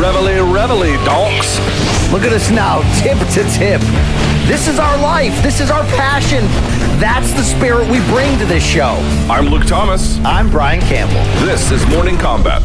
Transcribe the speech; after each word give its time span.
Reveille, 0.00 0.50
reveille, 0.50 1.04
donks. 1.04 1.58
Look 2.10 2.22
at 2.22 2.32
us 2.32 2.50
now, 2.50 2.80
tip 3.02 3.18
to 3.18 3.44
tip. 3.52 3.82
This 4.48 4.66
is 4.66 4.78
our 4.78 4.96
life. 4.96 5.42
This 5.42 5.60
is 5.60 5.70
our 5.70 5.84
passion. 5.88 6.42
That's 6.98 7.34
the 7.34 7.42
spirit 7.42 7.86
we 7.90 7.98
bring 8.08 8.38
to 8.38 8.46
this 8.46 8.64
show. 8.64 8.96
I'm 9.28 9.48
Luke 9.48 9.66
Thomas. 9.66 10.18
I'm 10.24 10.50
Brian 10.50 10.80
Campbell. 10.80 11.22
This 11.44 11.70
is 11.70 11.86
Morning 11.88 12.16
Kombat. 12.16 12.62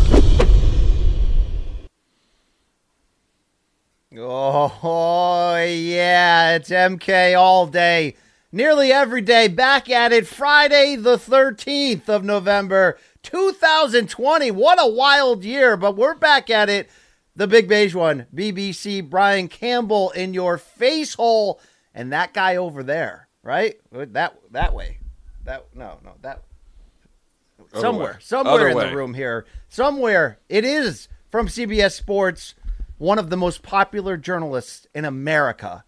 Oh, 4.17 5.57
yeah, 5.57 6.55
it's 6.55 6.69
MK 6.69 7.37
all 7.37 7.67
day. 7.67 8.15
Nearly 8.53 8.93
every 8.93 9.21
day. 9.21 9.49
Back 9.49 9.89
at 9.89 10.13
it 10.13 10.25
Friday, 10.25 10.95
the 10.95 11.17
13th 11.17 12.07
of 12.07 12.23
November, 12.23 12.97
2020. 13.23 14.51
What 14.51 14.81
a 14.81 14.87
wild 14.87 15.43
year, 15.43 15.75
but 15.75 15.97
we're 15.97 16.15
back 16.15 16.49
at 16.49 16.69
it. 16.69 16.89
The 17.37 17.47
big 17.47 17.67
beige 17.67 17.93
one, 17.93 18.27
BBC 18.33 19.07
Brian 19.09 19.49
Campbell 19.49 20.11
in 20.11 20.33
your 20.33 20.57
face 20.57 21.15
hole, 21.15 21.59
and 21.93 22.13
that 22.13 22.33
guy 22.33 22.55
over 22.55 22.81
there, 22.81 23.27
right? 23.43 23.75
That 23.91 24.37
that 24.51 24.73
way. 24.73 24.99
That 25.43 25.65
no, 25.75 25.99
no, 26.03 26.13
that 26.21 26.43
somewhere, 27.73 28.13
way. 28.13 28.19
somewhere 28.19 28.53
Other 28.53 28.67
in 28.69 28.77
way. 28.77 28.89
the 28.89 28.95
room 28.95 29.13
here, 29.13 29.45
somewhere. 29.67 30.39
It 30.47 30.63
is 30.63 31.09
from 31.29 31.47
CBS 31.47 31.91
Sports, 31.91 32.55
one 32.97 33.19
of 33.19 33.29
the 33.29 33.37
most 33.37 33.61
popular 33.63 34.15
journalists 34.15 34.87
in 34.95 35.03
America, 35.03 35.83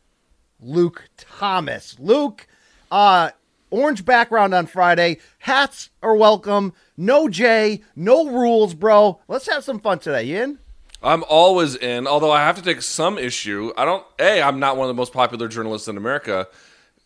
Luke 0.59 1.06
Thomas. 1.16 1.95
Luke, 1.98 2.45
uh, 2.92 3.31
orange 3.70 4.03
background 4.03 4.53
on 4.53 4.66
Friday. 4.66 5.20
Hats 5.40 5.92
are 6.03 6.16
welcome. 6.16 6.73
No 6.98 7.30
J, 7.30 7.81
no 7.95 8.28
rules, 8.28 8.73
bro. 8.73 9.22
Let's 9.30 9.48
have 9.48 9.64
some 9.64 9.80
fun 9.80 10.00
today. 10.00 10.23
You 10.23 10.44
in? 10.44 10.59
I'm 11.03 11.23
always 11.30 11.76
in, 11.76 12.08
although 12.08 12.31
I 12.31 12.42
have 12.42 12.56
to 12.56 12.62
take 12.62 12.81
some 12.81 13.17
issue. 13.17 13.72
I 13.78 13.86
don't. 13.86 14.03
A, 14.20 14.42
I'm 14.42 14.59
not 14.59 14.78
one 14.78 14.86
of 14.86 14.95
the 14.95 15.00
most 15.00 15.14
popular 15.14 15.48
journalists 15.48 15.88
in 15.88 15.95
America, 15.98 16.48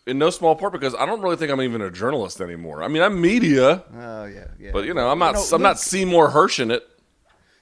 in 0.08 0.18
no 0.18 0.30
small 0.30 0.56
part 0.56 0.72
because 0.74 0.96
I 0.96 1.06
don't 1.06 1.22
really 1.22 1.36
think 1.36 1.52
I'm 1.52 1.62
even 1.62 1.82
a 1.82 1.92
journalist 1.92 2.40
anymore. 2.42 2.84
I 2.84 2.88
mean, 2.88 3.02
I'm 3.04 3.20
media, 3.20 3.84
Oh 3.94 4.26
yeah, 4.26 4.48
yeah. 4.60 4.72
but 4.72 4.86
you 4.86 4.94
know, 4.94 5.10
I'm 5.10 5.20
not. 5.20 5.34
know, 5.36 5.42
I'm 5.42 5.50
Luke- 5.52 5.62
not 5.62 5.80
Seymour 5.80 6.30
Hersh 6.32 6.60
in 6.60 6.72
it. 6.72 6.88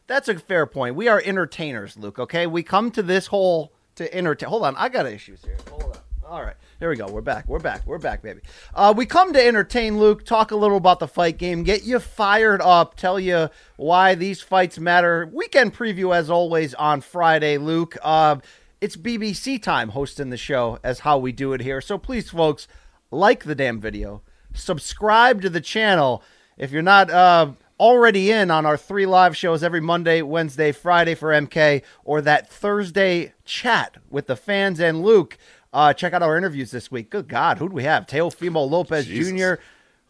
That's 0.07 0.27
a 0.27 0.38
fair 0.39 0.66
point. 0.66 0.95
We 0.95 1.07
are 1.07 1.22
entertainers, 1.23 1.97
Luke. 1.97 2.19
Okay, 2.19 2.47
we 2.47 2.63
come 2.63 2.91
to 2.91 3.03
this 3.03 3.27
hole 3.27 3.73
to 3.95 4.11
entertain. 4.13 4.50
Hold 4.50 4.63
on, 4.66 4.75
I 4.75 4.89
got 4.89 5.05
issues 5.07 5.44
here. 5.44 5.57
Hold 5.69 5.83
on. 5.83 5.97
All 6.27 6.44
right, 6.44 6.55
here 6.80 6.89
we 6.89 6.95
go. 6.95 7.08
We're 7.08 7.22
back. 7.22 7.47
We're 7.47 7.59
back. 7.59 7.85
We're 7.85 7.97
back, 7.97 8.22
baby. 8.22 8.39
Uh, 8.73 8.94
we 8.95 9.05
come 9.05 9.33
to 9.33 9.45
entertain, 9.45 9.99
Luke. 9.99 10.23
Talk 10.23 10.52
a 10.52 10.55
little 10.55 10.77
about 10.77 10.99
the 10.99 11.09
fight 11.09 11.38
game. 11.38 11.63
Get 11.63 11.83
you 11.83 11.99
fired 11.99 12.61
up. 12.61 12.95
Tell 12.95 13.19
you 13.19 13.49
why 13.75 14.16
these 14.16 14.41
fights 14.41 14.80
matter. 14.80 15.30
Weekend 15.33 15.75
preview, 15.75 16.16
as 16.16 16.30
always, 16.30 16.73
on 16.75 17.02
Friday, 17.02 17.57
Luke. 17.57 17.97
Uh, 18.02 18.38
it's 18.79 18.95
BBC 18.95 19.62
time 19.62 19.90
hosting 19.90 20.29
the 20.29 20.38
show, 20.38 20.79
as 20.81 21.00
how 21.00 21.17
we 21.17 21.34
do 21.34 21.51
it 21.51 21.59
here. 21.59 21.81
So 21.81 21.97
please, 21.97 22.29
folks, 22.29 22.67
like 23.11 23.44
the 23.44 23.56
damn 23.56 23.81
video, 23.81 24.22
subscribe 24.53 25.41
to 25.41 25.50
the 25.50 25.61
channel. 25.61 26.23
If 26.57 26.72
you're 26.72 26.81
not 26.81 27.09
uh, 27.09 27.51
already 27.78 28.31
in 28.31 28.51
on 28.51 28.66
our 28.66 28.78
three 28.78 29.06
live 29.06 29.35
shows 29.35 29.63
every 29.63 29.81
Monday, 29.81 30.22
Wednesday, 30.22 30.72
Friday 30.72 31.16
for 31.16 31.29
MK, 31.29 31.81
or 32.06 32.22
that 32.22 32.50
Thursday 32.50 33.34
chat 33.44 33.97
with 34.09 34.28
the 34.28 34.35
fans 34.35 34.79
and 34.79 35.03
Luke, 35.03 35.38
uh, 35.74 35.94
check 35.94 36.13
out 36.13 36.24
our 36.24 36.38
interviews 36.38 36.72
this 36.72 36.91
week. 36.91 37.09
Good 37.09 37.28
God, 37.28 37.57
who 37.57 37.69
do 37.69 37.75
we 37.75 37.84
have? 37.84 38.07
Teofimo 38.07 38.69
Lopez 38.69 39.06
Jesus. 39.06 39.31
Jr., 39.31 39.62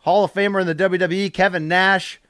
Hall 0.04 0.24
of 0.24 0.34
Famer 0.34 0.62
in 0.62 0.68
the 0.68 0.76
WWE, 0.76 1.34
Kevin 1.34 1.68
Nash, 1.68 2.22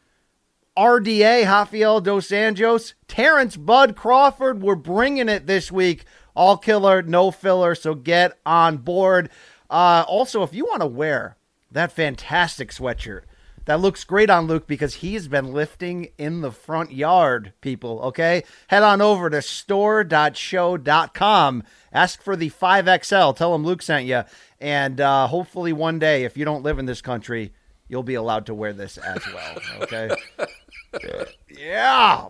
RDA, 0.78 1.46
Rafael 1.46 2.02
Dos 2.02 2.30
Anjos, 2.30 2.94
Terence 3.08 3.56
Bud 3.58 3.96
Crawford. 3.96 4.62
We're 4.62 4.76
bringing 4.76 5.30
it 5.30 5.46
this 5.46 5.72
week. 5.72 6.06
All 6.36 6.58
killer, 6.58 7.02
no 7.02 7.32
filler. 7.32 7.76
So 7.76 7.94
get 7.94 8.38
on 8.46 8.78
board. 8.78 9.30
Uh, 9.70 10.04
also, 10.08 10.42
if 10.42 10.54
you 10.54 10.66
want 10.66 10.82
to 10.82 10.88
wear 10.88 11.36
that 11.72 11.92
fantastic 11.92 12.72
sweatshirt, 12.72 13.24
that 13.70 13.80
looks 13.82 14.04
great 14.04 14.30
on 14.32 14.48
Luke 14.48 14.66
because 14.66 14.96
he's 14.96 15.28
been 15.28 15.54
lifting 15.54 16.10
in 16.18 16.42
the 16.42 16.52
front 16.52 16.92
yard, 16.92 17.54
people. 17.62 18.00
Okay. 18.00 18.44
Head 18.66 18.82
on 18.82 19.00
over 19.00 19.30
to 19.30 19.44
store.sho.com. 19.44 20.14
Ask 21.94 22.24
for 22.24 22.36
the 22.36 22.50
5XL. 22.50 23.36
Tell 23.36 23.54
him 23.54 23.64
Luke 23.64 23.84
sent 23.84 24.08
you. 24.08 24.24
And 24.60 25.00
uh, 25.00 25.28
hopefully, 25.28 25.72
one 25.72 26.00
day, 26.00 26.24
if 26.24 26.36
you 26.36 26.46
don't 26.46 26.64
live 26.64 26.80
in 26.80 26.88
this 26.88 27.04
country, 27.04 27.54
you'll 27.88 28.02
be 28.02 28.16
allowed 28.16 28.48
to 28.48 28.56
wear 28.56 28.74
this 28.74 28.98
as 28.98 29.22
well. 29.32 29.60
Okay. 29.82 30.10
Yeah. 31.48 32.30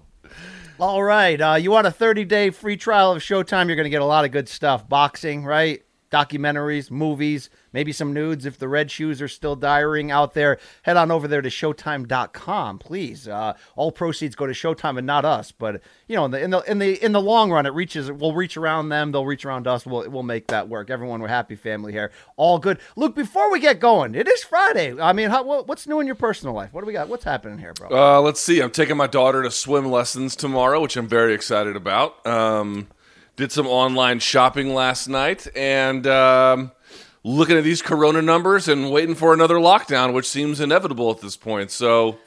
All 0.78 1.02
right. 1.02 1.40
Uh, 1.40 1.56
you 1.56 1.72
want 1.72 1.88
a 1.88 1.92
30 1.92 2.26
day 2.26 2.50
free 2.50 2.76
trial 2.76 3.14
of 3.14 3.22
Showtime? 3.22 3.68
You're 3.68 3.78
going 3.78 3.86
to 3.86 3.90
get 3.90 4.02
a 4.02 4.06
lot 4.06 4.26
of 4.26 4.32
good 4.32 4.50
stuff. 4.50 4.90
Boxing, 4.90 5.46
right? 5.46 5.84
Documentaries, 6.12 6.92
movies, 6.92 7.50
maybe 7.74 7.92
some 7.92 8.14
nudes 8.14 8.46
if 8.46 8.58
the 8.58 8.68
red 8.68 8.92
shoes 8.92 9.22
are 9.22 9.28
still 9.28 9.56
diaring 9.56 10.12
out 10.12 10.34
there. 10.34 10.58
Head 10.84 10.98
on 10.98 11.12
over 11.12 11.28
there 11.28 11.42
to 11.42 11.50
Showtime.com, 11.50 12.80
please. 12.80 13.28
Uh, 13.28 13.54
all 13.76 13.92
proceeds 13.92 14.36
go 14.36 14.48
to 14.48 14.54
Showtime 14.54 14.98
and 14.98 15.08
not 15.08 15.26
us. 15.26 15.52
But 15.52 15.82
you 16.08 16.16
know, 16.16 16.26
in 16.26 16.32
the 16.32 16.44
in 16.44 16.50
the 16.52 16.72
in 16.72 16.80
the 16.80 17.04
in 17.06 17.12
the 17.12 17.22
long 17.22 17.52
run, 17.52 17.66
it 17.66 17.74
reaches. 17.74 18.12
We'll 18.12 18.34
reach 18.34 18.58
around 18.58 18.90
them. 18.90 19.12
They'll 19.12 19.26
reach 19.26 19.46
around 19.46 19.68
us. 19.68 19.86
We'll 19.86 20.10
we'll 20.10 20.24
make 20.24 20.48
that 20.48 20.70
work. 20.70 20.90
Everyone, 20.90 21.22
we're 21.22 21.28
happy 21.28 21.56
family 21.56 21.92
here. 21.92 22.12
All 22.38 22.60
good. 22.60 22.80
Luke, 22.96 23.16
before 23.16 23.52
we 23.52 23.60
get 23.60 23.80
going, 23.80 24.16
it 24.16 24.28
is 24.28 24.44
Friday. 24.44 25.00
I 25.00 25.14
mean, 25.14 25.30
how, 25.30 25.44
what's 25.64 25.88
new 25.88 26.00
in 26.00 26.08
your 26.08 26.16
personal 26.16 26.54
life? 26.54 26.74
What 26.74 26.82
do 26.82 26.88
we 26.88 26.94
got? 26.94 27.10
What's 27.10 27.24
happening 27.24 27.60
here, 27.60 27.74
bro? 27.74 27.90
Uh, 27.90 28.22
let's 28.22 28.40
see. 28.40 28.62
I'm 28.62 28.72
taking 28.72 28.98
my 28.98 29.08
daughter 29.08 29.44
to 29.44 29.52
swim 29.52 29.86
lessons 29.86 30.36
tomorrow, 30.36 30.82
which 30.82 30.98
I'm 30.98 31.08
very 31.08 31.34
excited 31.34 31.76
about. 31.76 32.26
Um, 32.26 32.88
did 33.36 33.52
some 33.52 33.68
online 33.68 34.20
shopping 34.20 34.74
last 34.74 35.08
night 35.08 35.48
and 35.56 36.06
um, 36.06 36.72
looking 37.24 37.58
at 37.58 37.64
these 37.64 37.82
corona 37.82 38.22
numbers 38.22 38.68
and 38.68 38.92
waiting 38.92 39.16
for 39.16 39.34
another 39.34 39.56
lockdown, 39.56 40.14
which 40.14 40.28
seems 40.28 40.60
inevitable 40.60 41.12
at 41.12 41.22
this 41.22 41.36
point. 41.38 41.72
So, 41.72 42.18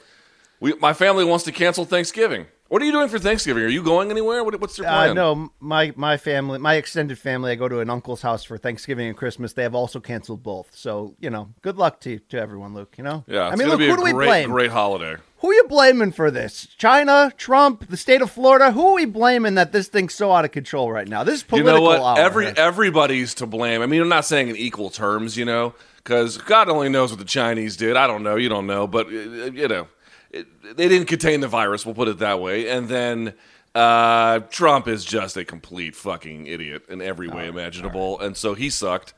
we, 0.59 0.73
my 0.75 0.93
family 0.93 1.25
wants 1.25 1.43
to 1.45 1.51
cancel 1.51 1.85
Thanksgiving. 1.85 2.47
What 2.69 2.81
are 2.81 2.85
you 2.85 2.91
doing 2.91 3.07
for 3.09 3.19
Thanksgiving? 3.19 3.61
Are 3.63 3.67
you 3.67 3.83
going 3.83 4.09
anywhere? 4.09 4.43
What, 4.43 4.59
what's 4.59 4.79
your 4.79 4.87
plan? 4.87 5.11
Uh, 5.11 5.13
no, 5.13 5.49
my 5.59 5.93
my 5.95 6.17
family, 6.17 6.57
my 6.57 6.73
extended 6.75 7.19
family. 7.19 7.51
I 7.51 7.55
go 7.55 7.67
to 7.69 7.81
an 7.81 7.89
uncle's 7.91 8.23
house 8.23 8.43
for 8.43 8.57
Thanksgiving 8.57 9.07
and 9.07 9.15
Christmas. 9.15 9.53
They 9.53 9.61
have 9.61 9.75
also 9.75 9.99
canceled 9.99 10.41
both. 10.41 10.69
So 10.73 11.13
you 11.19 11.29
know, 11.29 11.49
good 11.61 11.77
luck 11.77 11.99
to 12.01 12.17
to 12.17 12.39
everyone, 12.39 12.73
Luke. 12.73 12.95
You 12.97 13.03
know, 13.03 13.25
Yeah, 13.27 13.47
I 13.47 13.55
mean, 13.55 13.67
look, 13.67 13.79
who 13.79 13.95
do 13.95 14.01
we 14.01 14.11
blame? 14.13 14.49
great 14.49 14.71
holiday. 14.71 15.17
Who 15.43 15.49
are 15.51 15.53
you 15.55 15.65
blaming 15.65 16.13
for 16.13 16.31
this? 16.31 16.67
China, 16.77 17.29
Trump, 17.35 17.89
the 17.89 17.97
state 17.97 18.21
of 18.21 18.31
Florida. 18.31 18.71
Who 18.71 18.87
are 18.87 18.93
we 18.93 19.03
blaming 19.03 19.55
that 19.55 19.73
this 19.73 19.89
thing's 19.89 20.13
so 20.13 20.31
out 20.31 20.45
of 20.45 20.51
control 20.51 20.89
right 20.89 21.05
now? 21.05 21.25
This 21.25 21.35
is 21.35 21.41
You 21.41 21.47
political 21.49 21.81
know 21.81 21.81
what? 21.81 21.99
hour. 21.99 22.17
Every 22.17 22.47
everybody's 22.47 23.33
to 23.35 23.45
blame. 23.45 23.81
I 23.81 23.85
mean, 23.85 24.01
I'm 24.01 24.07
not 24.07 24.23
saying 24.23 24.47
in 24.47 24.55
equal 24.55 24.89
terms, 24.89 25.35
you 25.35 25.43
know, 25.43 25.73
because 25.97 26.37
God 26.37 26.69
only 26.69 26.87
knows 26.87 27.11
what 27.11 27.19
the 27.19 27.25
Chinese 27.25 27.75
did. 27.75 27.97
I 27.97 28.07
don't 28.07 28.23
know. 28.23 28.37
You 28.37 28.47
don't 28.47 28.67
know, 28.67 28.87
but 28.87 29.07
uh, 29.07 29.09
you 29.09 29.67
know, 29.67 29.89
it, 30.31 30.77
they 30.77 30.87
didn't 30.87 31.09
contain 31.09 31.41
the 31.41 31.49
virus. 31.49 31.85
We'll 31.85 31.93
put 31.93 32.07
it 32.07 32.19
that 32.19 32.39
way. 32.39 32.69
And 32.69 32.87
then 32.87 33.33
uh, 33.75 34.39
Trump 34.49 34.87
is 34.87 35.03
just 35.03 35.35
a 35.35 35.43
complete 35.43 35.93
fucking 35.93 36.47
idiot 36.47 36.83
in 36.87 37.01
every 37.01 37.27
way 37.27 37.47
imaginable, 37.47 38.17
and 38.17 38.37
so 38.37 38.53
he 38.53 38.69
sucked. 38.69 39.13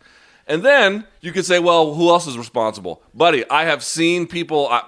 And 0.47 0.63
then 0.63 1.05
you 1.21 1.31
could 1.31 1.45
say, 1.45 1.59
well, 1.59 1.95
who 1.95 2.09
else 2.09 2.27
is 2.27 2.37
responsible? 2.37 3.01
Buddy, 3.13 3.49
I 3.49 3.65
have 3.65 3.83
seen 3.83 4.27
people. 4.27 4.67
I, 4.69 4.83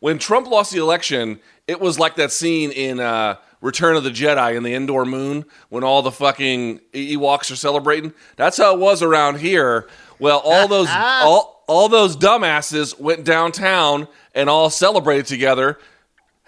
when 0.00 0.18
Trump 0.18 0.48
lost 0.48 0.72
the 0.72 0.80
election, 0.80 1.38
it 1.68 1.80
was 1.80 1.98
like 1.98 2.16
that 2.16 2.32
scene 2.32 2.72
in 2.72 2.98
uh, 2.98 3.36
Return 3.60 3.96
of 3.96 4.02
the 4.02 4.10
Jedi 4.10 4.56
in 4.56 4.64
the 4.64 4.74
Endor 4.74 5.04
Moon 5.04 5.44
when 5.68 5.84
all 5.84 6.02
the 6.02 6.10
fucking 6.10 6.80
Ewoks 6.92 7.50
are 7.52 7.56
celebrating. 7.56 8.12
That's 8.36 8.56
how 8.56 8.74
it 8.74 8.80
was 8.80 9.02
around 9.02 9.38
here. 9.38 9.88
Well, 10.18 10.40
all 10.44 10.66
those 10.68 10.88
all, 10.90 11.64
all 11.68 11.88
those 11.88 12.16
dumbasses 12.16 12.98
went 12.98 13.24
downtown 13.24 14.08
and 14.34 14.50
all 14.50 14.70
celebrated 14.70 15.26
together 15.26 15.78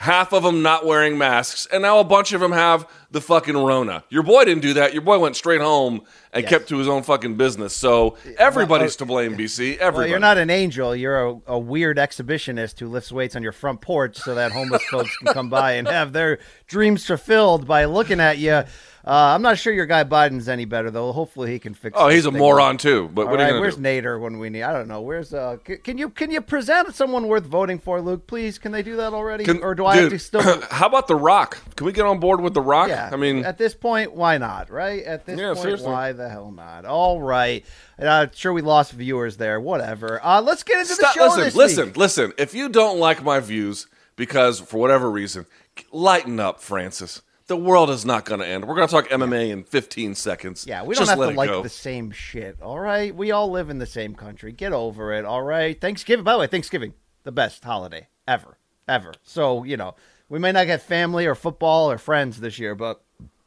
half 0.01 0.33
of 0.33 0.43
them 0.43 0.63
not 0.63 0.87
wearing 0.87 1.19
masks, 1.19 1.69
and 1.71 1.83
now 1.83 1.99
a 1.99 2.05
bunch 2.05 2.33
of 2.33 2.41
them 2.41 2.53
have 2.53 2.89
the 3.13 3.21
fucking 3.21 3.57
Rona. 3.57 4.05
Your 4.09 4.23
boy 4.23 4.45
didn't 4.45 4.63
do 4.63 4.75
that. 4.75 4.93
Your 4.93 5.03
boy 5.03 5.19
went 5.19 5.35
straight 5.37 5.61
home 5.61 6.03
and 6.33 6.43
Yes. 6.45 6.51
kept 6.51 6.69
to 6.69 6.79
his 6.79 6.87
own 6.87 7.03
fucking 7.03 7.35
business. 7.37 7.75
So 7.75 8.17
everybody's 8.39 8.95
to 8.97 9.05
blame, 9.05 9.37
BC. 9.37 9.79
Everybody. 9.79 9.97
Well, 9.97 10.09
you're 10.09 10.19
not 10.21 10.39
an 10.39 10.49
angel. 10.51 10.95
You're 10.95 11.27
a, 11.27 11.41
a 11.49 11.59
weird 11.59 11.97
exhibitionist 11.97 12.79
who 12.79 12.89
lifts 12.89 13.11
weights 13.11 13.35
on 13.35 13.43
your 13.43 13.53
front 13.53 13.81
porch 13.81 14.17
so 14.17 14.35
that 14.37 14.53
homeless 14.53 14.83
folks 14.85 15.17
can 15.19 15.33
come 15.35 15.51
by 15.51 15.73
and 15.73 15.89
have 15.89 16.13
their 16.13 16.39
dreams 16.69 17.05
fulfilled 17.05 17.67
by 17.67 17.85
looking 17.87 18.21
at 18.21 18.39
you. 18.39 18.63
Uh, 19.11 19.35
I'm 19.35 19.43
not 19.43 19.59
sure 19.59 19.73
your 19.73 19.87
guy 19.87 20.05
Biden's 20.05 20.49
any 20.49 20.67
better 20.67 20.89
though. 20.89 21.11
Hopefully 21.11 21.51
he 21.51 21.59
can 21.59 21.75
fix. 21.75 21.97
Oh, 21.99 22.07
he's 22.09 22.27
a 22.27 22.31
moron 22.31 22.77
too. 22.77 23.11
But 23.13 23.27
right, 23.27 23.59
where's 23.59 23.75
do? 23.75 23.83
Nader 23.83 24.21
when 24.21 24.39
we 24.39 24.51
need? 24.51 24.63
I 24.63 24.73
don't 24.73 24.87
know. 24.87 25.01
Where's 25.01 25.35
uh? 25.35 25.57
c- 25.67 25.79
Can 25.79 25.99
you 25.99 26.11
can 26.11 26.31
you 26.31 26.41
present 26.41 26.95
someone 26.95 27.27
worth 27.27 27.45
voting 27.45 27.81
for, 27.81 28.01
Luke? 28.01 28.29
Please, 28.29 28.57
can 28.57 28.71
they 28.71 28.85
do 28.85 28.95
that 28.99 29.13
already, 29.13 29.43
Can- 29.43 29.65
or 29.65 29.75
do 29.75 29.85
I 29.85 29.97
have 29.97 30.05
dude, 30.05 30.13
to 30.13 30.19
still? 30.21 30.61
how 30.71 30.87
about 30.87 31.09
The 31.09 31.17
Rock? 31.17 31.59
Can 31.75 31.87
we 31.87 31.93
get 31.93 32.07
on 32.07 32.21
board 32.21 32.41
with 32.41 32.55
The 32.55 32.61
Rock? 32.61 32.89
Yeah, 32.89 33.11
I 33.13 33.17
mean, 33.17 33.45
at 33.45 33.59
this 33.59 33.75
point, 33.75 34.15
why 34.15 34.39
not? 34.39 34.71
Right? 34.71 35.03
At 35.03 35.27
this 35.27 35.41
Yeah, 35.41 35.55
point, 35.55 35.59
seriously. 35.63 35.89
why 35.89 36.13
the 36.13 36.29
hell 36.29 36.53
not? 36.53 36.85
All 36.85 37.21
right. 37.21 37.67
Uh, 37.99 38.29
sure, 38.33 38.53
we 38.53 38.63
lost 38.63 38.93
viewers 38.93 39.37
there. 39.39 39.59
Whatever. 39.61 40.25
Uh, 40.25 40.41
let's 40.41 40.63
get 40.63 40.79
into 40.79 40.95
Stop, 40.95 41.15
the 41.15 41.19
show 41.19 41.25
listen, 41.27 41.43
this 41.45 41.55
listen, 41.57 41.87
week. 41.87 41.97
listen. 41.97 42.33
If 42.39 42.55
you 42.55 42.69
don't 42.69 43.01
like 43.01 43.25
my 43.25 43.41
views 43.41 43.89
because 44.15 44.61
for 44.61 44.79
whatever 44.79 45.11
reason, 45.11 45.47
lighten 45.91 46.39
up, 46.39 46.61
Francis. 46.61 47.23
The 47.51 47.57
world 47.57 47.91
is 47.91 48.05
not 48.05 48.27
going 48.27 48.39
to 48.39 48.47
end. 48.47 48.69
We're 48.69 48.77
going 48.77 48.87
to 48.87 48.93
talk 48.95 49.09
MMA 49.09 49.51
in 49.51 49.65
15 49.65 50.15
seconds. 50.15 50.67
Yeah, 50.69 50.85
we 50.85 50.95
don't 50.95 51.05
Just 51.05 51.19
have 51.19 51.19
to 51.29 51.35
like 51.37 51.51
go. 51.51 51.65
the 51.65 51.69
same 51.69 52.13
shit. 52.13 52.63
All 52.63 52.79
right, 52.79 53.13
we 53.13 53.33
all 53.33 53.51
live 53.51 53.71
in 53.71 53.79
the 53.79 53.87
same 53.87 54.15
country. 54.15 54.53
Get 54.53 54.73
over 54.73 55.13
it. 55.13 55.25
All 55.25 55.43
right. 55.43 55.79
Thanksgiving. 55.81 56.23
By 56.23 56.35
the 56.35 56.39
way, 56.39 56.47
Thanksgiving, 56.47 56.95
the 57.25 57.33
best 57.33 57.65
holiday 57.65 58.07
ever, 58.29 58.57
ever. 58.87 59.15
So 59.25 59.65
you 59.65 59.77
know, 59.77 59.97
we 60.29 60.39
may 60.39 60.53
not 60.53 60.69
get 60.69 60.81
family 60.81 61.27
or 61.27 61.35
football 61.35 61.91
or 61.91 61.99
friends 61.99 62.39
this 62.39 62.61
year, 62.61 62.77
but 62.77 63.03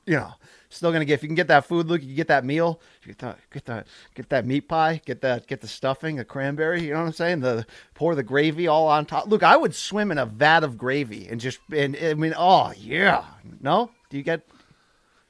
you 0.05 0.17
know, 0.17 0.33
still 0.75 0.91
gonna 0.91 1.05
get. 1.05 1.15
If 1.15 1.23
you 1.23 1.29
can 1.29 1.35
get 1.35 1.47
that 1.47 1.65
food, 1.65 1.87
Luke, 1.87 2.01
you 2.01 2.07
can 2.07 2.15
get 2.15 2.27
that 2.27 2.45
meal. 2.45 2.79
Get 3.05 3.19
that, 3.19 3.39
get 3.51 3.65
that, 3.65 3.87
get 4.15 4.29
that 4.29 4.45
meat 4.45 4.67
pie. 4.67 5.01
Get 5.05 5.21
that, 5.21 5.47
get 5.47 5.61
the 5.61 5.67
stuffing, 5.67 6.19
a 6.19 6.25
cranberry. 6.25 6.83
You 6.83 6.93
know 6.93 6.99
what 6.99 7.07
I'm 7.07 7.13
saying? 7.13 7.39
The 7.41 7.65
pour 7.93 8.15
the 8.15 8.23
gravy 8.23 8.67
all 8.67 8.87
on 8.87 9.05
top. 9.05 9.27
Look, 9.27 9.43
I 9.43 9.57
would 9.57 9.75
swim 9.75 10.11
in 10.11 10.17
a 10.17 10.25
vat 10.25 10.63
of 10.63 10.77
gravy 10.77 11.27
and 11.27 11.39
just. 11.39 11.59
And 11.71 11.97
I 12.01 12.13
mean, 12.13 12.33
oh 12.37 12.73
yeah. 12.77 13.25
No, 13.61 13.91
do 14.09 14.17
you 14.17 14.23
get? 14.23 14.47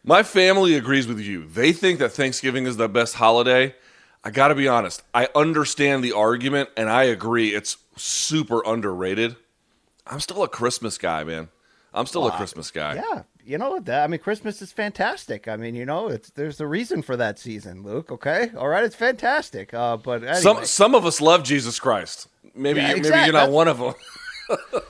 My 0.03 0.21
family 0.21 0.75
agrees 0.75 1.07
with 1.07 1.19
you. 1.19 1.45
They 1.47 1.71
think 1.71 1.99
that 1.99 2.09
Thanksgiving 2.09 2.65
is 2.65 2.75
the 2.75 2.89
best 2.89 3.15
holiday. 3.15 3.73
I 4.23 4.31
got 4.31 4.49
to 4.49 4.55
be 4.55 4.67
honest. 4.67 5.01
I 5.13 5.29
understand 5.35 6.03
the 6.03 6.13
argument 6.13 6.69
and 6.75 6.89
I 6.89 7.03
agree 7.03 7.49
it's 7.49 7.77
super 7.95 8.61
underrated. 8.65 9.35
I'm 10.05 10.19
still 10.19 10.43
a 10.43 10.49
Christmas 10.49 10.97
guy, 10.97 11.23
man. 11.23 11.49
I'm 11.93 12.05
still 12.05 12.25
a 12.27 12.31
Christmas 12.31 12.71
guy. 12.71 12.95
Yeah, 12.95 13.23
you 13.45 13.57
know 13.57 13.79
that. 13.79 14.03
I 14.03 14.07
mean, 14.07 14.19
Christmas 14.19 14.61
is 14.61 14.71
fantastic. 14.71 15.47
I 15.47 15.57
mean, 15.57 15.75
you 15.75 15.85
know, 15.85 16.07
it's 16.07 16.29
there's 16.31 16.59
a 16.59 16.67
reason 16.67 17.01
for 17.01 17.15
that 17.17 17.37
season, 17.37 17.83
Luke. 17.83 18.11
Okay, 18.11 18.49
all 18.57 18.67
right, 18.67 18.83
it's 18.83 18.95
fantastic. 18.95 19.73
Uh, 19.73 19.97
but 19.97 20.23
anyway. 20.23 20.39
Some 20.39 20.65
some 20.65 20.95
of 20.95 21.05
us 21.05 21.21
love 21.21 21.43
Jesus 21.43 21.79
Christ. 21.79 22.27
Maybe 22.55 22.79
Yeah, 22.79 22.89
you, 22.89 22.93
maybe 22.95 23.07
exact- 23.07 23.25
you're 23.27 23.33
not 23.33 23.39
that's- 23.51 23.53
one 23.53 23.67
of 23.67 23.77
them. 23.79 23.93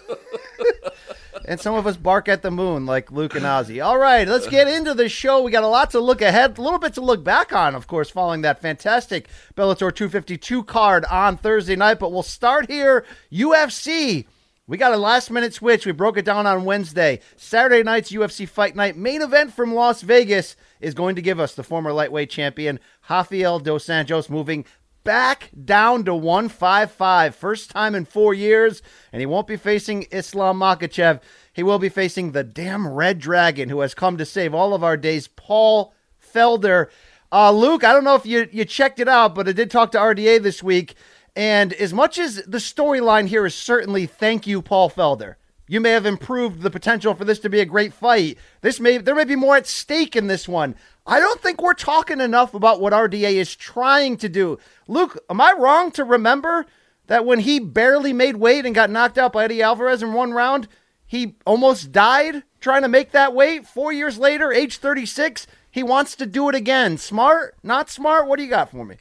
and 1.45 1.59
some 1.59 1.75
of 1.75 1.85
us 1.85 1.97
bark 1.97 2.29
at 2.29 2.41
the 2.41 2.51
moon 2.51 2.85
like 2.85 3.11
Luke 3.11 3.35
and 3.35 3.43
Ozzy. 3.45 3.83
All 3.83 3.97
right, 3.97 4.27
let's 4.27 4.47
get 4.47 4.67
into 4.67 4.93
the 4.93 5.09
show. 5.09 5.41
We 5.41 5.51
got 5.51 5.63
a 5.63 5.67
lot 5.67 5.91
to 5.91 5.99
look 5.99 6.21
ahead, 6.21 6.57
a 6.57 6.61
little 6.61 6.79
bit 6.79 6.93
to 6.95 7.01
look 7.01 7.23
back 7.23 7.51
on, 7.53 7.75
of 7.75 7.87
course, 7.87 8.09
following 8.09 8.41
that 8.41 8.61
fantastic 8.61 9.27
Bellator 9.55 9.93
252 9.93 10.63
card 10.63 11.05
on 11.05 11.37
Thursday 11.37 11.75
night. 11.75 11.99
But 11.99 12.11
we'll 12.11 12.23
start 12.23 12.69
here. 12.69 13.05
UFC. 13.31 14.25
We 14.65 14.77
got 14.77 14.93
a 14.93 14.97
last 14.97 15.29
minute 15.29 15.53
switch. 15.53 15.85
We 15.85 15.91
broke 15.91 16.17
it 16.17 16.23
down 16.23 16.47
on 16.47 16.63
Wednesday. 16.63 17.19
Saturday 17.35 17.83
night's 17.83 18.13
UFC 18.13 18.47
Fight 18.47 18.77
Night 18.77 18.95
main 18.95 19.21
event 19.21 19.53
from 19.53 19.73
Las 19.75 20.01
Vegas 20.01 20.55
is 20.79 20.93
going 20.93 21.17
to 21.17 21.21
give 21.21 21.37
us 21.37 21.53
the 21.53 21.63
former 21.63 21.91
lightweight 21.91 22.29
champion 22.29 22.79
Rafael 23.09 23.59
Dos 23.59 23.87
Anjos 23.87 24.29
moving 24.29 24.63
back 25.03 25.49
down 25.65 26.05
to 26.05 26.15
155. 26.15 27.35
First 27.35 27.71
time 27.71 27.93
in 27.93 28.05
four 28.05 28.33
years, 28.33 28.81
and 29.11 29.19
he 29.19 29.25
won't 29.25 29.47
be 29.47 29.57
facing 29.57 30.03
Islam 30.11 30.59
Makhachev. 30.59 31.19
He 31.51 31.61
will 31.61 31.77
be 31.77 31.89
facing 31.89 32.31
the 32.31 32.45
damn 32.45 32.87
Red 32.87 33.19
Dragon, 33.19 33.67
who 33.67 33.81
has 33.81 33.93
come 33.93 34.17
to 34.17 34.25
save 34.25 34.53
all 34.53 34.73
of 34.73 34.81
our 34.81 34.95
days, 34.95 35.27
Paul 35.27 35.93
Felder. 36.33 36.87
Uh, 37.33 37.51
Luke, 37.51 37.83
I 37.83 37.91
don't 37.91 38.05
know 38.05 38.15
if 38.15 38.25
you, 38.25 38.47
you 38.51 38.63
checked 38.63 39.01
it 39.01 39.09
out, 39.09 39.35
but 39.35 39.49
I 39.49 39.51
did 39.51 39.69
talk 39.69 39.91
to 39.91 39.97
RDA 39.97 40.41
this 40.41 40.63
week. 40.63 40.95
And 41.35 41.73
as 41.73 41.93
much 41.93 42.19
as 42.19 42.43
the 42.47 42.59
storyline 42.59 43.27
here 43.27 43.45
is 43.45 43.55
certainly 43.55 44.05
thank 44.05 44.45
you, 44.45 44.61
Paul 44.61 44.89
Felder. 44.89 45.35
You 45.67 45.79
may 45.79 45.91
have 45.91 46.05
improved 46.05 46.61
the 46.61 46.69
potential 46.69 47.13
for 47.15 47.25
this 47.25 47.39
to 47.39 47.49
be 47.49 47.59
a 47.59 47.65
great 47.65 47.93
fight. 47.93 48.37
This 48.61 48.79
may 48.79 48.97
there 48.97 49.15
may 49.15 49.23
be 49.23 49.35
more 49.35 49.55
at 49.55 49.65
stake 49.65 50.15
in 50.15 50.27
this 50.27 50.47
one. 50.47 50.75
I 51.05 51.19
don't 51.19 51.41
think 51.41 51.61
we're 51.61 51.73
talking 51.73 52.21
enough 52.21 52.53
about 52.53 52.79
what 52.79 52.93
RDA 52.93 53.33
is 53.33 53.55
trying 53.55 54.17
to 54.17 54.29
do. 54.29 54.59
Luke, 54.87 55.17
am 55.29 55.41
I 55.41 55.53
wrong 55.57 55.91
to 55.91 56.03
remember 56.03 56.65
that 57.07 57.25
when 57.25 57.39
he 57.39 57.59
barely 57.59 58.13
made 58.13 58.37
weight 58.37 58.65
and 58.65 58.75
got 58.75 58.89
knocked 58.89 59.17
out 59.17 59.33
by 59.33 59.45
Eddie 59.45 59.61
Alvarez 59.61 60.03
in 60.03 60.13
one 60.13 60.31
round, 60.31 60.67
he 61.05 61.35
almost 61.45 61.91
died 61.91 62.43
trying 62.59 62.83
to 62.83 62.87
make 62.87 63.11
that 63.11 63.33
weight? 63.33 63.65
Four 63.65 63.91
years 63.91 64.17
later, 64.17 64.51
age 64.51 64.77
36, 64.77 65.47
he 65.71 65.83
wants 65.83 66.15
to 66.15 66.25
do 66.25 66.47
it 66.49 66.55
again. 66.55 66.97
Smart? 66.97 67.55
Not 67.63 67.89
smart? 67.89 68.27
What 68.27 68.37
do 68.37 68.43
you 68.43 68.49
got 68.49 68.69
for 68.69 68.85
me? 68.85 68.97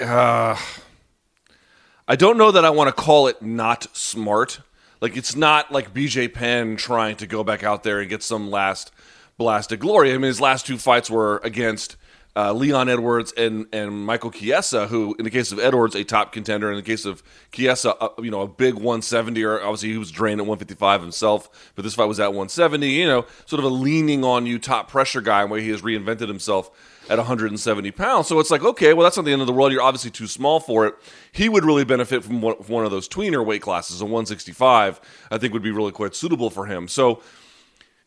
Uh, 0.00 0.56
I 2.10 2.16
don't 2.16 2.36
know 2.36 2.50
that 2.50 2.64
I 2.64 2.70
want 2.70 2.88
to 2.88 3.02
call 3.02 3.28
it 3.28 3.40
not 3.40 3.86
smart. 3.96 4.62
Like 5.00 5.16
it's 5.16 5.36
not 5.36 5.70
like 5.70 5.94
BJ 5.94 6.34
Penn 6.34 6.74
trying 6.74 7.14
to 7.18 7.26
go 7.28 7.44
back 7.44 7.62
out 7.62 7.84
there 7.84 8.00
and 8.00 8.10
get 8.10 8.24
some 8.24 8.50
last 8.50 8.90
blast 9.38 9.70
of 9.70 9.78
glory. 9.78 10.10
I 10.10 10.14
mean, 10.14 10.22
his 10.22 10.40
last 10.40 10.66
two 10.66 10.76
fights 10.76 11.08
were 11.08 11.40
against 11.44 11.94
uh, 12.40 12.52
Leon 12.54 12.88
Edwards 12.88 13.32
and 13.36 13.66
and 13.72 14.06
Michael 14.06 14.30
Chiesa, 14.30 14.86
who, 14.86 15.14
in 15.18 15.24
the 15.24 15.30
case 15.30 15.52
of 15.52 15.58
Edwards, 15.58 15.94
a 15.94 16.04
top 16.04 16.32
contender. 16.32 16.70
In 16.70 16.76
the 16.76 16.82
case 16.82 17.04
of 17.04 17.22
Chiesa, 17.52 17.94
uh, 17.96 18.08
you 18.18 18.30
know, 18.30 18.40
a 18.40 18.48
big 18.48 18.74
170. 18.74 19.44
Or 19.44 19.60
obviously, 19.60 19.90
he 19.90 19.98
was 19.98 20.10
drained 20.10 20.40
at 20.40 20.46
155 20.46 21.02
himself, 21.02 21.72
but 21.74 21.82
this 21.82 21.94
fight 21.94 22.06
was 22.06 22.18
at 22.18 22.28
170. 22.28 22.88
You 22.88 23.06
know, 23.06 23.26
sort 23.44 23.58
of 23.58 23.64
a 23.64 23.74
leaning 23.74 24.24
on 24.24 24.46
you 24.46 24.58
top 24.58 24.90
pressure 24.90 25.20
guy, 25.20 25.44
where 25.44 25.60
he 25.60 25.68
has 25.68 25.82
reinvented 25.82 26.28
himself 26.28 26.70
at 27.10 27.18
170 27.18 27.90
pounds. 27.90 28.28
So 28.28 28.38
it's 28.38 28.50
like, 28.50 28.62
okay, 28.62 28.94
well, 28.94 29.02
that's 29.02 29.16
not 29.16 29.24
the 29.26 29.32
end 29.32 29.40
of 29.40 29.46
the 29.46 29.52
world. 29.52 29.72
You're 29.72 29.82
obviously 29.82 30.12
too 30.12 30.28
small 30.28 30.60
for 30.60 30.86
it. 30.86 30.94
He 31.32 31.48
would 31.48 31.64
really 31.64 31.84
benefit 31.84 32.22
from 32.24 32.40
one, 32.40 32.56
from 32.62 32.74
one 32.74 32.84
of 32.84 32.90
those 32.92 33.08
tweener 33.08 33.44
weight 33.44 33.62
classes. 33.62 34.00
A 34.00 34.04
165, 34.04 35.00
I 35.30 35.38
think, 35.38 35.52
would 35.52 35.62
be 35.62 35.72
really 35.72 35.92
quite 35.92 36.14
suitable 36.14 36.50
for 36.50 36.66
him. 36.66 36.86
So 36.88 37.20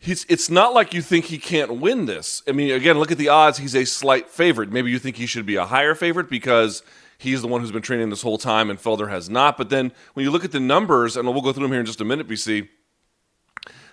he's 0.03 0.25
it's 0.27 0.50
not 0.50 0.73
like 0.73 0.94
you 0.94 1.01
think 1.01 1.25
he 1.25 1.38
can't 1.38 1.79
win 1.79 2.05
this. 2.05 2.44
I 2.47 2.51
mean, 2.51 2.71
again, 2.71 3.00
look 3.00 3.11
at 3.11 3.17
the 3.17 3.29
odds. 3.29 3.57
He's 3.57 3.75
a 3.75 3.85
slight 3.85 4.29
favorite. 4.29 4.71
Maybe 4.71 4.91
you 4.91 5.00
think 5.00 5.15
he 5.15 5.25
should 5.25 5.45
be 5.45 5.55
a 5.55 5.65
higher 5.65 5.95
favorite 5.95 6.29
because 6.29 6.83
he's 7.17 7.41
the 7.41 7.47
one 7.47 7.61
who's 7.61 7.71
been 7.71 7.81
training 7.81 8.09
this 8.09 8.21
whole 8.21 8.38
time 8.38 8.69
and 8.69 8.77
Felder 8.77 9.09
has 9.09 9.29
not. 9.29 9.57
But 9.57 9.69
then 9.69 9.91
when 10.13 10.25
you 10.25 10.31
look 10.31 10.44
at 10.45 10.51
the 10.51 10.59
numbers, 10.59 11.15
and 11.15 11.27
we'll 11.27 11.41
go 11.41 11.53
through 11.53 11.63
them 11.63 11.71
here 11.71 11.79
in 11.79 11.85
just 11.85 12.01
a 12.01 12.05
minute, 12.05 12.27
BC. 12.27 12.68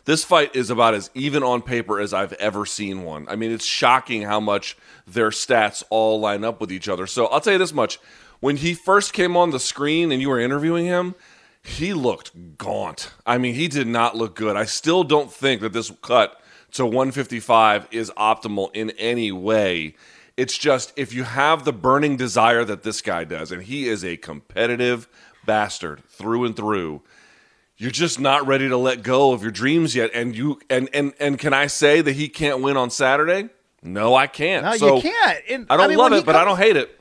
This 0.07 0.25
fight 0.25 0.57
is 0.57 0.71
about 0.71 0.95
as 0.95 1.11
even 1.15 1.43
on 1.43 1.61
paper 1.61 2.01
as 2.01 2.15
I've 2.15 2.33
ever 2.35 2.65
seen 2.65 3.05
one. 3.05 3.27
I 3.29 3.37
mean, 3.37 3.53
it's 3.53 3.67
shocking 3.67 4.23
how 4.23 4.41
much 4.41 4.77
their 5.07 5.29
stats 5.29 5.85
all 5.91 6.19
line 6.19 6.43
up 6.43 6.59
with 6.61 6.73
each 6.73 6.89
other. 6.89 7.07
So 7.07 7.27
I'll 7.27 7.41
tell 7.41 7.53
you 7.53 7.59
this 7.59 7.75
much. 7.75 7.99
When 8.41 8.57
he 8.57 8.73
first 8.73 9.13
came 9.13 9.37
on 9.37 9.51
the 9.51 9.61
screen 9.61 10.11
and 10.11 10.23
you 10.23 10.31
were 10.31 10.41
interviewing 10.41 10.87
him, 10.87 11.15
he 11.63 11.93
looked 11.93 12.57
gaunt. 12.59 13.13
I 13.27 13.39
mean, 13.39 13.55
he 13.55 13.69
did 13.69 13.87
not 13.87 14.17
look 14.17 14.35
good. 14.35 14.57
I 14.57 14.65
still 14.65 15.05
don't 15.05 15.33
think 15.33 15.61
that 15.61 15.73
this 15.73 15.93
cut 16.03 16.41
to 16.73 16.85
155 16.85 17.89
is 17.91 18.11
optimal 18.17 18.71
in 18.75 18.91
any 18.91 19.33
way. 19.33 19.95
It's 20.37 20.57
just 20.57 20.93
if 20.97 21.13
you 21.13 21.25
have 21.25 21.65
the 21.65 21.73
burning 21.73 22.17
desire 22.17 22.65
that 22.65 22.83
this 22.83 23.03
guy 23.03 23.25
does, 23.25 23.53
and 23.53 23.63
he 23.63 23.89
is 23.89 24.05
a 24.05 24.17
competitive 24.17 25.09
bastard 25.45 26.03
through 26.09 26.45
and 26.45 26.57
through, 26.57 27.03
you're 27.77 27.91
just 27.91 28.21
not 28.21 28.47
ready 28.47 28.69
to 28.69 28.77
let 28.77 29.03
go 29.03 29.33
of 29.33 29.43
your 29.43 29.51
dreams 29.51 29.95
yet. 29.95 30.11
And 30.15 30.37
you 30.37 30.61
and 30.71 30.89
and 30.95 31.13
and 31.19 31.39
can 31.39 31.53
I 31.53 31.67
say 31.67 32.01
that 32.01 32.13
he 32.13 32.29
can't 32.29 32.63
win 32.63 32.77
on 32.77 32.91
Saturday? 32.91 33.51
No, 33.83 34.15
I 34.15 34.27
can't. 34.27 34.65
No, 34.65 34.77
So, 34.77 34.97
you 34.97 35.03
can't. 35.03 35.39
And, 35.49 35.67
I 35.71 35.77
don't 35.77 35.89
mean, 35.89 35.99
love 35.99 36.13
it, 36.13 36.27
but 36.27 36.37
I 36.37 36.45
don't 36.45 36.59
hate 36.59 36.77
it. 36.77 37.00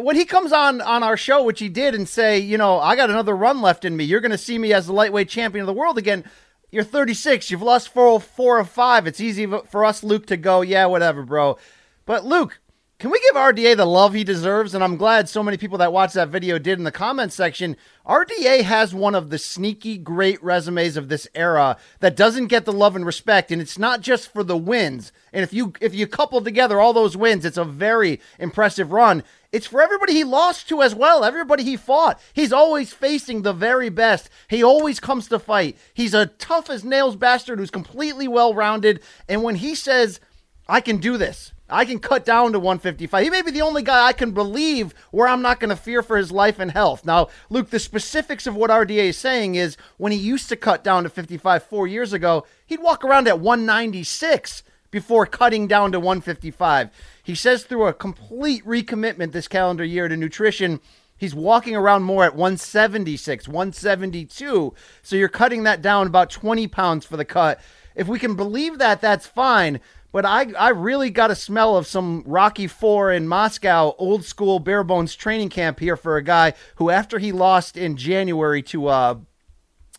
When 0.00 0.16
he 0.16 0.24
comes 0.24 0.52
on 0.52 0.80
on 0.80 1.02
our 1.02 1.16
show, 1.16 1.42
which 1.42 1.60
he 1.60 1.68
did, 1.68 1.94
and 1.94 2.08
say, 2.08 2.38
you 2.38 2.58
know, 2.58 2.78
I 2.78 2.96
got 2.96 3.10
another 3.10 3.36
run 3.36 3.60
left 3.60 3.84
in 3.84 3.96
me. 3.96 4.04
You're 4.04 4.20
going 4.20 4.30
to 4.30 4.38
see 4.38 4.58
me 4.58 4.72
as 4.72 4.86
the 4.86 4.92
lightweight 4.92 5.28
champion 5.28 5.62
of 5.62 5.66
the 5.66 5.72
world 5.72 5.98
again. 5.98 6.24
You're 6.70 6.84
36. 6.84 7.50
You've 7.50 7.62
lost 7.62 7.88
four, 7.88 8.20
four 8.20 8.58
or 8.58 8.64
five. 8.64 9.06
It's 9.06 9.20
easy 9.20 9.46
for 9.46 9.84
us, 9.84 10.04
Luke, 10.04 10.26
to 10.26 10.36
go, 10.36 10.60
yeah, 10.60 10.86
whatever, 10.86 11.22
bro. 11.22 11.58
But 12.06 12.24
Luke, 12.24 12.60
Can 13.00 13.10
we 13.10 13.18
give 13.20 13.34
RDA 13.34 13.78
the 13.78 13.86
love 13.86 14.12
he 14.12 14.24
deserves? 14.24 14.74
And 14.74 14.84
I'm 14.84 14.98
glad 14.98 15.26
so 15.26 15.42
many 15.42 15.56
people 15.56 15.78
that 15.78 15.90
watched 15.90 16.12
that 16.12 16.28
video 16.28 16.58
did 16.58 16.76
in 16.76 16.84
the 16.84 16.92
comments 16.92 17.34
section. 17.34 17.78
RDA 18.06 18.60
has 18.64 18.94
one 18.94 19.14
of 19.14 19.30
the 19.30 19.38
sneaky 19.38 19.96
great 19.96 20.42
resumes 20.44 20.98
of 20.98 21.08
this 21.08 21.26
era 21.34 21.78
that 22.00 22.14
doesn't 22.14 22.48
get 22.48 22.66
the 22.66 22.74
love 22.74 22.94
and 22.94 23.06
respect, 23.06 23.50
and 23.50 23.62
it's 23.62 23.78
not 23.78 24.02
just 24.02 24.30
for 24.30 24.44
the 24.44 24.56
wins. 24.58 25.12
And 25.32 25.42
if 25.42 25.50
you 25.50 25.72
if 25.80 25.94
you 25.94 26.06
couple 26.06 26.42
together 26.42 26.78
all 26.78 26.92
those 26.92 27.16
wins, 27.16 27.46
it's 27.46 27.56
a 27.56 27.64
very 27.64 28.20
impressive 28.38 28.92
run. 28.92 29.24
It's 29.50 29.66
for 29.66 29.80
everybody 29.80 30.12
he 30.12 30.22
lost 30.22 30.68
to 30.68 30.82
as 30.82 30.94
well, 30.94 31.24
everybody 31.24 31.62
he 31.62 31.78
fought. 31.78 32.20
He's 32.34 32.52
always 32.52 32.92
facing 32.92 33.40
the 33.40 33.54
very 33.54 33.88
best. 33.88 34.28
He 34.48 34.62
always 34.62 35.00
comes 35.00 35.26
to 35.28 35.38
fight. 35.38 35.78
He's 35.94 36.12
a 36.12 36.26
tough 36.26 36.68
as 36.68 36.84
nails 36.84 37.16
bastard 37.16 37.60
who's 37.60 37.70
completely 37.70 38.28
well 38.28 38.52
rounded. 38.52 39.00
And 39.26 39.42
when 39.42 39.54
he 39.54 39.74
says, 39.74 40.20
I 40.68 40.82
can 40.82 40.98
do 40.98 41.16
this, 41.16 41.54
I 41.70 41.84
can 41.84 41.98
cut 41.98 42.24
down 42.24 42.52
to 42.52 42.58
155. 42.58 43.22
He 43.22 43.30
may 43.30 43.42
be 43.42 43.50
the 43.50 43.62
only 43.62 43.82
guy 43.82 44.06
I 44.06 44.12
can 44.12 44.32
believe 44.32 44.94
where 45.10 45.28
I'm 45.28 45.42
not 45.42 45.60
going 45.60 45.70
to 45.70 45.76
fear 45.76 46.02
for 46.02 46.16
his 46.16 46.32
life 46.32 46.58
and 46.58 46.70
health. 46.70 47.04
Now, 47.04 47.28
Luke, 47.48 47.70
the 47.70 47.78
specifics 47.78 48.46
of 48.46 48.56
what 48.56 48.70
RDA 48.70 49.10
is 49.10 49.16
saying 49.16 49.54
is 49.54 49.76
when 49.96 50.12
he 50.12 50.18
used 50.18 50.48
to 50.48 50.56
cut 50.56 50.84
down 50.84 51.04
to 51.04 51.08
55 51.08 51.62
four 51.62 51.86
years 51.86 52.12
ago, 52.12 52.46
he'd 52.66 52.82
walk 52.82 53.04
around 53.04 53.28
at 53.28 53.40
196 53.40 54.62
before 54.90 55.26
cutting 55.26 55.66
down 55.66 55.92
to 55.92 56.00
155. 56.00 56.90
He 57.22 57.34
says 57.34 57.64
through 57.64 57.86
a 57.86 57.92
complete 57.92 58.64
recommitment 58.64 59.32
this 59.32 59.48
calendar 59.48 59.84
year 59.84 60.08
to 60.08 60.16
nutrition, 60.16 60.80
he's 61.16 61.34
walking 61.34 61.76
around 61.76 62.02
more 62.02 62.24
at 62.24 62.34
176, 62.34 63.46
172. 63.46 64.74
So 65.02 65.16
you're 65.16 65.28
cutting 65.28 65.62
that 65.64 65.82
down 65.82 66.06
about 66.06 66.30
20 66.30 66.66
pounds 66.68 67.06
for 67.06 67.16
the 67.16 67.24
cut. 67.24 67.60
If 67.94 68.08
we 68.08 68.18
can 68.18 68.34
believe 68.34 68.78
that, 68.78 69.00
that's 69.00 69.26
fine. 69.26 69.80
But 70.12 70.26
I, 70.26 70.52
I 70.58 70.70
really 70.70 71.10
got 71.10 71.30
a 71.30 71.36
smell 71.36 71.76
of 71.76 71.86
some 71.86 72.24
Rocky 72.26 72.66
Four 72.66 73.12
in 73.12 73.28
Moscow, 73.28 73.94
old 73.98 74.24
school 74.24 74.58
bare 74.58 74.82
bones 74.82 75.14
training 75.14 75.50
camp 75.50 75.78
here 75.78 75.96
for 75.96 76.16
a 76.16 76.22
guy 76.22 76.54
who, 76.76 76.90
after 76.90 77.18
he 77.18 77.30
lost 77.30 77.76
in 77.76 77.96
January 77.96 78.62
to 78.64 78.88
uh, 78.88 79.14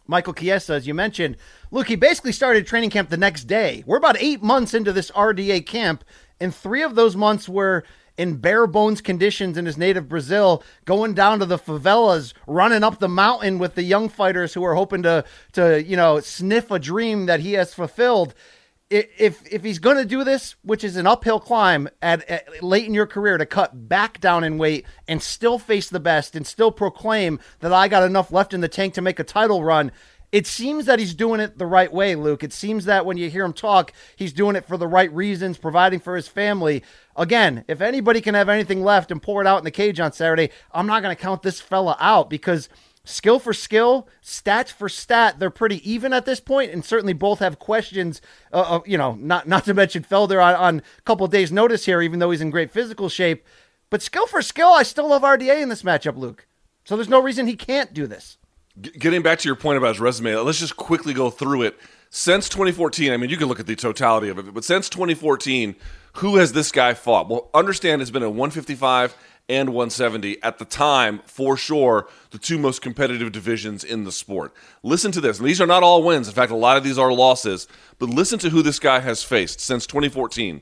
Michael 0.07 0.33
Chiesa, 0.33 0.73
as 0.73 0.85
you 0.85 0.93
mentioned, 0.93 1.37
look, 1.71 1.87
he 1.87 1.95
basically 1.95 2.33
started 2.33 2.67
training 2.67 2.89
camp 2.89 3.09
the 3.09 3.17
next 3.17 3.45
day. 3.45 3.83
We're 3.85 3.97
about 3.97 4.17
eight 4.19 4.43
months 4.43 4.73
into 4.73 4.91
this 4.91 5.11
RDA 5.11 5.65
camp, 5.65 6.03
and 6.39 6.53
three 6.53 6.83
of 6.83 6.95
those 6.95 7.15
months 7.15 7.47
were 7.47 7.85
in 8.17 8.35
bare 8.35 8.67
bones 8.67 8.99
conditions 8.99 9.57
in 9.57 9.65
his 9.65 9.77
native 9.77 10.09
Brazil, 10.09 10.63
going 10.83 11.13
down 11.13 11.39
to 11.39 11.45
the 11.45 11.57
favelas, 11.57 12.33
running 12.45 12.83
up 12.83 12.99
the 12.99 13.07
mountain 13.07 13.57
with 13.57 13.75
the 13.75 13.83
young 13.83 14.09
fighters 14.09 14.53
who 14.53 14.63
are 14.63 14.75
hoping 14.75 15.03
to 15.03 15.23
to 15.53 15.81
you 15.81 15.95
know 15.95 16.19
sniff 16.19 16.69
a 16.69 16.77
dream 16.77 17.25
that 17.27 17.39
he 17.39 17.53
has 17.53 17.73
fulfilled 17.73 18.35
if 18.91 19.41
if 19.51 19.63
he's 19.63 19.79
going 19.79 19.97
to 19.97 20.05
do 20.05 20.23
this, 20.23 20.55
which 20.63 20.83
is 20.83 20.97
an 20.97 21.07
uphill 21.07 21.39
climb 21.39 21.87
at, 22.01 22.29
at, 22.29 22.61
late 22.61 22.85
in 22.85 22.93
your 22.93 23.07
career 23.07 23.37
to 23.37 23.45
cut 23.45 23.87
back 23.87 24.19
down 24.19 24.43
in 24.43 24.57
weight 24.57 24.85
and 25.07 25.21
still 25.21 25.57
face 25.57 25.89
the 25.89 25.99
best 25.99 26.35
and 26.35 26.45
still 26.45 26.71
proclaim 26.71 27.39
that 27.61 27.71
I 27.71 27.87
got 27.87 28.03
enough 28.03 28.31
left 28.31 28.53
in 28.53 28.61
the 28.61 28.67
tank 28.67 28.93
to 28.95 29.01
make 29.01 29.19
a 29.19 29.23
title 29.23 29.63
run, 29.63 29.93
it 30.33 30.45
seems 30.45 30.85
that 30.85 30.99
he's 30.99 31.13
doing 31.13 31.39
it 31.39 31.57
the 31.57 31.65
right 31.65 31.91
way, 31.91 32.15
Luke. 32.15 32.43
It 32.43 32.53
seems 32.53 32.85
that 32.85 33.05
when 33.05 33.17
you 33.17 33.29
hear 33.29 33.45
him 33.45 33.53
talk, 33.53 33.93
he's 34.15 34.33
doing 34.33 34.57
it 34.57 34.65
for 34.65 34.77
the 34.77 34.87
right 34.87 35.11
reasons, 35.13 35.57
providing 35.57 36.01
for 36.01 36.15
his 36.15 36.27
family. 36.27 36.83
Again, 37.15 37.63
if 37.69 37.79
anybody 37.79 38.19
can 38.19 38.35
have 38.35 38.49
anything 38.49 38.83
left 38.83 39.11
and 39.11 39.21
pour 39.21 39.41
it 39.41 39.47
out 39.47 39.59
in 39.59 39.63
the 39.63 39.71
cage 39.71 39.99
on 39.99 40.11
Saturday, 40.11 40.49
I'm 40.73 40.87
not 40.87 41.01
going 41.01 41.15
to 41.15 41.21
count 41.21 41.43
this 41.43 41.61
fella 41.61 41.95
out 41.99 42.29
because– 42.29 42.67
skill 43.03 43.39
for 43.39 43.53
skill, 43.53 44.07
stats 44.23 44.71
for 44.71 44.89
stat, 44.89 45.39
they're 45.39 45.49
pretty 45.49 45.89
even 45.89 46.13
at 46.13 46.25
this 46.25 46.39
point, 46.39 46.71
and 46.71 46.85
certainly 46.85 47.13
both 47.13 47.39
have 47.39 47.59
questions. 47.59 48.21
Uh, 48.53 48.65
of, 48.67 48.87
you 48.87 48.97
know, 48.97 49.15
not 49.19 49.47
not 49.47 49.65
to 49.65 49.73
mention 49.73 50.03
Felder 50.03 50.43
on, 50.43 50.55
on 50.55 50.81
a 50.97 51.01
couple 51.01 51.27
days' 51.27 51.51
notice 51.51 51.85
here, 51.85 52.01
even 52.01 52.19
though 52.19 52.31
he's 52.31 52.41
in 52.41 52.49
great 52.49 52.71
physical 52.71 53.09
shape. 53.09 53.45
But 53.89 54.01
skill 54.01 54.27
for 54.27 54.41
skill, 54.41 54.69
I 54.69 54.83
still 54.83 55.09
love 55.09 55.23
RDA 55.23 55.61
in 55.61 55.69
this 55.69 55.83
matchup, 55.83 56.17
Luke. 56.17 56.47
So 56.85 56.95
there's 56.95 57.09
no 57.09 57.21
reason 57.21 57.47
he 57.47 57.55
can't 57.55 57.93
do 57.93 58.07
this. 58.07 58.37
Getting 58.79 59.21
back 59.21 59.39
to 59.39 59.49
your 59.49 59.55
point 59.55 59.77
about 59.77 59.89
his 59.89 59.99
resume, 59.99 60.33
let's 60.35 60.59
just 60.59 60.77
quickly 60.77 61.13
go 61.13 61.29
through 61.29 61.63
it. 61.63 61.77
Since 62.09 62.49
2014, 62.49 63.11
I 63.11 63.17
mean, 63.17 63.29
you 63.29 63.37
can 63.37 63.47
look 63.47 63.59
at 63.59 63.67
the 63.67 63.75
totality 63.75 64.29
of 64.29 64.39
it, 64.39 64.53
but 64.53 64.63
since 64.63 64.89
2014, 64.89 65.75
who 66.15 66.37
has 66.37 66.53
this 66.53 66.71
guy 66.71 66.93
fought? 66.93 67.29
Well, 67.29 67.49
understand 67.53 68.01
it's 68.01 68.11
been 68.11 68.23
a 68.23 68.29
155 68.29 69.15
and 69.51 69.69
170 69.69 70.41
at 70.41 70.59
the 70.59 70.65
time, 70.65 71.19
for 71.25 71.57
sure, 71.57 72.07
the 72.31 72.37
two 72.37 72.57
most 72.57 72.81
competitive 72.81 73.33
divisions 73.33 73.83
in 73.83 74.05
the 74.05 74.11
sport. 74.11 74.53
Listen 74.81 75.11
to 75.11 75.19
this. 75.19 75.39
And 75.39 75.47
these 75.47 75.59
are 75.59 75.67
not 75.67 75.83
all 75.83 76.03
wins. 76.03 76.29
In 76.29 76.33
fact, 76.33 76.53
a 76.53 76.55
lot 76.55 76.77
of 76.77 76.85
these 76.85 76.97
are 76.97 77.11
losses. 77.11 77.67
But 77.99 78.09
listen 78.09 78.39
to 78.39 78.49
who 78.49 78.61
this 78.61 78.79
guy 78.79 79.01
has 79.01 79.23
faced 79.23 79.59
since 79.59 79.85
2014. 79.85 80.61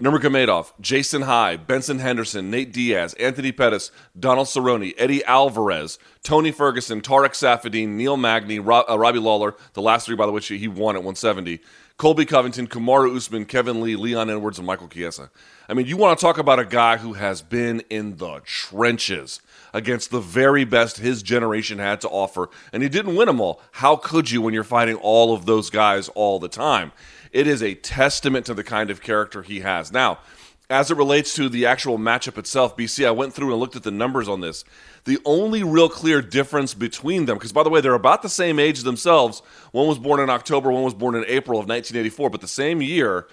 Nurmagomedov, 0.00 0.72
Jason 0.80 1.22
High, 1.22 1.56
Benson 1.56 1.98
Henderson, 1.98 2.50
Nate 2.50 2.72
Diaz, 2.72 3.14
Anthony 3.14 3.50
Pettis, 3.50 3.90
Donald 4.16 4.46
Cerrone, 4.46 4.94
Eddie 4.96 5.24
Alvarez, 5.24 5.98
Tony 6.22 6.52
Ferguson, 6.52 7.00
Tarec 7.00 7.30
Saffiedine, 7.30 7.88
Neil 7.88 8.16
Magny, 8.16 8.60
Rob, 8.60 8.84
uh, 8.88 8.96
Robbie 8.96 9.18
Lawler, 9.18 9.56
the 9.72 9.82
last 9.82 10.06
three, 10.06 10.14
by 10.14 10.24
the 10.24 10.30
way, 10.30 10.40
he 10.40 10.68
won 10.68 10.94
at 10.94 11.00
170, 11.00 11.58
Colby 11.98 12.26
Covington, 12.26 12.68
Kamaru 12.68 13.16
Usman, 13.16 13.44
Kevin 13.44 13.80
Lee, 13.80 13.96
Leon 13.96 14.30
Edwards, 14.30 14.56
and 14.56 14.66
Michael 14.68 14.86
Chiesa. 14.86 15.30
I 15.68 15.74
mean, 15.74 15.86
you 15.86 15.96
want 15.96 16.16
to 16.16 16.24
talk 16.24 16.38
about 16.38 16.60
a 16.60 16.64
guy 16.64 16.96
who 16.96 17.14
has 17.14 17.42
been 17.42 17.80
in 17.90 18.18
the 18.18 18.40
trenches 18.44 19.40
against 19.74 20.12
the 20.12 20.20
very 20.20 20.64
best 20.64 20.98
his 20.98 21.24
generation 21.24 21.80
had 21.80 22.00
to 22.02 22.08
offer, 22.08 22.50
and 22.72 22.84
he 22.84 22.88
didn't 22.88 23.16
win 23.16 23.26
them 23.26 23.40
all. 23.40 23.60
How 23.72 23.96
could 23.96 24.30
you 24.30 24.40
when 24.40 24.54
you're 24.54 24.62
fighting 24.62 24.94
all 24.94 25.34
of 25.34 25.44
those 25.44 25.70
guys 25.70 26.08
all 26.10 26.38
the 26.38 26.48
time? 26.48 26.92
It 27.32 27.48
is 27.48 27.64
a 27.64 27.74
testament 27.74 28.46
to 28.46 28.54
the 28.54 28.62
kind 28.62 28.90
of 28.90 29.02
character 29.02 29.42
he 29.42 29.60
has. 29.60 29.90
Now, 29.90 30.20
as 30.70 30.90
it 30.90 30.96
relates 30.98 31.34
to 31.34 31.48
the 31.48 31.64
actual 31.64 31.96
matchup 31.96 32.36
itself, 32.36 32.76
BC, 32.76 33.06
I 33.06 33.10
went 33.10 33.32
through 33.32 33.50
and 33.50 33.60
looked 33.60 33.76
at 33.76 33.84
the 33.84 33.90
numbers 33.90 34.28
on 34.28 34.40
this. 34.40 34.64
The 35.04 35.18
only 35.24 35.62
real 35.62 35.88
clear 35.88 36.20
difference 36.20 36.74
between 36.74 37.24
them, 37.24 37.38
because 37.38 37.52
by 37.52 37.62
the 37.62 37.70
way, 37.70 37.80
they're 37.80 37.94
about 37.94 38.20
the 38.20 38.28
same 38.28 38.58
age 38.58 38.82
themselves. 38.82 39.40
One 39.72 39.86
was 39.86 39.98
born 39.98 40.20
in 40.20 40.28
October, 40.28 40.70
one 40.70 40.82
was 40.82 40.94
born 40.94 41.14
in 41.14 41.24
April 41.26 41.58
of 41.58 41.68
1984, 41.68 42.28
but 42.28 42.42
the 42.42 42.48
same 42.48 42.82
year 42.82 43.26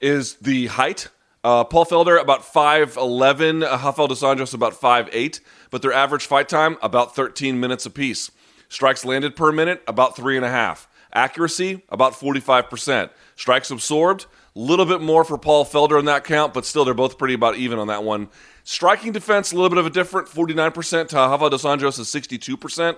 is 0.00 0.36
the 0.36 0.68
height. 0.68 1.08
Uh, 1.44 1.64
Paul 1.64 1.84
Felder 1.84 2.20
about 2.20 2.42
5'11, 2.42 3.62
uh, 3.62 3.78
Rafael 3.84 4.08
dos 4.08 4.22
Anjos 4.22 4.54
about 4.54 4.72
5'8, 4.72 5.40
but 5.70 5.82
their 5.82 5.92
average 5.92 6.26
fight 6.26 6.48
time 6.48 6.78
about 6.82 7.14
13 7.14 7.60
minutes 7.60 7.84
apiece. 7.84 8.30
Strikes 8.70 9.04
landed 9.04 9.36
per 9.36 9.52
minute 9.52 9.82
about 9.86 10.16
three 10.16 10.36
and 10.36 10.44
a 10.46 10.50
half. 10.50 10.88
Accuracy 11.12 11.82
about 11.88 12.12
45%. 12.12 13.10
Strikes 13.36 13.70
absorbed 13.70 14.26
little 14.54 14.86
bit 14.86 15.00
more 15.00 15.24
for 15.24 15.38
Paul 15.38 15.64
Felder 15.64 15.98
in 15.98 16.06
that 16.06 16.24
count, 16.24 16.52
but 16.54 16.64
still 16.64 16.84
they're 16.84 16.94
both 16.94 17.18
pretty 17.18 17.34
about 17.34 17.56
even 17.56 17.78
on 17.78 17.86
that 17.86 18.02
one. 18.02 18.28
Striking 18.64 19.12
defense, 19.12 19.52
a 19.52 19.54
little 19.54 19.70
bit 19.70 19.78
of 19.78 19.86
a 19.86 19.90
different 19.90 20.28
49% 20.28 21.08
to 21.08 21.16
Rafa 21.16 21.50
dos 21.50 21.64
Anjos 21.64 21.98
is 21.98 22.08
62%. 22.08 22.96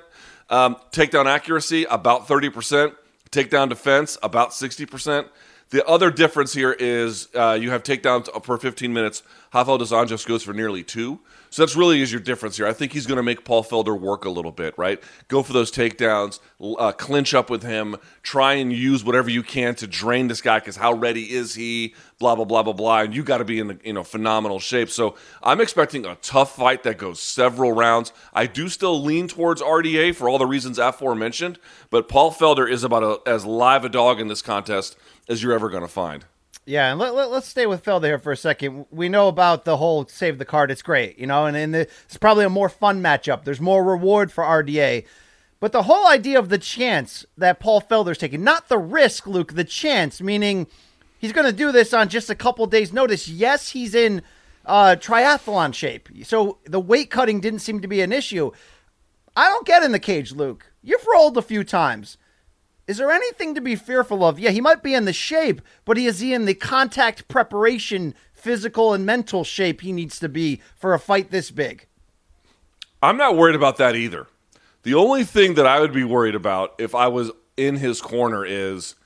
Um, 0.50 0.76
takedown 0.90 1.26
accuracy, 1.26 1.84
about 1.84 2.26
30%. 2.26 2.94
Takedown 3.30 3.68
defense, 3.68 4.18
about 4.22 4.50
60%. 4.50 5.28
The 5.70 5.86
other 5.86 6.10
difference 6.10 6.52
here 6.52 6.72
is 6.72 7.28
uh, 7.34 7.56
you 7.58 7.70
have 7.70 7.82
takedowns 7.82 8.30
per 8.42 8.58
15 8.58 8.92
minutes. 8.92 9.22
Rafael 9.54 9.78
dos 9.78 9.90
Anjos 9.90 10.26
goes 10.26 10.42
for 10.42 10.52
nearly 10.52 10.82
two. 10.82 11.20
So 11.52 11.60
that's 11.60 11.76
really 11.76 12.00
is 12.00 12.10
your 12.10 12.22
difference 12.22 12.56
here. 12.56 12.66
I 12.66 12.72
think 12.72 12.94
he's 12.94 13.06
going 13.06 13.18
to 13.18 13.22
make 13.22 13.44
Paul 13.44 13.62
Felder 13.62 13.98
work 13.98 14.24
a 14.24 14.30
little 14.30 14.52
bit, 14.52 14.72
right? 14.78 15.02
Go 15.28 15.42
for 15.42 15.52
those 15.52 15.70
takedowns, 15.70 16.40
uh, 16.78 16.92
clinch 16.92 17.34
up 17.34 17.50
with 17.50 17.62
him, 17.62 17.96
try 18.22 18.54
and 18.54 18.72
use 18.72 19.04
whatever 19.04 19.28
you 19.28 19.42
can 19.42 19.74
to 19.74 19.86
drain 19.86 20.28
this 20.28 20.40
guy 20.40 20.60
because 20.60 20.76
how 20.76 20.94
ready 20.94 21.30
is 21.30 21.54
he? 21.54 21.94
Blah 22.18 22.36
blah 22.36 22.46
blah 22.46 22.62
blah 22.62 22.72
blah. 22.72 23.00
And 23.00 23.14
you 23.14 23.22
got 23.22 23.38
to 23.38 23.44
be 23.44 23.58
in 23.58 23.78
you 23.84 23.92
know 23.92 24.02
phenomenal 24.02 24.60
shape. 24.60 24.88
So 24.88 25.14
I'm 25.42 25.60
expecting 25.60 26.06
a 26.06 26.14
tough 26.22 26.56
fight 26.56 26.84
that 26.84 26.96
goes 26.96 27.20
several 27.20 27.72
rounds. 27.72 28.14
I 28.32 28.46
do 28.46 28.70
still 28.70 29.02
lean 29.02 29.28
towards 29.28 29.60
RDA 29.60 30.14
for 30.14 30.30
all 30.30 30.38
the 30.38 30.46
reasons 30.46 30.78
aforementioned, 30.78 31.58
but 31.90 32.08
Paul 32.08 32.32
Felder 32.32 32.66
is 32.66 32.82
about 32.82 33.02
a, 33.02 33.20
as 33.28 33.44
live 33.44 33.84
a 33.84 33.90
dog 33.90 34.20
in 34.20 34.28
this 34.28 34.40
contest 34.40 34.96
as 35.28 35.42
you're 35.42 35.52
ever 35.52 35.68
going 35.68 35.82
to 35.82 35.88
find. 35.88 36.24
Yeah, 36.64 36.92
and 36.92 37.00
let, 37.00 37.14
let, 37.14 37.30
us 37.30 37.48
stay 37.48 37.66
with 37.66 37.84
Felder 37.84 38.04
here 38.04 38.18
for 38.18 38.30
a 38.30 38.36
second. 38.36 38.86
We 38.90 39.08
know 39.08 39.26
about 39.26 39.64
the 39.64 39.78
whole 39.78 40.06
save 40.06 40.38
the 40.38 40.44
card. 40.44 40.70
It's 40.70 40.82
great, 40.82 41.18
you 41.18 41.26
know, 41.26 41.46
and, 41.46 41.56
and 41.56 41.74
it's 41.74 42.16
probably 42.18 42.44
a 42.44 42.50
more 42.50 42.68
fun 42.68 43.02
matchup. 43.02 43.42
There's 43.42 43.60
more 43.60 43.82
reward 43.82 44.30
for 44.30 44.44
RDA. 44.44 45.04
But 45.58 45.72
the 45.72 45.84
whole 45.84 46.06
idea 46.06 46.38
of 46.38 46.50
the 46.50 46.58
chance 46.58 47.24
that 47.36 47.58
Paul 47.58 47.80
Felder's 47.80 48.18
taking, 48.18 48.44
not 48.44 48.68
the 48.68 48.78
risk, 48.78 49.26
Luke, 49.26 49.54
the 49.54 49.64
chance, 49.64 50.20
meaning 50.20 50.68
he's 51.18 51.32
going 51.32 51.46
to 51.46 51.56
do 51.56 51.72
this 51.72 51.92
on 51.92 52.08
just 52.08 52.30
a 52.30 52.34
couple 52.34 52.66
days' 52.66 52.92
notice. 52.92 53.26
Yes, 53.26 53.70
he's 53.70 53.94
in 53.94 54.22
uh, 54.64 54.96
triathlon 54.98 55.74
shape. 55.74 56.08
So 56.22 56.58
the 56.64 56.80
weight 56.80 57.10
cutting 57.10 57.40
didn't 57.40 57.60
seem 57.60 57.80
to 57.80 57.88
be 57.88 58.02
an 58.02 58.12
issue. 58.12 58.52
I 59.36 59.48
don't 59.48 59.66
get 59.66 59.82
in 59.82 59.92
the 59.92 59.98
cage, 59.98 60.32
Luke. 60.32 60.72
You've 60.82 61.06
rolled 61.12 61.36
a 61.36 61.42
few 61.42 61.64
times. 61.64 62.18
Is 62.86 62.98
there 62.98 63.10
anything 63.10 63.54
to 63.54 63.60
be 63.60 63.76
fearful 63.76 64.24
of? 64.24 64.38
Yeah, 64.38 64.50
he 64.50 64.60
might 64.60 64.82
be 64.82 64.94
in 64.94 65.04
the 65.04 65.12
shape, 65.12 65.62
but 65.84 65.96
is 65.96 66.20
he 66.20 66.34
in 66.34 66.46
the 66.46 66.54
contact 66.54 67.28
preparation, 67.28 68.14
physical 68.32 68.92
and 68.92 69.06
mental 69.06 69.44
shape 69.44 69.80
he 69.80 69.92
needs 69.92 70.18
to 70.18 70.28
be 70.28 70.60
for 70.74 70.92
a 70.92 70.98
fight 70.98 71.30
this 71.30 71.50
big? 71.50 71.86
I'm 73.02 73.16
not 73.16 73.36
worried 73.36 73.54
about 73.54 73.76
that 73.76 73.94
either. 73.94 74.26
The 74.82 74.94
only 74.94 75.22
thing 75.22 75.54
that 75.54 75.66
I 75.66 75.80
would 75.80 75.92
be 75.92 76.04
worried 76.04 76.34
about 76.34 76.74
if 76.78 76.94
I 76.94 77.06
was 77.06 77.30
in 77.56 77.76
his 77.76 78.00
corner 78.00 78.44
is 78.44 78.96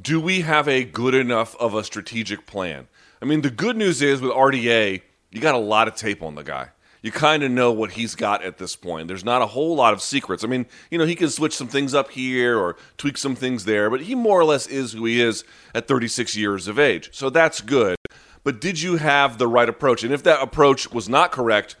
do 0.00 0.20
we 0.20 0.42
have 0.42 0.68
a 0.68 0.84
good 0.84 1.14
enough 1.14 1.56
of 1.56 1.74
a 1.74 1.82
strategic 1.82 2.46
plan? 2.46 2.86
I 3.20 3.24
mean, 3.24 3.40
the 3.40 3.50
good 3.50 3.76
news 3.76 4.02
is 4.02 4.20
with 4.20 4.30
RDA, 4.30 5.02
you 5.32 5.40
got 5.40 5.56
a 5.56 5.58
lot 5.58 5.88
of 5.88 5.96
tape 5.96 6.22
on 6.22 6.36
the 6.36 6.44
guy. 6.44 6.68
You 7.02 7.10
kind 7.10 7.42
of 7.42 7.50
know 7.50 7.72
what 7.72 7.92
he's 7.92 8.14
got 8.14 8.44
at 8.44 8.58
this 8.58 8.76
point. 8.76 9.08
There's 9.08 9.24
not 9.24 9.40
a 9.40 9.46
whole 9.46 9.74
lot 9.74 9.94
of 9.94 10.02
secrets. 10.02 10.44
I 10.44 10.48
mean, 10.48 10.66
you 10.90 10.98
know, 10.98 11.06
he 11.06 11.14
can 11.14 11.30
switch 11.30 11.56
some 11.56 11.68
things 11.68 11.94
up 11.94 12.10
here 12.10 12.58
or 12.58 12.76
tweak 12.98 13.16
some 13.16 13.34
things 13.34 13.64
there, 13.64 13.88
but 13.88 14.02
he 14.02 14.14
more 14.14 14.38
or 14.38 14.44
less 14.44 14.66
is 14.66 14.92
who 14.92 15.06
he 15.06 15.20
is 15.20 15.44
at 15.74 15.88
36 15.88 16.36
years 16.36 16.68
of 16.68 16.78
age. 16.78 17.08
So 17.12 17.30
that's 17.30 17.60
good. 17.60 17.96
But 18.44 18.60
did 18.60 18.80
you 18.80 18.96
have 18.96 19.38
the 19.38 19.48
right 19.48 19.68
approach? 19.68 20.04
And 20.04 20.12
if 20.12 20.22
that 20.24 20.42
approach 20.42 20.92
was 20.92 21.08
not 21.08 21.32
correct, 21.32 21.76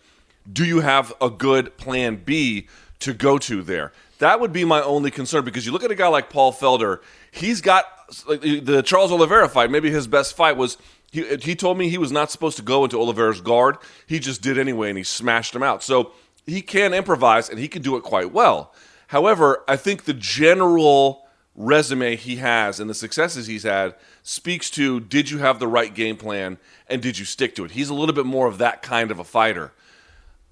do 0.50 0.64
you 0.64 0.80
have 0.80 1.12
a 1.20 1.30
good 1.30 1.76
plan 1.76 2.16
B 2.16 2.68
to 3.00 3.12
go 3.12 3.38
to 3.38 3.62
there? 3.62 3.92
That 4.18 4.40
would 4.40 4.52
be 4.52 4.64
my 4.64 4.82
only 4.82 5.10
concern 5.10 5.44
because 5.44 5.64
you 5.64 5.72
look 5.72 5.84
at 5.84 5.90
a 5.90 5.94
guy 5.94 6.08
like 6.08 6.28
Paul 6.28 6.52
Felder, 6.52 7.00
he's 7.30 7.60
got 7.60 7.84
like, 8.26 8.40
the 8.42 8.82
Charles 8.84 9.12
Oliveira 9.12 9.48
fight, 9.48 9.70
maybe 9.70 9.90
his 9.90 10.06
best 10.06 10.36
fight 10.36 10.56
was 10.56 10.76
he, 11.10 11.36
he 11.36 11.56
told 11.56 11.76
me 11.76 11.88
he 11.88 11.98
was 11.98 12.12
not 12.12 12.30
supposed 12.30 12.56
to 12.56 12.62
go 12.62 12.84
into 12.84 12.98
Oliveira's 12.98 13.40
guard. 13.40 13.76
He 14.06 14.18
just 14.18 14.42
did 14.42 14.56
anyway 14.58 14.88
and 14.88 14.98
he 14.98 15.04
smashed 15.04 15.54
him 15.54 15.62
out. 15.62 15.82
So 15.82 16.12
he 16.46 16.62
can 16.62 16.94
improvise 16.94 17.48
and 17.48 17.58
he 17.58 17.68
can 17.68 17.82
do 17.82 17.96
it 17.96 18.02
quite 18.02 18.32
well. 18.32 18.72
However, 19.08 19.64
I 19.66 19.76
think 19.76 20.04
the 20.04 20.14
general 20.14 21.26
resume 21.56 22.14
he 22.16 22.36
has 22.36 22.78
and 22.78 22.88
the 22.88 22.94
successes 22.94 23.48
he's 23.48 23.64
had 23.64 23.96
speaks 24.22 24.70
to 24.70 25.00
did 25.00 25.30
you 25.30 25.38
have 25.38 25.58
the 25.58 25.66
right 25.66 25.92
game 25.94 26.16
plan 26.16 26.58
and 26.88 27.02
did 27.02 27.18
you 27.18 27.24
stick 27.24 27.56
to 27.56 27.64
it? 27.64 27.72
He's 27.72 27.90
a 27.90 27.94
little 27.94 28.14
bit 28.14 28.26
more 28.26 28.46
of 28.46 28.58
that 28.58 28.82
kind 28.82 29.10
of 29.10 29.18
a 29.18 29.24
fighter. 29.24 29.72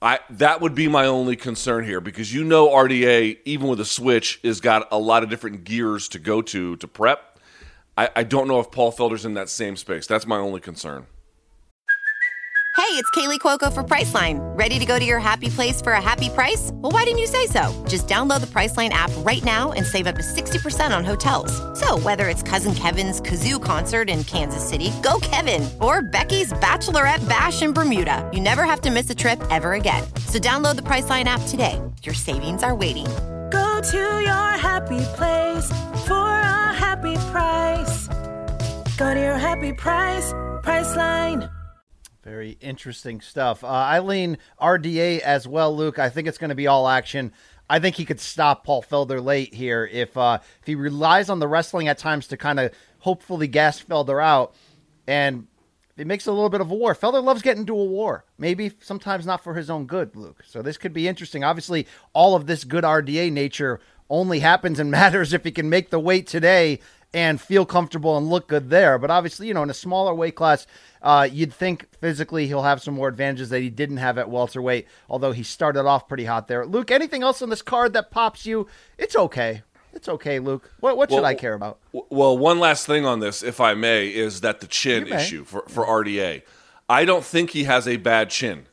I 0.00 0.20
that 0.30 0.60
would 0.60 0.74
be 0.74 0.86
my 0.86 1.06
only 1.06 1.34
concern 1.34 1.84
here 1.84 2.00
because 2.00 2.32
you 2.32 2.44
know 2.44 2.68
RDA 2.68 3.38
even 3.44 3.68
with 3.68 3.80
a 3.80 3.84
switch 3.84 4.38
has 4.44 4.60
got 4.60 4.86
a 4.92 4.98
lot 4.98 5.24
of 5.24 5.30
different 5.30 5.64
gears 5.64 6.08
to 6.10 6.18
go 6.18 6.40
to 6.42 6.76
to 6.76 6.88
prep. 6.88 7.27
I, 7.98 8.08
I 8.14 8.22
don't 8.22 8.46
know 8.46 8.60
if 8.60 8.70
Paul 8.70 8.92
Felder's 8.92 9.24
in 9.24 9.34
that 9.34 9.48
same 9.48 9.76
space. 9.76 10.06
That's 10.06 10.24
my 10.24 10.36
only 10.36 10.60
concern. 10.60 11.06
Hey, 12.76 12.94
it's 12.94 13.10
Kaley 13.10 13.40
Cuoco 13.40 13.72
for 13.72 13.82
Priceline. 13.82 14.38
Ready 14.56 14.78
to 14.78 14.86
go 14.86 15.00
to 15.00 15.04
your 15.04 15.18
happy 15.18 15.48
place 15.48 15.82
for 15.82 15.92
a 15.94 16.00
happy 16.00 16.28
price? 16.28 16.70
Well, 16.74 16.92
why 16.92 17.02
didn't 17.02 17.18
you 17.18 17.26
say 17.26 17.46
so? 17.46 17.84
Just 17.88 18.06
download 18.06 18.40
the 18.40 18.46
Priceline 18.46 18.90
app 18.90 19.10
right 19.18 19.42
now 19.42 19.72
and 19.72 19.84
save 19.84 20.06
up 20.06 20.14
to 20.14 20.22
60% 20.22 20.96
on 20.96 21.04
hotels. 21.04 21.52
So, 21.78 21.98
whether 21.98 22.28
it's 22.28 22.42
Cousin 22.42 22.72
Kevin's 22.76 23.20
Kazoo 23.20 23.60
concert 23.60 24.08
in 24.08 24.22
Kansas 24.22 24.66
City, 24.66 24.92
go 25.02 25.18
Kevin, 25.20 25.68
or 25.80 26.02
Becky's 26.02 26.52
Bachelorette 26.52 27.28
Bash 27.28 27.62
in 27.62 27.72
Bermuda, 27.72 28.30
you 28.32 28.40
never 28.40 28.62
have 28.62 28.80
to 28.82 28.92
miss 28.92 29.10
a 29.10 29.14
trip 29.14 29.42
ever 29.50 29.72
again. 29.72 30.04
So, 30.26 30.38
download 30.38 30.76
the 30.76 30.82
Priceline 30.82 31.24
app 31.24 31.42
today. 31.48 31.82
Your 32.04 32.14
savings 32.14 32.62
are 32.62 32.76
waiting. 32.76 33.08
Go 33.78 33.84
to 33.92 33.96
your 33.96 34.58
happy 34.58 35.04
place 35.14 35.68
for 36.04 36.28
a 36.28 36.74
happy 36.74 37.14
price. 37.30 38.08
Go 38.96 39.14
to 39.14 39.20
your 39.20 39.36
happy 39.36 39.72
price, 39.72 40.32
Priceline. 40.64 41.48
Very 42.24 42.58
interesting 42.60 43.20
stuff. 43.20 43.62
Uh, 43.62 43.68
I 43.68 44.00
lean 44.00 44.38
RDA 44.60 45.20
as 45.20 45.46
well, 45.46 45.76
Luke. 45.76 46.00
I 46.00 46.08
think 46.08 46.26
it's 46.26 46.38
going 46.38 46.48
to 46.48 46.56
be 46.56 46.66
all 46.66 46.88
action. 46.88 47.32
I 47.70 47.78
think 47.78 47.94
he 47.94 48.04
could 48.04 48.18
stop 48.18 48.64
Paul 48.64 48.82
Felder 48.82 49.24
late 49.24 49.54
here 49.54 49.88
if 49.92 50.16
uh, 50.16 50.40
if 50.42 50.66
he 50.66 50.74
relies 50.74 51.30
on 51.30 51.38
the 51.38 51.46
wrestling 51.46 51.86
at 51.86 51.98
times 51.98 52.26
to 52.26 52.36
kind 52.36 52.58
of 52.58 52.72
hopefully 52.98 53.46
gas 53.46 53.80
Felder 53.80 54.20
out, 54.20 54.56
and 55.06 55.46
it 55.98 56.06
makes 56.06 56.26
a 56.26 56.32
little 56.32 56.48
bit 56.48 56.60
of 56.60 56.70
a 56.70 56.74
war. 56.74 56.94
Felder 56.94 57.22
loves 57.22 57.42
getting 57.42 57.62
into 57.62 57.78
a 57.78 57.84
war. 57.84 58.24
Maybe 58.38 58.72
sometimes 58.80 59.26
not 59.26 59.42
for 59.42 59.54
his 59.54 59.68
own 59.68 59.86
good, 59.86 60.14
Luke. 60.14 60.44
So 60.46 60.62
this 60.62 60.78
could 60.78 60.92
be 60.92 61.08
interesting. 61.08 61.42
Obviously, 61.42 61.86
all 62.12 62.36
of 62.36 62.46
this 62.46 62.64
good 62.64 62.84
RDA 62.84 63.32
nature 63.32 63.80
only 64.08 64.40
happens 64.40 64.78
and 64.78 64.90
matters 64.92 65.32
if 65.32 65.44
he 65.44 65.50
can 65.50 65.68
make 65.68 65.90
the 65.90 66.00
weight 66.00 66.26
today 66.26 66.78
and 67.14 67.40
feel 67.40 67.64
comfortable 67.64 68.16
and 68.16 68.28
look 68.28 68.48
good 68.48 68.70
there. 68.70 68.98
But 68.98 69.10
obviously, 69.10 69.48
you 69.48 69.54
know, 69.54 69.62
in 69.62 69.70
a 69.70 69.74
smaller 69.74 70.14
weight 70.14 70.34
class, 70.34 70.66
uh, 71.02 71.28
you'd 71.30 71.52
think 71.52 71.86
physically 72.00 72.46
he'll 72.46 72.62
have 72.62 72.82
some 72.82 72.94
more 72.94 73.08
advantages 73.08 73.48
that 73.50 73.62
he 73.62 73.70
didn't 73.70 73.96
have 73.96 74.18
at 74.18 74.30
welterweight, 74.30 74.86
although 75.08 75.32
he 75.32 75.42
started 75.42 75.86
off 75.86 76.06
pretty 76.06 76.26
hot 76.26 76.48
there. 76.48 76.66
Luke, 76.66 76.90
anything 76.90 77.22
else 77.22 77.40
on 77.40 77.48
this 77.48 77.62
card 77.62 77.94
that 77.94 78.10
pops 78.10 78.44
you? 78.44 78.66
It's 78.98 79.16
okay. 79.16 79.62
It's 79.98 80.08
okay, 80.08 80.38
Luke. 80.38 80.70
What, 80.78 80.96
what 80.96 81.10
should 81.10 81.24
I 81.24 81.34
care 81.34 81.54
about? 81.54 81.80
Well, 81.90 82.38
one 82.38 82.60
last 82.60 82.86
thing 82.86 83.04
on 83.04 83.18
this, 83.18 83.42
if 83.42 83.60
I 83.60 83.74
may, 83.74 84.06
is 84.06 84.42
that 84.42 84.60
the 84.60 84.68
chin 84.68 85.08
issue 85.08 85.42
for, 85.42 85.64
for 85.66 85.84
RDA. 85.84 86.42
I 86.88 87.04
don't 87.04 87.24
think 87.24 87.50
he 87.50 87.64
has 87.64 87.88
a 87.88 87.96
bad 87.96 88.30
chin. 88.30 88.66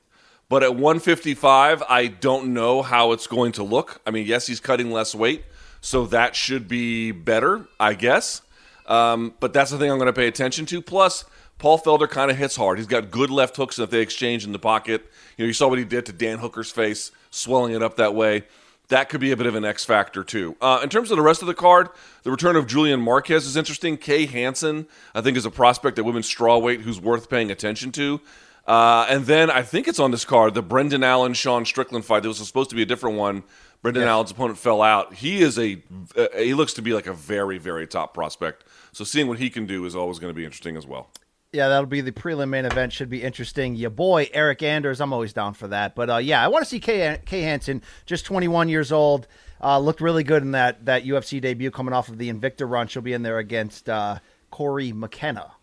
But 0.50 0.62
at 0.62 0.76
155, 0.76 1.82
I 1.90 2.06
don't 2.06 2.54
know 2.54 2.84
how 2.84 3.12
it's 3.12 3.26
going 3.26 3.54
to 3.54 3.64
look. 3.64 4.02
I 4.06 4.12
mean, 4.12 4.28
yes, 4.28 4.46
he's 4.46 4.60
cutting 4.60 4.92
less 4.92 5.16
weight, 5.16 5.46
so 5.82 6.06
that 6.06 6.36
should 6.36 6.68
be 6.68 7.12
better, 7.12 7.68
I 7.80 7.96
guess. 7.96 8.44
Um, 8.86 9.34
but 9.40 9.52
that's 9.52 9.72
the 9.72 9.80
thing 9.80 9.90
I'm 9.90 9.98
going 9.98 10.06
to 10.06 10.14
pay 10.14 10.28
attention 10.28 10.68
to. 10.68 10.80
Plus, 10.80 11.26
Paul 11.58 11.80
Felder 11.80 12.08
kind 12.08 12.30
of 12.30 12.38
hits 12.38 12.56
hard. 12.56 12.78
He's 12.78 12.86
got 12.86 13.10
good 13.10 13.32
left 13.32 13.58
hooks 13.58 13.78
that 13.78 13.90
they 13.90 14.02
exchange 14.02 14.46
in 14.46 14.52
the 14.52 14.60
pocket. 14.60 15.10
You 15.38 15.46
know, 15.46 15.48
you 15.48 15.54
saw 15.54 15.70
what 15.70 15.80
he 15.80 15.86
did 15.86 16.06
to 16.06 16.14
Dan 16.14 16.38
Hooker's 16.38 16.70
face, 16.70 17.12
swelling 17.32 17.74
it 17.74 17.82
up 17.82 17.96
that 17.96 18.14
way. 18.14 18.44
That 18.90 19.10
could 19.10 19.20
be 19.20 19.32
a 19.32 19.38
bit 19.38 19.48
of 19.48 19.56
an 19.56 19.66
X 19.66 19.84
factor 19.84 20.24
too. 20.24 20.56
Uh, 20.62 20.80
in 20.84 20.90
terms 20.90 21.12
of 21.12 21.18
the 21.18 21.24
rest 21.24 21.42
of 21.42 21.48
the 21.48 21.54
card, 21.54 21.90
the 22.24 22.32
return 22.32 22.56
of 22.56 22.68
Julian 22.68 23.02
Marquez 23.02 23.46
is 23.46 23.56
interesting. 23.56 23.98
Kay 23.98 24.26
Hansen, 24.26 24.88
I 25.14 25.22
think, 25.22 25.38
is 25.38 25.46
a 25.46 25.52
prospect 25.52 25.98
at 25.98 26.06
women's 26.06 26.34
strawweight 26.34 26.82
who's 26.82 27.02
worth 27.02 27.30
paying 27.30 27.50
attention 27.50 27.92
to. 27.94 28.22
Uh, 28.68 29.06
and 29.10 29.26
then 29.26 29.52
I 29.52 29.62
think 29.62 29.88
it's 29.88 30.00
on 30.00 30.12
this 30.12 30.26
card 30.26 30.54
the 30.54 30.62
Brendan 30.62 31.04
Allen 31.04 31.34
Sean 31.34 31.66
Strickland 31.66 32.06
fight. 32.06 32.24
That 32.24 32.30
was 32.30 32.46
supposed 32.46 32.70
to 32.72 32.76
be 32.76 32.82
a 32.82 32.86
different 32.86 33.18
one. 33.18 33.44
Brendan 33.82 34.04
Allen's 34.04 34.32
opponent 34.32 34.58
fell 34.58 34.82
out. 34.82 35.14
He 35.14 35.42
is 35.42 35.60
a 35.60 35.82
uh, 36.18 36.28
he 36.36 36.56
looks 36.56 36.74
to 36.74 36.82
be 36.82 36.94
like 36.94 37.06
a 37.06 37.14
very 37.14 37.60
very 37.60 37.86
top 37.86 38.14
prospect. 38.16 38.64
So 38.92 39.04
seeing 39.04 39.28
what 39.28 39.38
he 39.38 39.52
can 39.52 39.68
do 39.68 39.86
is 39.86 39.96
always 39.96 40.18
going 40.18 40.32
to 40.32 40.36
be 40.36 40.46
interesting 40.46 40.78
as 40.78 40.88
well. 40.88 41.10
Yeah, 41.56 41.70
that'll 41.70 41.86
be 41.86 42.02
the 42.02 42.12
prelim 42.12 42.50
main 42.50 42.66
event. 42.66 42.92
Should 42.92 43.10
be 43.10 43.24
interesting. 43.24 43.76
Your 43.76 43.90
boy 43.90 44.26
Eryk 44.26 44.62
Anders, 44.62 45.00
I'm 45.00 45.14
always 45.14 45.32
down 45.32 45.54
for 45.54 45.70
that. 45.70 45.96
But 45.96 46.10
uh, 46.10 46.18
yeah, 46.18 46.44
I 46.44 46.50
want 46.50 46.66
to 46.66 46.70
see 46.70 46.82
Kay, 46.82 47.18
Kay 47.26 47.42
Hansen, 47.42 47.82
just 48.06 48.26
21 48.26 48.68
years 48.68 48.92
old, 48.92 49.26
uh, 49.62 49.80
looked 49.80 50.02
really 50.02 50.24
good 50.24 50.44
in 50.44 50.52
that 50.52 50.86
that 50.86 51.06
UFC 51.06 51.40
debut 51.40 51.72
coming 51.72 51.94
off 51.94 52.10
of 52.10 52.18
the 52.18 52.32
Invicta 52.32 52.70
run. 52.70 52.88
She'll 52.88 53.02
be 53.02 53.14
in 53.14 53.24
there 53.24 53.38
against 53.38 53.90
uh, 53.90 54.20
Cory 54.52 54.92
McKenna, 54.92 55.54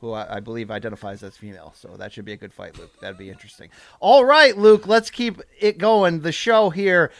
who 0.00 0.12
I, 0.12 0.36
I 0.36 0.40
believe 0.40 0.70
identifies 0.70 1.22
as 1.24 1.36
female. 1.36 1.74
So 1.76 1.96
that 1.96 2.12
should 2.12 2.24
be 2.24 2.32
a 2.32 2.36
good 2.36 2.52
fight, 2.52 2.78
Luke. 2.78 2.92
That'd 3.00 3.18
be 3.18 3.28
interesting. 3.28 3.70
All 3.98 4.24
right, 4.24 4.56
Luke, 4.56 4.86
let's 4.86 5.10
keep 5.10 5.40
it 5.58 5.78
going. 5.78 6.20
The 6.20 6.32
show 6.32 6.70
here. 6.70 7.10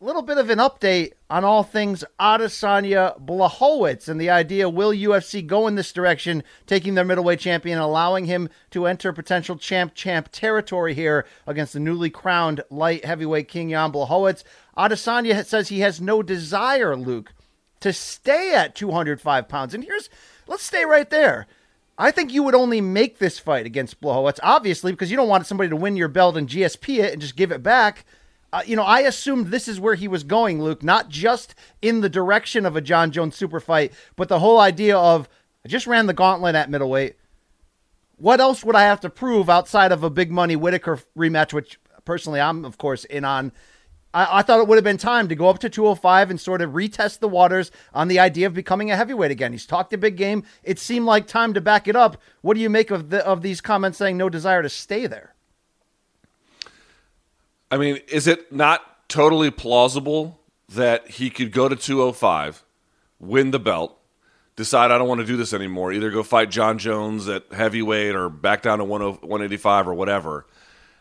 A 0.00 0.04
little 0.04 0.22
bit 0.22 0.38
of 0.38 0.48
an 0.48 0.60
update 0.60 1.14
on 1.28 1.42
all 1.42 1.64
things 1.64 2.04
Adesanya 2.20 3.20
Blachowicz 3.20 4.08
and 4.08 4.20
the 4.20 4.30
idea 4.30 4.68
will 4.68 4.92
UFC 4.92 5.44
go 5.44 5.66
in 5.66 5.74
this 5.74 5.92
direction, 5.92 6.44
taking 6.68 6.94
their 6.94 7.04
middleweight 7.04 7.40
champion, 7.40 7.78
and 7.78 7.84
allowing 7.84 8.26
him 8.26 8.48
to 8.70 8.86
enter 8.86 9.12
potential 9.12 9.56
champ 9.56 9.96
champ 9.96 10.28
territory 10.30 10.94
here 10.94 11.26
against 11.48 11.72
the 11.72 11.80
newly 11.80 12.10
crowned 12.10 12.60
light 12.70 13.04
heavyweight 13.04 13.48
king 13.48 13.70
Jan 13.70 13.90
Blachowicz. 13.90 14.44
Adesanya 14.76 15.44
says 15.44 15.68
he 15.68 15.80
has 15.80 16.00
no 16.00 16.22
desire, 16.22 16.94
Luke, 16.94 17.34
to 17.80 17.92
stay 17.92 18.54
at 18.54 18.76
205 18.76 19.48
pounds. 19.48 19.74
And 19.74 19.82
here's, 19.82 20.08
let's 20.46 20.62
stay 20.62 20.84
right 20.84 21.10
there. 21.10 21.48
I 21.98 22.12
think 22.12 22.32
you 22.32 22.44
would 22.44 22.54
only 22.54 22.80
make 22.80 23.18
this 23.18 23.40
fight 23.40 23.66
against 23.66 24.00
Blachowicz, 24.00 24.38
obviously, 24.44 24.92
because 24.92 25.10
you 25.10 25.16
don't 25.16 25.28
want 25.28 25.48
somebody 25.48 25.70
to 25.70 25.76
win 25.76 25.96
your 25.96 26.06
belt 26.06 26.36
and 26.36 26.48
GSP 26.48 27.00
it 27.00 27.12
and 27.12 27.20
just 27.20 27.34
give 27.34 27.50
it 27.50 27.64
back. 27.64 28.04
Uh, 28.52 28.62
you 28.64 28.76
know, 28.76 28.82
I 28.82 29.00
assumed 29.00 29.48
this 29.48 29.68
is 29.68 29.78
where 29.78 29.94
he 29.94 30.08
was 30.08 30.24
going, 30.24 30.62
Luke, 30.62 30.82
not 30.82 31.10
just 31.10 31.54
in 31.82 32.00
the 32.00 32.08
direction 32.08 32.64
of 32.64 32.76
a 32.76 32.80
Jon 32.80 33.10
Jones 33.10 33.36
super 33.36 33.60
fight, 33.60 33.92
but 34.16 34.28
the 34.28 34.38
whole 34.38 34.58
idea 34.58 34.96
of 34.96 35.28
I 35.64 35.68
just 35.68 35.86
ran 35.86 36.06
the 36.06 36.14
gauntlet 36.14 36.54
at 36.54 36.70
middleweight. 36.70 37.16
What 38.16 38.40
else 38.40 38.64
would 38.64 38.74
I 38.74 38.84
have 38.84 39.00
to 39.00 39.10
prove 39.10 39.50
outside 39.50 39.92
of 39.92 40.02
a 40.02 40.10
big 40.10 40.30
money 40.30 40.56
Whittaker 40.56 40.98
rematch, 41.16 41.52
which 41.52 41.78
personally 42.04 42.40
I'm, 42.40 42.64
of 42.64 42.78
course, 42.78 43.04
in 43.04 43.24
on? 43.24 43.52
I, 44.14 44.38
I 44.38 44.42
thought 44.42 44.60
it 44.60 44.66
would 44.66 44.78
have 44.78 44.84
been 44.84 44.96
time 44.96 45.28
to 45.28 45.34
go 45.34 45.48
up 45.48 45.58
to 45.60 45.68
205 45.68 46.30
and 46.30 46.40
sort 46.40 46.62
of 46.62 46.70
retest 46.70 47.18
the 47.18 47.28
waters 47.28 47.70
on 47.92 48.08
the 48.08 48.18
idea 48.18 48.46
of 48.46 48.54
becoming 48.54 48.90
a 48.90 48.96
heavyweight 48.96 49.30
again. 49.30 49.52
He's 49.52 49.66
talked 49.66 49.92
a 49.92 49.98
big 49.98 50.16
game. 50.16 50.42
It 50.62 50.78
seemed 50.78 51.06
like 51.06 51.26
time 51.26 51.52
to 51.54 51.60
back 51.60 51.86
it 51.86 51.96
up. 51.96 52.16
What 52.40 52.54
do 52.54 52.60
you 52.60 52.70
make 52.70 52.90
of 52.90 53.10
the 53.10 53.24
of 53.26 53.42
these 53.42 53.60
comments 53.60 53.98
saying 53.98 54.16
no 54.16 54.28
desire 54.28 54.62
to 54.62 54.68
stay 54.68 55.06
there? 55.06 55.34
I 57.70 57.76
mean, 57.76 58.00
is 58.08 58.26
it 58.26 58.52
not 58.52 59.08
totally 59.08 59.50
plausible 59.50 60.40
that 60.70 61.08
he 61.10 61.30
could 61.30 61.52
go 61.52 61.68
to 61.68 61.76
205, 61.76 62.62
win 63.18 63.50
the 63.50 63.58
belt, 63.58 63.98
decide 64.56 64.90
I 64.90 64.98
don't 64.98 65.08
want 65.08 65.20
to 65.20 65.26
do 65.26 65.36
this 65.36 65.52
anymore, 65.52 65.92
either 65.92 66.10
go 66.10 66.22
fight 66.22 66.50
Jon 66.50 66.78
Jones 66.78 67.28
at 67.28 67.44
heavyweight 67.52 68.14
or 68.14 68.28
back 68.28 68.62
down 68.62 68.78
to 68.78 68.84
10 68.84 68.88
185 68.88 69.88
or 69.88 69.94
whatever, 69.94 70.46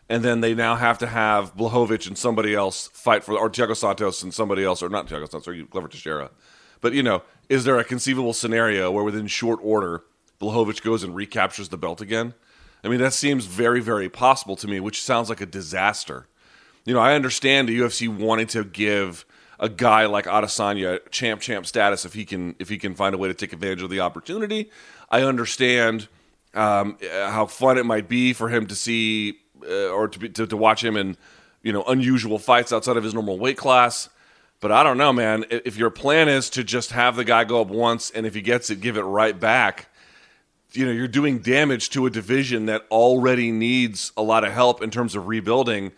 and 0.09 0.23
then 0.23 0.41
they 0.41 0.53
now 0.53 0.75
have 0.75 0.97
to 0.99 1.07
have 1.07 1.55
Blachowicz 1.55 2.07
and 2.07 2.17
somebody 2.17 2.53
else 2.53 2.89
fight 2.93 3.23
for, 3.23 3.37
or 3.37 3.49
Thiago 3.49 3.75
Santos 3.75 4.23
and 4.23 4.33
somebody 4.33 4.63
else, 4.63 4.81
or 4.81 4.89
not 4.89 5.07
Thiago 5.07 5.29
Santos, 5.29 5.47
or 5.47 5.55
Glover 5.63 5.87
Teixeira. 5.87 6.31
But, 6.79 6.93
you 6.93 7.03
know, 7.03 7.23
is 7.49 7.63
there 7.63 7.77
a 7.77 7.83
conceivable 7.83 8.33
scenario 8.33 8.91
where 8.91 9.03
within 9.03 9.27
short 9.27 9.59
order, 9.61 10.03
Blachowicz 10.39 10.81
goes 10.81 11.03
and 11.03 11.15
recaptures 11.15 11.69
the 11.69 11.77
belt 11.77 11.99
again? 11.99 12.35
I 12.83 12.89
mean, 12.89 12.99
that 12.99 13.13
seems 13.13 13.45
very, 13.45 13.81
very 13.81 14.07
possible 14.07 14.55
to 14.57 14.67
me, 14.67 14.79
which 14.79 15.01
sounds 15.01 15.29
like 15.29 15.41
a 15.41 15.45
disaster 15.45 16.27
you 16.87 16.93
know, 16.93 17.01
I 17.01 17.15
understand 17.15 17.67
the 17.67 17.77
UFC 17.77 18.07
wanting 18.07 18.47
to 18.47 18.63
give 18.63 19.25
a 19.59 19.67
guy 19.67 20.05
like 20.05 20.25
Adesanya 20.25 20.99
champ 21.11 21.41
champ 21.41 21.65
status 21.65 22.05
if 22.05 22.13
he 22.13 22.23
can 22.23 22.55
if 22.59 22.69
he 22.69 22.77
can 22.77 22.95
find 22.95 23.13
a 23.13 23.17
way 23.17 23.27
to 23.27 23.33
take 23.33 23.51
advantage 23.51 23.81
of 23.81 23.89
the 23.89 23.99
opportunity. 23.99 24.71
I 25.09 25.23
understand 25.23 26.07
um, 26.53 26.97
how 27.11 27.45
fun 27.45 27.77
it 27.77 27.85
might 27.85 28.07
be 28.07 28.31
for 28.31 28.47
him 28.47 28.67
to 28.67 28.75
see 28.75 29.37
uh, 29.67 29.89
or 29.89 30.07
to, 30.07 30.17
be, 30.17 30.29
to 30.29 30.47
to 30.47 30.55
watch 30.55 30.81
him 30.81 30.95
in 30.95 31.17
you 31.61 31.73
know 31.73 31.83
unusual 31.83 32.39
fights 32.39 32.71
outside 32.71 32.95
of 32.95 33.03
his 33.03 33.13
normal 33.13 33.37
weight 33.37 33.57
class. 33.57 34.07
But 34.61 34.71
I 34.71 34.81
don't 34.81 34.97
know, 34.97 35.11
man. 35.11 35.43
If 35.49 35.75
your 35.75 35.89
plan 35.89 36.29
is 36.29 36.49
to 36.51 36.63
just 36.63 36.91
have 36.91 37.17
the 37.17 37.25
guy 37.25 37.43
go 37.43 37.59
up 37.59 37.67
once, 37.67 38.11
and 38.11 38.25
if 38.25 38.33
he 38.33 38.41
gets 38.41 38.69
it, 38.69 38.79
give 38.79 38.95
it 38.95 39.01
right 39.01 39.37
back, 39.37 39.89
you 40.71 40.85
know 40.85 40.93
you're 40.93 41.09
doing 41.09 41.39
damage 41.39 41.89
to 41.89 42.05
a 42.05 42.09
division 42.09 42.65
that 42.67 42.83
already 42.89 43.51
needs 43.51 44.13
a 44.15 44.21
lot 44.21 44.45
of 44.45 44.53
help 44.53 44.81
in 44.81 44.89
terms 44.89 45.17
of 45.17 45.27
rebuilding. 45.27 45.91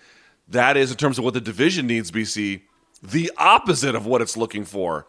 That 0.50 0.78
is, 0.78 0.92
in 0.92 0.98
terms 0.98 1.18
of 1.18 1.24
what 1.24 1.34
the 1.34 1.42
division 1.42 1.88
needs, 1.88 2.12
BC, 2.12 2.62
the 3.04 3.32
opposite 3.38 3.96
of 3.96 4.06
what 4.06 4.22
it's 4.22 4.36
looking 4.36 4.66
for. 4.66 5.06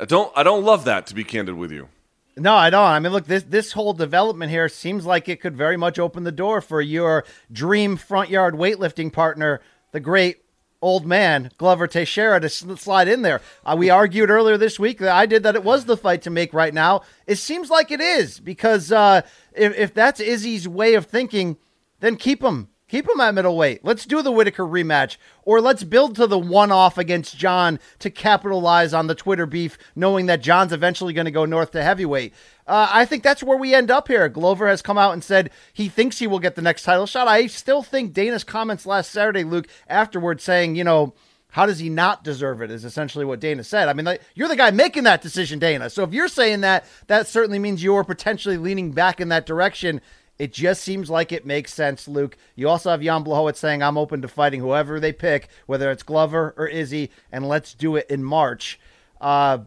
I 0.00 0.04
don't, 0.04 0.32
I 0.36 0.42
don't 0.42 0.64
love 0.64 0.84
that, 0.84 1.06
to 1.08 1.14
be 1.14 1.24
candid 1.24 1.56
with 1.56 1.72
you. 1.72 1.88
No, 2.36 2.54
I 2.54 2.70
don't. 2.70 2.82
I 2.82 2.98
mean, 2.98 3.12
look, 3.12 3.26
this 3.26 3.44
this 3.44 3.72
whole 3.72 3.92
development 3.92 4.50
here 4.50 4.68
seems 4.68 5.06
like 5.06 5.28
it 5.28 5.40
could 5.40 5.56
very 5.56 5.76
much 5.76 6.00
open 6.00 6.24
the 6.24 6.32
door 6.32 6.60
for 6.60 6.80
your 6.80 7.24
dream 7.52 7.96
front 7.96 8.28
yard 8.28 8.54
weightlifting 8.54 9.12
partner, 9.12 9.60
the 9.92 10.00
great 10.00 10.38
old 10.82 11.06
man 11.06 11.50
Glover 11.58 11.86
Teixeira, 11.86 12.40
to 12.40 12.48
slide 12.48 13.06
in 13.06 13.22
there. 13.22 13.40
Uh, 13.64 13.76
we 13.78 13.88
argued 13.88 14.30
earlier 14.30 14.56
this 14.58 14.80
week 14.80 14.98
that 14.98 15.14
I 15.14 15.26
did 15.26 15.44
that 15.44 15.54
it 15.54 15.62
was 15.62 15.84
the 15.84 15.96
fight 15.96 16.22
to 16.22 16.30
make 16.30 16.52
right 16.52 16.74
now. 16.74 17.02
It 17.28 17.36
seems 17.36 17.70
like 17.70 17.92
it 17.92 18.00
is 18.00 18.40
because 18.40 18.90
uh, 18.90 19.22
if 19.52 19.76
if 19.78 19.94
that's 19.94 20.18
Izzy's 20.18 20.66
way 20.66 20.94
of 20.94 21.06
thinking, 21.06 21.56
then 22.00 22.16
keep 22.16 22.42
him. 22.42 22.68
Keep 22.86 23.08
him 23.08 23.20
at 23.20 23.34
middleweight. 23.34 23.82
Let's 23.82 24.04
do 24.04 24.20
the 24.20 24.30
Whittaker 24.30 24.64
rematch, 24.64 25.16
or 25.42 25.60
let's 25.60 25.82
build 25.82 26.16
to 26.16 26.26
the 26.26 26.38
one-off 26.38 26.98
against 26.98 27.36
Jon 27.36 27.80
to 27.98 28.10
capitalize 28.10 28.92
on 28.92 29.06
the 29.06 29.14
Twitter 29.14 29.46
beef, 29.46 29.78
knowing 29.96 30.26
that 30.26 30.42
Jon's 30.42 30.72
eventually 30.72 31.14
going 31.14 31.24
to 31.24 31.30
go 31.30 31.46
north 31.46 31.70
to 31.70 31.82
heavyweight. 31.82 32.34
Uh, 32.66 32.88
I 32.92 33.06
think 33.06 33.22
that's 33.22 33.42
where 33.42 33.56
we 33.56 33.74
end 33.74 33.90
up 33.90 34.08
here. 34.08 34.28
Glover 34.28 34.68
has 34.68 34.82
come 34.82 34.98
out 34.98 35.14
and 35.14 35.24
said 35.24 35.50
he 35.72 35.88
thinks 35.88 36.18
he 36.18 36.26
will 36.26 36.38
get 36.38 36.56
the 36.56 36.62
next 36.62 36.82
title 36.82 37.06
shot. 37.06 37.26
I 37.26 37.46
still 37.46 37.82
think 37.82 38.12
Dana's 38.12 38.44
comments 38.44 38.84
last 38.84 39.10
Saturday, 39.10 39.44
Luke, 39.44 39.66
afterwards 39.88 40.44
saying, 40.44 40.76
you 40.76 40.84
know, 40.84 41.14
how 41.48 41.66
does 41.66 41.78
he 41.78 41.88
not 41.88 42.24
deserve 42.24 42.60
it? 42.62 42.70
Is 42.70 42.84
essentially 42.84 43.24
what 43.24 43.40
Dana 43.40 43.64
said. 43.64 43.88
I 43.88 43.92
mean, 43.92 44.04
like, 44.04 44.20
you're 44.34 44.48
the 44.48 44.56
guy 44.56 44.72
making 44.72 45.04
that 45.04 45.22
decision, 45.22 45.58
Dana. 45.58 45.88
So 45.88 46.02
if 46.02 46.12
you're 46.12 46.28
saying 46.28 46.62
that, 46.62 46.84
that 47.06 47.28
certainly 47.28 47.60
means 47.60 47.82
you're 47.82 48.04
potentially 48.04 48.56
leaning 48.56 48.90
back 48.90 49.20
in 49.20 49.28
that 49.28 49.46
direction. 49.46 50.00
It 50.38 50.52
just 50.52 50.82
seems 50.82 51.08
like 51.08 51.30
it 51.30 51.46
makes 51.46 51.72
sense, 51.72 52.08
Luke. 52.08 52.36
You 52.56 52.68
also 52.68 52.90
have 52.90 53.02
Jan 53.02 53.24
Blachowicz 53.24 53.56
saying, 53.56 53.82
I'm 53.82 53.96
open 53.96 54.20
to 54.22 54.28
fighting 54.28 54.60
whoever 54.60 54.98
they 54.98 55.12
pick, 55.12 55.48
whether 55.66 55.90
it's 55.92 56.02
Glover 56.02 56.54
or 56.56 56.66
Izzy, 56.66 57.10
and 57.30 57.48
let's 57.48 57.72
do 57.72 57.94
it 57.96 58.06
in 58.10 58.24
March. 58.24 58.80
Uh, 59.20 59.58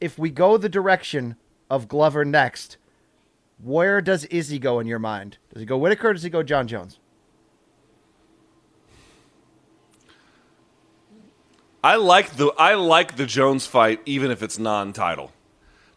if 0.00 0.16
we 0.18 0.30
go 0.30 0.56
the 0.56 0.68
direction 0.68 1.36
of 1.68 1.88
Glover 1.88 2.24
next, 2.24 2.76
where 3.62 4.00
does 4.00 4.24
Izzy 4.26 4.58
go 4.58 4.78
in 4.78 4.86
your 4.86 5.00
mind? 5.00 5.38
Does 5.52 5.60
he 5.60 5.66
go 5.66 5.76
Whittaker 5.76 6.10
or 6.10 6.12
does 6.12 6.22
he 6.22 6.30
go 6.30 6.42
Jon 6.42 6.68
Jones? 6.68 6.98
I 11.82 11.96
like 11.96 12.36
the 12.36 12.52
I 12.58 12.74
like 12.74 13.16
the 13.16 13.24
Jones 13.24 13.66
fight, 13.66 14.00
even 14.04 14.30
if 14.30 14.42
it's 14.42 14.58
non-title. 14.58 15.32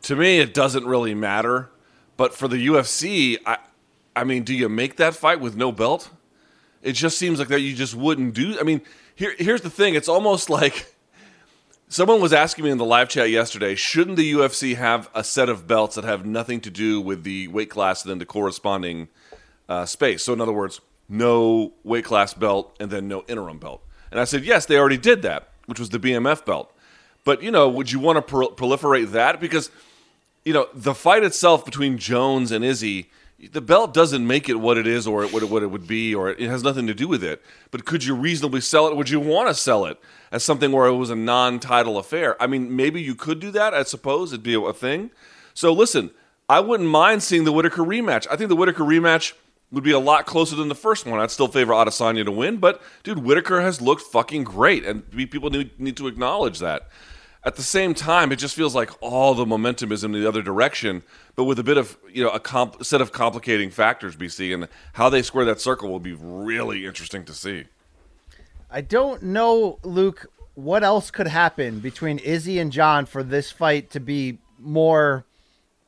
To 0.03 0.15
me, 0.15 0.39
it 0.39 0.53
doesn't 0.53 0.85
really 0.85 1.13
matter. 1.13 1.69
But 2.15 2.33
for 2.33 2.47
the 2.47 2.67
UFC, 2.67 3.37
I, 3.45 3.57
I 4.15 4.23
mean, 4.23 4.43
do 4.43 4.53
you 4.53 4.69
make 4.69 4.97
that 4.97 5.15
fight 5.15 5.39
with 5.39 5.55
no 5.55 5.71
belt? 5.71 6.09
It 6.81 6.93
just 6.93 7.17
seems 7.17 7.39
like 7.39 7.47
that 7.47 7.61
you 7.61 7.73
just 7.75 7.95
wouldn't 7.95 8.33
do. 8.33 8.59
I 8.59 8.63
mean, 8.63 8.81
here 9.15 9.35
here's 9.37 9.61
the 9.61 9.69
thing. 9.69 9.95
It's 9.95 10.09
almost 10.09 10.49
like 10.59 10.93
someone 11.87 12.21
was 12.21 12.33
asking 12.33 12.65
me 12.65 12.71
in 12.71 12.77
the 12.77 12.85
live 12.85 13.09
chat 13.09 13.29
yesterday. 13.29 13.75
Shouldn't 13.75 14.17
the 14.17 14.33
UFC 14.33 14.75
have 14.75 15.09
a 15.13 15.23
set 15.23 15.49
of 15.49 15.67
belts 15.67 15.95
that 15.95 16.03
have 16.03 16.25
nothing 16.25 16.59
to 16.61 16.69
do 16.69 16.99
with 16.99 17.23
the 17.23 17.47
weight 17.47 17.69
class 17.69 18.03
and 18.03 18.11
then 18.11 18.19
the 18.19 18.25
corresponding 18.25 19.07
uh, 19.69 19.85
space? 19.85 20.23
So, 20.23 20.33
in 20.33 20.41
other 20.41 20.51
words, 20.51 20.81
no 21.07 21.73
weight 21.83 22.05
class 22.05 22.33
belt 22.33 22.75
and 22.79 22.91
then 22.91 23.07
no 23.07 23.23
interim 23.27 23.59
belt. 23.59 23.83
And 24.11 24.19
I 24.19 24.25
said, 24.25 24.43
yes, 24.43 24.65
they 24.65 24.77
already 24.77 24.97
did 24.97 25.21
that, 25.23 25.49
which 25.65 25.79
was 25.79 25.89
the 25.89 25.99
BMF 25.99 26.45
belt. 26.45 26.71
But 27.23 27.41
you 27.41 27.51
know, 27.51 27.69
would 27.69 27.91
you 27.91 27.99
want 27.99 28.17
to 28.17 28.21
pro- 28.21 28.49
proliferate 28.49 29.11
that? 29.11 29.39
Because 29.39 29.71
you 30.43 30.53
know, 30.53 30.67
the 30.73 30.93
fight 30.93 31.23
itself 31.23 31.63
between 31.63 31.97
Jones 31.97 32.51
and 32.51 32.65
Izzy, 32.65 33.09
the 33.51 33.61
belt 33.61 33.93
doesn't 33.93 34.25
make 34.25 34.49
it 34.49 34.55
what 34.55 34.77
it 34.77 34.87
is 34.87 35.07
or 35.07 35.25
what 35.27 35.43
it, 35.43 35.49
what 35.49 35.63
it 35.63 35.67
would 35.67 35.87
be, 35.87 36.13
or 36.13 36.29
it 36.29 36.39
has 36.39 36.63
nothing 36.63 36.87
to 36.87 36.93
do 36.93 37.07
with 37.07 37.23
it. 37.23 37.41
But 37.71 37.85
could 37.85 38.03
you 38.03 38.15
reasonably 38.15 38.61
sell 38.61 38.87
it? 38.87 38.95
Would 38.95 39.09
you 39.09 39.19
want 39.19 39.49
to 39.49 39.53
sell 39.53 39.85
it 39.85 39.99
as 40.31 40.43
something 40.43 40.71
where 40.71 40.87
it 40.87 40.95
was 40.95 41.09
a 41.09 41.15
non-title 41.15 41.97
affair? 41.97 42.41
I 42.41 42.47
mean, 42.47 42.75
maybe 42.75 43.01
you 43.01 43.15
could 43.15 43.39
do 43.39 43.51
that. 43.51 43.73
I 43.73 43.83
suppose 43.83 44.31
it'd 44.31 44.43
be 44.43 44.55
a 44.55 44.73
thing. 44.73 45.11
So 45.53 45.73
listen, 45.73 46.11
I 46.49 46.59
wouldn't 46.59 46.89
mind 46.89 47.23
seeing 47.23 47.43
the 47.43 47.51
Whittaker 47.51 47.83
rematch. 47.83 48.27
I 48.29 48.35
think 48.35 48.49
the 48.49 48.55
Whittaker 48.55 48.83
rematch 48.83 49.33
would 49.71 49.83
be 49.83 49.91
a 49.91 49.99
lot 49.99 50.25
closer 50.25 50.55
than 50.55 50.67
the 50.67 50.75
first 50.75 51.05
one. 51.05 51.19
I'd 51.19 51.31
still 51.31 51.47
favor 51.47 51.73
Adesanya 51.73 52.23
to 52.25 52.31
win, 52.31 52.57
but 52.57 52.81
dude, 53.01 53.19
Whittaker 53.19 53.61
has 53.61 53.81
looked 53.81 54.03
fucking 54.03 54.43
great, 54.43 54.85
and 54.85 55.09
people 55.11 55.49
need, 55.49 55.79
need 55.79 55.97
to 55.97 56.07
acknowledge 56.07 56.59
that. 56.59 56.89
At 57.45 57.55
the 57.55 57.63
same 57.63 57.93
time, 57.93 58.31
it 58.31 58.37
just 58.37 58.55
feels 58.55 58.73
like 58.73 58.89
all 59.01 59.33
the 59.33 59.45
momentum 59.45 59.91
is 59.91 60.03
in 60.03 60.13
the 60.13 60.25
other 60.25 60.41
direction, 60.41 61.03
but 61.35 61.43
with 61.43 61.59
a 61.59 61.63
bit 61.63 61.77
of 61.77 61.97
you 62.09 62.23
know 62.23 62.29
a 62.29 62.39
comp- 62.39 62.83
set 62.85 63.01
of 63.01 63.11
complicating 63.11 63.69
factors, 63.69 64.15
BC, 64.15 64.53
and 64.53 64.67
how 64.93 65.09
they 65.09 65.21
square 65.21 65.43
that 65.45 65.59
circle 65.59 65.89
will 65.89 65.99
be 65.99 66.13
really 66.13 66.85
interesting 66.85 67.25
to 67.25 67.33
see. 67.33 67.65
I 68.71 68.81
don't 68.81 69.23
know, 69.23 69.77
Luke, 69.83 70.31
what 70.55 70.83
else 70.83 71.11
could 71.11 71.27
happen 71.27 71.79
between 71.79 72.17
Izzy 72.19 72.59
and 72.59 72.71
Jon 72.71 73.05
for 73.05 73.23
this 73.23 73.51
fight 73.51 73.89
to 73.91 73.99
be 73.99 74.37
more 74.57 75.25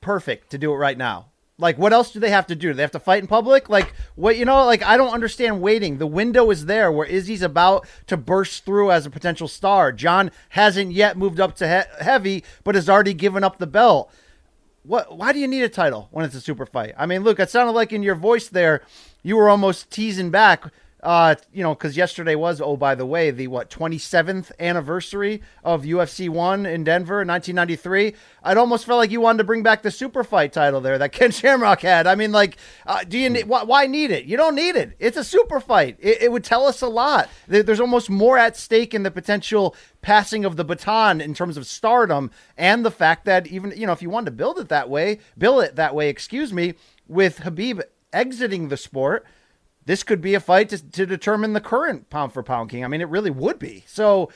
perfect 0.02 0.52
to 0.52 0.58
do 0.58 0.72
it 0.74 0.76
right 0.76 0.98
now. 0.98 1.28
Like, 1.58 1.78
what 1.78 1.94
else 1.94 2.12
do 2.12 2.20
they 2.20 2.32
have 2.32 2.48
to 2.48 2.56
do? 2.56 2.70
Do 2.70 2.74
they 2.74 2.82
have 2.82 2.92
to 2.92 3.00
fight 3.00 3.22
in 3.22 3.28
public? 3.28 3.70
Like, 3.70 3.94
what, 4.16 4.36
you 4.38 4.44
know, 4.44 4.66
like, 4.66 4.84
I 4.84 4.98
don't 4.98 5.14
understand 5.14 5.62
waiting. 5.62 5.98
The 5.98 6.08
window 6.08 6.52
is 6.52 6.66
there 6.66 6.92
where 6.92 7.08
Izzy's 7.08 7.42
about 7.42 7.88
to 8.08 8.18
burst 8.18 8.66
through 8.66 8.92
as 8.92 9.06
a 9.06 9.10
potential 9.10 9.48
star. 9.48 9.94
Jon 9.94 10.32
hasn't 10.50 10.92
yet 10.92 11.18
moved 11.18 11.40
up 11.40 11.56
to 11.58 11.68
he- 11.68 12.04
heavy, 12.04 12.44
but 12.66 12.76
has 12.76 12.90
already 12.90 13.14
given 13.14 13.44
up 13.44 13.58
the 13.58 13.68
belt. 13.68 14.12
What, 14.84 15.18
why 15.18 15.32
do 15.32 15.40
you 15.40 15.48
need 15.48 15.64
a 15.64 15.70
title 15.70 16.10
when 16.12 16.26
it's 16.26 16.36
a 16.36 16.42
super 16.42 16.66
fight? 16.66 16.94
I 16.98 17.06
mean, 17.06 17.24
look, 17.24 17.40
it 17.40 17.50
sounded 17.50 17.72
like 17.72 17.94
in 17.94 18.04
your 18.04 18.16
voice 18.16 18.50
there, 18.50 18.82
you 19.24 19.38
were 19.38 19.50
almost 19.50 19.90
teasing 19.90 20.32
back 20.32 20.72
uh, 21.06 21.36
you 21.54 21.62
know, 21.62 21.76
because 21.76 21.96
yesterday 21.96 22.34
was, 22.34 22.60
oh, 22.60 22.76
by 22.76 22.96
the 22.96 23.06
way, 23.06 23.30
the 23.30 23.48
what 23.48 23.70
27th 23.70 24.52
anniversary 24.60 25.44
of 25.64 25.84
UFC 25.84 26.28
one 26.28 26.66
in 26.66 26.84
Denver 26.84 27.22
in 27.22 27.28
1993. 27.28 28.16
I'd 28.42 28.58
almost 28.58 28.88
felt 28.88 28.98
like 28.98 29.12
you 29.12 29.22
wanted 29.22 29.38
to 29.38 29.44
bring 29.44 29.62
back 29.62 29.84
the 29.84 29.92
super 29.92 30.24
fight 30.24 30.52
title 30.52 30.82
there 30.82 30.98
that 30.98 31.12
Ken 31.12 31.30
Shamrock 31.30 31.82
had. 31.82 32.08
I 32.08 32.16
mean, 32.16 32.32
like, 32.32 32.58
uh, 32.88 33.04
do 33.04 33.20
you 33.20 33.30
need, 33.30 33.46
why, 33.46 33.64
why 33.64 33.86
need 33.86 34.10
it? 34.10 34.26
You 34.26 34.36
don't 34.36 34.56
need 34.56 34.76
it. 34.76 34.96
It's 34.98 35.16
a 35.16 35.24
super 35.24 35.60
fight. 35.60 35.98
It, 36.00 36.24
it 36.24 36.32
would 36.32 36.44
tell 36.44 36.66
us 36.66 36.82
a 36.82 36.88
lot. 36.88 37.30
There's 37.48 37.80
almost 37.80 38.10
more 38.10 38.40
at 38.40 38.58
stake 38.58 38.96
in 38.96 39.04
the 39.04 39.12
potential 39.12 39.76
passing 40.02 40.44
of 40.44 40.56
the 40.56 40.66
baton 40.66 41.22
in 41.22 41.36
terms 41.36 41.56
of 41.56 41.68
stardom 41.68 42.32
and 42.58 42.84
the 42.84 42.92
fact 42.92 43.26
that 43.26 43.46
even 43.48 43.74
you 43.76 43.86
know 43.88 43.92
if 43.92 44.02
you 44.04 44.10
wanted 44.10 44.26
to 44.26 44.32
build 44.32 44.58
it 44.58 44.70
that 44.70 44.90
way, 44.90 45.20
build 45.38 45.64
it 45.64 45.76
that 45.76 45.94
way. 45.94 46.10
Excuse 46.10 46.52
me, 46.52 46.74
with 47.08 47.40
Khabib 47.42 47.82
exiting 48.12 48.70
the 48.70 48.78
sport 48.78 49.26
this 49.86 50.04
could 50.04 50.22
be 50.22 50.34
a 50.34 50.40
fight 50.40 50.70
to, 50.70 50.92
to 50.92 51.06
determine 51.06 51.54
the 51.54 51.62
current 51.62 52.10
pound 52.10 52.34
for 52.34 52.44
pound 52.44 52.70
king. 52.70 52.84
I 52.84 52.88
mean, 52.88 53.02
it 53.02 53.10
really 53.10 53.32
would 53.32 53.60
be. 53.60 53.84
So 53.88 54.30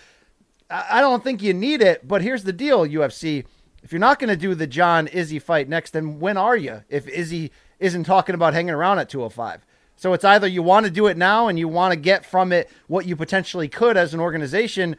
I 0.69 0.99
I 0.99 1.01
don't 1.01 1.23
think 1.23 1.41
you 1.41 1.53
need 1.53 1.81
it. 1.81 2.07
But 2.07 2.21
here's 2.21 2.43
the 2.43 2.53
deal, 2.53 2.85
UFC. 2.85 3.45
If 3.81 3.91
you're 3.91 3.99
not 3.99 4.19
going 4.19 4.29
to 4.29 4.35
do 4.35 4.53
the 4.55 4.67
Jon 4.67 5.07
Izzy 5.07 5.39
fight 5.39 5.69
next, 5.69 5.91
then 5.91 6.19
when 6.19 6.37
are 6.37 6.57
you? 6.57 6.83
If 6.89 7.07
Izzy 7.07 7.51
isn't 7.79 8.03
talking 8.03 8.35
about 8.35 8.53
hanging 8.53 8.73
around 8.73 8.99
at 8.99 9.09
205. 9.09 9.65
So 9.95 10.13
it's 10.13 10.25
either 10.25 10.47
you 10.47 10.61
want 10.61 10.85
to 10.85 10.91
do 10.91 11.07
it 11.07 11.17
now 11.17 11.47
and 11.47 11.57
you 11.57 11.67
want 11.67 11.91
to 11.93 11.99
get 11.99 12.25
from 12.25 12.51
it 12.53 12.69
what 12.87 13.05
you 13.05 13.15
potentially 13.15 13.67
could 13.67 13.97
as 13.97 14.13
an 14.13 14.19
organization, 14.19 14.95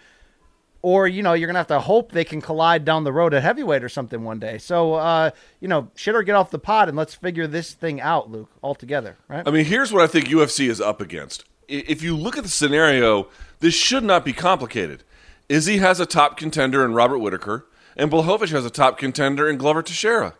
or 0.82 1.06
you 1.06 1.22
know 1.22 1.32
you're 1.32 1.46
gonna 1.46 1.58
have 1.58 1.66
to 1.68 1.80
hope 1.80 2.12
they 2.12 2.24
can 2.24 2.40
collide 2.40 2.84
down 2.84 3.04
the 3.04 3.12
road 3.12 3.34
at 3.34 3.42
heavyweight 3.42 3.84
or 3.84 3.88
something 3.88 4.24
one 4.24 4.38
day. 4.38 4.58
So 4.58 4.94
uh, 4.94 5.30
you 5.60 5.68
know, 5.68 5.90
shit 5.94 6.14
or 6.14 6.22
get 6.22 6.34
off 6.34 6.50
the 6.50 6.58
pot 6.58 6.88
and 6.88 6.96
let's 6.96 7.14
figure 7.14 7.46
this 7.46 7.72
thing 7.72 8.00
out, 8.00 8.30
Luke, 8.30 8.50
all 8.62 8.74
together, 8.74 9.16
right? 9.28 9.46
I 9.46 9.50
mean, 9.50 9.64
here's 9.64 9.92
what 9.92 10.02
I 10.02 10.06
think 10.06 10.28
UFC 10.28 10.68
is 10.68 10.80
up 10.80 11.00
against. 11.00 11.44
If 11.68 12.02
you 12.02 12.16
look 12.16 12.36
at 12.36 12.42
the 12.42 12.50
scenario, 12.50 13.28
this 13.60 13.74
should 13.74 14.02
not 14.02 14.24
be 14.24 14.32
complicated. 14.32 15.04
Izzy 15.48 15.78
has 15.78 16.00
a 16.00 16.06
top 16.06 16.36
contender 16.36 16.84
in 16.84 16.94
Robert 16.94 17.18
Whittaker, 17.18 17.66
and 17.96 18.10
Blachowicz 18.10 18.50
has 18.50 18.64
a 18.64 18.70
top 18.70 18.98
contender 18.98 19.48
in 19.48 19.56
Glover 19.56 19.82
Teixeira. 19.82 20.34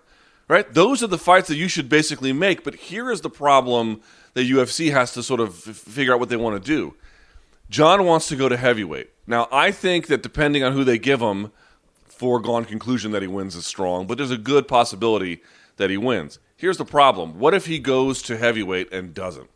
Right? 0.48 0.72
Those 0.72 1.00
are 1.00 1.07
the 1.07 1.18
fights 1.18 1.46
that 1.46 1.55
you 1.55 1.68
should 1.68 1.88
basically 1.88 2.33
make. 2.33 2.64
But 2.64 2.74
here 2.74 3.09
is 3.12 3.20
the 3.20 3.31
problem 3.31 4.00
that 4.35 4.48
UFC 4.48 4.90
has 4.90 5.12
to 5.12 5.22
sort 5.22 5.38
of 5.38 5.55
figure 5.55 6.12
out 6.12 6.18
what 6.18 6.29
they 6.29 6.37
want 6.37 6.61
to 6.61 6.66
do. 6.66 6.96
Jon 7.68 8.05
wants 8.05 8.26
to 8.29 8.37
go 8.37 8.48
to 8.48 8.57
heavyweight. 8.57 9.11
Now, 9.31 9.47
I 9.53 9.71
think 9.71 10.09
that 10.09 10.25
depending 10.25 10.64
on 10.64 10.73
who 10.73 10.83
they 10.83 10.99
give 10.99 11.21
him, 11.21 11.53
foregone 12.09 12.64
conclusion 12.64 13.12
that 13.12 13.23
he 13.23 13.29
wins 13.29 13.55
is 13.55 13.64
strong, 13.64 14.09
but 14.09 14.19
there's 14.19 14.33
a 14.33 14.37
good 14.37 14.66
possibility 14.66 15.40
that 15.77 15.88
he 15.88 15.97
wins. 15.97 16.40
Here's 16.57 16.79
the 16.79 16.85
problem. 16.85 17.38
What 17.38 17.55
if 17.55 17.66
he 17.66 17.79
goes 17.79 18.23
to 18.23 18.37
heavyweight 18.37 18.93
and 18.93 19.14
doesn't? 19.14 19.49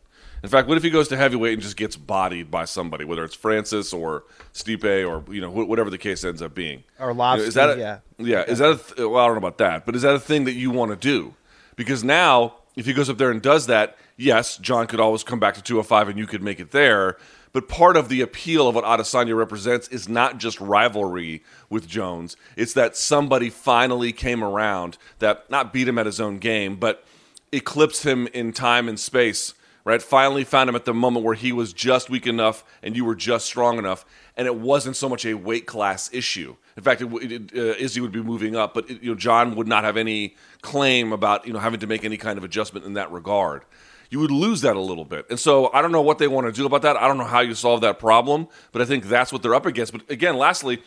In 0.43 0.49
fact, 0.49 0.69
what 0.69 0.77
if 0.77 0.83
he 0.83 0.89
goes 0.89 1.09
to 1.09 1.17
heavyweight 1.17 1.53
and 1.53 1.61
just 1.61 1.75
gets 1.75 1.97
bodied 1.97 2.49
by 2.49 2.63
somebody, 2.63 3.03
whether 3.03 3.25
it's 3.25 3.35
Francis 3.35 3.91
or 3.91 4.23
Stipe 4.53 4.85
or 5.05 5.29
you 5.33 5.41
know 5.41 5.51
wh- 5.51 5.67
whatever 5.67 5.89
the 5.89 5.97
case 5.97 6.23
ends 6.23 6.41
up 6.41 6.55
being? 6.55 6.85
Or 6.97 7.13
know, 7.39 7.43
is 7.43 7.55
that 7.55 7.77
a, 7.77 7.77
yeah. 7.77 7.99
yeah? 8.17 8.43
Is 8.43 8.59
that 8.59 8.71
a 8.71 8.77
th- 8.77 9.09
well? 9.09 9.17
I 9.17 9.25
don't 9.25 9.35
know 9.35 9.39
about 9.39 9.57
that, 9.57 9.85
but 9.85 9.95
is 9.95 10.03
that 10.03 10.15
a 10.15 10.19
thing 10.19 10.45
that 10.45 10.53
you 10.53 10.71
want 10.71 10.91
to 10.91 10.95
do? 10.95 11.33
Because 11.75 12.01
now 12.01 12.55
if 12.75 12.85
he 12.85 12.93
goes 12.93 13.09
up 13.09 13.17
there 13.17 13.31
and 13.31 13.41
does 13.41 13.67
that, 13.67 13.97
yes, 14.17 14.57
Jon 14.57 14.87
could 14.87 14.99
always 14.99 15.23
come 15.23 15.39
back 15.39 15.55
to 15.55 15.61
205 15.61 16.09
and 16.09 16.19
you 16.19 16.27
could 16.27 16.41
make 16.41 16.59
it 16.59 16.71
there. 16.71 17.17
But 17.55 17.69
part 17.69 17.95
of 17.95 18.09
the 18.09 18.19
appeal 18.19 18.67
of 18.67 18.75
what 18.75 18.83
Adesanya 18.83 19.33
represents 19.33 19.87
is 19.87 20.09
not 20.09 20.39
just 20.39 20.59
rivalry 20.59 21.41
with 21.69 21.87
Jones. 21.87 22.35
It's 22.57 22.73
that 22.73 22.97
somebody 22.97 23.49
finally 23.49 24.11
came 24.11 24.43
around 24.43 24.97
that 25.19 25.49
not 25.49 25.71
beat 25.71 25.87
him 25.87 25.97
at 25.97 26.05
his 26.05 26.19
own 26.19 26.39
game, 26.39 26.75
but 26.75 27.05
eclipsed 27.53 28.03
him 28.03 28.27
in 28.33 28.51
time 28.51 28.89
and 28.89 28.99
space, 28.99 29.53
right? 29.85 30.01
Finally 30.01 30.43
found 30.43 30.69
him 30.69 30.75
at 30.75 30.83
the 30.83 30.93
moment 30.93 31.23
where 31.23 31.33
he 31.33 31.53
was 31.53 31.71
just 31.71 32.09
weak 32.09 32.27
enough 32.27 32.65
and 32.83 32.97
you 32.97 33.05
were 33.05 33.15
just 33.15 33.45
strong 33.45 33.77
enough. 33.77 34.05
And 34.35 34.47
it 34.47 34.57
wasn't 34.57 34.97
so 34.97 35.07
much 35.07 35.25
a 35.25 35.35
weight 35.35 35.65
class 35.65 36.13
issue. 36.13 36.57
In 36.75 36.83
fact, 36.83 37.01
it, 37.01 37.07
it, 37.07 37.51
uh, 37.55 37.75
Izzy 37.81 38.01
would 38.01 38.11
be 38.11 38.21
moving 38.21 38.57
up, 38.57 38.73
but 38.73 38.89
it, 38.89 39.01
you 39.01 39.11
know 39.11 39.15
Jon 39.15 39.55
would 39.55 39.67
not 39.69 39.85
have 39.85 39.95
any 39.95 40.35
claim 40.61 41.13
about 41.13 41.47
you 41.47 41.53
know 41.53 41.59
having 41.59 41.79
to 41.79 41.87
make 41.87 42.03
any 42.03 42.17
kind 42.17 42.37
of 42.37 42.43
adjustment 42.43 42.85
in 42.85 42.95
that 42.95 43.13
regard. 43.13 43.63
You 44.09 44.19
would 44.19 44.31
lose 44.31 44.61
that 44.61 44.75
a 44.75 44.79
little 44.79 45.05
bit, 45.05 45.25
and 45.29 45.39
so 45.39 45.71
I 45.73 45.81
don't 45.81 45.91
know 45.91 46.01
what 46.01 46.17
they 46.17 46.27
want 46.27 46.47
to 46.47 46.53
do 46.53 46.65
about 46.65 46.81
that. 46.83 46.97
I 46.97 47.07
don't 47.07 47.17
know 47.17 47.25
how 47.25 47.41
you 47.41 47.55
solve 47.55 47.81
that 47.81 47.99
problem, 47.99 48.47
but 48.71 48.81
I 48.81 48.85
think 48.85 49.05
that's 49.05 49.33
what 49.33 49.41
they're 49.41 49.55
up 49.55 49.65
against. 49.65 49.91
But 49.91 50.09
again, 50.09 50.37
lastly, 50.37 50.81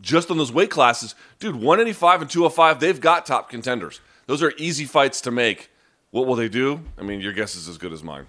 just 0.00 0.30
on 0.30 0.38
those 0.38 0.52
weight 0.52 0.70
classes, 0.70 1.14
dude, 1.38 1.56
185 1.56 2.22
and 2.22 2.30
205, 2.30 2.80
they've 2.80 3.00
got 3.00 3.26
top 3.26 3.48
contenders. 3.48 4.00
Those 4.26 4.42
are 4.42 4.52
easy 4.56 4.84
fights 4.84 5.20
to 5.22 5.30
make. 5.30 5.70
What 6.10 6.26
will 6.26 6.36
they 6.36 6.48
do? 6.48 6.80
I 6.98 7.02
mean, 7.02 7.20
your 7.20 7.32
guess 7.32 7.56
is 7.56 7.68
as 7.68 7.78
good 7.78 7.92
as 7.92 8.02
mine. 8.02 8.26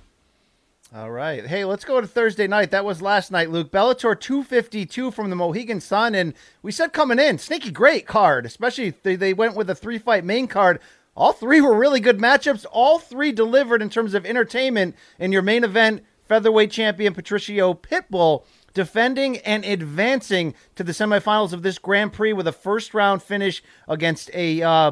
All 0.93 1.11
right. 1.11 1.45
Hey, 1.45 1.65
let's 1.65 1.83
go 1.83 1.99
to 1.99 2.07
Thursday 2.07 2.47
night. 2.47 2.71
That 2.71 2.85
was 2.85 3.01
last 3.01 3.31
night, 3.31 3.49
Luke. 3.49 3.71
Bellator 3.71 4.19
252 4.19 5.11
from 5.11 5.29
the 5.29 5.35
Mohegan 5.35 5.81
Sun. 5.81 6.15
And 6.15 6.33
we 6.61 6.71
said 6.71 6.93
coming 6.93 7.19
in, 7.19 7.37
sneaky 7.37 7.71
great 7.71 8.07
card, 8.07 8.45
especially 8.45 8.93
they, 9.03 9.15
they 9.15 9.33
went 9.33 9.55
with 9.55 9.69
a 9.69 9.75
three 9.75 9.97
fight 9.97 10.23
main 10.23 10.47
card. 10.47 10.79
All 11.15 11.31
three 11.31 11.61
were 11.61 11.77
really 11.77 11.99
good 11.99 12.19
matchups. 12.19 12.65
All 12.71 12.99
three 12.99 13.31
delivered 13.31 13.81
in 13.81 13.89
terms 13.89 14.13
of 14.13 14.25
entertainment. 14.25 14.95
In 15.17 15.31
your 15.31 15.41
main 15.41 15.63
event, 15.63 16.03
featherweight 16.27 16.71
champion 16.71 17.13
Patricio 17.13 17.73
Pitbull 17.73 18.43
defending 18.73 19.37
and 19.37 19.63
advancing 19.63 20.53
to 20.75 20.83
the 20.83 20.91
semifinals 20.91 21.53
of 21.53 21.63
this 21.63 21.77
Grand 21.77 22.11
Prix 22.11 22.33
with 22.33 22.47
a 22.47 22.51
first 22.51 22.93
round 22.93 23.23
finish 23.23 23.63
against 23.87 24.29
a 24.33 24.61
uh, 24.61 24.91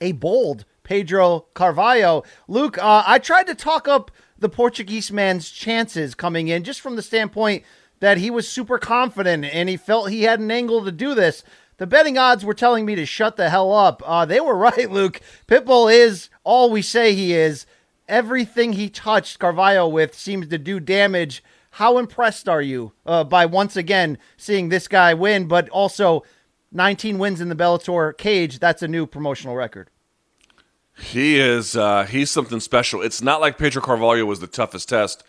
a 0.00 0.12
bold 0.12 0.64
Pedro 0.82 1.46
Carvalho. 1.54 2.22
Luke, 2.48 2.78
uh, 2.78 3.04
I 3.06 3.18
tried 3.18 3.46
to 3.48 3.54
talk 3.54 3.86
up 3.86 4.10
the 4.38 4.48
Portuguese 4.48 5.12
man's 5.12 5.50
chances 5.50 6.14
coming 6.14 6.48
in, 6.48 6.64
just 6.64 6.80
from 6.80 6.96
the 6.96 7.02
standpoint 7.02 7.64
that 8.00 8.18
he 8.18 8.30
was 8.30 8.48
super 8.48 8.78
confident 8.78 9.44
and 9.44 9.68
he 9.68 9.76
felt 9.76 10.10
he 10.10 10.24
had 10.24 10.40
an 10.40 10.50
angle 10.50 10.84
to 10.84 10.92
do 10.92 11.14
this. 11.14 11.42
The 11.76 11.86
betting 11.86 12.16
odds 12.18 12.44
were 12.44 12.54
telling 12.54 12.86
me 12.86 12.94
to 12.94 13.06
shut 13.06 13.36
the 13.36 13.50
hell 13.50 13.72
up. 13.72 14.02
Uh, 14.04 14.24
they 14.24 14.40
were 14.40 14.54
right, 14.56 14.90
Luke. 14.90 15.20
Pitbull 15.46 15.92
is 15.92 16.28
all 16.44 16.70
we 16.70 16.82
say 16.82 17.14
he 17.14 17.32
is. 17.34 17.66
Everything 18.08 18.74
he 18.74 18.90
touched 18.90 19.38
Carvalho 19.38 19.88
with 19.88 20.14
seems 20.14 20.48
to 20.48 20.58
do 20.58 20.78
damage. 20.78 21.42
How 21.72 21.98
impressed 21.98 22.48
are 22.48 22.62
you 22.62 22.92
uh, 23.04 23.24
by 23.24 23.46
once 23.46 23.76
again 23.76 24.18
seeing 24.36 24.68
this 24.68 24.86
guy 24.86 25.14
win, 25.14 25.48
but 25.48 25.68
also 25.70 26.22
19 26.70 27.18
wins 27.18 27.40
in 27.40 27.48
the 27.48 27.56
Bellator 27.56 28.16
cage? 28.16 28.58
That's 28.58 28.82
a 28.82 28.88
new 28.88 29.06
promotional 29.06 29.56
record. 29.56 29.90
He 30.96 31.40
is 31.40 31.76
uh, 31.76 32.04
he's 32.04 32.30
something 32.30 32.60
special. 32.60 33.02
It's 33.02 33.20
not 33.20 33.40
like 33.40 33.58
Pedro 33.58 33.82
Carvalho 33.82 34.24
was 34.26 34.38
the 34.38 34.46
toughest 34.46 34.88
test 34.88 35.24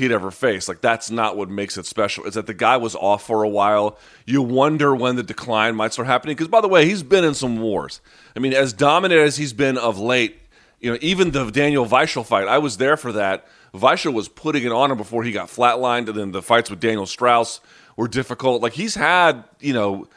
he'd 0.00 0.12
ever 0.12 0.30
faced. 0.30 0.68
Like 0.68 0.80
that's 0.80 1.10
not 1.10 1.36
what 1.36 1.48
makes 1.48 1.78
it 1.78 1.86
special. 1.86 2.24
Is 2.24 2.34
that 2.34 2.46
the 2.46 2.54
guy 2.54 2.76
was 2.76 2.96
off 2.96 3.26
for 3.26 3.42
a 3.42 3.48
while. 3.48 3.98
You 4.26 4.42
wonder 4.42 4.94
when 4.94 5.16
the 5.16 5.22
decline 5.22 5.76
might 5.76 5.92
start 5.92 6.08
happening. 6.08 6.34
Because 6.34 6.48
by 6.48 6.60
the 6.60 6.68
way, 6.68 6.86
he's 6.86 7.02
been 7.02 7.24
in 7.24 7.34
some 7.34 7.60
wars. 7.60 8.00
I 8.34 8.40
mean, 8.40 8.52
as 8.52 8.72
dominant 8.72 9.20
as 9.20 9.36
he's 9.36 9.52
been 9.52 9.78
of 9.78 9.98
late, 9.98 10.36
you 10.80 10.90
know, 10.90 10.98
even 11.00 11.30
the 11.30 11.50
Daniel 11.50 11.86
Weichel 11.86 12.26
fight, 12.26 12.48
I 12.48 12.58
was 12.58 12.78
there 12.78 12.96
for 12.96 13.12
that. 13.12 13.46
Weichel 13.72 14.12
was 14.12 14.28
putting 14.28 14.64
it 14.64 14.72
on 14.72 14.90
him 14.90 14.96
before 14.96 15.22
he 15.22 15.30
got 15.30 15.48
flatlined, 15.48 16.08
and 16.08 16.16
then 16.16 16.32
the 16.32 16.42
fights 16.42 16.70
with 16.70 16.80
Daniel 16.80 17.06
Straus 17.06 17.60
were 17.96 18.08
difficult. 18.08 18.62
Like 18.62 18.72
he's 18.72 18.96
had, 18.96 19.44
you 19.60 19.72
know, 19.72 20.08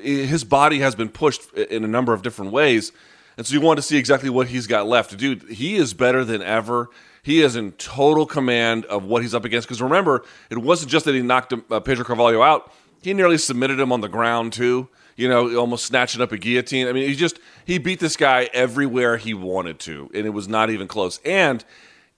his 0.00 0.44
body 0.44 0.80
has 0.80 0.94
been 0.94 1.08
pushed 1.08 1.52
in 1.54 1.84
a 1.84 1.88
number 1.88 2.12
of 2.14 2.22
different 2.22 2.52
ways. 2.52 2.92
And 3.36 3.46
so 3.46 3.54
you 3.54 3.60
want 3.60 3.78
to 3.78 3.82
see 3.82 3.96
exactly 3.96 4.30
what 4.30 4.48
he's 4.48 4.66
got 4.66 4.86
left. 4.86 5.16
Dude, 5.16 5.42
he 5.50 5.76
is 5.76 5.94
better 5.94 6.24
than 6.24 6.42
ever. 6.42 6.88
He 7.22 7.42
is 7.42 7.56
in 7.56 7.72
total 7.72 8.26
command 8.26 8.84
of 8.86 9.04
what 9.04 9.22
he's 9.22 9.34
up 9.34 9.44
against. 9.44 9.68
Because 9.68 9.82
remember, 9.82 10.24
it 10.50 10.58
wasn't 10.58 10.90
just 10.90 11.04
that 11.04 11.14
he 11.14 11.22
knocked 11.22 11.52
uh, 11.52 11.80
Pedro 11.80 12.04
Carvalho 12.04 12.42
out, 12.42 12.72
he 13.02 13.14
nearly 13.14 13.38
submitted 13.38 13.80
him 13.80 13.92
on 13.92 14.00
the 14.00 14.08
ground, 14.08 14.52
too. 14.52 14.88
You 15.16 15.28
know, 15.28 15.56
almost 15.56 15.86
snatching 15.86 16.22
up 16.22 16.32
a 16.32 16.38
guillotine. 16.38 16.86
I 16.86 16.92
mean, 16.92 17.08
he 17.08 17.14
just, 17.14 17.38
he 17.66 17.78
beat 17.78 18.00
this 18.00 18.16
guy 18.16 18.48
everywhere 18.54 19.16
he 19.16 19.34
wanted 19.34 19.78
to, 19.80 20.10
and 20.14 20.26
it 20.26 20.30
was 20.30 20.48
not 20.48 20.70
even 20.70 20.88
close. 20.88 21.20
And 21.24 21.62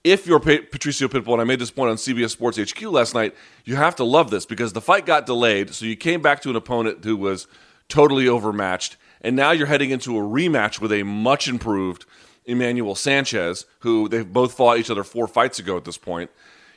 if 0.05 0.25
you're 0.25 0.39
Patricio 0.39 1.07
Pitbull, 1.07 1.33
and 1.33 1.41
I 1.41 1.45
made 1.45 1.59
this 1.59 1.71
point 1.71 1.89
on 1.89 1.97
CBS 1.97 2.31
Sports 2.31 2.57
HQ 2.57 2.81
last 2.83 3.13
night, 3.13 3.35
you 3.65 3.75
have 3.75 3.95
to 3.97 4.03
love 4.03 4.29
this 4.29 4.45
because 4.45 4.73
the 4.73 4.81
fight 4.81 5.05
got 5.05 5.25
delayed. 5.25 5.73
So 5.73 5.85
you 5.85 5.95
came 5.95 6.21
back 6.21 6.41
to 6.41 6.49
an 6.49 6.55
opponent 6.55 7.03
who 7.03 7.17
was 7.17 7.47
totally 7.89 8.27
overmatched 8.27 8.97
and 9.23 9.35
now 9.35 9.51
you're 9.51 9.67
heading 9.67 9.89
into 9.89 10.17
a 10.17 10.21
rematch 10.21 10.81
with 10.81 10.91
a 10.91 11.03
much 11.03 11.47
improved 11.47 12.05
Emmanuel 12.45 12.95
Sanchez, 12.95 13.65
who 13.79 14.09
they've 14.09 14.31
both 14.31 14.53
fought 14.53 14.77
each 14.77 14.89
other 14.89 15.03
four 15.03 15.27
fights 15.27 15.59
ago 15.59 15.77
at 15.77 15.85
this 15.85 15.97
point. 15.97 16.29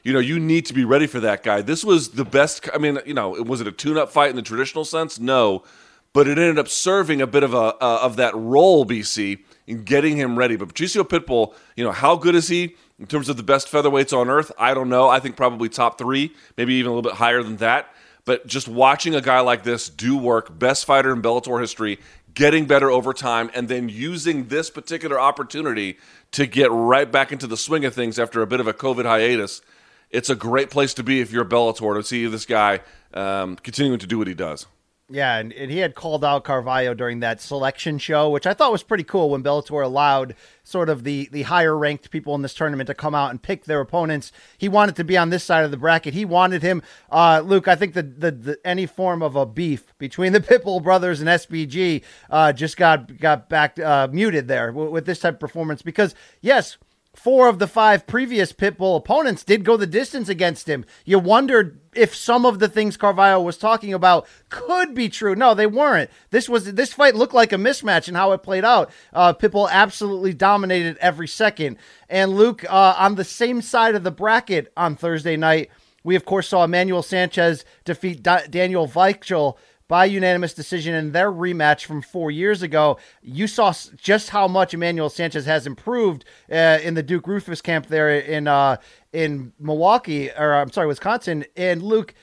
You 0.03 0.13
know, 0.13 0.21
you 0.21 0.39
need 0.39 0.67
to 0.67 0.75
be 0.75 0.85
ready 0.85 1.07
for 1.07 1.19
that 1.21 1.43
guy. 1.43 1.63
This 1.63 1.85
was 1.85 2.11
the 2.11 2.25
best. 2.25 2.69
I 2.73 2.79
mean, 2.79 3.01
you 3.05 3.15
know, 3.15 3.31
was 3.31 3.61
it 3.61 3.67
a 3.67 3.73
tune-up 3.73 4.11
fight 4.11 4.31
in 4.31 4.37
the 4.37 4.43
traditional 4.43 4.85
sense? 4.85 5.19
No, 5.19 5.65
but 6.13 6.29
it 6.29 6.39
ended 6.39 6.59
up 6.59 6.69
serving 6.69 7.21
a 7.21 7.27
bit 7.27 7.43
of 7.43 7.53
a 7.53 7.75
uh, 7.83 8.01
of 8.03 8.17
that 8.17 8.35
role, 8.35 8.87
BC, 8.87 9.41
in 9.67 9.83
getting 9.83 10.17
him 10.17 10.39
ready. 10.39 10.57
But 10.57 10.69
Patricio 10.69 11.03
Pitbull, 11.03 11.55
you 11.77 11.85
know, 11.85 11.93
how 11.93 12.17
good 12.17 12.35
is 12.35 12.49
he 12.49 12.77
in 12.99 13.07
terms 13.07 13.29
of 13.29 13.37
the 13.37 13.43
best 13.43 13.67
featherweights 13.71 14.17
on 14.17 14.31
earth? 14.31 14.53
I 14.59 14.75
don't 14.75 14.89
know. 14.89 15.09
I 15.09 15.19
think 15.19 15.37
probably 15.37 15.69
top 15.69 15.99
three, 15.99 16.33
maybe 16.57 16.75
even 16.75 16.93
a 16.93 16.95
little 16.95 17.11
bit 17.11 17.19
higher 17.19 17.43
than 17.43 17.57
that. 17.57 17.93
But 18.25 18.47
just 18.47 18.67
watching 18.67 19.15
a 19.15 19.21
guy 19.21 19.41
like 19.41 19.63
this 19.63 19.89
do 19.89 20.17
work, 20.17 20.59
best 20.59 20.85
fighter 20.85 21.13
in 21.13 21.21
Bellator 21.21 21.61
history, 21.61 21.99
getting 22.37 22.67
better 22.67 22.91
over 22.91 23.13
time, 23.13 23.51
and 23.55 23.69
then 23.69 23.89
using 23.89 24.47
this 24.47 24.71
particular 24.71 25.19
opportunity 25.19 25.99
to 26.31 26.47
get 26.47 26.71
right 26.71 27.11
back 27.11 27.33
into 27.33 27.49
the 27.49 27.57
swing 27.57 27.85
of 27.85 27.95
things 27.95 28.19
after 28.19 28.43
a 28.43 28.47
bit 28.47 28.61
of 28.61 28.69
a 28.69 28.73
COVID 28.73 29.05
hiatus. 29.05 29.63
It's 30.11 30.31
a 30.31 30.37
great 30.37 30.71
place 30.71 30.95
to 30.95 31.03
be 31.03 31.21
if 31.21 31.33
you're 31.33 31.43
a 31.43 31.49
Bellator 31.49 31.97
to 31.97 32.05
see 32.05 32.27
this 32.27 32.47
guy 32.47 32.81
um, 33.13 33.57
continuing 33.57 33.99
to 33.99 34.07
do 34.07 34.19
what 34.19 34.29
he 34.29 34.35
does. 34.35 34.67
Yeah, 35.09 35.39
and, 35.39 35.53
and 35.53 35.71
he 35.71 35.79
had 35.79 35.95
called 35.95 36.25
out 36.25 36.43
Carvalho 36.43 36.93
during 36.93 37.21
that 37.21 37.41
selection 37.41 37.97
show, 37.99 38.29
which 38.29 38.45
I 38.45 38.55
thought 38.55 38.73
was 38.73 38.83
pretty 38.83 39.05
cool 39.05 39.31
when 39.31 39.43
Bellator 39.45 39.85
allowed 39.85 40.35
sort 40.65 40.89
of 40.89 41.05
the 41.05 41.29
the 41.31 41.43
higher 41.43 41.79
ranked 41.79 42.11
people 42.11 42.35
in 42.35 42.43
this 42.43 42.55
tournament 42.55 42.89
to 42.89 42.95
come 42.95 43.15
out 43.15 43.31
and 43.31 43.41
pick 43.41 43.67
their 43.67 43.81
opponents. 43.81 44.33
He 44.59 44.69
wanted 44.69 44.97
to 44.97 45.05
be 45.05 45.17
on 45.17 45.31
this 45.31 45.45
side 45.45 45.65
of 45.65 45.71
the 45.71 45.77
bracket. 45.77 46.13
He 46.13 46.25
wanted 46.25 46.63
him. 46.63 46.83
Uh, 47.09 47.41
Luke, 47.45 47.69
I 47.69 47.77
think 47.77 47.95
the, 47.95 48.03
the, 48.03 48.33
the 48.33 48.59
any 48.67 48.85
form 48.85 49.23
of 49.23 49.37
a 49.37 49.47
beef 49.47 49.97
between 49.97 50.33
the 50.33 50.41
Pitbull 50.47 50.83
brothers 50.83 51.21
and 51.21 51.29
SBG 51.29 52.03
uh, 52.29 52.53
just 52.53 52.77
got 52.77 53.17
got 53.19 53.49
back 53.49 53.79
uh, 53.79 54.09
muted 54.11 54.49
there 54.49 54.73
with, 54.73 54.89
with 54.89 55.07
this 55.07 55.21
type 55.21 55.35
of 55.35 55.41
performance 55.41 55.83
because 55.83 56.17
yes 56.41 56.79
four 57.17 57.49
of 57.49 57.59
the 57.59 57.67
five 57.67 58.07
previous 58.07 58.53
Pitbull 58.53 58.97
opponents 58.97 59.43
did 59.43 59.65
go 59.65 59.77
the 59.77 59.87
distance 59.87 60.29
against 60.29 60.69
him. 60.69 60.85
You 61.05 61.19
wondered 61.19 61.81
if 61.95 62.15
some 62.15 62.45
of 62.45 62.59
the 62.59 62.69
things 62.69 62.97
Carvalho 62.97 63.41
was 63.41 63.57
talking 63.57 63.95
about 63.95 64.29
could 64.51 64.95
be 64.95 65.09
true. 65.09 65.35
No, 65.35 65.55
they 65.55 65.67
weren't. 65.67 66.11
This 66.31 66.49
was 66.49 66.75
this 66.75 66.93
fight 66.93 67.15
looked 67.15 67.35
like 67.35 67.53
a 67.53 67.57
mismatch 67.57 68.07
in 68.07 68.15
how 68.15 68.33
it 68.33 68.43
played 68.43 68.65
out. 68.65 68.91
Uh, 69.13 69.33
Pitbull 69.33 69.69
absolutely 69.71 70.35
dominated 70.35 70.99
every 70.99 71.27
second. 71.27 71.79
And 72.09 72.37
Luke, 72.37 72.65
uh, 72.69 72.95
on 72.99 73.15
the 73.15 73.25
same 73.25 73.63
side 73.63 73.95
of 73.95 74.05
the 74.05 74.11
bracket 74.11 74.71
on 74.77 74.95
Thursday 74.95 75.37
night, 75.37 75.71
we 76.05 76.17
of 76.17 76.27
course 76.27 76.49
saw 76.49 76.65
Emmanuel 76.65 77.03
Sanchez 77.03 77.65
defeat 77.85 78.23
da- 78.23 78.47
Daniel 78.47 78.87
Weichel 78.87 79.57
by 79.89 80.05
unanimous 80.05 80.53
decision 80.55 80.95
in 80.95 81.13
their 81.13 81.31
rematch 81.31 81.85
from 81.85 82.03
four 82.03 82.31
years 82.31 82.63
ago. 82.63 82.99
You 83.23 83.47
saw 83.47 83.73
just 83.97 84.31
how 84.31 84.49
much 84.49 84.75
Emmanuel 84.75 85.09
Sanchez 85.09 85.47
has 85.47 85.67
improved 85.67 86.25
uh, 86.51 86.79
in 86.83 86.95
the 86.95 87.03
Duke 87.03 87.27
Roufus 87.27 87.63
camp 87.63 87.87
there 87.87 88.19
in 88.19 88.49
uh, 88.49 88.77
in 89.13 89.53
Milwaukee, 89.59 90.31
or 90.31 90.55
I'm 90.55 90.71
sorry, 90.73 90.87
Wisconsin. 90.89 91.45
And 91.57 91.83
Luke, 91.83 92.15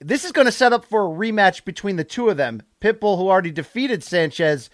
this 0.00 0.24
is 0.24 0.32
going 0.32 0.46
to 0.46 0.52
set 0.52 0.72
up 0.72 0.84
for 0.84 1.04
a 1.04 1.16
rematch 1.16 1.64
between 1.64 1.96
the 1.96 2.04
two 2.04 2.28
of 2.28 2.36
them. 2.36 2.62
Pitbull, 2.80 3.18
who 3.18 3.28
already 3.28 3.50
defeated 3.50 4.04
Sanchez. 4.04 4.70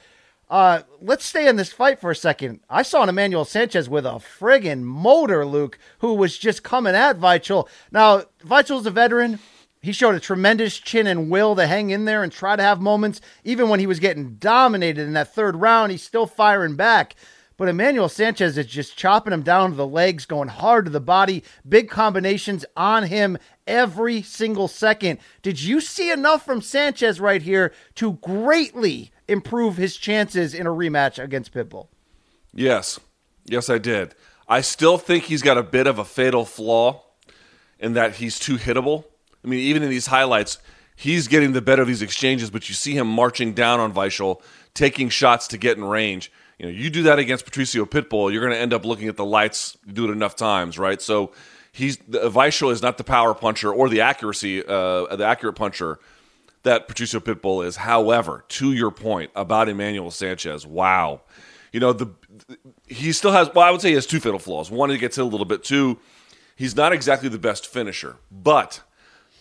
Uh, 0.51 0.83
let's 1.01 1.25
stay 1.25 1.49
in 1.49 1.57
this 1.57 1.73
fight 1.73 1.99
for 1.99 2.11
a 2.11 2.17
second. 2.17 2.61
I 2.69 2.83
saw 2.83 3.03
an 3.03 3.09
Emmanuel 3.09 3.47
Sanchez 3.47 3.89
with 3.89 4.05
a 4.05 4.21
friggin' 4.21 4.83
motor, 4.83 5.47
Luke, 5.47 5.79
who 6.01 6.13
was 6.13 6.37
just 6.37 6.63
coming 6.63 6.95
at 6.95 7.19
Weichel. 7.19 7.67
Now, 7.91 8.25
Weichel's 8.45 8.85
a 8.87 8.91
veteran. 8.91 9.39
He 9.85 9.93
showed 9.93 10.15
a 10.15 10.21
tremendous 10.21 10.79
chin 10.79 11.07
and 11.07 11.29
will 11.29 11.55
to 11.57 11.67
hang 11.67 11.91
in 11.91 12.07
there 12.07 12.23
and 12.23 12.33
try 12.33 12.57
to 12.57 12.63
have 12.63 12.81
moments. 12.81 13.21
Even 13.45 13.69
when 13.69 13.81
he 13.81 13.87
was 13.87 14.01
getting 14.01 14.37
dominated 14.37 15.07
in 15.07 15.13
that 15.13 15.35
third 15.35 15.57
round, 15.57 15.93
he's 15.93 16.03
still 16.03 16.27
firing 16.27 16.75
back. 16.75 17.15
But 17.57 17.69
Emmanuel 17.69 18.09
Sanchez 18.09 18.57
is 18.57 18.67
just 18.67 18.97
chopping 18.97 19.33
him 19.33 19.43
down 19.43 19.71
to 19.71 19.77
the 19.77 19.87
legs, 19.87 20.27
going 20.27 20.49
hard 20.49 20.87
to 20.87 20.91
the 20.91 21.01
body, 21.01 21.45
big 21.69 21.91
combinations 21.91 22.65
on 22.77 23.05
him 23.05 23.37
every 23.67 24.23
single 24.23 24.69
second. 24.69 25.21
Did 25.43 25.63
you 25.63 25.81
see 25.81 26.11
enough 26.11 26.45
from 26.45 26.63
Sanchez 26.63 27.21
right 27.21 27.43
here 27.43 27.73
to 27.97 28.15
greatly 28.15 29.13
improve 29.29 29.77
his 29.77 29.97
chances 29.97 30.55
in 30.55 30.67
a 30.67 30.71
rematch 30.71 31.23
against 31.23 31.53
Pitbull? 31.53 31.89
Yes. 32.55 32.99
Yes, 33.45 33.69
I 33.69 33.79
did. 33.79 34.15
I 34.49 34.63
still 34.63 34.99
think 34.99 35.25
he's 35.25 35.43
got 35.43 35.59
a 35.59 35.63
bit 35.63 35.87
of 35.87 35.99
a 35.99 36.05
fatal 36.05 36.45
flaw 36.45 37.03
in 37.79 37.93
that 37.93 38.17
he's 38.17 38.39
too 38.39 38.57
hittable. 38.57 39.05
I 39.45 39.49
mean, 39.49 39.61
even 39.61 39.83
in 39.83 39.91
these 39.91 40.07
highlights, 40.07 40.59
he's 40.97 41.29
getting 41.29 41.53
the 41.53 41.61
better 41.61 41.83
of 41.83 41.89
these 41.89 42.03
exchanges, 42.03 42.51
but 42.51 42.69
you 42.69 42.75
see 42.75 42.97
him 42.97 43.07
marching 43.07 43.53
down 43.53 43.81
on 43.81 43.93
Weichel, 43.93 44.41
taking 44.75 45.09
shots 45.09 45.49
to 45.49 45.59
get 45.59 45.77
in 45.77 45.85
range. 45.85 46.33
You 46.59 46.67
know, 46.67 46.73
you 46.73 46.89
do 46.89 47.03
that 47.05 47.19
against 47.19 47.45
Patricio 47.45 47.85
Pitbull, 47.85 48.33
you're 48.33 48.41
going 48.41 48.53
to 48.53 48.59
end 48.59 48.73
up 48.73 48.85
looking 48.85 49.09
at 49.09 49.17
the 49.17 49.25
lights. 49.25 49.77
Do 49.93 50.09
it 50.09 50.13
enough 50.13 50.37
times, 50.37 50.79
right? 50.79 51.03
So 51.03 51.33
he's 51.73 51.97
Weichel 51.99 52.73
is 52.73 52.81
not 52.81 52.97
the 52.97 53.05
power 53.05 53.35
puncher 53.35 53.73
or 53.73 53.89
the 53.89 54.01
accuracy, 54.01 54.65
uh, 54.65 55.17
the 55.17 55.25
accurate 55.25 55.57
puncher 55.57 55.99
that 56.63 56.89
Patricio 56.89 57.21
Pitbull 57.21 57.67
is. 57.67 57.77
However, 57.77 58.45
to 58.49 58.73
your 58.73 58.91
point 58.91 59.31
about 59.35 59.69
Emmanuel 59.69 60.11
Sanchez, 60.11 60.67
wow, 60.67 61.23
you 61.73 61.81
know 61.81 61.93
the 61.93 62.11
he 62.87 63.13
still 63.13 63.33
has. 63.33 63.53
Well, 63.53 63.67
I 63.67 63.71
would 63.71 63.81
say 63.81 63.89
he 63.89 63.95
has 63.95 64.07
two 64.07 64.21
fatal 64.21 64.39
flaws. 64.39 64.71
One, 64.71 64.91
he 64.91 64.99
gets 64.99 65.17
hit 65.17 65.23
a 65.23 65.29
little 65.29 65.47
bit. 65.47 65.65
Two, 65.65 65.99
he's 66.57 66.77
not 66.77 66.93
exactly 66.93 67.29
the 67.29 67.39
best 67.39 67.67
finisher, 67.67 68.17
but 68.31 68.81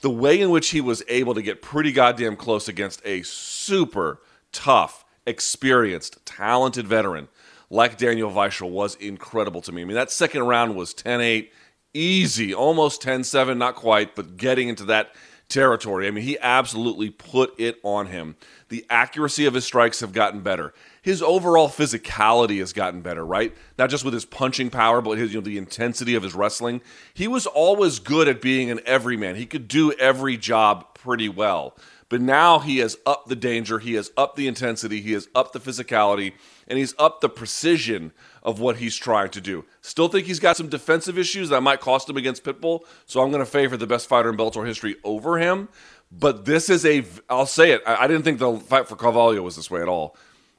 the 0.03 0.09
way 0.09 0.41
in 0.41 0.49
which 0.49 0.71
he 0.71 0.81
was 0.81 1.01
able 1.07 1.33
to 1.33 1.41
get 1.41 1.61
pretty 1.61 1.93
goddamn 1.93 2.35
close 2.35 2.67
against 2.67 3.01
a 3.05 3.21
super 3.23 4.19
tough, 4.51 5.05
experienced, 5.25 6.23
talented 6.25 6.85
veteran 6.85 7.29
like 7.69 7.97
Daniel 7.97 8.29
Weichel 8.29 8.69
was 8.69 8.95
incredible 8.95 9.61
to 9.61 9.71
me. 9.71 9.81
I 9.81 9.85
mean, 9.85 9.95
that 9.95 10.11
second 10.11 10.43
round 10.43 10.75
was 10.75 10.93
10 10.93 11.21
8, 11.21 11.53
easy, 11.93 12.53
almost 12.53 13.01
10 13.01 13.23
7, 13.23 13.57
not 13.57 13.75
quite, 13.75 14.13
but 14.13 14.35
getting 14.35 14.67
into 14.67 14.83
that 14.85 15.15
territory. 15.47 16.05
I 16.05 16.11
mean, 16.11 16.25
he 16.25 16.37
absolutely 16.37 17.09
put 17.09 17.57
it 17.57 17.79
on 17.81 18.07
him. 18.07 18.35
The 18.67 18.85
accuracy 18.89 19.45
of 19.45 19.53
his 19.53 19.63
strikes 19.63 20.01
have 20.01 20.11
gotten 20.11 20.41
better. 20.41 20.73
His 21.03 21.21
overall 21.21 21.67
physicality 21.67 22.59
has 22.59 22.71
gotten 22.71 23.01
better, 23.01 23.25
right? 23.25 23.53
Not 23.77 23.89
just 23.89 24.05
with 24.05 24.13
his 24.13 24.23
punching 24.23 24.69
power, 24.69 25.01
but 25.01 25.17
his 25.17 25.33
you 25.33 25.41
know 25.41 25.43
the 25.43 25.57
intensity 25.57 26.15
of 26.15 26.23
his 26.23 26.33
wrestling. 26.33 26.81
He 27.13 27.27
was 27.27 27.45
always 27.45 27.99
good 27.99 28.29
at 28.29 28.41
being 28.41 28.71
an 28.71 28.79
everyman. 28.85 29.35
He 29.35 29.45
could 29.45 29.67
do 29.67 29.91
every 29.91 30.37
job 30.37 30.95
pretty 30.95 31.27
well. 31.27 31.75
But 32.07 32.21
now 32.21 32.59
he 32.59 32.77
has 32.77 32.95
upped 33.05 33.27
the 33.27 33.35
danger, 33.35 33.79
he 33.79 33.95
has 33.95 34.11
upped 34.15 34.37
the 34.37 34.47
intensity, 34.47 35.01
he 35.01 35.11
has 35.11 35.27
upped 35.35 35.51
the 35.51 35.59
physicality, 35.59 36.33
and 36.67 36.79
he's 36.79 36.93
upped 36.97 37.19
the 37.19 37.27
precision 37.27 38.13
of 38.41 38.61
what 38.61 38.77
he's 38.77 38.95
trying 38.95 39.31
to 39.31 39.41
do. 39.41 39.65
Still 39.81 40.07
think 40.07 40.27
he's 40.27 40.39
got 40.39 40.55
some 40.55 40.69
defensive 40.69 41.17
issues 41.17 41.49
that 41.49 41.61
might 41.61 41.81
cost 41.81 42.09
him 42.09 42.15
against 42.15 42.45
Pitbull, 42.45 42.81
so 43.07 43.21
I'm 43.21 43.31
going 43.31 43.43
to 43.43 43.49
favor 43.49 43.75
the 43.75 43.87
best 43.87 44.07
fighter 44.07 44.29
in 44.29 44.37
Bellator 44.37 44.65
history 44.65 44.95
over 45.03 45.37
him. 45.37 45.67
But 46.11 46.45
this 46.45 46.69
is 46.69 46.85
a, 46.85 47.03
I'll 47.29 47.45
say 47.45 47.71
it, 47.71 47.81
I, 47.85 48.07
didn't 48.07 48.23
think 48.23 48.39
the 48.39 48.57
fight 48.57 48.87
for 48.87 48.95
Carvalho 48.95 49.41
was 49.41 49.55
this 49.57 49.71
way 49.71 49.81
at 49.81 49.89
all. 49.89 50.15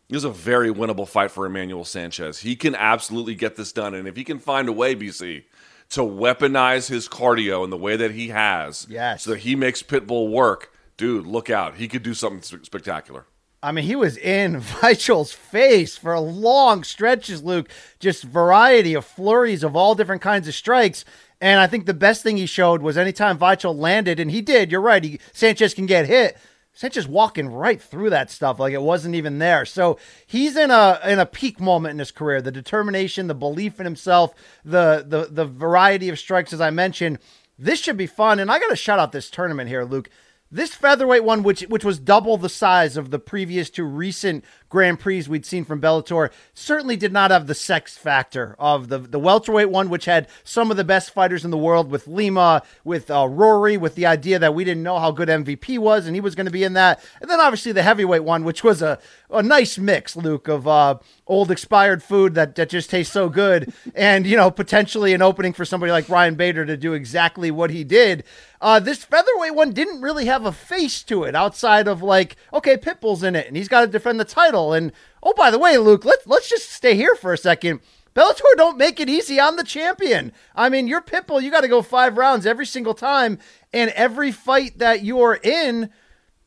This 0.08 0.18
is 0.18 0.24
a 0.24 0.30
very 0.30 0.68
winnable 0.70 1.08
fight 1.08 1.30
for 1.30 1.46
Emmanuel 1.46 1.84
Sanchez. 1.84 2.40
He 2.40 2.56
can 2.56 2.74
absolutely 2.74 3.34
get 3.34 3.56
this 3.56 3.72
done, 3.72 3.94
and 3.94 4.06
if 4.06 4.16
he 4.16 4.24
can 4.24 4.38
find 4.38 4.68
a 4.68 4.72
way, 4.72 4.94
BC, 4.94 5.44
to 5.90 6.00
weaponize 6.00 6.88
his 6.88 7.08
cardio 7.08 7.64
in 7.64 7.70
the 7.70 7.76
way 7.76 7.96
that 7.96 8.10
he 8.12 8.28
has, 8.28 8.86
Yes. 8.88 9.22
so 9.24 9.30
that 9.30 9.40
he 9.40 9.56
makes 9.56 9.82
Pitbull 9.82 10.30
work, 10.30 10.72
dude, 10.96 11.26
look 11.26 11.48
out. 11.50 11.76
He 11.76 11.88
could 11.88 12.02
do 12.02 12.14
something 12.14 12.42
spectacular. 12.62 13.24
I 13.62 13.72
mean, 13.72 13.86
he 13.86 13.96
was 13.96 14.18
in 14.18 14.60
Weichel's 14.60 15.32
face 15.32 15.96
for 15.96 16.18
long 16.20 16.84
stretches, 16.84 17.42
Luke. 17.42 17.70
Just 17.98 18.22
variety 18.24 18.92
of 18.92 19.06
flurries 19.06 19.64
of 19.64 19.74
all 19.74 19.94
different 19.94 20.20
kinds 20.20 20.46
of 20.46 20.54
strikes. 20.54 21.06
And 21.40 21.58
I 21.58 21.66
think 21.66 21.86
the 21.86 21.94
best 21.94 22.22
thing 22.22 22.36
he 22.36 22.44
showed 22.46 22.82
was 22.82 22.98
anytime 22.98 23.38
Weichel 23.38 23.74
landed, 23.74 24.20
and 24.20 24.30
he 24.30 24.42
did, 24.42 24.70
you're 24.70 24.82
right, 24.82 25.02
he, 25.02 25.18
Sanchez 25.32 25.72
can 25.72 25.86
get 25.86 26.06
hit. 26.06 26.36
Sanchez 26.74 27.06
walking 27.06 27.48
right 27.48 27.80
through 27.80 28.10
that 28.10 28.30
stuff 28.30 28.58
like 28.58 28.74
it 28.74 28.82
wasn't 28.82 29.14
even 29.14 29.38
there. 29.38 29.64
So 29.64 29.96
he's 30.26 30.56
in 30.56 30.72
a 30.72 31.00
in 31.04 31.20
a 31.20 31.26
peak 31.26 31.60
moment 31.60 31.92
in 31.92 32.00
his 32.00 32.10
career. 32.10 32.42
The 32.42 32.50
determination, 32.50 33.28
the 33.28 33.34
belief 33.34 33.78
in 33.78 33.86
himself, 33.86 34.34
the 34.64 35.04
the 35.06 35.28
the 35.30 35.46
variety 35.46 36.08
of 36.08 36.18
strikes, 36.18 36.52
as 36.52 36.60
I 36.60 36.70
mentioned. 36.70 37.20
This 37.56 37.78
should 37.78 37.96
be 37.96 38.08
fun. 38.08 38.40
And 38.40 38.50
I 38.50 38.58
got 38.58 38.70
to 38.70 38.76
shout 38.76 38.98
out 38.98 39.12
this 39.12 39.30
tournament 39.30 39.68
here, 39.68 39.84
Luke. 39.84 40.10
This 40.50 40.74
featherweight 40.74 41.24
one, 41.24 41.44
which 41.44 41.62
which 41.62 41.84
was 41.84 42.00
double 42.00 42.36
the 42.36 42.48
size 42.48 42.96
of 42.96 43.10
the 43.10 43.20
previous 43.20 43.70
two 43.70 43.84
recent 43.84 44.44
Grand 44.68 44.98
Prix 44.98 45.24
we'd 45.28 45.46
seen 45.46 45.64
from 45.64 45.80
Bellator, 45.80 46.30
certainly 46.52 46.96
did 46.96 47.12
not 47.12 47.30
have 47.30 47.46
the 47.46 47.54
sex 47.54 47.96
factor 47.96 48.56
of 48.58 48.88
the 48.88 48.98
the 48.98 49.18
welterweight 49.18 49.70
one, 49.70 49.88
which 49.88 50.06
had 50.06 50.28
some 50.42 50.70
of 50.70 50.76
the 50.76 50.84
best 50.84 51.10
fighters 51.10 51.44
in 51.44 51.50
the 51.50 51.58
world 51.58 51.90
with 51.90 52.08
Lima, 52.08 52.62
with 52.82 53.10
uh, 53.10 53.28
Rory, 53.28 53.76
with 53.76 53.94
the 53.94 54.06
idea 54.06 54.38
that 54.38 54.54
we 54.54 54.64
didn't 54.64 54.82
know 54.82 54.98
how 54.98 55.10
good 55.10 55.28
MVP 55.28 55.78
was, 55.78 56.06
and 56.06 56.16
he 56.16 56.20
was 56.20 56.34
going 56.34 56.46
to 56.46 56.52
be 56.52 56.64
in 56.64 56.72
that, 56.72 57.04
and 57.20 57.30
then 57.30 57.40
obviously 57.40 57.72
the 57.72 57.82
heavyweight 57.82 58.24
one, 58.24 58.44
which 58.44 58.64
was 58.64 58.82
a 58.82 58.98
a 59.30 59.42
nice 59.42 59.78
mix, 59.78 60.16
Luke, 60.16 60.48
of 60.48 60.66
uh, 60.66 60.98
old 61.26 61.50
expired 61.50 62.02
food 62.02 62.34
that 62.34 62.54
that 62.56 62.68
just 62.68 62.90
tastes 62.90 63.12
so 63.12 63.28
good, 63.28 63.72
and 63.94 64.26
you 64.26 64.36
know 64.36 64.50
potentially 64.50 65.14
an 65.14 65.22
opening 65.22 65.52
for 65.52 65.64
somebody 65.64 65.92
like 65.92 66.08
Ryan 66.08 66.34
Bader 66.34 66.64
to 66.66 66.76
do 66.76 66.92
exactly 66.92 67.50
what 67.50 67.70
he 67.70 67.84
did. 67.84 68.24
Uh, 68.64 68.80
this 68.80 69.04
featherweight 69.04 69.54
one 69.54 69.72
didn't 69.72 70.00
really 70.00 70.24
have 70.24 70.46
a 70.46 70.52
face 70.52 71.02
to 71.02 71.24
it 71.24 71.34
outside 71.34 71.86
of 71.86 72.02
like, 72.02 72.34
okay, 72.50 72.78
Pitbull's 72.78 73.22
in 73.22 73.36
it 73.36 73.46
and 73.46 73.58
he's 73.58 73.68
got 73.68 73.82
to 73.82 73.86
defend 73.86 74.18
the 74.18 74.24
title. 74.24 74.53
And 74.54 74.92
oh, 75.22 75.34
by 75.36 75.50
the 75.50 75.58
way, 75.58 75.76
Luke, 75.78 76.04
let's 76.04 76.26
let's 76.26 76.48
just 76.48 76.70
stay 76.70 76.94
here 76.94 77.14
for 77.14 77.32
a 77.32 77.38
second. 77.38 77.80
Bellator 78.14 78.56
don't 78.56 78.78
make 78.78 79.00
it 79.00 79.08
easy 79.08 79.40
on 79.40 79.56
the 79.56 79.64
champion. 79.64 80.32
I 80.54 80.68
mean, 80.68 80.86
you're 80.86 81.02
Pitbull, 81.02 81.42
you 81.42 81.50
got 81.50 81.62
to 81.62 81.68
go 81.68 81.82
five 81.82 82.16
rounds 82.16 82.46
every 82.46 82.66
single 82.66 82.94
time, 82.94 83.38
and 83.72 83.90
every 83.90 84.30
fight 84.30 84.78
that 84.78 85.02
you're 85.02 85.40
in, 85.42 85.90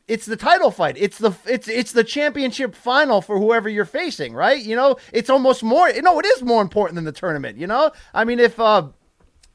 it's 0.08 0.26
the 0.26 0.38
title 0.38 0.72
fight. 0.72 0.96
It's 0.98 1.18
the 1.18 1.34
it's 1.46 1.68
it's 1.68 1.92
the 1.92 2.06
championship 2.06 2.74
final 2.74 3.22
for 3.22 3.38
whoever 3.38 3.68
you're 3.68 3.84
facing, 3.84 4.34
right? 4.34 4.64
You 4.64 4.78
know, 4.78 4.96
it's 5.12 5.30
almost 5.30 5.62
more. 5.62 5.92
No, 6.02 6.20
it 6.20 6.26
is 6.26 6.42
more 6.42 6.62
important 6.62 6.96
than 6.96 7.04
the 7.04 7.12
tournament. 7.12 7.58
You 7.58 7.68
know, 7.68 7.92
I 8.14 8.24
mean, 8.24 8.40
if 8.40 8.58
uh, 8.58 8.88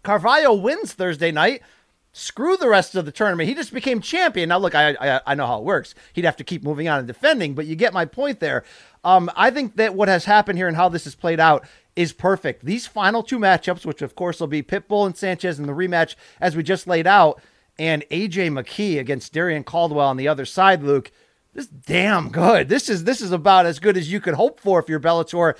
Carvalho 0.02 0.52
wins 0.52 0.92
Thursday 0.92 1.32
night, 1.32 1.62
screw 2.12 2.57
the 2.57 2.68
rest 2.68 2.94
of 2.94 3.05
the 3.05 3.12
tournament. 3.12 3.48
He 3.48 3.55
just 3.55 3.72
became 3.72 4.01
champion. 4.01 4.51
Now, 4.51 4.59
look, 4.59 4.75
I, 4.75 4.90
I 5.01 5.20
I 5.27 5.35
know 5.35 5.46
how 5.46 5.59
it 5.59 5.64
works. 5.64 5.94
He'd 6.12 6.25
have 6.25 6.37
to 6.37 6.44
keep 6.44 6.62
moving 6.62 6.88
on 6.88 6.98
and 6.98 7.09
defending, 7.09 7.55
but 7.55 7.66
you 7.66 7.75
get 7.75 7.92
my 7.92 8.05
point 8.05 8.40
there. 8.40 8.64
Um, 9.03 9.31
I 9.35 9.51
think 9.51 9.77
that 9.77 9.94
what 9.94 10.09
has 10.09 10.27
happened 10.27 10.59
here 10.59 10.68
and 10.68 10.77
how 10.77 10.88
this 10.88 11.05
has 11.05 11.14
played 11.14 11.40
out 11.40 11.66
is 11.96 12.12
perfect. 12.12 12.64
These 12.64 12.87
final 12.87 13.22
two 13.22 13.38
matchups, 13.38 13.85
which 13.85 14.03
of 14.03 14.14
course 14.14 14.40
will 14.40 14.46
be 14.46 14.62
Pitbull 14.62 15.07
and 15.07 15.16
Sanchez 15.16 15.59
in 15.59 15.66
the 15.66 15.72
rematch, 15.72 16.14
as 16.40 16.55
we 16.55 16.62
just 16.62 16.87
laid 16.87 17.07
out, 17.07 17.40
and 17.79 18.05
AJ 18.11 18.51
McKee 18.51 18.98
against 18.98 19.33
Darrion 19.33 19.64
Caldwell 19.64 20.09
on 20.09 20.16
the 20.16 20.29
other 20.29 20.44
side, 20.44 20.83
Luke. 20.83 21.11
This 21.55 21.66
is 21.66 21.70
damn 21.70 22.31
good. 22.31 22.68
This 22.68 22.88
is 22.88 23.05
this 23.05 23.20
is 23.20 23.33
about 23.33 23.66
as 23.66 23.79
good 23.79 23.96
as 23.96 24.11
you 24.11 24.20
could 24.20 24.35
hope 24.35 24.61
for 24.61 24.79
if 24.79 24.88
you're 24.88 25.01
Bellator. 25.01 25.55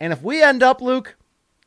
And 0.00 0.12
if 0.12 0.22
we 0.22 0.42
end 0.42 0.62
up, 0.62 0.80
Luke, 0.80 1.16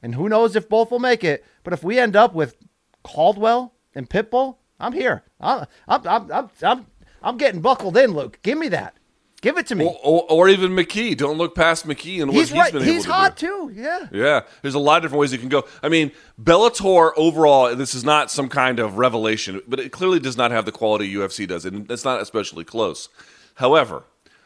and 0.01 0.15
who 0.15 0.29
knows 0.29 0.55
if 0.55 0.69
both 0.69 0.91
will 0.91 0.99
make 0.99 1.23
it, 1.23 1.45
but 1.63 1.73
if 1.73 1.83
we 1.83 1.99
end 1.99 2.15
up 2.15 2.33
with 2.33 2.55
Caldwell 3.03 3.73
and 3.97 4.09
Pitbull, 4.09 4.57
I'm 4.79 4.93
here. 4.93 5.23
I'm 5.41 5.65
I'm 5.87 6.07
I'm 6.07 6.49
I'm 6.61 6.85
I'm, 7.23 7.37
getting 7.37 7.61
buckled 7.61 7.97
in, 7.97 8.11
Luke. 8.11 8.39
Give 8.43 8.57
me 8.57 8.69
that. 8.69 8.95
Give 9.41 9.57
it 9.57 9.67
to 9.67 9.75
me. 9.75 9.85
Or, 9.85 9.97
or, 10.03 10.31
or 10.31 10.49
even 10.49 10.71
McKee. 10.71 11.17
Don't 11.17 11.37
look 11.37 11.55
past 11.55 11.85
McKee 11.87 12.21
and 12.21 12.31
what 12.31 12.37
he's 12.37 12.49
he's 12.49 12.59
right. 12.59 12.71
been 12.71 12.83
able 12.83 12.93
He's 12.93 13.05
to 13.05 13.11
hot 13.11 13.35
do. 13.35 13.69
too. 13.69 13.73
Yeah. 13.73 14.07
Yeah, 14.11 14.41
there's 14.61 14.75
a 14.75 14.79
lot 14.79 14.97
of 14.97 15.03
different 15.03 15.19
ways 15.21 15.33
you 15.33 15.39
can 15.39 15.49
go. 15.49 15.65
I 15.81 15.89
mean, 15.89 16.11
Bellator 16.41 17.11
overall, 17.17 17.75
this 17.75 17.93
is 17.95 18.03
not 18.03 18.31
some 18.31 18.49
kind 18.49 18.79
of 18.79 18.97
revelation, 18.97 19.61
but 19.67 19.79
it 19.79 19.91
clearly 19.91 20.19
does 20.19 20.37
not 20.37 20.51
have 20.51 20.65
the 20.65 20.71
quality 20.71 21.11
UFC 21.11 21.47
does, 21.47 21.65
and 21.65 21.89
it's 21.91 22.05
not 22.05 22.21
especially 22.21 22.63
close. 22.63 23.09
However, 23.55 24.03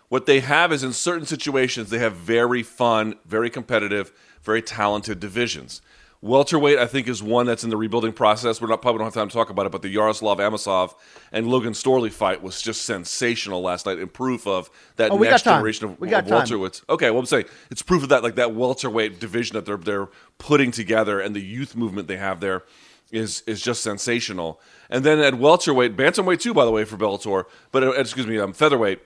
what 0.08 0.26
they 0.26 0.40
have 0.40 0.72
is 0.72 0.84
in 0.84 0.94
certain 0.94 1.26
situations, 1.26 1.90
they 1.90 2.00
have 2.00 2.14
very 2.14 2.64
fun, 2.64 3.16
very 3.26 3.50
competitive, 3.50 4.12
very 4.42 4.62
talented 4.62 5.20
divisions. 5.20 5.82
Welterweight, 6.24 6.78
I 6.78 6.86
think, 6.86 7.08
is 7.08 7.24
one 7.24 7.48
that's 7.48 7.64
in 7.64 7.72
the 7.72 7.78
rebuilding 7.78 8.14
process. 8.14 8.62
We're 8.62 8.68
not 8.68 8.84
probably 8.84 9.00
don't 9.00 9.08
have 9.08 9.14
time 9.16 9.30
to 9.30 9.34
talk 9.34 9.50
about 9.50 9.66
it, 9.66 9.72
but 9.72 9.82
the 9.82 9.90
Yaroslav 9.90 10.38
Amosov 10.38 10.94
and 11.32 11.48
Logan 11.48 11.74
Storley 11.74 12.12
fight 12.12 12.44
was 12.44 12.62
just 12.62 12.84
sensational 12.84 13.62
last 13.62 13.88
night, 13.88 13.98
and 13.98 14.14
proof 14.14 14.46
of 14.46 14.70
that 14.98 15.10
Oh, 15.10 15.18
next 15.18 15.44
generation 15.44 15.88
of, 15.88 16.00
We 16.00 16.10
got 16.10 16.26
of 16.26 16.30
welterweights. 16.30 16.84
Okay, 16.88 17.10
well, 17.10 17.22
I'm 17.22 17.26
saying 17.26 17.46
it's 17.72 17.82
proof 17.82 18.04
of 18.04 18.10
that, 18.10 18.22
like 18.22 18.36
that 18.36 18.54
welterweight 18.54 19.20
division 19.20 19.56
that 19.56 19.66
they're 19.66 19.78
they're 19.78 20.10
putting 20.38 20.70
together, 20.70 21.20
and 21.20 21.36
the 21.36 21.42
youth 21.42 21.76
movement 21.76 22.08
they 22.08 22.18
have 22.18 22.40
there 22.40 22.64
is 23.12 23.42
is 23.48 23.60
just 23.60 23.82
sensational. 23.82 24.62
And 24.92 25.04
then 25.04 25.18
at 25.20 25.34
welterweight, 25.36 25.98
bantamweight 25.98 26.40
too, 26.40 26.54
by 26.54 26.66
the 26.66 26.72
way, 26.72 26.86
for 26.86 26.98
Bellator, 26.98 27.46
but 27.72 27.84
uh, 27.84 27.92
excuse 27.94 28.28
me, 28.28 28.38
um, 28.38 28.54
featherweight. 28.54 29.00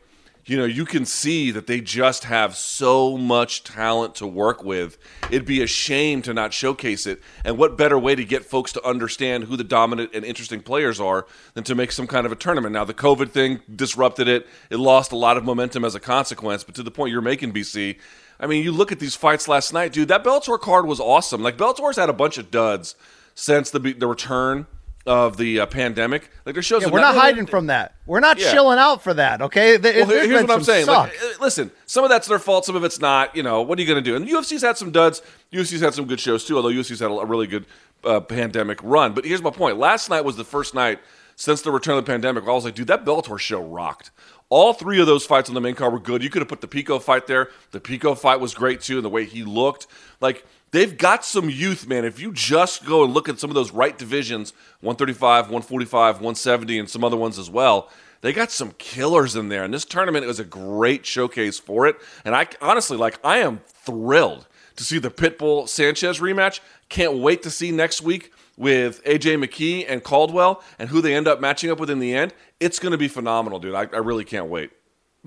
You 0.47 0.57
know, 0.57 0.65
you 0.65 0.85
can 0.85 1.05
see 1.05 1.49
that 1.49 1.65
they 1.65 1.81
just 1.81 2.25
have 2.25 2.55
so 2.55 3.17
much 3.17 3.63
talent 3.63 4.13
to 4.15 4.27
work 4.27 4.63
with. 4.63 4.99
It'd 5.31 5.47
be 5.47 5.63
a 5.63 5.67
shame 5.67 6.21
to 6.21 6.35
not 6.35 6.53
showcase 6.53 7.07
it. 7.07 7.19
And 7.43 7.57
what 7.57 7.79
better 7.79 7.97
way 7.97 8.13
to 8.13 8.23
get 8.23 8.45
folks 8.45 8.71
to 8.73 8.85
understand 8.85 9.45
who 9.45 9.57
the 9.57 9.63
dominant 9.63 10.11
and 10.13 10.23
interesting 10.23 10.61
players 10.61 10.99
are 10.99 11.25
than 11.55 11.63
to 11.63 11.73
make 11.73 11.91
some 11.91 12.05
kind 12.05 12.27
of 12.27 12.31
a 12.31 12.35
tournament? 12.35 12.73
Now, 12.73 12.83
the 12.83 12.93
COVID 12.93 13.31
thing 13.31 13.61
disrupted 13.75 14.27
it. 14.27 14.45
It 14.69 14.77
lost 14.77 15.11
a 15.11 15.17
lot 15.17 15.35
of 15.35 15.43
momentum 15.43 15.83
as 15.83 15.95
a 15.95 15.99
consequence. 15.99 16.63
But 16.63 16.75
to 16.75 16.83
the 16.83 16.91
point 16.91 17.11
you're 17.11 17.21
making, 17.21 17.51
BC, 17.51 17.97
I 18.39 18.45
mean, 18.45 18.63
you 18.63 18.71
look 18.71 18.91
at 18.91 18.99
these 18.99 19.15
fights 19.15 19.47
last 19.47 19.73
night, 19.73 19.93
dude. 19.93 20.09
That 20.09 20.23
Bellator 20.23 20.59
card 20.59 20.85
was 20.85 20.99
awesome. 20.99 21.41
Like 21.41 21.57
Bellator's 21.57 21.97
had 21.97 22.09
a 22.09 22.13
bunch 22.13 22.37
of 22.37 22.51
duds 22.51 22.95
since 23.33 23.71
the 23.71 23.79
the 23.79 24.05
return 24.07 24.67
of 25.05 25.37
the 25.37 25.59
uh, 25.59 25.65
pandemic. 25.67 26.29
Like 26.45 26.55
there's 26.55 26.65
shows. 26.65 26.81
Yeah, 26.81 26.89
we're 26.89 26.99
not 26.99 27.15
no, 27.15 27.21
hiding 27.21 27.45
from 27.45 27.67
that. 27.67 27.93
We're 28.05 28.19
not 28.19 28.39
Yeah. 28.39 28.51
chilling 28.51 28.79
out 28.79 29.03
for 29.03 29.13
that. 29.13 29.41
Okay. 29.41 29.77
Well, 29.77 30.05
there's 30.07 30.31
what 30.43 30.51
I'm 30.51 30.63
saying. 30.63 30.87
Like, 30.87 31.11
uh, 31.11 31.27
listen, 31.39 31.71
some 31.85 32.03
of 32.03 32.09
that's 32.09 32.27
their 32.27 32.39
fault. 32.39 32.65
Some 32.65 32.75
of 32.75 32.83
it's 32.83 32.99
not. 32.99 33.35
You 33.35 33.43
know, 33.43 33.61
what 33.61 33.77
are 33.77 33.81
you 33.81 33.87
going 33.87 34.03
to 34.03 34.09
do? 34.09 34.15
And 34.15 34.27
UFC's 34.27 34.63
had 34.63 34.77
some 34.77 34.91
duds. 34.91 35.21
UFC's 35.53 35.81
had 35.81 35.93
some 35.93 36.05
good 36.05 36.19
shows 36.19 36.45
too. 36.45 36.55
Although 36.55 36.69
UFC's 36.69 36.99
had 36.99 37.11
a, 37.11 37.13
a 37.13 37.25
really 37.25 37.47
good 37.47 37.65
uh, 38.03 38.19
pandemic 38.19 38.79
run. 38.83 39.13
But 39.13 39.25
here's 39.25 39.41
my 39.41 39.51
point. 39.51 39.77
Last 39.77 40.09
night 40.09 40.25
was 40.25 40.37
the 40.37 40.43
first 40.43 40.73
night 40.73 40.99
since 41.35 41.61
the 41.61 41.71
return 41.71 41.97
of 41.97 42.05
the 42.05 42.11
pandemic. 42.11 42.43
Where 42.43 42.51
I 42.51 42.55
was 42.55 42.65
like, 42.65 42.75
dude, 42.75 42.87
that 42.87 43.05
Bellator 43.05 43.39
show 43.39 43.61
rocked. 43.61 44.11
All 44.49 44.73
three 44.73 44.99
of 44.99 45.07
those 45.07 45.25
fights 45.25 45.49
on 45.49 45.55
the 45.55 45.61
main 45.61 45.73
card 45.75 45.91
were 45.91 45.99
good. 45.99 46.23
You 46.23 46.29
could 46.29 46.41
have 46.41 46.49
put 46.49 46.61
the 46.61 46.67
Pico 46.67 46.99
fight 46.99 47.25
there. 47.25 47.49
The 47.71 47.79
Pico 47.79 48.13
fight 48.13 48.39
was 48.39 48.53
great 48.53 48.81
too, 48.81 48.97
and 48.97 49.05
the 49.05 49.09
way 49.09 49.25
he 49.25 49.43
looked. 49.43 49.87
Like 50.21 50.45
they've 50.71 50.97
got 50.97 51.25
some 51.25 51.49
youth, 51.49 51.87
man. 51.87 52.05
If 52.05 52.19
you 52.19 52.31
just 52.31 52.85
go 52.85 53.03
and 53.03 53.13
look 53.13 53.29
at 53.29 53.39
some 53.39 53.49
of 53.49 53.55
those 53.55 53.71
right 53.71 53.97
divisions 53.97 54.53
135, 54.81 55.45
145, 55.45 56.15
170, 56.15 56.79
and 56.79 56.89
some 56.89 57.03
other 57.03 57.17
ones 57.17 57.39
as 57.39 57.49
well, 57.49 57.89
they 58.21 58.33
got 58.33 58.51
some 58.51 58.71
killers 58.77 59.35
in 59.35 59.49
there. 59.49 59.63
And 59.63 59.73
this 59.73 59.85
tournament 59.85 60.25
was 60.25 60.39
a 60.39 60.43
great 60.43 61.05
showcase 61.05 61.59
for 61.59 61.87
it. 61.87 61.97
And 62.23 62.35
I 62.35 62.47
honestly, 62.61 62.97
like, 62.97 63.19
I 63.23 63.37
am 63.37 63.61
thrilled 63.67 64.47
to 64.75 64.83
see 64.83 64.99
the 64.99 65.11
Pitbull 65.11 65.69
Sanchez 65.69 66.19
rematch. 66.19 66.59
Can't 66.89 67.17
wait 67.17 67.43
to 67.43 67.51
see 67.51 67.71
next 67.71 68.01
week 68.01 68.33
with 68.57 69.03
AJ 69.03 69.43
McKee 69.43 69.85
and 69.87 70.03
Caldwell 70.03 70.63
and 70.79 70.89
who 70.89 71.01
they 71.01 71.13
end 71.13 71.27
up 71.27 71.39
matching 71.39 71.69
up 71.69 71.79
with 71.79 71.89
in 71.89 71.99
the 71.99 72.13
end. 72.13 72.33
It's 72.59 72.79
going 72.79 72.93
to 72.93 72.97
be 72.97 73.07
phenomenal, 73.07 73.59
dude. 73.59 73.75
I, 73.75 73.81
I 73.81 73.97
really 73.97 74.25
can't 74.25 74.47
wait. 74.47 74.71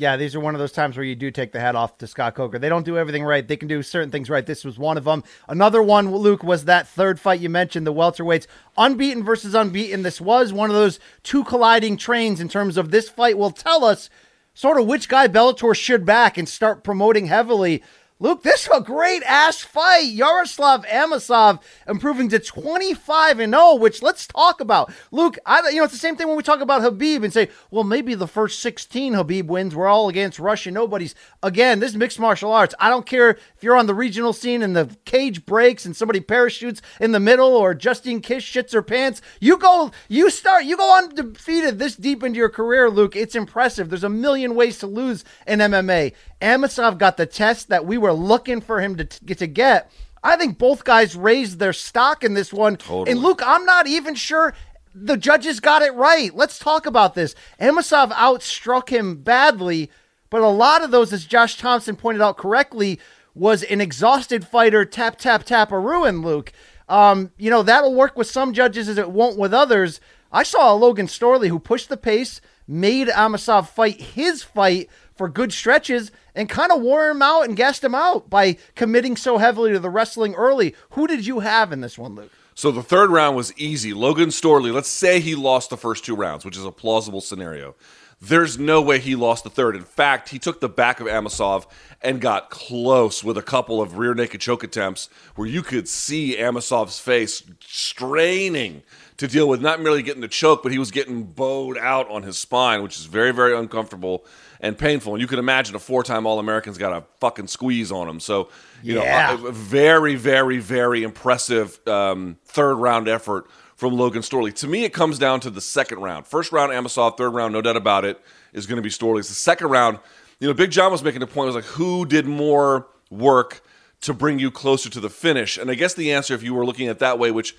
Yeah, 0.01 0.17
these 0.17 0.37
are 0.37 0.41
one 0.41 0.55
of 0.55 0.61
those 0.61 0.71
times 0.71 0.97
where 0.97 1.05
you 1.05 1.17
do 1.17 1.33
take 1.33 1.51
the 1.51 1.59
hat 1.59 1.75
off 1.75 1.99
to 1.99 2.07
Scott 2.07 2.37
Coker. 2.37 2.57
They 2.57 2.69
don't 2.69 2.85
do 2.85 2.97
everything 2.97 3.25
right. 3.25 3.47
They 3.47 3.57
can 3.57 3.67
do 3.67 3.83
certain 3.83 4.13
things 4.13 4.31
right. 4.31 4.47
This 4.47 4.65
was 4.65 4.79
one 4.79 4.97
of 4.97 5.03
them. 5.03 5.25
Another 5.49 5.83
one, 5.83 6.15
Luke, 6.15 6.45
was 6.45 6.67
that 6.67 6.87
third 6.87 7.19
fight 7.19 7.41
you 7.41 7.49
mentioned, 7.49 7.85
the 7.85 7.93
welterweights, 7.93 8.47
unbeaten 8.77 9.25
versus 9.25 9.57
unbeaten. 9.57 10.05
This 10.05 10.21
was 10.21 10.53
one 10.53 10.71
of 10.71 10.77
those 10.77 11.01
two 11.25 11.43
colliding 11.43 11.97
trains 11.97 12.41
in 12.41 12.49
terms 12.49 12.77
of 12.77 12.93
this 12.93 13.09
fight 13.09 13.37
will 13.37 13.51
tell 13.51 13.85
us 13.85 14.09
sort 14.55 14.81
of 14.81 14.87
which 14.87 15.09
guy 15.09 15.27
Bellator 15.27 15.75
should 15.75 16.07
back 16.07 16.39
and 16.39 16.49
start 16.49 16.85
promoting 16.85 17.27
heavily. 17.27 17.83
Luke, 18.21 18.43
this 18.43 18.63
is 18.63 18.71
a 18.75 18.81
great 18.81 19.23
ass 19.23 19.61
fight. 19.61 20.07
Yaroslav 20.07 20.85
Amosov 20.87 21.63
improving 21.87 22.29
to 22.31 22.41
25 22.41 23.39
and 23.39 23.53
0, 23.53 23.77
which 23.77 24.03
let's 24.03 24.27
talk 24.27 24.61
about. 24.61 24.93
Luke, 25.13 25.39
I, 25.47 25.69
you 25.69 25.77
know, 25.77 25.85
it's 25.85 25.93
the 25.93 26.01
same 26.01 26.17
thing 26.17 26.27
when 26.27 26.37
we 26.37 26.43
talk 26.43 26.61
about 26.61 26.83
Khabib 26.83 27.23
and 27.23 27.33
say, 27.33 27.49
well, 27.71 27.85
maybe 27.85 28.17
the 28.17 28.27
first 28.27 28.59
16 28.59 29.15
Khabib 29.15 29.47
wins 29.47 29.73
were 29.73 29.87
all 29.87 30.09
against 30.09 30.41
Russian 30.41 30.75
nobodies. 30.75 31.15
Again, 31.45 31.79
this 31.79 31.93
is 31.93 31.97
mixed 31.97 32.19
martial 32.19 32.51
arts. 32.51 32.75
I 32.81 32.91
don't 32.91 33.07
care 33.07 33.31
if 33.31 33.63
you're 33.63 33.77
on 33.77 33.87
the 33.87 33.95
regional 33.95 34.33
scene 34.33 34.63
and 34.63 34.75
the 34.75 34.97
cage 35.05 35.47
breaks 35.47 35.87
and 35.87 35.97
somebody 35.97 36.19
parachutes 36.19 36.83
in 37.01 37.13
the 37.13 37.21
middle 37.21 37.55
or 37.55 37.73
Justine 37.73 38.21
Kish 38.21 38.53
shits 38.53 38.73
her 38.73 38.83
pants. 38.83 39.23
You 39.41 39.59
go, 39.59 39.93
you 40.09 40.29
start, 40.31 40.65
you 40.65 40.77
go 40.77 40.99
undefeated 40.99 41.79
this 41.79 41.95
deep 41.95 42.25
into 42.25 42.39
your 42.39 42.49
career, 42.49 42.91
Luke. 42.91 43.15
It's 43.15 43.37
impressive. 43.37 43.91
There's 43.91 44.03
a 44.03 44.09
million 44.09 44.57
ways 44.57 44.79
to 44.79 44.89
lose 44.89 45.25
in 45.47 45.61
MMA. 45.61 46.15
Amosov 46.41 46.99
got 46.99 47.17
the 47.17 47.27
test 47.27 47.69
that 47.69 47.87
we 47.87 47.99
were 47.99 48.13
looking 48.13 48.61
for 48.61 48.81
him 48.81 48.97
to 48.97 49.05
t- 49.05 49.19
get 49.25 49.39
to 49.39 49.47
get. 49.47 49.91
I 50.23 50.37
think 50.37 50.59
both 50.59 50.85
guys 50.85 51.17
raised 51.17 51.59
their 51.59 51.73
stock 51.73 52.25
in 52.25 52.35
this 52.35 52.53
one. 52.53 52.77
Totally. 52.77 53.11
And 53.11 53.21
Luke, 53.21 53.43
I'm 53.45 53.65
not 53.65 53.87
even 53.87 54.15
sure 54.15 54.55
the 54.95 55.17
judges 55.17 55.61
got 55.61 55.83
it 55.83 55.95
right. 55.95 56.35
Let's 56.35 56.59
talk 56.59 56.87
about 56.87 57.15
this. 57.15 57.35
Amosov 57.61 58.11
outstruck 58.13 58.89
him 58.89 59.17
badly, 59.17 59.91
but 60.31 60.43
a 60.43 60.49
lot 60.49 60.83
of 60.83 60.91
those, 60.91 61.13
as 61.13 61.25
Josh 61.25 61.57
Thomson 61.57 61.97
pointed 61.97 62.23
out 62.23 62.37
correctly, 62.37 62.99
was 63.35 63.63
an 63.65 63.81
exhausted 63.81 64.47
fighter 64.47 64.85
tap 64.85 65.19
tap 65.19 65.45
tap 65.45 65.71
a 65.71 65.79
ruin. 65.79 66.23
Luke, 66.23 66.53
um, 66.89 67.31
you 67.39 67.51
know 67.51 67.63
that'll 67.63 67.95
work 67.95 68.17
with 68.17 68.27
some 68.27 68.53
judges 68.53 68.89
as 68.89 68.99
it 68.99 69.11
won't 69.11 69.39
with 69.39 69.55
others. 69.55 70.01
I 70.33 70.43
saw 70.43 70.73
a 70.73 70.77
Logan 70.77 71.07
Storley 71.07 71.49
who 71.49 71.59
pushed 71.59 71.89
the 71.89 71.97
pace, 71.97 72.41
made 72.67 73.09
Amosov 73.09 73.69
fight 73.69 74.01
his 74.01 74.43
fight 74.43 74.91
for 75.15 75.29
good 75.29 75.53
stretches, 75.53 76.11
and 76.39 76.49
kind 76.49 76.71
of 76.71 76.81
wore 76.81 77.11
him 77.11 77.21
out 77.21 77.43
and 77.43 77.57
gassed 77.57 77.83
him 77.83 77.97
out 77.97 78.31
by 78.31 78.57
committing 78.77 79.17
so 79.17 79.39
heavily 79.39 79.73
to 79.73 79.81
the 79.81 79.91
wrestling 79.91 80.37
early. 80.37 80.73
Who 80.91 81.09
did 81.09 81.27
you 81.27 81.41
have 81.41 81.73
in 81.73 81.81
this 81.81 81.99
one, 81.99 82.15
Luke? 82.15 82.31
So 82.55 82.71
the 82.71 82.83
third 82.83 83.11
round 83.11 83.37
was 83.37 83.53
easy. 83.59 83.93
Logan 83.93 84.29
Storley, 84.29 84.73
let's 84.73 84.89
say 84.89 85.19
he 85.19 85.35
lost 85.35 85.69
the 85.69 85.77
first 85.77 86.05
two 86.05 86.15
rounds, 86.15 86.45
which 86.45 86.57
is 86.57 86.65
a 86.65 86.71
plausible 86.71 87.21
scenario. 87.21 87.75
There's 88.21 88.57
no 88.57 88.81
way 88.81 89.01
he 89.01 89.17
lost 89.17 89.43
the 89.43 89.51
third. 89.51 89.75
In 89.75 89.83
fact, 89.83 90.29
he 90.29 90.39
took 90.39 90.61
the 90.61 90.69
back 90.69 91.01
of 91.01 91.09
Amosov 91.09 91.67
and 92.03 92.21
got 92.21 92.51
close 92.51 93.25
with 93.25 93.37
a 93.37 93.43
couple 93.43 93.83
of 93.83 93.99
rear 93.99 94.15
naked 94.15 94.41
choke 94.41 94.63
attempts 94.63 95.09
where 95.35 95.47
you 95.47 95.63
could 95.63 95.89
see 95.89 96.37
Amosov's 96.37 97.01
face 97.01 97.43
straining 97.61 98.83
to 99.17 99.27
deal 99.27 99.49
with 99.49 99.61
not 99.61 99.81
merely 99.81 100.03
getting 100.03 100.21
the 100.21 100.29
choke, 100.29 100.63
but 100.63 100.71
he 100.71 100.79
was 100.79 100.93
getting 100.93 101.25
bowed 101.25 101.79
out 101.79 102.09
on 102.09 102.23
his 102.23 102.39
spine, 102.39 102.83
which 102.83 102.97
is 102.97 103.07
very, 103.07 103.33
very 103.33 103.57
uncomfortable 103.57 104.25
and 104.61 104.77
painful. 104.77 105.15
And 105.15 105.21
you 105.21 105.27
can 105.29 105.39
imagine 105.39 105.75
a 105.77 105.79
four 105.79 106.03
time 106.03 106.27
All 106.27 106.39
American's 106.39 106.79
got 106.79 106.93
a 106.93 107.05
fucking 107.21 107.47
squeeze 107.47 107.93
on 107.93 108.09
him. 108.09 108.21
So, 108.21 108.49
you 108.83 108.97
Yeah. 109.01 109.37
know, 109.41 109.51
very, 109.51 110.15
very, 110.15 110.59
very 110.59 111.03
impressive 111.03 111.79
um, 111.87 112.37
third 112.45 112.75
round 112.77 113.09
effort 113.09 113.47
from 113.77 113.95
Logan 113.95 114.23
Storley. 114.23 114.53
To 114.57 114.67
me, 114.67 114.85
it 114.85 114.93
comes 114.93 115.19
down 115.19 115.41
to 115.41 115.51
the 115.51 115.61
second 115.61 116.01
round. 116.01 116.27
First 116.27 116.51
round, 116.53 116.73
Amosov. 116.73 117.17
Third 117.17 117.31
round, 117.31 117.53
no 117.53 117.63
doubt 117.63 117.77
about 117.77 118.05
it, 118.05 118.21
is 118.53 118.67
going 118.67 118.77
to 118.77 118.83
be 118.83 118.89
Storley's. 118.91 119.29
The 119.29 119.35
second 119.35 119.69
round, 119.69 119.99
you 120.41 120.49
know, 120.49 120.55
Big 120.55 120.71
John 120.73 120.91
was 120.91 121.03
making 121.03 121.23
a 121.23 121.27
point. 121.27 121.47
Was 121.47 121.55
like, 121.55 121.65
who 121.65 122.05
did 122.05 122.27
more 122.27 122.89
work 123.11 123.63
to 124.01 124.13
bring 124.13 124.39
you 124.41 124.51
closer 124.51 124.91
to 124.91 125.01
the 125.01 125.09
finish? 125.11 125.57
And 125.59 125.71
I 125.71 125.75
guess 125.75 125.95
the 125.95 126.13
answer, 126.13 126.35
if 126.35 126.43
you 126.43 126.55
were 126.55 126.67
looking 126.67 126.89
at 126.89 126.97
it 126.97 126.99
that 126.99 127.19
way, 127.21 127.31
which 127.31 127.55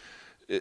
eh, 0.49 0.59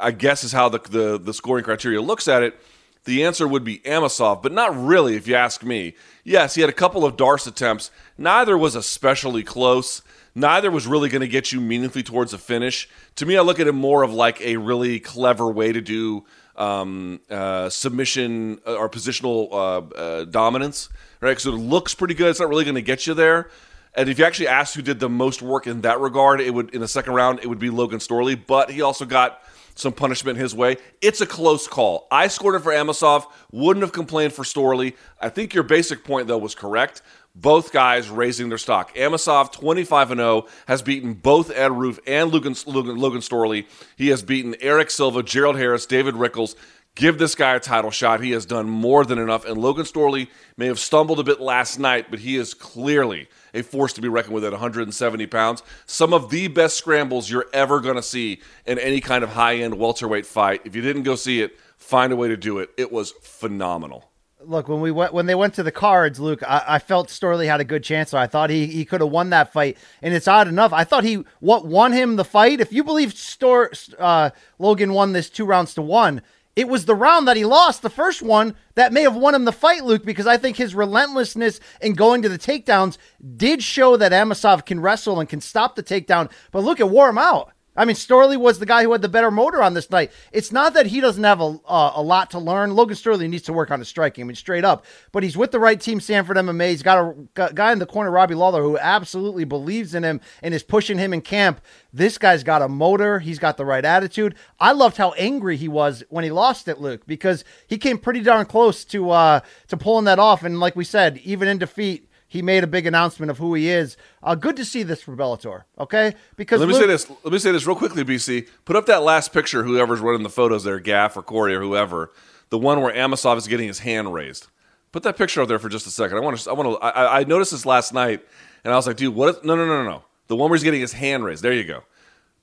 I 0.00 0.12
guess 0.12 0.44
is 0.44 0.52
how 0.52 0.68
the, 0.68 0.78
the 0.78 1.18
the 1.18 1.34
scoring 1.34 1.64
criteria 1.64 2.00
looks 2.00 2.28
at 2.28 2.42
it. 2.44 2.60
The 3.04 3.24
answer 3.24 3.48
would 3.48 3.64
be 3.64 3.78
Amosov, 3.78 4.42
but 4.42 4.52
not 4.52 4.76
really, 4.76 5.16
if 5.16 5.26
you 5.26 5.34
ask 5.34 5.62
me. 5.62 5.94
Yes, 6.22 6.54
he 6.54 6.60
had 6.60 6.70
a 6.70 6.74
couple 6.74 7.04
of 7.04 7.16
D'Arce 7.16 7.46
attempts. 7.46 7.90
Neither 8.18 8.58
was 8.58 8.74
especially 8.74 9.42
close. 9.42 10.02
Neither 10.34 10.70
was 10.70 10.86
really 10.86 11.08
going 11.08 11.22
to 11.22 11.28
get 11.28 11.50
you 11.50 11.60
meaningfully 11.60 12.02
towards 12.02 12.32
a 12.32 12.38
finish. 12.38 12.88
To 13.16 13.26
me, 13.26 13.36
I 13.36 13.40
look 13.40 13.58
at 13.58 13.66
it 13.66 13.72
more 13.72 14.02
of 14.02 14.12
like 14.12 14.40
a 14.42 14.58
really 14.58 15.00
clever 15.00 15.50
way 15.50 15.72
to 15.72 15.80
do 15.80 16.24
um, 16.56 17.20
uh, 17.30 17.70
submission 17.70 18.60
uh, 18.66 18.76
or 18.76 18.88
positional 18.88 19.50
uh, 19.50 19.94
uh, 19.94 20.24
dominance, 20.26 20.90
right? 21.20 21.30
Because 21.30 21.46
it 21.46 21.52
looks 21.52 21.94
pretty 21.94 22.14
good. 22.14 22.28
It's 22.28 22.40
not 22.40 22.50
really 22.50 22.64
going 22.64 22.74
to 22.74 22.82
get 22.82 23.06
you 23.06 23.14
there. 23.14 23.50
And 23.94 24.08
if 24.08 24.18
you 24.18 24.24
actually 24.24 24.48
asked 24.48 24.76
who 24.76 24.82
did 24.82 25.00
the 25.00 25.08
most 25.08 25.42
work 25.42 25.66
in 25.66 25.80
that 25.80 25.98
regard, 25.98 26.40
it 26.40 26.54
would 26.54 26.72
in 26.74 26.80
the 26.80 26.88
second 26.88 27.14
round 27.14 27.40
it 27.40 27.48
would 27.48 27.58
be 27.58 27.70
Logan 27.70 27.98
Storley. 27.98 28.40
But 28.46 28.70
he 28.70 28.82
also 28.82 29.04
got 29.04 29.42
some 29.80 29.92
punishment 29.92 30.38
his 30.38 30.54
way. 30.54 30.76
It's 31.00 31.20
a 31.20 31.26
close 31.26 31.66
call. 31.66 32.06
I 32.10 32.28
scored 32.28 32.54
it 32.54 32.60
for 32.60 32.72
Amosov. 32.72 33.24
Wouldn't 33.50 33.82
have 33.82 33.92
complained 33.92 34.32
for 34.32 34.44
Storley. 34.44 34.94
I 35.20 35.28
think 35.28 35.54
your 35.54 35.64
basic 35.64 36.04
point 36.04 36.28
though 36.28 36.38
was 36.38 36.54
correct. 36.54 37.02
Both 37.34 37.72
guys 37.72 38.10
raising 38.10 38.48
their 38.48 38.58
stock. 38.58 38.94
Amosov, 38.96 39.52
25 39.52 40.10
and 40.10 40.18
0, 40.18 40.46
has 40.66 40.82
beaten 40.82 41.14
both 41.14 41.50
Ed 41.54 41.70
Ruth 41.70 42.00
and 42.06 42.32
Logan, 42.32 42.56
Logan, 42.66 42.96
Logan 42.96 43.20
Storley. 43.20 43.66
He 43.96 44.08
has 44.08 44.22
beaten 44.22 44.56
Erick 44.60 44.90
Silva, 44.90 45.22
Gerald 45.22 45.56
Harris, 45.56 45.86
David 45.86 46.16
Rickels. 46.16 46.56
Give 46.96 47.18
this 47.18 47.34
guy 47.34 47.54
a 47.54 47.60
title 47.60 47.90
shot. 47.90 48.20
He 48.20 48.32
has 48.32 48.44
done 48.44 48.68
more 48.68 49.04
than 49.04 49.18
enough. 49.18 49.46
And 49.46 49.56
Logan 49.56 49.84
Storley 49.84 50.28
may 50.56 50.66
have 50.66 50.78
stumbled 50.78 51.20
a 51.20 51.22
bit 51.22 51.40
last 51.40 51.78
night, 51.78 52.10
but 52.10 52.18
he 52.18 52.36
is 52.36 52.52
clearly 52.52 53.28
a 53.54 53.62
force 53.62 53.92
to 53.94 54.00
be 54.00 54.08
reckoned 54.08 54.34
with 54.34 54.44
at 54.44 54.52
170 54.52 55.26
pounds. 55.28 55.62
Some 55.86 56.12
of 56.12 56.30
the 56.30 56.48
best 56.48 56.76
scrambles 56.76 57.30
you're 57.30 57.46
ever 57.52 57.80
going 57.80 57.96
to 57.96 58.02
see 58.02 58.40
in 58.66 58.78
any 58.78 59.00
kind 59.00 59.22
of 59.22 59.30
high 59.30 59.56
end 59.56 59.78
welterweight 59.78 60.26
fight. 60.26 60.62
If 60.64 60.74
you 60.74 60.82
didn't 60.82 61.04
go 61.04 61.14
see 61.14 61.40
it, 61.40 61.58
find 61.76 62.12
a 62.12 62.16
way 62.16 62.28
to 62.28 62.36
do 62.36 62.58
it. 62.58 62.70
It 62.76 62.90
was 62.90 63.12
phenomenal. 63.22 64.10
Look, 64.42 64.68
when 64.68 64.80
we 64.80 64.90
went 64.90 65.12
when 65.12 65.26
they 65.26 65.34
went 65.34 65.54
to 65.54 65.62
the 65.62 65.70
cards, 65.70 66.18
Luke, 66.18 66.42
I, 66.42 66.64
I 66.66 66.78
felt 66.78 67.08
Storley 67.08 67.46
had 67.46 67.60
a 67.60 67.64
good 67.64 67.84
chance. 67.84 68.10
So 68.10 68.18
I 68.18 68.26
thought 68.26 68.48
he, 68.48 68.66
he 68.66 68.86
could 68.86 69.02
have 69.02 69.10
won 69.10 69.30
that 69.30 69.52
fight, 69.52 69.76
and 70.00 70.14
it's 70.14 70.26
odd 70.26 70.48
enough. 70.48 70.72
I 70.72 70.82
thought 70.84 71.04
he 71.04 71.24
what 71.40 71.66
won 71.66 71.92
him 71.92 72.16
the 72.16 72.24
fight. 72.24 72.58
If 72.58 72.72
you 72.72 72.82
believe 72.82 73.12
Stor, 73.12 73.70
uh, 73.98 74.30
Logan 74.58 74.94
won 74.94 75.12
this 75.12 75.28
two 75.28 75.44
rounds 75.44 75.74
to 75.74 75.82
one, 75.82 76.22
it 76.56 76.68
was 76.68 76.84
the 76.84 76.94
round 76.94 77.28
that 77.28 77.36
he 77.36 77.44
lost, 77.44 77.82
the 77.82 77.90
first 77.90 78.22
one, 78.22 78.56
that 78.74 78.92
may 78.92 79.02
have 79.02 79.16
won 79.16 79.34
him 79.34 79.44
the 79.44 79.52
fight, 79.52 79.84
Luke, 79.84 80.04
because 80.04 80.26
I 80.26 80.36
think 80.36 80.56
his 80.56 80.74
relentlessness 80.74 81.60
in 81.80 81.94
going 81.94 82.22
to 82.22 82.28
the 82.28 82.38
takedowns 82.38 82.98
did 83.36 83.62
show 83.62 83.96
that 83.96 84.12
Amosov 84.12 84.66
can 84.66 84.80
wrestle 84.80 85.20
and 85.20 85.28
can 85.28 85.40
stop 85.40 85.76
the 85.76 85.82
takedown. 85.82 86.30
But 86.50 86.64
look, 86.64 86.80
it 86.80 86.88
wore 86.88 87.08
him 87.08 87.18
out. 87.18 87.52
I 87.80 87.86
mean, 87.86 87.96
Storley 87.96 88.36
was 88.36 88.58
the 88.58 88.66
guy 88.66 88.82
who 88.82 88.92
had 88.92 89.00
the 89.00 89.08
better 89.08 89.30
motor 89.30 89.62
on 89.62 89.72
this 89.72 89.90
night. 89.90 90.12
It's 90.32 90.52
not 90.52 90.74
that 90.74 90.86
he 90.86 91.00
doesn't 91.00 91.24
have 91.24 91.40
a, 91.40 91.58
uh, 91.66 91.92
a 91.94 92.02
lot 92.02 92.30
to 92.32 92.38
learn. 92.38 92.74
Logan 92.74 92.96
Storley 92.96 93.26
needs 93.28 93.44
to 93.44 93.54
work 93.54 93.70
on 93.70 93.78
his 93.78 93.88
striking. 93.88 94.24
I 94.24 94.26
mean, 94.26 94.34
straight 94.34 94.64
up. 94.64 94.84
But 95.12 95.22
he's 95.22 95.36
with 95.36 95.50
the 95.50 95.58
right 95.58 95.80
team, 95.80 95.98
Sanford 95.98 96.36
MMA. 96.36 96.68
He's 96.68 96.82
got 96.82 96.98
a 96.98 97.10
a 97.36 97.52
guy 97.52 97.72
in 97.72 97.78
the 97.78 97.86
corner, 97.86 98.10
Robbie 98.10 98.34
Lawler, 98.34 98.62
who 98.62 98.78
absolutely 98.78 99.44
believes 99.44 99.94
in 99.94 100.02
him 100.02 100.20
and 100.42 100.54
is 100.54 100.62
pushing 100.62 100.98
him 100.98 101.12
in 101.12 101.22
camp. 101.22 101.60
This 101.92 102.18
guy's 102.18 102.44
got 102.44 102.62
a 102.62 102.68
motor. 102.68 103.18
He's 103.18 103.38
got 103.38 103.56
the 103.56 103.64
right 103.64 103.84
attitude. 103.84 104.34
I 104.58 104.72
loved 104.72 104.96
how 104.96 105.12
angry 105.12 105.56
he 105.56 105.68
was 105.68 106.04
when 106.08 106.24
he 106.24 106.30
lost 106.30 106.68
it, 106.68 106.80
Luke, 106.80 107.06
because 107.06 107.44
he 107.66 107.78
came 107.78 107.98
pretty 107.98 108.20
darn 108.20 108.46
close 108.46 108.84
to 108.86 109.10
uh, 109.10 109.40
to 109.68 109.76
pulling 109.76 110.04
that 110.04 110.18
off. 110.18 110.42
And 110.42 110.60
like 110.60 110.76
we 110.76 110.84
said, 110.84 111.18
even 111.18 111.48
in 111.48 111.58
defeat, 111.58 112.09
he 112.30 112.42
made 112.42 112.62
a 112.62 112.68
big 112.68 112.86
announcement 112.86 113.28
of 113.28 113.38
who 113.38 113.54
he 113.54 113.68
is. 113.68 113.96
Uh, 114.22 114.36
good 114.36 114.54
to 114.54 114.64
see 114.64 114.84
this 114.84 115.02
for 115.02 115.16
Bellator. 115.16 115.64
Okay, 115.80 116.14
because 116.36 116.60
Let 116.60 116.68
me 116.68 116.74
Luke- 116.74 116.82
say 116.82 116.86
this. 116.86 117.10
Let 117.24 117.32
me 117.32 117.40
say 117.40 117.50
this 117.50 117.66
real 117.66 117.74
quickly, 117.74 118.04
BC. 118.04 118.46
Put 118.64 118.76
up 118.76 118.86
that 118.86 119.02
last 119.02 119.32
picture. 119.32 119.64
Whoever's 119.64 119.98
running 119.98 120.22
the 120.22 120.30
photos 120.30 120.62
there, 120.62 120.78
Gaff 120.78 121.16
or 121.16 121.22
Corey 121.22 121.56
or 121.56 121.60
whoever, 121.60 122.12
the 122.50 122.56
one 122.58 122.80
where 122.82 122.94
Amosov 122.94 123.36
is 123.36 123.48
getting 123.48 123.66
his 123.66 123.80
hand 123.80 124.14
raised. 124.14 124.46
Put 124.92 125.02
that 125.02 125.16
picture 125.18 125.42
up 125.42 125.48
there 125.48 125.58
for 125.58 125.68
just 125.68 125.88
a 125.88 125.90
second. 125.90 126.18
I 126.18 126.20
want 126.20 126.38
to. 126.38 126.50
I 126.50 126.52
want 126.52 126.68
to. 126.80 126.84
I, 126.86 127.20
I 127.20 127.24
noticed 127.24 127.50
this 127.50 127.66
last 127.66 127.92
night, 127.92 128.24
and 128.62 128.72
I 128.72 128.76
was 128.76 128.86
like, 128.86 128.96
dude, 128.96 129.12
what? 129.12 129.36
Is, 129.38 129.44
no, 129.44 129.56
no, 129.56 129.66
no, 129.66 129.82
no, 129.82 129.90
no. 129.90 130.04
The 130.28 130.36
one 130.36 130.50
where 130.50 130.56
he's 130.56 130.62
getting 130.62 130.80
his 130.80 130.92
hand 130.92 131.24
raised. 131.24 131.42
There 131.42 131.52
you 131.52 131.64
go. 131.64 131.82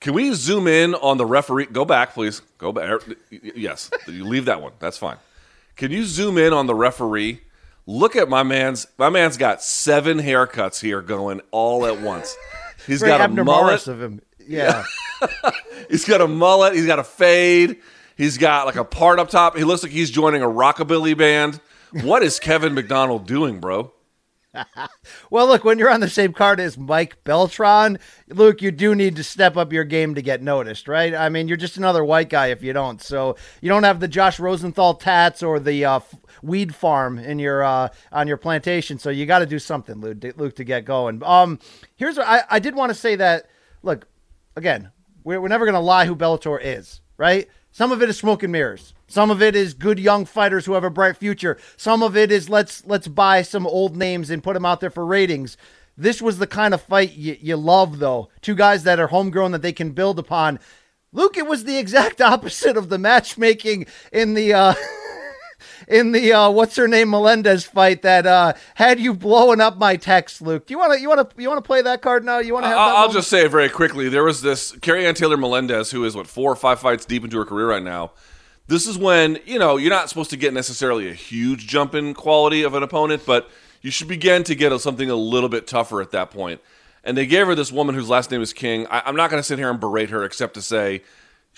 Can 0.01 0.13
we 0.13 0.33
zoom 0.33 0.67
in 0.67 0.95
on 0.95 1.17
the 1.17 1.25
referee? 1.25 1.67
Go 1.67 1.85
back, 1.85 2.13
please. 2.13 2.41
Go 2.57 2.73
back. 2.73 2.99
Yes, 3.31 3.89
you 4.05 4.25
leave 4.25 4.45
that 4.45 4.61
one. 4.61 4.73
That's 4.79 4.97
fine. 4.97 5.15
Can 5.77 5.91
you 5.91 6.03
zoom 6.03 6.37
in 6.37 6.51
on 6.53 6.67
the 6.67 6.75
referee? 6.75 7.39
Look 7.87 8.17
at 8.17 8.27
my 8.27 8.43
man's. 8.43 8.85
My 8.97 9.09
man's 9.09 9.37
got 9.37 9.63
seven 9.63 10.19
haircuts 10.19 10.81
here 10.81 11.01
going 11.01 11.41
all 11.51 11.85
at 11.85 12.01
once. 12.01 12.35
He's 12.85 12.99
Very 12.99 13.17
got 13.17 13.29
a 13.29 13.43
mullet. 13.43 13.87
Of 13.87 14.01
him. 14.01 14.21
Yeah. 14.49 14.85
He's 15.89 16.05
got 16.05 16.21
a 16.21 16.27
mullet. 16.27 16.73
He's 16.73 16.85
got 16.85 16.99
a 16.99 17.03
fade. 17.03 17.81
He's 18.15 18.37
got 18.37 18.65
like 18.65 18.77
a 18.77 18.85
part 18.85 19.19
up 19.19 19.29
top. 19.29 19.57
He 19.57 19.65
looks 19.65 19.83
like 19.83 19.91
he's 19.91 20.09
joining 20.09 20.41
a 20.41 20.47
rockabilly 20.47 21.17
band. 21.17 21.59
What 21.91 22.23
is 22.23 22.39
Kevin 22.39 22.73
McDonald 22.73 23.27
doing, 23.27 23.59
bro? 23.59 23.91
Well, 25.29 25.47
look, 25.47 25.63
when 25.65 25.77
you're 25.77 25.89
on 25.89 25.99
the 25.99 26.09
same 26.09 26.31
card 26.31 26.59
as 26.59 26.77
Mike 26.77 27.23
Beltran, 27.23 27.99
Luke, 28.29 28.61
you 28.61 28.71
do 28.71 28.95
need 28.95 29.15
to 29.17 29.23
step 29.23 29.57
up 29.57 29.73
your 29.73 29.83
game 29.83 30.15
to 30.15 30.21
get 30.21 30.41
noticed, 30.41 30.87
right? 30.87 31.13
I 31.13 31.27
mean, 31.29 31.47
you're 31.47 31.57
just 31.57 31.77
another 31.77 32.03
white 32.03 32.29
guy 32.29 32.47
if 32.47 32.63
you 32.63 32.71
don't. 32.71 33.01
So 33.01 33.35
you 33.61 33.67
don't 33.67 33.83
have 33.83 33.99
the 33.99 34.07
Josh 34.07 34.39
Rosenthal 34.39 34.95
tats 34.95 35.43
or 35.43 35.59
the 35.59 35.83
uh, 35.83 35.99
weed 36.41 36.73
farm 36.73 37.19
in 37.19 37.39
your 37.39 37.63
uh, 37.63 37.89
on 38.11 38.27
your 38.27 38.37
plantation. 38.37 38.99
So 38.99 39.09
you 39.09 39.25
got 39.25 39.39
to 39.39 39.45
do 39.45 39.59
something, 39.59 39.99
Luke, 39.99 40.23
Luke, 40.37 40.55
to 40.55 40.63
get 40.63 40.85
going. 40.85 41.21
Um, 41.23 41.59
here's 41.95 42.17
what 42.17 42.27
I, 42.27 42.43
I 42.49 42.59
did 42.59 42.75
want 42.75 42.89
to 42.89 42.95
say 42.95 43.15
that. 43.17 43.47
Look, 43.83 44.07
again, 44.55 44.91
we're, 45.23 45.41
we're 45.41 45.49
never 45.49 45.65
going 45.65 45.73
to 45.73 45.79
lie 45.79 46.05
who 46.05 46.15
Bellator 46.15 46.59
is, 46.61 47.01
right? 47.17 47.47
Some 47.71 47.91
of 47.91 48.01
it 48.01 48.09
is 48.09 48.17
smoke 48.17 48.43
and 48.43 48.51
mirrors. 48.51 48.93
Some 49.07 49.29
of 49.29 49.41
it 49.41 49.55
is 49.55 49.73
good 49.73 49.99
young 49.99 50.25
fighters 50.25 50.65
who 50.65 50.73
have 50.73 50.83
a 50.83 50.89
bright 50.89 51.17
future. 51.17 51.57
Some 51.77 52.03
of 52.03 52.17
it 52.17 52.31
is 52.31 52.49
let's 52.49 52.85
let's 52.85 53.07
buy 53.07 53.41
some 53.41 53.67
old 53.67 53.95
names 53.95 54.29
and 54.29 54.43
put 54.43 54.53
them 54.53 54.65
out 54.65 54.79
there 54.81 54.89
for 54.89 55.05
ratings. 55.05 55.57
This 55.97 56.21
was 56.21 56.37
the 56.37 56.47
kind 56.47 56.73
of 56.73 56.81
fight 56.81 57.13
you, 57.13 57.37
you 57.39 57.57
love, 57.57 57.97
though. 57.99 58.29
Two 58.41 58.53
guys 58.53 58.83
that 58.83 58.99
are 58.99 59.07
homegrown 59.07 59.51
that 59.51 59.63
they 59.63 59.73
can 59.73 59.91
build 59.91 60.19
upon. 60.19 60.59
Luke, 61.11 61.37
it 61.37 61.47
was 61.47 61.63
the 61.63 61.77
exact 61.77 62.21
opposite 62.21 62.77
of 62.77 62.89
the 62.89 62.99
matchmaking 62.99 63.87
in 64.11 64.35
the 64.35 64.53
uh, 64.53 64.73
in 65.87 66.11
the 66.11 66.33
uh, 66.33 66.49
what's 66.49 66.75
her 66.75 66.87
name 66.87 67.09
Melendez 67.09 67.65
fight 67.65 68.01
that 68.01 68.25
uh, 68.25 68.53
had 68.75 68.99
you 68.99 69.13
blowing 69.13 69.61
up 69.61 69.77
my 69.77 69.95
text, 69.95 70.41
Luke. 70.41 70.67
Do 70.67 70.73
you 70.73 70.77
want 70.77 70.93
to 70.93 71.01
you 71.01 71.09
want 71.09 71.29
to 71.29 71.41
you 71.41 71.47
want 71.47 71.63
to 71.63 71.67
play 71.67 71.81
that 71.81 72.01
card 72.01 72.25
now? 72.25 72.39
You 72.39 72.53
want 72.53 72.65
to 72.65 72.69
have? 72.69 72.77
I'll, 72.77 73.11
just 73.11 73.29
say 73.29 73.45
it 73.45 73.51
very 73.51 73.69
quickly. 73.69 74.09
There 74.09 74.23
was 74.23 74.41
this 74.41 74.73
Carrie 74.81 75.05
Ann 75.05 75.15
Taylor 75.15 75.37
Melendez, 75.37 75.91
who 75.91 76.03
is 76.03 76.15
what 76.15 76.27
four 76.27 76.51
or 76.51 76.55
five 76.55 76.79
fights 76.79 77.05
deep 77.05 77.23
into 77.23 77.37
her 77.37 77.45
career 77.45 77.69
right 77.69 77.83
now. 77.83 78.11
This 78.67 78.85
is 78.85 78.97
when 78.97 79.39
you 79.45 79.59
know 79.59 79.77
you're 79.77 79.89
not 79.89 80.09
supposed 80.09 80.29
to 80.31 80.37
get 80.37 80.53
necessarily 80.53 81.09
a 81.09 81.13
huge 81.13 81.67
jump 81.67 81.95
in 81.95 82.13
quality 82.13 82.63
of 82.63 82.73
an 82.73 82.83
opponent, 82.83 83.23
but 83.25 83.49
you 83.81 83.91
should 83.91 84.07
begin 84.07 84.43
to 84.43 84.55
get 84.55 84.77
something 84.81 85.09
a 85.09 85.15
little 85.15 85.49
bit 85.49 85.67
tougher 85.67 86.01
at 86.01 86.11
that 86.11 86.31
point. 86.31 86.61
And 87.03 87.17
they 87.17 87.25
gave 87.25 87.47
her 87.47 87.55
this 87.55 87.71
woman 87.71 87.95
whose 87.95 88.09
last 88.09 88.31
name 88.31 88.41
is 88.41 88.51
King. 88.51 88.85
I, 88.87 89.03
I'm 89.05 89.15
not 89.15 89.29
going 89.29 89.39
to 89.39 89.47
sit 89.47 89.57
here 89.57 89.69
and 89.69 89.79
berate 89.79 90.09
her, 90.09 90.25
except 90.25 90.55
to 90.55 90.61
say 90.61 91.03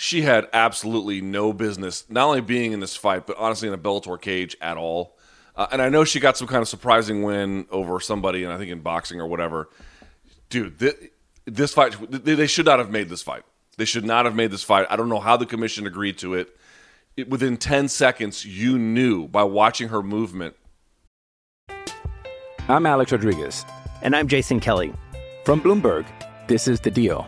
she 0.01 0.21
had 0.21 0.47
absolutely 0.53 1.19
no 1.19 1.51
business 1.51 2.05
not 2.07 2.27
only 2.27 2.39
being 2.39 2.71
in 2.71 2.79
this 2.79 2.95
fight, 2.95 3.27
but 3.27 3.35
honestly 3.37 3.67
in 3.67 3.73
a 3.73 3.77
Bellator 3.77 4.19
cage 4.19 4.55
at 4.61 4.77
all. 4.77 5.17
Uh, 5.57 5.67
and 5.73 5.81
I 5.81 5.89
know 5.89 6.05
she 6.05 6.21
got 6.21 6.37
some 6.37 6.47
kind 6.47 6.61
of 6.61 6.69
surprising 6.69 7.21
win 7.21 7.67
over 7.69 7.99
somebody, 7.99 8.45
and 8.45 8.53
I 8.53 8.57
think 8.57 8.71
in 8.71 8.79
boxing 8.79 9.19
or 9.19 9.27
whatever. 9.27 9.69
Dude, 10.49 10.79
this, 10.79 10.95
this 11.43 11.73
fight, 11.73 11.97
they, 12.09 12.33
they 12.35 12.47
should 12.47 12.65
not 12.65 12.79
have 12.79 12.89
made 12.89 13.09
this 13.09 13.21
fight. 13.21 13.43
They 13.75 13.83
should 13.83 14.05
not 14.05 14.23
have 14.23 14.35
made 14.35 14.51
this 14.51 14.63
fight. 14.63 14.87
I 14.89 14.95
don't 14.95 15.09
know 15.09 15.19
how 15.19 15.35
the 15.35 15.45
commission 15.45 15.85
agreed 15.85 16.17
to 16.19 16.33
it. 16.33 16.57
it 17.17 17.29
within 17.29 17.57
10 17.57 17.89
seconds, 17.89 18.45
you 18.45 18.79
knew 18.79 19.27
by 19.27 19.43
watching 19.43 19.89
her 19.89 20.01
movement. 20.01 20.55
I'm 22.69 22.85
Alex 22.85 23.11
Rodriguez. 23.11 23.65
And 24.01 24.15
I'm 24.15 24.29
Jason 24.29 24.61
Kelly. 24.61 24.93
From 25.43 25.59
Bloomberg, 25.59 26.05
this 26.47 26.69
is 26.69 26.79
The 26.79 26.91
Deal. 26.91 27.27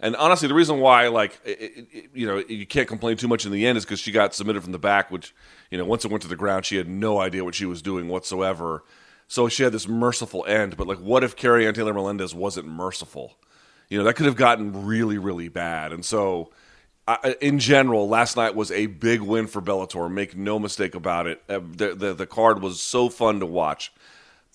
And 0.00 0.14
honestly, 0.16 0.48
the 0.48 0.54
reason 0.54 0.80
why, 0.80 1.08
like, 1.08 1.40
it, 1.44 1.88
it, 1.92 2.10
you 2.14 2.26
know, 2.26 2.38
you 2.48 2.66
can't 2.66 2.88
complain 2.88 3.16
too 3.16 3.28
much 3.28 3.46
in 3.46 3.52
the 3.52 3.66
end 3.66 3.78
is 3.78 3.84
because 3.84 4.00
she 4.00 4.12
got 4.12 4.34
submitted 4.34 4.62
from 4.62 4.72
the 4.72 4.78
back, 4.78 5.10
which, 5.10 5.34
you 5.70 5.78
know, 5.78 5.84
once 5.84 6.04
it 6.04 6.10
went 6.10 6.22
to 6.22 6.28
the 6.28 6.36
ground, 6.36 6.66
she 6.66 6.76
had 6.76 6.88
no 6.88 7.20
idea 7.20 7.44
what 7.44 7.54
she 7.54 7.66
was 7.66 7.82
doing 7.82 8.08
whatsoever. 8.08 8.84
So 9.28 9.48
she 9.48 9.62
had 9.62 9.72
this 9.72 9.88
merciful 9.88 10.44
end. 10.46 10.76
But, 10.76 10.86
like, 10.86 10.98
what 10.98 11.24
if 11.24 11.34
Carrie 11.36 11.66
Ann 11.66 11.74
Taylor 11.74 11.94
Melendez 11.94 12.34
wasn't 12.34 12.68
merciful? 12.68 13.36
You 13.88 13.98
know, 13.98 14.04
that 14.04 14.14
could 14.14 14.26
have 14.26 14.36
gotten 14.36 14.86
really, 14.86 15.18
really 15.18 15.48
bad. 15.48 15.92
And 15.92 16.04
so, 16.04 16.50
I, 17.08 17.36
in 17.40 17.58
general, 17.58 18.08
last 18.08 18.36
night 18.36 18.54
was 18.54 18.70
a 18.70 18.86
big 18.86 19.20
win 19.20 19.46
for 19.46 19.62
Bellator. 19.62 20.10
Make 20.12 20.36
no 20.36 20.58
mistake 20.58 20.94
about 20.94 21.26
it. 21.26 21.42
Uh, 21.48 21.60
The, 21.60 21.94
the, 21.94 22.14
the 22.14 22.26
card 22.26 22.60
was 22.60 22.80
so 22.80 23.08
fun 23.08 23.40
to 23.40 23.46
watch 23.46 23.92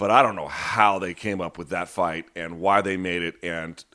but 0.01 0.09
I 0.09 0.23
don't 0.23 0.35
know 0.35 0.47
how 0.47 0.97
they 0.97 1.13
came 1.13 1.41
up 1.41 1.59
with 1.59 1.69
that 1.69 1.87
fight 1.87 2.25
and 2.35 2.59
why 2.59 2.81
they 2.81 2.97
made 2.97 3.21
it. 3.21 3.35
And 3.43 3.85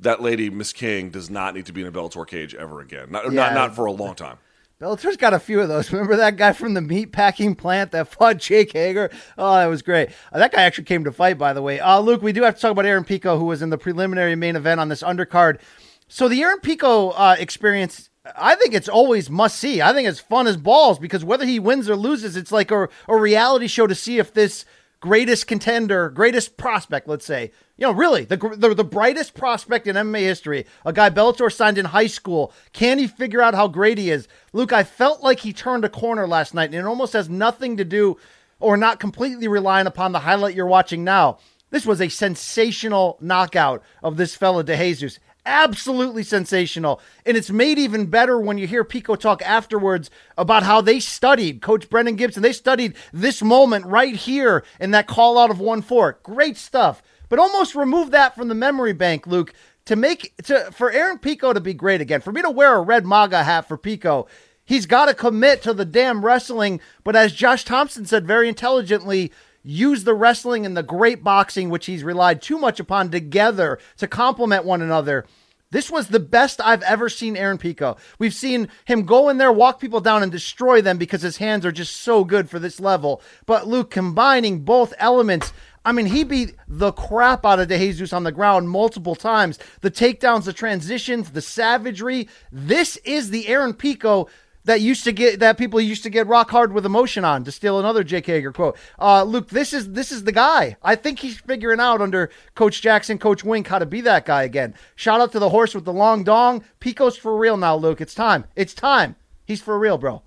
that 0.00 0.22
lady, 0.22 0.50
Miss 0.50 0.72
King, 0.72 1.10
does 1.10 1.28
not 1.30 1.54
need 1.54 1.66
to 1.66 1.72
be 1.72 1.80
in 1.80 1.86
a 1.86 1.92
Bellator 1.92 2.26
cage 2.26 2.54
ever 2.54 2.80
again. 2.80 3.08
Not, 3.10 3.24
Yeah. 3.24 3.30
not, 3.30 3.54
not 3.54 3.74
for 3.76 3.86
a 3.86 3.92
long 3.92 4.14
time. 4.14 4.38
Bellator's 4.80 5.16
got 5.16 5.34
a 5.34 5.40
few 5.40 5.60
of 5.60 5.68
those. 5.68 5.92
Remember 5.92 6.14
that 6.16 6.36
guy 6.36 6.52
from 6.52 6.74
the 6.74 6.80
meat 6.80 7.10
packing 7.10 7.56
plant 7.56 7.90
that 7.90 8.06
fought 8.08 8.36
Jake 8.38 8.72
Hager? 8.72 9.10
Oh, 9.36 9.54
that 9.56 9.66
was 9.66 9.82
great. 9.82 10.10
Uh, 10.32 10.38
that 10.38 10.52
guy 10.52 10.62
actually 10.62 10.84
came 10.84 11.02
to 11.04 11.10
fight, 11.10 11.36
by 11.36 11.52
the 11.52 11.62
way. 11.62 11.80
Uh, 11.80 11.98
Luke, 11.98 12.22
we 12.22 12.32
do 12.32 12.42
have 12.44 12.54
to 12.54 12.60
talk 12.60 12.70
about 12.70 12.86
Aaron 12.86 13.02
Pico, 13.04 13.38
who 13.38 13.46
was 13.46 13.60
in 13.60 13.70
the 13.70 13.78
preliminary 13.78 14.36
main 14.36 14.54
event 14.54 14.80
on 14.80 14.88
this 14.88 15.02
undercard. 15.02 15.58
So 16.06 16.28
the 16.28 16.40
Aaron 16.42 16.60
Pico 16.60 17.08
uh, 17.10 17.34
experience, 17.40 18.08
I 18.36 18.54
think 18.54 18.72
it's 18.72 18.88
always 18.88 19.28
must 19.28 19.58
see. 19.58 19.82
I 19.82 19.92
think 19.92 20.08
it's 20.08 20.20
fun 20.20 20.46
as 20.46 20.56
balls 20.56 21.00
because 21.00 21.24
whether 21.24 21.44
he 21.44 21.58
wins 21.58 21.90
or 21.90 21.96
loses, 21.96 22.36
it's 22.36 22.52
like 22.52 22.70
a, 22.70 22.88
a 23.08 23.16
reality 23.16 23.66
show 23.66 23.88
to 23.88 23.96
see 23.96 24.18
if 24.18 24.32
this 24.32 24.64
greatest 25.00 25.46
contender, 25.46 26.10
greatest 26.10 26.56
prospect, 26.56 27.08
let's 27.08 27.24
say, 27.24 27.52
you 27.76 27.86
know, 27.86 27.92
really 27.92 28.24
the, 28.24 28.36
the 28.36 28.74
the 28.74 28.84
brightest 28.84 29.34
prospect 29.34 29.86
in 29.86 29.96
MMA 29.96 30.20
history, 30.20 30.66
a 30.84 30.92
guy 30.92 31.10
Bellator 31.10 31.52
signed 31.52 31.78
in 31.78 31.86
high 31.86 32.08
school. 32.08 32.52
Can 32.72 32.98
he 32.98 33.06
figure 33.06 33.40
out 33.40 33.54
how 33.54 33.68
great 33.68 33.98
he 33.98 34.10
is? 34.10 34.26
Luke, 34.52 34.72
I 34.72 34.82
felt 34.82 35.22
like 35.22 35.40
he 35.40 35.52
turned 35.52 35.84
a 35.84 35.88
corner 35.88 36.26
last 36.26 36.54
night, 36.54 36.66
and 36.66 36.74
it 36.74 36.84
almost 36.84 37.12
has 37.12 37.28
nothing 37.28 37.76
to 37.76 37.84
do 37.84 38.16
or 38.60 38.76
not 38.76 38.98
completely 38.98 39.46
relying 39.46 39.86
upon 39.86 40.12
the 40.12 40.20
highlight 40.20 40.54
you're 40.54 40.66
watching 40.66 41.04
now. 41.04 41.38
This 41.70 41.86
was 41.86 42.00
a 42.00 42.08
sensational 42.08 43.18
knockout 43.20 43.82
of 44.02 44.16
this 44.16 44.34
fella 44.34 44.64
De 44.64 44.76
Jesus. 44.76 45.18
Absolutely 45.48 46.24
sensational. 46.24 47.00
And 47.24 47.34
it's 47.34 47.48
made 47.48 47.78
even 47.78 48.04
better 48.06 48.38
when 48.38 48.58
you 48.58 48.66
hear 48.66 48.84
Pico 48.84 49.16
talk 49.16 49.40
afterwards 49.40 50.10
about 50.36 50.62
how 50.62 50.82
they 50.82 51.00
studied 51.00 51.62
Coach 51.62 51.88
Brandon 51.88 52.16
Gibson. 52.16 52.42
They 52.42 52.52
studied 52.52 52.94
this 53.14 53.40
moment 53.40 53.86
right 53.86 54.14
here 54.14 54.62
in 54.78 54.90
that 54.90 55.06
call 55.06 55.38
out 55.38 55.50
of 55.50 55.58
1 55.58 55.80
4. 55.80 56.18
Great 56.22 56.58
stuff. 56.58 57.02
But 57.30 57.38
almost 57.38 57.74
remove 57.74 58.10
that 58.10 58.34
from 58.34 58.48
the 58.48 58.54
memory 58.54 58.92
bank, 58.92 59.26
Luke, 59.26 59.54
to 59.86 59.96
make 59.96 60.36
to 60.44 60.70
for 60.70 60.92
Aaron 60.92 61.18
Pico 61.18 61.54
to 61.54 61.60
be 61.60 61.72
great 61.72 62.02
again, 62.02 62.20
for 62.20 62.30
me 62.30 62.42
to 62.42 62.50
wear 62.50 62.76
a 62.76 62.82
red 62.82 63.06
MAGA 63.06 63.42
hat 63.44 63.66
for 63.66 63.78
Pico. 63.78 64.26
He's 64.66 64.84
got 64.84 65.06
to 65.06 65.14
commit 65.14 65.62
to 65.62 65.72
the 65.72 65.86
damn 65.86 66.26
wrestling, 66.26 66.80
but 67.04 67.16
as 67.16 67.32
Josh 67.32 67.64
Thomson 67.64 68.04
said 68.04 68.26
very 68.26 68.50
intelligently, 68.50 69.32
use 69.62 70.04
the 70.04 70.14
wrestling 70.14 70.66
and 70.66 70.76
the 70.76 70.82
great 70.82 71.24
boxing, 71.24 71.70
which 71.70 71.86
he's 71.86 72.04
relied 72.04 72.42
too 72.42 72.58
much 72.58 72.78
upon, 72.78 73.10
together 73.10 73.78
to 73.96 74.06
complement 74.06 74.64
one 74.64 74.82
another. 74.82 75.24
This 75.70 75.90
was 75.90 76.08
the 76.08 76.20
best 76.20 76.62
I've 76.62 76.82
ever 76.82 77.10
seen 77.10 77.36
Aaron 77.36 77.58
Pico. 77.58 77.98
We've 78.18 78.32
seen 78.32 78.68
him 78.86 79.04
go 79.04 79.28
in 79.28 79.36
there, 79.36 79.52
walk 79.52 79.80
people 79.80 80.00
down, 80.00 80.22
and 80.22 80.32
destroy 80.32 80.80
them 80.80 80.96
because 80.96 81.20
his 81.20 81.36
hands 81.36 81.66
are 81.66 81.72
just 81.72 81.96
so 81.96 82.24
good 82.24 82.48
for 82.48 82.58
this 82.58 82.80
level. 82.80 83.20
But 83.44 83.66
Luke, 83.66 83.90
combining 83.90 84.60
both 84.60 84.94
elements, 84.98 85.52
I 85.84 85.92
mean, 85.92 86.06
he 86.06 86.24
beat 86.24 86.54
the 86.66 86.92
crap 86.92 87.44
out 87.44 87.60
of 87.60 87.68
De 87.68 87.78
Jesus 87.78 88.14
on 88.14 88.24
the 88.24 88.32
ground 88.32 88.70
multiple 88.70 89.14
times. 89.14 89.58
The 89.82 89.90
takedowns, 89.90 90.44
the 90.44 90.54
transitions, 90.54 91.30
the 91.32 91.42
savagery. 91.42 92.28
This 92.50 92.96
is 92.98 93.28
the 93.28 93.46
Aaron 93.48 93.74
Pico 93.74 94.28
that 94.68 94.82
used 94.82 95.02
to 95.04 95.12
get 95.12 95.40
that 95.40 95.56
people 95.56 95.80
used 95.80 96.02
to 96.02 96.10
get 96.10 96.26
rock 96.26 96.50
hard 96.50 96.74
with 96.74 96.84
emotion 96.84 97.24
on 97.24 97.42
to 97.42 97.50
steal 97.50 97.80
another 97.80 98.04
Jake 98.04 98.26
Hager 98.26 98.52
quote. 98.52 98.76
Uh, 98.98 99.22
Luke, 99.22 99.48
this 99.48 99.72
is 99.72 99.92
this 99.92 100.12
is 100.12 100.24
the 100.24 100.32
guy. 100.32 100.76
I 100.82 100.94
think 100.94 101.20
he's 101.20 101.40
figuring 101.40 101.80
out 101.80 102.02
under 102.02 102.28
Coach 102.54 102.82
Jackson, 102.82 103.18
Coach 103.18 103.42
Wink, 103.42 103.66
how 103.66 103.78
to 103.78 103.86
be 103.86 104.02
that 104.02 104.26
guy 104.26 104.42
again. 104.42 104.74
Shout 104.94 105.22
out 105.22 105.32
to 105.32 105.38
the 105.38 105.48
horse 105.48 105.74
with 105.74 105.86
the 105.86 105.92
long 105.92 106.22
dong. 106.22 106.62
Pico's 106.80 107.16
for 107.16 107.38
real 107.38 107.56
now, 107.56 107.76
Luke. 107.76 108.02
It's 108.02 108.14
time. 108.14 108.44
It's 108.56 108.74
time. 108.74 109.16
He's 109.46 109.62
for 109.62 109.78
real, 109.78 109.96
bro. 109.96 110.22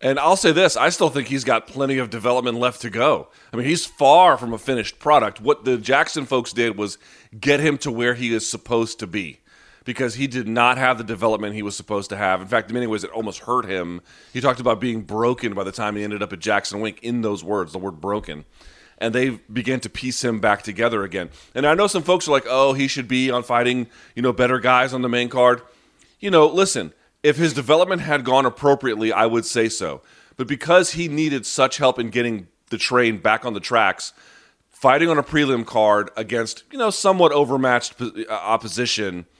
And 0.00 0.18
I'll 0.18 0.36
say 0.36 0.52
this: 0.52 0.74
I 0.74 0.88
still 0.88 1.10
think 1.10 1.28
he's 1.28 1.44
got 1.44 1.66
plenty 1.66 1.98
of 1.98 2.08
development 2.08 2.56
left 2.56 2.80
to 2.82 2.90
go. 2.90 3.28
I 3.52 3.56
mean, 3.58 3.66
he's 3.66 3.84
far 3.84 4.38
from 4.38 4.54
a 4.54 4.58
finished 4.58 4.98
product. 4.98 5.42
What 5.42 5.66
the 5.66 5.76
Jackson 5.76 6.24
folks 6.24 6.54
did 6.54 6.78
was 6.78 6.96
get 7.38 7.60
him 7.60 7.76
to 7.78 7.90
where 7.90 8.14
he 8.14 8.32
is 8.32 8.48
supposed 8.48 8.98
to 9.00 9.06
be 9.06 9.40
because 9.88 10.16
he 10.16 10.26
did 10.26 10.46
not 10.46 10.76
have 10.76 10.98
the 10.98 11.02
development 11.02 11.54
he 11.54 11.62
was 11.62 11.74
supposed 11.74 12.10
to 12.10 12.16
have. 12.18 12.42
In 12.42 12.46
fact, 12.46 12.68
in 12.68 12.74
many 12.74 12.86
ways, 12.86 13.04
it 13.04 13.10
almost 13.10 13.38
hurt 13.38 13.64
him. 13.64 14.02
He 14.34 14.40
talked 14.42 14.60
about 14.60 14.82
being 14.82 15.00
broken 15.00 15.54
by 15.54 15.64
the 15.64 15.72
time 15.72 15.96
he 15.96 16.04
ended 16.04 16.22
up 16.22 16.30
at 16.30 16.40
Jackson 16.40 16.82
Wink 16.82 17.02
in 17.02 17.22
those 17.22 17.42
words, 17.42 17.72
the 17.72 17.78
word 17.78 17.98
broken. 17.98 18.44
And 18.98 19.14
they 19.14 19.30
began 19.50 19.80
to 19.80 19.88
piece 19.88 20.22
him 20.22 20.40
back 20.40 20.60
together 20.60 21.04
again. 21.04 21.30
And 21.54 21.66
I 21.66 21.72
know 21.72 21.86
some 21.86 22.02
folks 22.02 22.28
are 22.28 22.32
like, 22.32 22.44
oh, 22.46 22.74
he 22.74 22.86
should 22.86 23.08
be 23.08 23.30
on 23.30 23.42
fighting, 23.42 23.86
you 24.14 24.20
know, 24.20 24.30
better 24.30 24.58
guys 24.58 24.92
on 24.92 25.00
the 25.00 25.08
main 25.08 25.30
card. 25.30 25.62
You 26.20 26.30
know, 26.30 26.46
listen, 26.46 26.92
if 27.22 27.38
his 27.38 27.54
development 27.54 28.02
had 28.02 28.26
gone 28.26 28.44
appropriately, 28.44 29.10
I 29.10 29.24
would 29.24 29.46
say 29.46 29.70
so. 29.70 30.02
But 30.36 30.48
because 30.48 30.92
he 30.92 31.08
needed 31.08 31.46
such 31.46 31.78
help 31.78 31.98
in 31.98 32.10
getting 32.10 32.48
the 32.68 32.76
train 32.76 33.20
back 33.20 33.46
on 33.46 33.54
the 33.54 33.58
tracks, 33.58 34.12
fighting 34.68 35.08
on 35.08 35.16
a 35.16 35.22
prelim 35.22 35.64
card 35.64 36.10
against, 36.14 36.64
you 36.70 36.76
know, 36.76 36.90
somewhat 36.90 37.32
overmatched 37.32 37.98
uh, 38.02 38.30
opposition– 38.30 39.24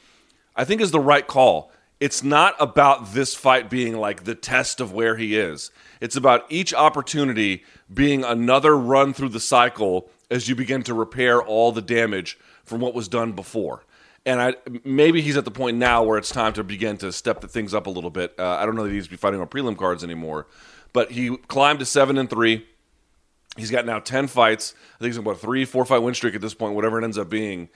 I 0.59 0.65
think 0.65 0.81
is 0.81 0.91
the 0.91 1.01
right 1.01 1.27
call. 1.27 1.71
It's 2.01 2.23
not 2.23 2.55
about 2.59 3.13
this 3.13 3.35
fight 3.35 3.71
being 3.71 3.97
like 3.97 4.25
the 4.25 4.35
test 4.35 4.81
of 4.81 4.93
where 4.93 5.17
he 5.17 5.37
is. 5.37 5.71
It's 6.01 6.17
about 6.17 6.45
each 6.51 6.75
opportunity 6.75 7.65
being 7.93 8.25
another 8.25 8.77
run 8.77 9.13
through 9.15 9.31
the 9.31 9.41
cycle 9.41 10.11
as 10.31 10.49
you 10.49 10.57
begin 10.57 10.83
to 10.83 10.95
repair 10.95 11.41
all 11.41 11.73
the 11.73 11.81
damage 11.81 12.39
from 12.65 12.81
what 12.81 12.93
was 12.93 13.09
done 13.09 13.33
before. 13.33 13.85
And 14.27 14.43
I, 14.43 14.55
maybe 14.85 15.23
he's 15.23 15.37
at 15.37 15.45
the 15.45 15.51
point 15.51 15.77
now 15.77 16.03
where 16.03 16.19
it's 16.19 16.29
time 16.29 16.53
to 16.55 16.65
begin 16.65 16.99
to 16.99 17.13
step 17.13 17.41
the 17.41 17.49
things 17.49 17.73
up 17.73 17.87
a 17.87 17.91
little 17.91 18.11
bit. 18.11 18.35
Uh, 18.39 18.57
I 18.61 18.67
don't 18.67 18.75
know 18.75 18.85
that 18.85 18.93
he's 18.93 19.09
be 19.09 19.17
fighting 19.17 19.41
on 19.41 19.47
prelim 19.47 19.77
cards 19.77 20.05
anymore, 20.05 20.49
but 20.93 21.13
he 21.13 21.37
climbed 21.37 21.79
to 21.79 21.87
seven 21.87 22.19
and 22.19 22.29
three. 22.29 22.67
He's 23.57 23.71
got 23.71 23.87
now 23.87 24.01
ten 24.01 24.27
fights. 24.27 24.75
I 24.97 24.99
think 24.99 25.09
he's 25.11 25.17
about 25.17 25.37
a 25.37 25.39
three, 25.39 25.65
four 25.65 25.85
fight 25.85 26.03
win 26.03 26.15
streak 26.15 26.35
at 26.35 26.41
this 26.41 26.55
point, 26.55 26.75
whatever 26.75 27.01
it 27.01 27.05
ends 27.05 27.17
up 27.17 27.31
being 27.31 27.69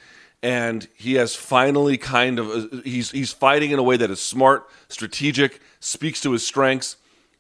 and 0.43 0.89
he 0.95 1.15
has 1.15 1.35
finally 1.35 1.97
kind 1.97 2.39
of 2.39 2.51
uh, 2.51 2.77
he's 2.85 3.11
he's 3.11 3.33
fighting 3.33 3.71
in 3.71 3.79
a 3.79 3.83
way 3.83 3.97
that 3.97 4.11
is 4.11 4.21
smart, 4.21 4.69
strategic, 4.89 5.61
speaks 5.81 6.21
to 6.23 6.33
his 6.33 6.47
strengths, 6.47 6.97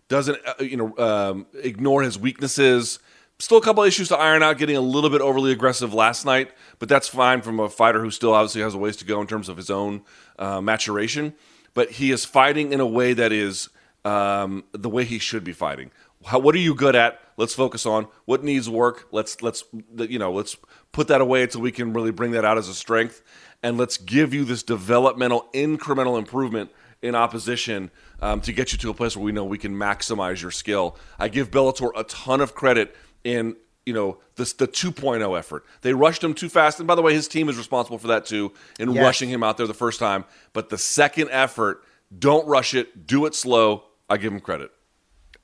doesn't 0.09 0.39
uh, 0.47 0.63
you 0.63 0.77
know 0.77 0.97
um, 0.99 1.47
ignore 1.55 2.03
his 2.03 2.19
weaknesses. 2.19 2.99
Still 3.39 3.59
a 3.59 3.63
couple 3.63 3.83
issues 3.83 4.07
to 4.09 4.17
iron 4.17 4.45
out, 4.45 4.57
getting 4.57 4.77
a 4.77 4.81
little 4.81 5.11
bit 5.11 5.21
overly 5.21 5.51
aggressive 5.51 5.93
last 5.93 6.25
night, 6.25 6.53
but 6.79 6.89
that's 6.89 7.09
fine 7.09 7.43
from 7.43 7.59
a 7.59 7.69
fighter 7.69 8.01
who 8.01 8.11
still 8.11 8.33
obviously 8.35 8.63
has 8.63 8.75
a 8.75 8.79
ways 8.79 8.97
to 8.99 9.05
go 9.05 9.21
in 9.21 9.27
terms 9.27 9.49
of 9.49 9.57
his 9.57 9.69
own 9.69 10.03
uh, 10.39 10.61
maturation. 10.61 11.35
But 11.75 11.93
he 11.93 12.13
is 12.13 12.25
fighting 12.25 12.73
in 12.73 12.79
a 12.79 12.87
way 12.87 13.15
that 13.15 13.33
is 13.33 13.69
um, 14.05 14.63
the 14.73 14.89
way 14.89 15.05
he 15.05 15.19
should 15.19 15.43
be 15.43 15.53
fighting. 15.53 15.91
How, 16.25 16.39
what 16.39 16.55
are 16.55 16.59
you 16.59 16.75
good 16.75 16.95
at? 16.95 17.21
Let's 17.37 17.55
focus 17.55 17.87
on 17.87 18.07
what 18.25 18.45
needs 18.45 18.69
work. 18.69 19.09
Let's 19.11 19.43
let's 19.43 19.65
you 19.97 20.19
know 20.19 20.33
let's 20.33 20.57
put 20.93 21.09
that 21.09 21.21
away 21.21 21.43
until 21.43 21.61
we 21.61 21.73
can 21.73 21.93
really 21.93 22.11
bring 22.11 22.33
that 22.33 22.45
out 22.45 22.59
as 22.59 22.69
a 22.69 22.75
strength. 22.75 23.23
And 23.63 23.79
let's 23.79 23.97
give 23.97 24.35
you 24.35 24.45
this 24.45 24.63
developmental, 24.63 25.49
incremental 25.55 26.19
improvement 26.19 26.71
in 27.01 27.15
opposition 27.15 27.91
um, 28.21 28.41
to 28.43 28.53
get 28.53 28.73
you 28.73 28.79
to 28.79 28.91
a 28.91 28.95
place 28.95 29.17
where 29.17 29.25
we 29.25 29.33
know 29.33 29.45
we 29.45 29.59
can 29.59 29.75
maximize 29.75 30.41
your 30.41 30.51
skill. 30.51 30.97
I 31.19 31.29
give 31.29 31.51
Bellator 31.51 31.91
a 31.97 32.05
ton 32.05 32.41
of 32.41 32.55
credit 32.55 32.95
in 33.25 33.57
you 33.85 33.93
know 33.93 34.19
this 34.37 34.53
the 34.53 34.69
2.0 34.69 35.39
effort. 35.39 35.65
They 35.81 35.95
rushed 35.95 36.23
him 36.23 36.35
too 36.35 36.49
fast, 36.49 36.79
and 36.79 36.87
by 36.87 36.95
the 36.95 37.03
way, 37.03 37.15
his 37.15 37.29
team 37.29 37.49
is 37.49 37.57
responsible 37.57 37.99
for 37.99 38.09
that 38.09 38.27
too 38.27 38.53
in 38.79 38.93
yes. 38.93 39.03
rushing 39.03 39.29
him 39.29 39.43
out 39.43 39.57
there 39.57 39.67
the 39.67 39.75
first 39.75 39.99
time. 39.99 40.25
But 40.53 40.69
the 40.69 40.79
second 40.79 41.31
effort, 41.31 41.83
don't 42.17 42.47
rush 42.47 42.75
it, 42.75 43.07
do 43.07 43.27
it 43.27 43.35
slow. 43.35 43.85
I 44.09 44.19
give 44.19 44.33
him 44.33 44.41
credit. 44.41 44.71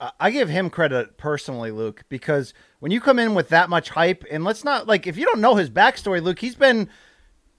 I 0.01 0.31
give 0.31 0.49
him 0.49 0.71
credit 0.71 1.17
personally, 1.17 1.73
Luke, 1.73 2.05
because 2.09 2.55
when 2.79 2.93
you 2.93 3.01
come 3.01 3.19
in 3.19 3.35
with 3.35 3.49
that 3.49 3.69
much 3.69 3.91
hype, 3.91 4.25
and 4.31 4.45
let's 4.45 4.63
not 4.63 4.87
like 4.87 5.07
if 5.07 5.17
you 5.17 5.25
don't 5.25 5.41
know 5.41 5.57
his 5.57 5.71
backstory, 5.71 6.23
Luke, 6.23 6.39
he's 6.39 6.55
been 6.55 6.89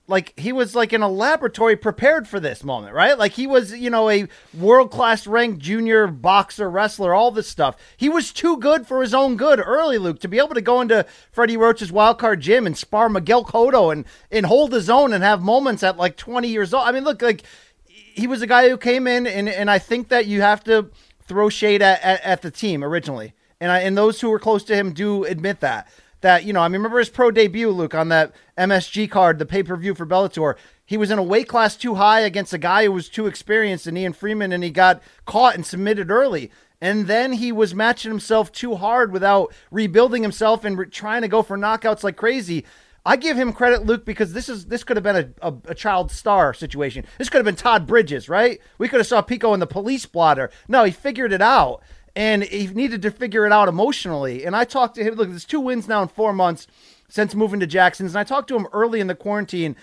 like 0.08 0.38
he 0.40 0.54
was 0.54 0.74
like 0.74 0.94
in 0.94 1.02
a 1.02 1.10
laboratory 1.10 1.76
prepared 1.76 2.28
for 2.28 2.40
this 2.40 2.64
moment, 2.64 2.96
right? 2.96 3.18
Like 3.18 3.34
he 3.34 3.46
was, 3.46 3.74
you 3.74 3.90
know, 3.90 4.10
a 4.10 4.28
world 4.58 4.90
class 4.90 5.28
ranked 5.28 5.60
junior 5.60 6.08
boxer, 6.08 6.70
wrestler, 6.70 7.14
all 7.14 7.30
this 7.30 7.48
stuff. 7.48 7.76
He 7.98 8.08
was 8.08 8.32
too 8.32 8.58
good 8.58 8.88
for 8.88 9.02
his 9.02 9.14
own 9.14 9.36
good 9.36 9.60
early, 9.60 9.98
Luke, 9.98 10.20
to 10.22 10.28
be 10.30 10.40
able 10.40 10.56
to 10.56 10.62
go 10.62 10.80
into 10.80 11.06
Freddie 11.32 11.58
Roach's 11.58 11.92
wildcard 11.92 12.40
gym 12.40 12.66
and 12.66 12.78
spar 12.78 13.10
Miguel 13.10 13.44
Cotto 13.44 13.92
and 13.92 14.06
and 14.32 14.46
hold 14.46 14.72
his 14.72 14.90
own 14.90 15.12
and 15.12 15.24
have 15.24 15.42
moments 15.42 15.84
at 15.84 15.98
like 15.98 16.16
20 16.16 16.48
years 16.48 16.74
old. 16.74 16.88
I 16.88 16.94
mean, 16.94 17.04
look, 17.04 17.22
like 17.22 17.44
he 17.86 18.28
was 18.28 18.42
a 18.42 18.48
guy 18.48 18.70
who 18.70 18.78
came 18.78 19.08
in 19.08 19.28
and 19.28 19.50
and 19.50 19.70
I 19.70 19.78
think 19.78 20.08
that 20.08 20.26
you 20.26 20.42
have 20.42 20.64
to 20.64 20.90
throw 21.30 21.48
shade 21.48 21.82
at, 21.82 22.02
at, 22.04 22.22
at 22.22 22.42
the 22.42 22.52
team 22.52 22.84
originally. 22.84 23.34
And 23.62 23.72
I, 23.72 23.80
and 23.80 23.98
those 23.98 24.20
who 24.20 24.30
were 24.30 24.40
close 24.40 24.64
to 24.66 24.76
him 24.76 24.92
do 24.92 25.24
admit 25.24 25.62
that. 25.62 25.88
That, 26.22 26.44
you 26.44 26.52
know, 26.52 26.60
I 26.60 26.68
mean, 26.68 26.82
remember 26.82 27.00
his 27.00 27.10
pro 27.10 27.32
debut, 27.32 27.70
Luke, 27.70 27.96
on 27.96 28.10
that 28.10 28.34
MSG 28.58 29.10
card, 29.10 29.40
the 29.40 29.46
pay 29.46 29.64
per 29.64 29.78
view 29.78 29.96
for 29.96 30.06
Bellator. 30.06 30.56
He 30.86 30.98
was 30.98 31.12
in 31.12 31.20
a 31.20 31.24
weight 31.24 31.48
class 31.48 31.78
too 31.78 31.96
high 31.96 32.22
against 32.22 32.52
a 32.52 32.58
guy 32.58 32.84
who 32.84 32.92
was 32.92 33.08
too 33.08 33.28
experienced 33.28 33.88
and 33.88 33.98
Ian 33.98 34.12
Freeman, 34.12 34.52
and 34.52 34.64
he 34.64 34.72
got 34.72 35.02
caught 35.26 35.56
and 35.56 35.66
submitted 35.66 36.12
early. 36.12 36.52
And 36.82 37.08
then 37.08 37.34
he 37.34 37.52
was 37.52 37.76
matching 37.76 38.12
himself 38.12 38.52
too 38.52 38.76
hard 38.76 39.12
without 39.12 39.54
rebuilding 39.72 40.24
himself 40.24 40.66
and 40.66 40.78
re- 40.78 40.88
trying 40.88 41.22
to 41.22 41.28
go 41.28 41.42
for 41.42 41.58
knockouts 41.58 42.04
like 42.04 42.18
crazy. 42.18 42.66
I 43.10 43.16
give 43.16 43.38
him 43.38 43.54
credit, 43.54 43.88
Luke, 43.88 44.06
because 44.06 44.34
this 44.34 44.48
is 44.50 44.68
this 44.68 44.84
could 44.84 44.96
have 44.96 45.04
been 45.04 45.34
a, 45.42 45.48
a, 45.48 45.54
a, 45.70 45.74
child 45.74 46.12
star 46.12 46.54
situation. 46.54 47.06
This 47.18 47.28
could 47.28 47.40
have 47.40 47.46
been 47.46 47.56
Todd 47.56 47.88
Bridges, 47.88 48.30
right? 48.30 48.62
We 48.78 48.88
could 48.88 49.00
have 49.00 49.08
saw 49.08 49.24
Pico 49.24 49.56
in 49.56 49.60
the 49.60 49.66
police 49.66 50.06
blotter. 50.06 50.52
No, 50.68 50.84
he 50.84 50.92
figured 50.92 51.34
it 51.34 51.42
out, 51.42 51.82
and 52.16 52.44
he 52.44 52.68
needed 52.68 53.02
to 53.02 53.10
figure 53.10 53.48
it 53.48 53.52
out 53.52 53.68
emotionally. 53.68 54.46
And 54.46 54.56
I 54.56 54.64
talked 54.64 54.94
to 54.94 55.04
him. 55.04 55.16
Look, 55.16 55.30
there's 55.30 55.44
two 55.44 55.60
wins 55.60 55.88
now 55.88 56.04
in 56.04 56.08
four 56.08 56.34
months 56.34 56.68
since 57.08 57.34
moving 57.34 57.60
to 57.62 57.66
Jackson's, 57.66 58.12
and 58.14 58.20
I 58.20 58.24
talked 58.24 58.48
to 58.50 58.56
him 58.56 58.68
early 58.74 59.00
in 59.00 59.08
the 59.08 59.16
quarantine, 59.16 59.76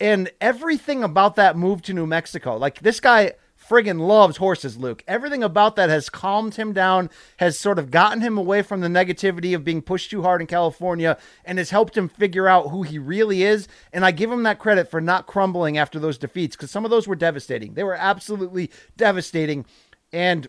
and 0.00 0.28
everything 0.40 1.04
about 1.04 1.36
that 1.36 1.56
move 1.56 1.82
to 1.82 1.94
New 1.94 2.08
Mexico, 2.08 2.56
like 2.56 2.80
this 2.80 2.98
guy 2.98 3.34
friggin' 3.72 4.06
loves 4.06 4.36
horses, 4.36 4.76
Luke. 4.76 5.02
Everything 5.08 5.42
about 5.42 5.76
that 5.76 5.88
has 5.88 6.10
calmed 6.10 6.56
him 6.56 6.74
down, 6.74 7.08
has 7.38 7.58
sort 7.58 7.78
of 7.78 7.90
gotten 7.90 8.20
him 8.20 8.36
away 8.36 8.60
from 8.60 8.82
the 8.82 8.88
negativity 8.88 9.54
of 9.54 9.64
being 9.64 9.80
pushed 9.80 10.10
too 10.10 10.20
hard 10.20 10.42
in 10.42 10.46
California, 10.46 11.16
and 11.42 11.56
has 11.56 11.70
helped 11.70 11.96
him 11.96 12.06
figure 12.06 12.46
out 12.46 12.68
who 12.68 12.82
he 12.82 12.98
really 12.98 13.44
is. 13.44 13.68
And 13.90 14.04
I 14.04 14.10
give 14.10 14.30
him 14.30 14.42
that 14.42 14.58
credit 14.58 14.90
for 14.90 15.00
not 15.00 15.26
crumbling 15.26 15.78
after 15.78 15.98
those 15.98 16.18
defeats 16.18 16.54
because 16.54 16.70
some 16.70 16.84
of 16.84 16.90
those 16.90 17.08
were 17.08 17.16
devastating. 17.16 17.72
They 17.72 17.82
were 17.82 17.94
absolutely 17.94 18.70
devastating. 18.98 19.64
And 20.12 20.48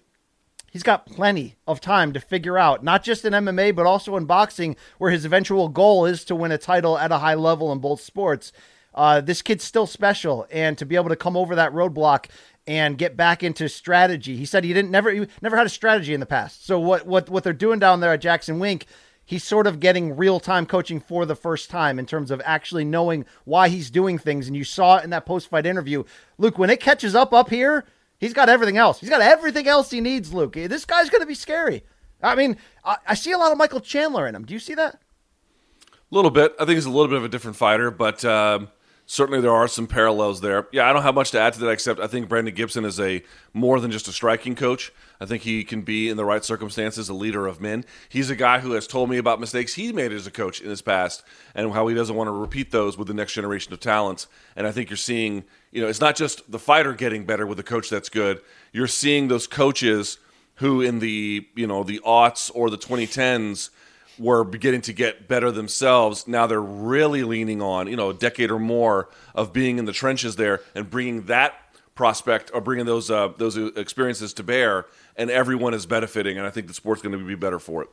he's 0.74 0.84
got 0.84 1.06
plenty 1.06 1.56
of 1.66 1.80
time 1.80 2.12
to 2.12 2.20
figure 2.20 2.58
out, 2.58 2.84
not 2.84 3.06
just 3.06 3.24
in 3.24 3.32
MMA, 3.32 3.74
but 3.74 3.86
also 3.86 4.18
in 4.18 4.26
boxing, 4.26 4.76
where 4.98 5.12
his 5.12 5.24
eventual 5.24 5.70
goal 5.70 6.06
is 6.06 6.26
to 6.26 6.36
win 6.36 6.52
a 6.52 6.58
title 6.58 6.98
at 6.98 7.14
a 7.14 7.20
high 7.20 7.36
level 7.36 7.72
in 7.72 7.80
both 7.80 8.02
sports. 8.02 8.52
Uh, 8.96 9.22
this 9.22 9.42
kid's 9.42 9.64
still 9.64 9.88
special, 9.88 10.46
and 10.52 10.78
to 10.78 10.86
be 10.86 10.96
able 10.96 11.10
to 11.10 11.16
come 11.16 11.36
over 11.36 11.56
that 11.56 11.72
roadblock 11.74 12.28
and 12.66 12.98
get 12.98 13.18
back 13.18 13.44
into 13.44 13.68
strategy. 13.68 14.38
He 14.38 14.46
said 14.46 14.64
he 14.64 14.74
didn't 14.74 14.92
never 14.92 15.12
he 15.12 15.28
never 15.42 15.58
had 15.58 15.66
a 15.66 15.70
strategy 15.70 16.14
in 16.14 16.20
the 16.20 16.26
past. 16.26 16.66
So 16.66 16.80
what 16.80 17.06
what 17.06 17.30
what 17.30 17.44
they're 17.44 17.54
doing 17.54 17.80
down 17.80 18.00
there 18.00 18.14
at 18.14 18.22
Jackson 18.22 18.60
Wink, 18.60 18.86
he's 19.26 19.44
sort 19.44 19.68
of 19.68 19.80
getting 19.80 20.16
real 20.16 20.40
time 20.40 20.66
coaching 20.66 21.00
for 21.00 21.26
the 21.26 21.36
first 21.36 21.70
time 21.70 22.00
in 22.00 22.06
terms 22.06 22.32
of 22.32 22.42
actually 22.46 22.86
knowing 22.86 23.26
why 23.46 23.70
he's 23.70 23.90
doing 23.92 24.18
things. 24.18 24.48
And 24.48 24.56
you 24.56 24.64
saw 24.64 24.98
it 24.98 25.04
in 25.04 25.10
that 25.10 25.26
post 25.26 25.50
fight 25.50 25.66
interview, 25.66 26.04
Luke. 26.38 26.58
When 26.58 26.70
it 26.70 26.80
catches 26.80 27.16
up 27.16 27.34
up 27.34 27.50
here, 27.50 27.86
he's 28.18 28.34
got 28.34 28.50
everything 28.50 28.78
else. 28.78 29.00
He's 29.00 29.10
got 29.10 29.22
everything 29.22 29.68
else 29.68 29.92
he 29.92 30.02
needs, 30.02 30.34
Luke. 30.34 30.54
This 30.54 30.86
guy's 30.86 31.10
going 31.10 31.22
to 31.22 31.28
be 31.28 31.36
scary. 31.36 31.84
I 32.22 32.36
mean, 32.36 32.58
I, 32.86 32.98
I 33.08 33.14
see 33.16 33.34
a 33.34 33.38
lot 33.38 33.52
of 33.52 33.58
Michael 33.58 33.82
Chandler 33.82 34.28
in 34.28 34.36
him. 34.36 34.46
Do 34.46 34.54
you 34.54 34.60
see 34.60 34.76
that? 34.76 34.96
A 34.96 36.16
little 36.16 36.32
bit. 36.32 36.56
I 36.58 36.66
think 36.66 36.76
he's 36.76 36.86
a 36.86 36.90
little 36.90 37.10
bit 37.10 37.18
of 37.18 37.26
a 37.26 37.30
different 37.30 37.58
fighter, 37.58 37.92
but. 37.92 38.24
Um 38.24 38.70
certainly 39.06 39.42
there 39.42 39.52
are 39.52 39.68
some 39.68 39.88
parallels 39.88 40.42
there. 40.42 40.68
Yeah, 40.72 40.90
I 40.90 40.94
don't 40.94 41.04
have 41.04 41.16
much 41.16 41.32
to 41.32 41.40
add 41.40 41.54
to 41.54 41.60
that 41.62 41.70
except 41.70 42.00
I 42.00 42.08
think 42.08 42.30
Brandon 42.30 42.54
Gibson 42.54 42.86
is 42.86 43.00
a 43.00 43.24
more 43.54 43.80
than 43.80 43.92
just 43.92 44.08
a 44.08 44.12
striking 44.12 44.56
coach. 44.56 44.92
I 45.20 45.26
think 45.26 45.44
he 45.44 45.64
can 45.64 45.82
be 45.82 46.10
in 46.10 46.18
the 46.18 46.26
right 46.26 46.44
circumstances 46.44 47.10
a 47.10 47.14
leader 47.14 47.48
of 47.48 47.62
men. 47.62 47.86
He's 48.10 48.30
a 48.30 48.36
guy 48.36 48.60
who 48.60 48.74
has 48.74 48.88
told 48.88 49.10
me 49.10 49.18
about 49.18 49.40
mistakes 49.40 49.74
he 49.74 49.92
made 49.92 50.12
as 50.12 50.28
a 50.28 50.32
coach 50.32 50.62
in 50.62 50.70
his 50.70 50.82
past 50.82 51.24
and 51.56 51.72
how 51.72 51.88
he 51.88 51.96
doesn't 51.96 52.16
want 52.16 52.28
to 52.28 52.32
repeat 52.32 52.72
those 52.72 52.98
with 52.98 53.08
the 53.08 53.14
next 53.14 53.34
generation 53.34 53.74
of 53.74 53.80
talents. 53.80 54.28
And 54.56 54.68
I 54.68 54.72
think 54.72 54.90
you're 54.90 54.98
seeing, 54.98 55.44
you 55.72 55.82
know, 55.82 55.88
it's 55.88 56.02
not 56.02 56.16
just 56.16 56.50
the 56.52 56.60
fighter 56.60 56.94
getting 56.94 57.26
better 57.26 57.46
with 57.46 57.60
a 57.60 57.64
coach 57.64 57.90
that's 57.90 58.10
good. 58.10 58.42
You're 58.72 58.88
seeing 58.88 59.28
those 59.28 59.48
coaches 59.48 60.18
who 60.56 60.82
in 60.82 61.00
the, 61.00 61.48
you 61.56 61.68
know, 61.68 61.84
the 61.84 62.00
aughts 62.06 62.52
or 62.54 62.70
the 62.70 62.78
2010s 62.78 63.70
were 64.18 64.44
beginning 64.44 64.82
to 64.82 64.94
get 64.94 65.28
better 65.28 65.52
themselves. 65.52 66.28
Now 66.28 66.48
they're 66.48 66.62
really 66.62 67.24
leaning 67.24 67.62
on, 67.62 67.88
you 67.88 67.96
know, 67.96 68.10
a 68.10 68.14
decade 68.14 68.52
or 68.52 68.60
more 68.60 69.10
of 69.34 69.54
being 69.54 69.80
in 69.80 69.86
the 69.86 69.94
trenches 69.94 70.36
there 70.36 70.62
and 70.76 70.90
bringing 70.90 71.24
that 71.24 71.56
prospect 71.96 72.52
or 72.54 72.62
bringing 72.62 72.86
those 72.86 73.12
uh, 73.12 73.30
those 73.38 73.58
experiences 73.58 74.34
to 74.34 74.44
bear, 74.44 74.86
and 75.16 75.30
everyone 75.30 75.74
is 75.74 75.86
benefiting. 75.86 76.38
And 76.38 76.48
I 76.48 76.50
think 76.50 76.68
the 76.68 76.74
sport's 76.74 77.02
going 77.02 77.18
to 77.18 77.26
be 77.26 77.36
better 77.36 77.60
for 77.60 77.84
it. 77.84 77.90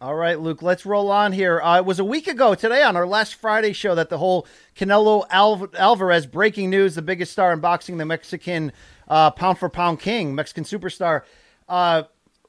All 0.00 0.14
right, 0.14 0.38
Luke, 0.38 0.62
let's 0.62 0.86
roll 0.86 1.10
on 1.10 1.32
here. 1.32 1.60
Uh, 1.60 1.78
it 1.78 1.84
was 1.84 1.98
a 1.98 2.04
week 2.04 2.28
ago 2.28 2.54
today 2.54 2.84
on 2.84 2.94
our 2.94 3.06
last 3.06 3.34
Friday 3.34 3.72
show 3.72 3.96
that 3.96 4.10
the 4.10 4.18
whole 4.18 4.46
Canelo 4.76 5.26
Al- 5.28 5.68
Alvarez 5.76 6.24
breaking 6.24 6.70
news, 6.70 6.94
the 6.94 7.02
biggest 7.02 7.32
star 7.32 7.52
in 7.52 7.58
boxing, 7.58 7.96
the 7.96 8.04
Mexican 8.04 8.70
uh, 9.08 9.32
pound 9.32 9.58
for 9.58 9.68
pound 9.68 9.98
king, 9.98 10.36
Mexican 10.36 10.62
superstar. 10.62 11.22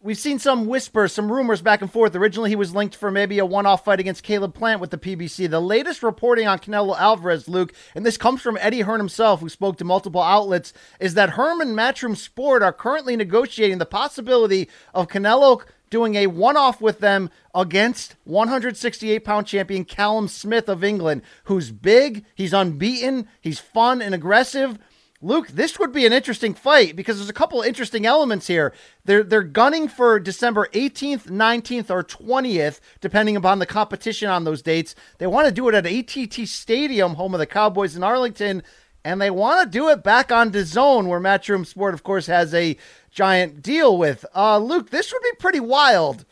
We've 0.02 0.18
seen 0.18 0.39
some 0.39 0.66
whispers, 0.66 1.12
some 1.12 1.30
rumors 1.30 1.62
back 1.62 1.82
and 1.82 1.91
forth. 1.91 2.16
Originally, 2.16 2.50
he 2.50 2.56
was 2.56 2.74
linked 2.74 2.95
for 2.95 3.12
maybe 3.12 3.38
a 3.38 3.45
one 3.45 3.66
off 3.66 3.84
fight 3.84 4.00
against 4.00 4.24
Caleb 4.24 4.54
Plant 4.54 4.80
with 4.80 4.91
the 4.91 4.97
PBC. 4.97 5.50
The 5.50 5.60
latest 5.60 6.04
reporting 6.04 6.47
on 6.47 6.60
Canelo 6.60 6.97
Alvarez, 6.97 7.50
Luke, 7.50 7.74
and 7.93 8.06
this 8.06 8.16
comes 8.16 8.41
from 8.41 8.58
Eddie 8.62 8.80
Hearn 8.80 9.02
himself, 9.02 9.41
who 9.41 9.50
spoke 9.50 9.78
to 9.78 9.84
multiple 9.84 10.22
outlets, 10.22 10.72
is 11.02 11.16
that 11.16 11.32
Herman 11.32 11.76
Matchroom 11.76 12.16
Sport 12.16 12.64
are 12.64 12.72
currently 12.72 13.18
negotiating 13.18 13.78
the 13.78 13.86
possibility 13.86 14.70
of 14.93 15.10
Canelo 15.10 15.64
doing 15.89 16.16
a 16.16 16.28
one 16.28 16.56
off 16.56 16.80
with 16.80 17.00
them 17.00 17.30
against 17.54 18.16
168 18.24 19.26
pound 19.26 19.47
champion 19.47 19.84
Callum 19.84 20.30
Smith 20.30 20.70
of 20.70 20.82
England, 20.82 21.24
who's 21.43 21.72
big, 21.72 22.24
he's 22.36 22.54
unbeaten, 22.54 23.28
he's 23.41 23.60
fun 23.60 24.02
and 24.02 24.16
aggressive. 24.16 24.80
Luke, 25.22 25.49
this 25.49 25.78
would 25.78 25.91
be 25.91 26.05
an 26.05 26.13
interesting 26.13 26.53
fight 26.53 26.95
because 26.95 27.17
there's 27.17 27.30
a 27.30 27.34
couple 27.34 27.61
interesting 27.61 28.05
elements 28.05 28.47
here. 28.47 28.74
They're 29.03 29.24
they're 29.24 29.43
gunning 29.43 29.89
for 29.89 30.17
December 30.17 30.70
18th, 30.74 31.28
19th, 31.28 31.89
or 31.89 32.03
20th, 32.03 32.80
depending 33.01 33.36
upon 33.36 33.59
the 33.59 33.65
competition 33.65 34.30
on 34.30 34.45
those 34.45 34.61
dates. 34.61 34.95
They 35.17 35.28
want 35.28 35.47
to 35.47 35.53
do 35.53 35.67
it 35.67 35.76
at 35.76 35.86
ATT 35.86 36.47
Stadium, 36.47 37.15
home 37.15 37.34
of 37.34 37.39
the 37.39 37.45
Cowboys 37.45 37.97
in 37.97 38.03
Arlington, 38.03 38.63
and 39.03 39.20
they 39.20 39.30
want 39.30 39.61
to 39.61 39.78
do 39.78 39.89
it 39.89 40.03
back 40.03 40.32
on 40.32 40.51
DAZN, 40.51 41.07
where 41.07 41.20
Matchroom 41.20 41.65
Sport, 41.65 41.93
of 41.93 42.03
course, 42.03 42.28
has 42.28 42.53
a 42.53 42.78
giant 43.11 43.61
deal 43.61 43.97
with. 43.97 44.26
Uh, 44.34 44.57
Luke, 44.57 44.89
this 44.89 45.11
would 45.11 45.24
be 45.24 45.36
pretty 45.38 45.59
wild 45.59 46.24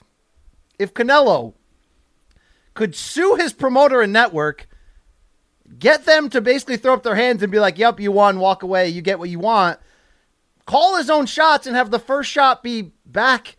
if 0.80 0.94
Canelo 0.94 1.56
could 2.74 2.96
sue 2.96 3.36
his 3.36 3.52
promoter 3.52 4.02
and 4.02 4.14
network, 4.14 4.68
get 5.80 6.06
them 6.06 6.30
to 6.30 6.42
basically 6.42 6.78
throw 6.78 6.94
up 6.94 7.04
their 7.04 7.16
hands 7.16 7.44
and 7.44 7.52
be 7.52 7.60
like, 7.60 7.78
yep, 7.78 8.00
you 8.00 8.12
won, 8.12 8.40
walk 8.40 8.64
away, 8.64 8.90
you 8.90 9.02
get 9.02 9.20
what 9.20 9.30
you 9.30 9.40
want, 9.40 9.80
call 10.66 10.98
his 10.98 11.10
own 11.10 11.26
shots 11.26 11.68
and 11.68 11.76
have 11.76 11.92
the 11.92 12.00
first 12.00 12.30
shot 12.30 12.64
be 12.64 12.92
back 13.06 13.58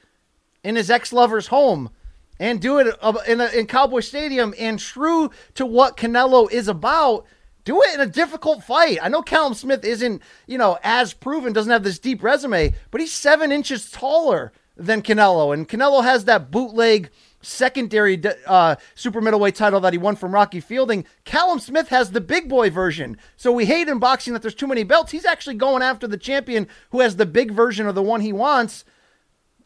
in 0.63 0.77
his 0.77 0.91
ex 0.91 1.13
lover's 1.13 1.49
home 1.49 1.91
and 2.39 2.61
do 2.61 2.79
it 2.79 2.87
in, 3.27 3.41
a, 3.41 3.47
in 3.49 3.67
Cowboy 3.67 4.01
Stadium 4.01 4.55
and 4.59 4.79
true 4.79 5.31
to 5.55 5.67
what 5.67 5.97
Canelo 5.97 6.51
is 6.51 6.69
about– 6.69 7.27
do 7.69 7.83
it 7.83 7.95
in 7.95 8.01
a 8.01 8.07
difficult 8.07 8.65
fight. 8.65 8.99
I 9.03 9.11
know 9.11 9.21
Callum 9.21 9.53
Smith 9.53 9.85
isn't, 9.85 10.23
you 10.47 10.57
know, 10.57 10.79
as 10.83 11.13
proven, 11.13 11.53
doesn't 11.53 11.71
have 11.71 11.83
this 11.85 11.99
deep 11.99 12.23
resume, 12.23 12.73
but 12.91 13.03
he's 13.03 13.13
seven 13.13 13.53
inches 13.53 13.91
taller 13.91 14.55
than 14.75 15.03
Canelo. 15.03 15.53
And 15.53 15.69
Canelo 15.69 16.03
has 16.03 16.25
that 16.25 16.51
bootleg 16.51 17.11
secondary 17.41 18.21
uh, 18.47 18.77
super 18.95 19.21
middleweight 19.21 19.55
title 19.55 19.81
that 19.81 19.93
he 19.93 19.99
won 19.99 20.17
from 20.17 20.33
Rocky 20.33 20.61
Fielding. 20.61 21.05
Callum 21.25 21.59
Smith 21.59 21.89
has 21.89 22.11
the 22.11 22.21
big 22.21 22.49
boy 22.49 22.71
version. 22.71 23.17
So 23.37 23.53
we 23.53 23.67
hate 23.67 23.89
in 23.89 23.99
boxing 23.99 24.33
that 24.33 24.43
there's 24.43 24.55
too 24.55 24.67
many 24.67 24.83
belts. 24.83 25.13
He's 25.13 25.25
actually 25.25 25.57
going 25.57 25.83
after 25.83 26.07
the 26.07 26.17
champion 26.17 26.69
who 26.91 27.01
has 27.01 27.17
the 27.17 27.27
big 27.27 27.53
version 27.53 27.87
of 27.87 27.95
the 27.95 28.03
one 28.03 28.21
he 28.21 28.33
wants. 28.33 28.85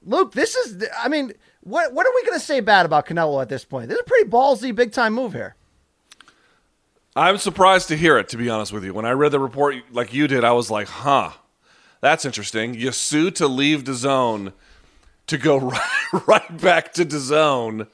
Luke, 0.04 0.32
this 0.32 0.54
is, 0.56 0.84
I 0.98 1.08
mean, 1.08 1.32
what, 1.60 1.92
what 1.92 2.06
are 2.06 2.12
we 2.14 2.24
going 2.26 2.38
to 2.38 2.44
say 2.44 2.60
bad 2.60 2.86
about 2.86 3.06
Canelo 3.06 3.40
at 3.40 3.48
this 3.48 3.64
point? 3.64 3.88
This 3.88 3.96
is 3.96 4.02
a 4.02 4.08
pretty 4.08 4.28
ballsy, 4.28 4.74
big 4.74 4.92
time 4.92 5.12
move 5.14 5.32
here. 5.32 5.54
I'm 7.14 7.38
surprised 7.38 7.88
to 7.88 7.96
hear 7.96 8.16
it, 8.18 8.28
to 8.30 8.36
be 8.36 8.48
honest 8.48 8.72
with 8.72 8.84
you. 8.84 8.94
When 8.94 9.04
I 9.04 9.10
read 9.10 9.32
the 9.32 9.38
report 9.38 9.76
like 9.92 10.14
you 10.14 10.26
did, 10.26 10.44
I 10.44 10.52
was 10.52 10.70
like, 10.70 10.88
huh, 10.88 11.32
that's 12.00 12.24
interesting. 12.24 12.74
You 12.74 12.90
sue 12.90 13.30
to 13.32 13.46
leave 13.46 13.84
the 13.84 13.94
zone 13.94 14.54
to 15.26 15.38
go 15.38 15.58
right, 15.58 15.80
right 16.26 16.60
back 16.60 16.92
to 16.94 17.04
the 17.04 17.18
zone. 17.18 17.86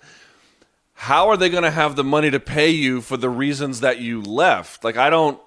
How 0.95 1.29
are 1.29 1.37
they 1.37 1.49
going 1.49 1.63
to 1.63 1.71
have 1.71 1.95
the 1.95 2.05
money 2.05 2.31
to 2.31 2.41
pay 2.41 2.71
you 2.71 3.01
for 3.01 3.17
the 3.17 3.31
reasons 3.31 3.81
that 3.81 4.01
you 4.01 4.21
left? 4.21 4.83
Like, 4.83 4.97
I 4.97 5.11
don't, 5.11 5.41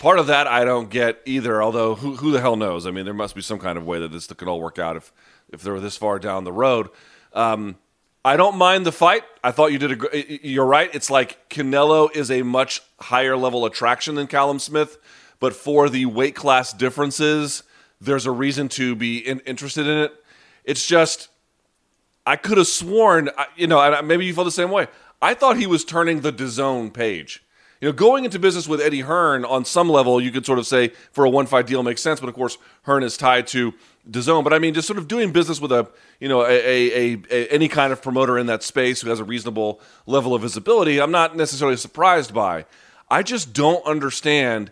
part 0.00 0.18
of 0.18 0.26
that 0.26 0.46
I 0.46 0.64
don't 0.64 0.90
get 0.90 1.20
either, 1.24 1.62
although 1.62 1.94
who, 1.94 2.16
who 2.16 2.30
the 2.30 2.40
hell 2.40 2.56
knows? 2.56 2.86
I 2.86 2.90
mean, 2.90 3.04
there 3.04 3.14
must 3.14 3.34
be 3.34 3.40
some 3.40 3.58
kind 3.58 3.78
of 3.78 3.86
way 3.86 3.98
that 4.00 4.12
this 4.12 4.26
could 4.26 4.48
all 4.48 4.60
work 4.60 4.78
out 4.78 4.96
if, 4.96 5.12
if 5.50 5.62
they're 5.62 5.80
this 5.80 5.96
far 5.96 6.18
down 6.18 6.44
the 6.44 6.52
road. 6.52 6.90
Um, 7.32 7.76
I 8.24 8.36
don't 8.36 8.56
mind 8.56 8.86
the 8.86 8.92
fight. 8.92 9.24
I 9.42 9.50
thought 9.50 9.72
you 9.72 9.78
did 9.78 9.92
a. 9.92 10.46
You're 10.46 10.66
right. 10.66 10.88
It's 10.94 11.10
like 11.10 11.48
Canelo 11.48 12.14
is 12.14 12.30
a 12.30 12.42
much 12.42 12.80
higher 13.00 13.36
level 13.36 13.64
attraction 13.64 14.14
than 14.14 14.28
Callum 14.28 14.60
Smith, 14.60 14.96
but 15.40 15.56
for 15.56 15.88
the 15.88 16.06
weight 16.06 16.36
class 16.36 16.72
differences, 16.72 17.64
there's 18.00 18.26
a 18.26 18.30
reason 18.30 18.68
to 18.70 18.94
be 18.94 19.18
in, 19.18 19.40
interested 19.40 19.88
in 19.88 19.98
it. 19.98 20.21
It's 20.64 20.86
just, 20.86 21.28
I 22.26 22.36
could 22.36 22.58
have 22.58 22.66
sworn, 22.66 23.30
you 23.56 23.66
know, 23.66 24.02
maybe 24.02 24.24
you 24.26 24.34
feel 24.34 24.44
the 24.44 24.50
same 24.50 24.70
way. 24.70 24.86
I 25.20 25.34
thought 25.34 25.56
he 25.56 25.66
was 25.66 25.84
turning 25.84 26.20
the 26.20 26.32
DAZN 26.32 26.92
page. 26.92 27.44
You 27.80 27.88
know, 27.88 27.92
going 27.92 28.24
into 28.24 28.38
business 28.38 28.68
with 28.68 28.80
Eddie 28.80 29.00
Hearn 29.00 29.44
on 29.44 29.64
some 29.64 29.88
level, 29.88 30.20
you 30.20 30.30
could 30.30 30.46
sort 30.46 30.60
of 30.60 30.68
say 30.68 30.92
for 31.10 31.24
a 31.24 31.30
one 31.30 31.46
fight 31.46 31.66
deal 31.66 31.82
makes 31.82 32.00
sense, 32.00 32.20
but 32.20 32.28
of 32.28 32.34
course 32.36 32.56
Hearn 32.82 33.02
is 33.02 33.16
tied 33.16 33.48
to 33.48 33.74
DAZN. 34.08 34.44
But 34.44 34.52
I 34.52 34.60
mean, 34.60 34.72
just 34.72 34.86
sort 34.86 35.00
of 35.00 35.08
doing 35.08 35.32
business 35.32 35.60
with 35.60 35.72
a 35.72 35.88
you 36.20 36.28
know 36.28 36.42
a, 36.42 36.52
a, 36.52 37.22
a, 37.28 37.48
any 37.48 37.66
kind 37.66 37.92
of 37.92 38.00
promoter 38.00 38.38
in 38.38 38.46
that 38.46 38.62
space 38.62 39.00
who 39.00 39.10
has 39.10 39.18
a 39.18 39.24
reasonable 39.24 39.80
level 40.06 40.32
of 40.32 40.42
visibility, 40.42 41.00
I'm 41.00 41.10
not 41.10 41.36
necessarily 41.36 41.76
surprised 41.76 42.32
by. 42.32 42.66
I 43.10 43.24
just 43.24 43.52
don't 43.52 43.84
understand. 43.84 44.70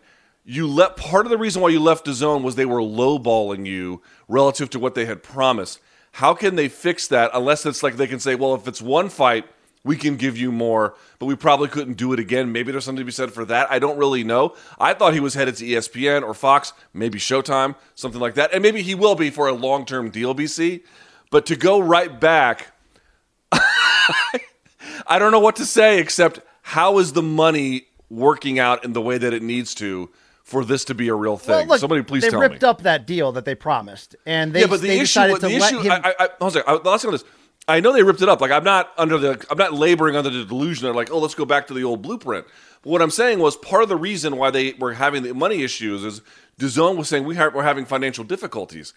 You 0.50 0.66
let 0.66 0.96
part 0.96 1.26
of 1.26 1.30
the 1.30 1.38
reason 1.38 1.62
why 1.62 1.68
you 1.68 1.78
left 1.78 2.04
the 2.04 2.12
zone 2.12 2.42
was 2.42 2.56
they 2.56 2.66
were 2.66 2.80
lowballing 2.80 3.66
you 3.66 4.02
relative 4.26 4.68
to 4.70 4.80
what 4.80 4.96
they 4.96 5.04
had 5.04 5.22
promised. 5.22 5.78
How 6.10 6.34
can 6.34 6.56
they 6.56 6.68
fix 6.68 7.06
that 7.06 7.30
unless 7.32 7.64
it's 7.64 7.84
like 7.84 7.96
they 7.96 8.08
can 8.08 8.18
say, 8.18 8.34
well, 8.34 8.56
if 8.56 8.66
it's 8.66 8.82
one 8.82 9.10
fight 9.10 9.44
we 9.84 9.96
can 9.96 10.16
give 10.16 10.36
you 10.36 10.50
more, 10.50 10.96
but 11.20 11.26
we 11.26 11.36
probably 11.36 11.68
couldn't 11.68 11.96
do 11.96 12.12
it 12.12 12.18
again. 12.18 12.50
Maybe 12.50 12.72
there's 12.72 12.84
something 12.84 13.00
to 13.00 13.04
be 13.04 13.12
said 13.12 13.30
for 13.30 13.44
that. 13.44 13.70
I 13.70 13.78
don't 13.78 13.96
really 13.96 14.24
know. 14.24 14.56
I 14.76 14.92
thought 14.92 15.14
he 15.14 15.20
was 15.20 15.34
headed 15.34 15.54
to 15.58 15.64
ESPN 15.64 16.24
or 16.24 16.34
Fox, 16.34 16.72
maybe 16.92 17.20
Showtime, 17.20 17.76
something 17.94 18.20
like 18.20 18.34
that. 18.34 18.52
And 18.52 18.60
maybe 18.60 18.82
he 18.82 18.96
will 18.96 19.14
be 19.14 19.30
for 19.30 19.46
a 19.46 19.52
long 19.52 19.86
term 19.86 20.10
deal, 20.10 20.34
BC. 20.34 20.82
But 21.30 21.46
to 21.46 21.54
go 21.54 21.78
right 21.78 22.18
back, 22.18 22.72
I 23.52 25.20
don't 25.20 25.30
know 25.30 25.38
what 25.38 25.56
to 25.56 25.64
say 25.64 26.00
except 26.00 26.40
how 26.62 26.98
is 26.98 27.12
the 27.12 27.22
money 27.22 27.86
working 28.10 28.58
out 28.58 28.84
in 28.84 28.94
the 28.94 29.00
way 29.00 29.16
that 29.16 29.32
it 29.32 29.44
needs 29.44 29.76
to 29.76 30.10
for 30.50 30.64
this 30.64 30.84
to 30.86 30.94
be 30.94 31.08
a 31.08 31.14
real 31.14 31.36
thing? 31.36 31.54
Well, 31.54 31.66
look, 31.66 31.80
Somebody 31.80 32.02
please 32.02 32.24
tell 32.24 32.40
me. 32.40 32.46
They 32.46 32.52
ripped 32.52 32.64
up 32.64 32.82
that 32.82 33.06
deal 33.06 33.32
that 33.32 33.44
they 33.44 33.54
promised. 33.54 34.16
And 34.26 34.52
they, 34.52 34.60
yeah, 34.60 34.66
but 34.66 34.80
the 34.80 34.88
they 34.88 34.94
issue, 34.94 35.02
decided 35.02 35.40
to 35.40 35.48
the 35.48 35.58
let 35.58 35.72
issue, 35.72 35.80
him. 35.80 35.92
I, 35.92 36.14
I, 36.18 36.24
I, 36.24 36.28
I, 36.28 36.48
the 36.78 36.90
last 36.90 37.02
thing 37.02 37.08
on 37.08 37.12
this 37.12 37.24
I 37.68 37.78
know 37.78 37.92
they 37.92 38.02
ripped 38.02 38.22
it 38.22 38.28
up. 38.28 38.40
Like 38.40 38.50
I'm 38.50 38.64
not 38.64 38.92
under 38.98 39.16
the 39.16 39.46
I'm 39.50 39.58
not 39.58 39.72
laboring 39.72 40.16
under 40.16 40.30
the 40.30 40.44
delusion 40.44 40.84
They're 40.84 40.94
like, 40.94 41.10
oh, 41.10 41.18
let's 41.18 41.34
go 41.34 41.44
back 41.44 41.68
to 41.68 41.74
the 41.74 41.84
old 41.84 42.02
blueprint. 42.02 42.46
But 42.82 42.90
what 42.90 43.02
I'm 43.02 43.10
saying 43.10 43.38
was 43.38 43.56
part 43.56 43.82
of 43.82 43.88
the 43.88 43.96
reason 43.96 44.36
why 44.36 44.50
they 44.50 44.72
were 44.72 44.94
having 44.94 45.22
the 45.22 45.34
money 45.34 45.62
issues 45.62 46.02
is 46.02 46.22
DAZN 46.58 46.96
was 46.96 47.08
saying 47.08 47.24
we 47.24 47.36
have, 47.36 47.54
we're 47.54 47.62
having 47.62 47.84
financial 47.84 48.24
difficulties. 48.24 48.92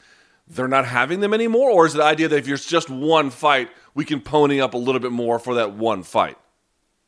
They're 0.47 0.67
not 0.67 0.85
having 0.85 1.19
them 1.19 1.33
anymore, 1.33 1.69
or 1.69 1.85
is 1.85 1.95
it 1.95 1.99
the 1.99 2.03
idea 2.03 2.27
that 2.27 2.37
if 2.37 2.47
you're 2.47 2.57
just 2.57 2.89
one 2.89 3.29
fight, 3.29 3.69
we 3.93 4.03
can 4.03 4.19
pony 4.19 4.59
up 4.59 4.73
a 4.73 4.77
little 4.77 4.99
bit 4.99 5.11
more 5.11 5.39
for 5.39 5.55
that 5.55 5.73
one 5.73 6.03
fight? 6.03 6.37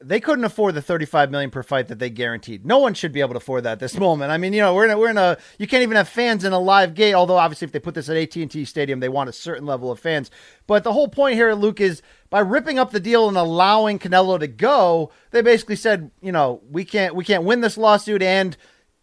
They 0.04 0.20
couldn't 0.20 0.44
afford 0.44 0.76
the 0.76 0.82
35 0.82 1.32
million 1.32 1.50
per 1.50 1.64
fight 1.64 1.88
that 1.88 2.00
they 2.00 2.10
guaranteed. 2.10 2.66
No 2.66 2.80
one 2.80 2.94
should 2.94 3.14
be 3.14 3.22
able 3.22 3.34
to 3.34 3.38
afford 3.38 3.64
that 3.64 3.74
at 3.74 3.80
this 3.80 3.98
moment. 3.98 4.32
I 4.32 4.38
mean, 4.38 4.52
you 4.52 4.62
know, 4.62 4.74
we're 4.74 4.86
in 4.86 4.92
a, 4.92 4.98
we're 4.98 5.10
in 5.10 5.18
a 5.18 5.38
you 5.58 5.68
can't 5.68 5.84
even 5.84 5.96
have 5.96 6.10
fans 6.10 6.44
in 6.44 6.52
a 6.52 6.60
live 6.60 6.96
gate. 6.96 7.14
Although 7.14 7.38
obviously, 7.38 7.66
if 7.66 7.72
they 7.72 7.80
put 7.80 7.96
this 7.96 8.10
at 8.10 8.18
AT&T 8.18 8.66
Stadium, 8.66 9.00
they 9.00 9.10
want 9.10 9.30
a 9.30 9.34
certain 9.34 9.66
level 9.66 9.92
of 9.92 10.00
fans. 10.00 10.30
But 10.68 10.84
the 10.84 10.92
whole 10.92 11.08
point 11.08 11.36
here, 11.36 11.54
Luke, 11.54 11.80
is 11.80 12.02
by 12.30 12.40
ripping 12.40 12.78
up 12.78 12.92
the 12.92 13.00
deal 13.00 13.30
and 13.30 13.38
allowing 13.38 13.98
Canelo 13.98 14.38
to 14.38 14.48
go, 14.48 15.12
they 15.32 15.42
basically 15.42 15.78
said, 15.78 16.12
you 16.22 16.32
know, 16.32 16.62
we 16.70 16.84
can't 16.84 17.16
we 17.16 17.24
can't 17.24 17.46
win 17.46 17.62
this 17.62 17.78
lawsuit 17.78 18.22
and 18.22 18.58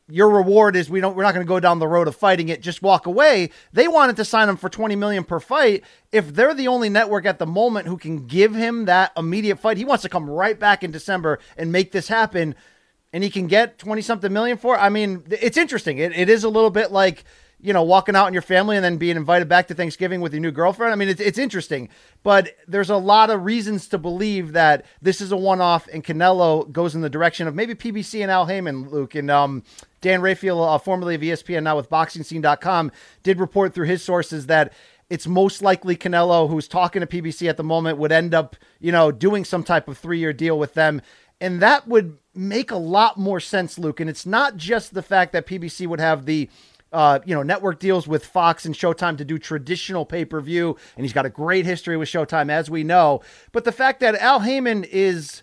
your 0.08 0.28
reward 0.30 0.76
is 0.76 0.90
we 0.90 1.00
don't 1.00 1.16
we're 1.16 1.22
not 1.22 1.32
going 1.34 1.44
to 1.44 1.48
go 1.48 1.60
down 1.60 1.78
the 1.78 1.86
road 1.86 2.08
of 2.08 2.16
fighting 2.16 2.48
it 2.48 2.60
just 2.60 2.82
walk 2.82 3.06
away 3.06 3.50
they 3.72 3.86
wanted 3.86 4.16
to 4.16 4.24
sign 4.24 4.48
him 4.48 4.56
for 4.56 4.68
20 4.68 4.96
million 4.96 5.24
per 5.24 5.38
fight 5.38 5.84
if 6.10 6.34
they're 6.34 6.54
the 6.54 6.68
only 6.68 6.88
network 6.88 7.24
at 7.24 7.38
the 7.38 7.46
moment 7.46 7.86
who 7.86 7.96
can 7.96 8.26
give 8.26 8.54
him 8.54 8.84
that 8.86 9.12
immediate 9.16 9.58
fight 9.58 9.76
he 9.76 9.84
wants 9.84 10.02
to 10.02 10.08
come 10.08 10.28
right 10.28 10.58
back 10.58 10.82
in 10.82 10.90
december 10.90 11.38
and 11.56 11.70
make 11.70 11.92
this 11.92 12.08
happen 12.08 12.54
and 13.12 13.22
he 13.22 13.30
can 13.30 13.46
get 13.46 13.78
20 13.78 14.02
something 14.02 14.32
million 14.32 14.56
for 14.56 14.74
it 14.74 14.78
i 14.78 14.88
mean 14.88 15.22
it's 15.30 15.56
interesting 15.56 15.98
it, 15.98 16.12
it 16.12 16.28
is 16.28 16.42
a 16.42 16.48
little 16.48 16.70
bit 16.70 16.90
like 16.90 17.24
you 17.62 17.72
know, 17.72 17.84
walking 17.84 18.16
out 18.16 18.26
in 18.26 18.32
your 18.32 18.42
family 18.42 18.76
and 18.76 18.84
then 18.84 18.96
being 18.96 19.16
invited 19.16 19.48
back 19.48 19.68
to 19.68 19.74
Thanksgiving 19.74 20.20
with 20.20 20.34
your 20.34 20.40
new 20.40 20.50
girlfriend. 20.50 20.92
I 20.92 20.96
mean, 20.96 21.08
it's, 21.08 21.20
it's 21.20 21.38
interesting, 21.38 21.88
but 22.24 22.56
there's 22.66 22.90
a 22.90 22.96
lot 22.96 23.30
of 23.30 23.44
reasons 23.44 23.86
to 23.88 23.98
believe 23.98 24.52
that 24.52 24.84
this 25.00 25.20
is 25.20 25.30
a 25.30 25.36
one 25.36 25.60
off 25.60 25.88
and 25.92 26.02
Canelo 26.02 26.70
goes 26.72 26.96
in 26.96 27.02
the 27.02 27.08
direction 27.08 27.46
of 27.46 27.54
maybe 27.54 27.76
PBC 27.76 28.20
and 28.20 28.32
Al 28.32 28.46
Haymon, 28.46 28.90
Luke. 28.90 29.14
And 29.14 29.30
um, 29.30 29.62
Dan 30.02 30.20
Raphael, 30.20 30.62
uh, 30.62 30.78
formerly 30.78 31.14
of 31.14 31.22
ESPN, 31.22 31.62
now 31.62 31.76
with 31.76 31.88
BoxingScene.com, 31.88 32.92
did 33.22 33.40
report 33.40 33.72
through 33.72 33.86
his 33.86 34.02
sources 34.02 34.46
that 34.46 34.72
it's 35.08 35.26
most 35.26 35.62
likely 35.62 35.96
Canelo, 35.96 36.48
who's 36.48 36.68
talking 36.68 37.00
to 37.00 37.06
PBC 37.06 37.48
at 37.48 37.56
the 37.56 37.64
moment, 37.64 37.98
would 37.98 38.12
end 38.12 38.34
up, 38.34 38.56
you 38.80 38.92
know, 38.92 39.10
doing 39.10 39.44
some 39.44 39.62
type 39.62 39.88
of 39.88 39.96
three 39.96 40.18
year 40.18 40.32
deal 40.32 40.58
with 40.58 40.74
them. 40.74 41.00
And 41.40 41.60
that 41.60 41.88
would 41.88 42.18
make 42.34 42.70
a 42.70 42.76
lot 42.76 43.18
more 43.18 43.40
sense, 43.40 43.78
Luke. 43.78 44.00
And 44.00 44.08
it's 44.08 44.26
not 44.26 44.56
just 44.56 44.94
the 44.94 45.02
fact 45.02 45.32
that 45.32 45.46
PBC 45.46 45.86
would 45.86 46.00
have 46.00 46.26
the 46.26 46.48
uh, 46.92 47.20
you 47.24 47.34
know, 47.34 47.42
network 47.42 47.80
deals 47.80 48.06
with 48.06 48.24
Fox 48.24 48.66
and 48.66 48.74
Showtime 48.74 49.16
to 49.16 49.24
do 49.24 49.38
traditional 49.38 50.04
pay 50.04 50.26
per 50.26 50.40
view, 50.42 50.76
and 50.94 51.04
he's 51.04 51.14
got 51.14 51.24
a 51.24 51.30
great 51.30 51.64
history 51.64 51.96
with 51.96 52.08
Showtime, 52.08 52.50
as 52.50 52.68
we 52.68 52.84
know. 52.84 53.22
But 53.50 53.64
the 53.64 53.72
fact 53.72 54.00
that 54.00 54.14
Al 54.16 54.40
Haymon 54.40 54.84
is 54.84 55.42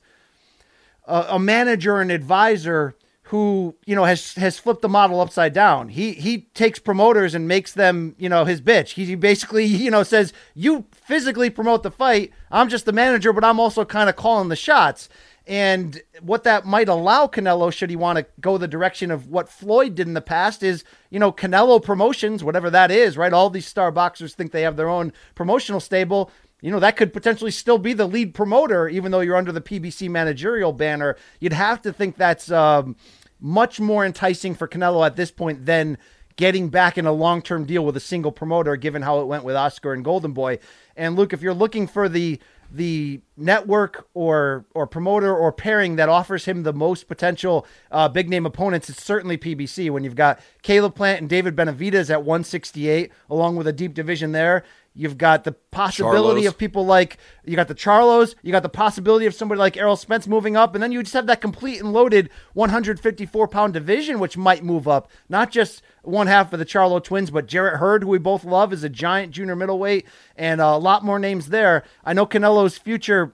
a, 1.06 1.26
a 1.30 1.40
manager 1.40 2.00
and 2.00 2.12
advisor 2.12 2.96
who 3.30 3.76
you 3.86 3.96
know 3.96 4.06
has 4.06 4.34
has 4.36 4.58
flipped 4.58 4.82
the 4.82 4.90
model 4.90 5.22
upside 5.22 5.54
down. 5.54 5.90
He 5.90 6.14
he 6.14 6.50
takes 6.56 6.80
promoters 6.80 7.36
and 7.36 7.48
makes 7.48 7.74
them 7.74 8.16
you 8.18 8.28
know 8.28 8.44
his 8.44 8.60
bitch. 8.60 8.94
He 8.94 9.14
basically 9.14 9.66
you 9.86 9.92
know 9.92 10.02
says 10.02 10.34
you 10.56 10.86
physically 10.92 11.52
promote 11.52 11.84
the 11.84 11.92
fight. 11.92 12.32
I'm 12.50 12.70
just 12.70 12.86
the 12.86 12.92
manager, 12.92 13.32
but 13.32 13.44
I'm 13.44 13.60
also 13.60 13.86
kind 13.86 14.10
of 14.10 14.16
calling 14.16 14.50
the 14.50 14.56
shots. 14.56 15.10
And 15.46 16.02
what 16.22 16.44
that 16.44 16.66
might 16.66 16.90
allow 16.90 17.28
Canelo, 17.28 17.72
should 17.72 17.90
he 17.90 17.96
want 17.96 18.18
to 18.18 18.26
go 18.40 18.58
the 18.58 18.68
direction 18.68 19.10
of 19.10 19.28
what 19.28 19.50
Floyd 19.50 19.96
did 19.96 20.08
in 20.08 20.14
the 20.14 20.22
past, 20.22 20.62
is, 20.62 20.84
you 21.10 21.18
know, 21.18 21.32
Canelo 21.32 21.82
Promotions, 21.82 22.44
whatever 22.44 22.70
that 22.70 22.92
is, 22.92 23.18
right? 23.18 23.34
All 23.34 23.50
these 23.50 23.66
star 23.66 23.92
boxers 23.92 24.36
think 24.36 24.52
they 24.52 24.62
have 24.62 24.76
their 24.76 24.90
own 24.90 25.12
promotional 25.34 25.80
stable. 25.80 26.30
You 26.62 26.72
know, 26.72 26.80
that 26.80 26.98
could 26.98 27.14
potentially 27.14 27.52
still 27.52 27.78
be 27.78 27.94
the 27.94 28.06
lead 28.06 28.34
promoter, 28.34 28.88
even 28.90 29.12
though 29.12 29.22
you're 29.22 29.38
under 29.38 29.52
the 29.52 29.62
PBC 29.62 30.10
managerial 30.10 30.74
banner. 30.74 31.16
You'd 31.40 31.54
have 31.54 31.82
to 31.84 31.94
think 31.94 32.18
that's 32.18 32.52
um, 32.52 32.96
much 33.40 33.80
more 33.80 34.06
enticing 34.06 34.56
for 34.56 34.68
Canelo 34.68 35.06
at 35.06 35.16
this 35.16 35.32
point 35.32 35.66
than 35.66 35.98
getting 36.40 36.70
back 36.70 36.98
in 36.98 37.06
a 37.06 37.12
long 37.12 37.42
term 37.42 37.66
deal 37.66 37.86
with 37.86 37.98
a 37.98 38.00
single 38.00 38.32
promoter, 38.32 38.76
given 38.78 39.02
how 39.02 39.20
it 39.20 39.26
went 39.26 39.44
with 39.44 39.58
Oscar 39.58 39.92
and 39.92 40.06
Golden 40.06 40.32
Boy. 40.32 40.60
And 40.96 41.16
Luke, 41.16 41.34
if 41.34 41.42
you're 41.42 41.54
looking 41.54 41.86
for 41.86 42.08
the 42.08 42.40
the 42.72 43.20
network 43.36 44.08
or 44.14 44.66
or 44.74 44.88
promoter 44.88 45.36
or 45.36 45.52
pairing 45.52 45.98
that 45.98 46.08
offers 46.08 46.46
him 46.46 46.64
the 46.64 46.72
most 46.72 47.08
potential 47.10 47.68
uh, 47.92 48.08
big 48.08 48.30
name 48.30 48.46
opponents, 48.46 48.90
it's 48.90 49.04
certainly 49.04 49.38
PBC. 49.38 49.90
When 49.90 50.06
you've 50.06 50.16
got 50.16 50.40
Caleb 50.62 50.96
Plant 50.96 51.20
and 51.20 51.30
David 51.30 51.58
Benavidez 51.58 52.10
at 52.10 52.24
168, 52.24 53.12
along 53.30 53.58
with 53.58 53.68
a 53.68 53.74
deep 53.74 53.94
division 53.94 54.32
there, 54.32 54.64
You've 55.00 55.18
got 55.18 55.46
the 55.46 55.54
possibility 55.54 56.42
Charlos. 56.42 56.48
of 56.48 56.58
people 56.58 56.86
like 56.86 57.20
you 57.46 57.56
got 57.56 57.70
the 57.70 57.74
Charlos, 57.74 58.36
you 58.44 58.52
got 58.52 58.64
the 58.64 58.68
possibility 58.70 59.26
of 59.28 59.34
somebody 59.34 59.58
like 59.58 59.78
Errol 59.78 59.96
Spence 59.96 60.28
moving 60.28 60.58
up, 60.58 60.76
and 60.76 60.84
then 60.84 60.92
you 60.92 61.02
just 61.02 61.14
have 61.14 61.28
that 61.28 61.40
complete 61.40 61.80
and 61.80 61.94
loaded 61.94 62.30
154 62.54 63.48
pound 63.48 63.74
division, 63.74 64.20
which 64.20 64.36
might 64.36 64.62
move 64.62 64.90
up. 64.90 65.10
Not 65.30 65.52
just 65.52 65.82
one 66.02 66.28
half 66.28 66.52
of 66.52 66.60
the 66.60 66.66
Charlo 66.66 67.02
twins, 67.02 67.32
but 67.32 67.48
Jarrett 67.48 67.78
Hurd, 67.78 68.04
who 68.04 68.10
we 68.10 68.18
both 68.18 68.44
love, 68.44 68.74
is 68.74 68.84
a 68.84 68.90
giant 68.90 69.32
junior 69.32 69.56
middleweight, 69.56 70.06
and 70.36 70.60
a 70.60 70.76
lot 70.76 71.06
more 71.06 71.18
names 71.18 71.48
there. 71.48 71.86
I 72.04 72.12
know 72.12 72.26
Canelo's 72.26 72.78
future 72.78 73.34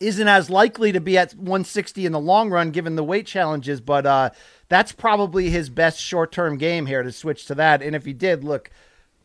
isn't 0.00 0.26
as 0.26 0.50
likely 0.50 0.90
to 0.90 1.00
be 1.00 1.16
at 1.16 1.34
160 1.34 2.04
in 2.04 2.10
the 2.10 2.18
long 2.18 2.50
run 2.50 2.72
given 2.72 2.96
the 2.96 3.04
weight 3.04 3.26
challenges, 3.26 3.80
but 3.80 4.06
uh, 4.06 4.30
that's 4.68 4.90
probably 4.90 5.50
his 5.50 5.70
best 5.70 6.00
short 6.00 6.32
term 6.32 6.58
game 6.58 6.86
here 6.86 7.04
to 7.04 7.12
switch 7.12 7.46
to 7.46 7.54
that. 7.54 7.80
And 7.80 7.94
if 7.94 8.04
he 8.04 8.12
did, 8.12 8.42
look, 8.42 8.72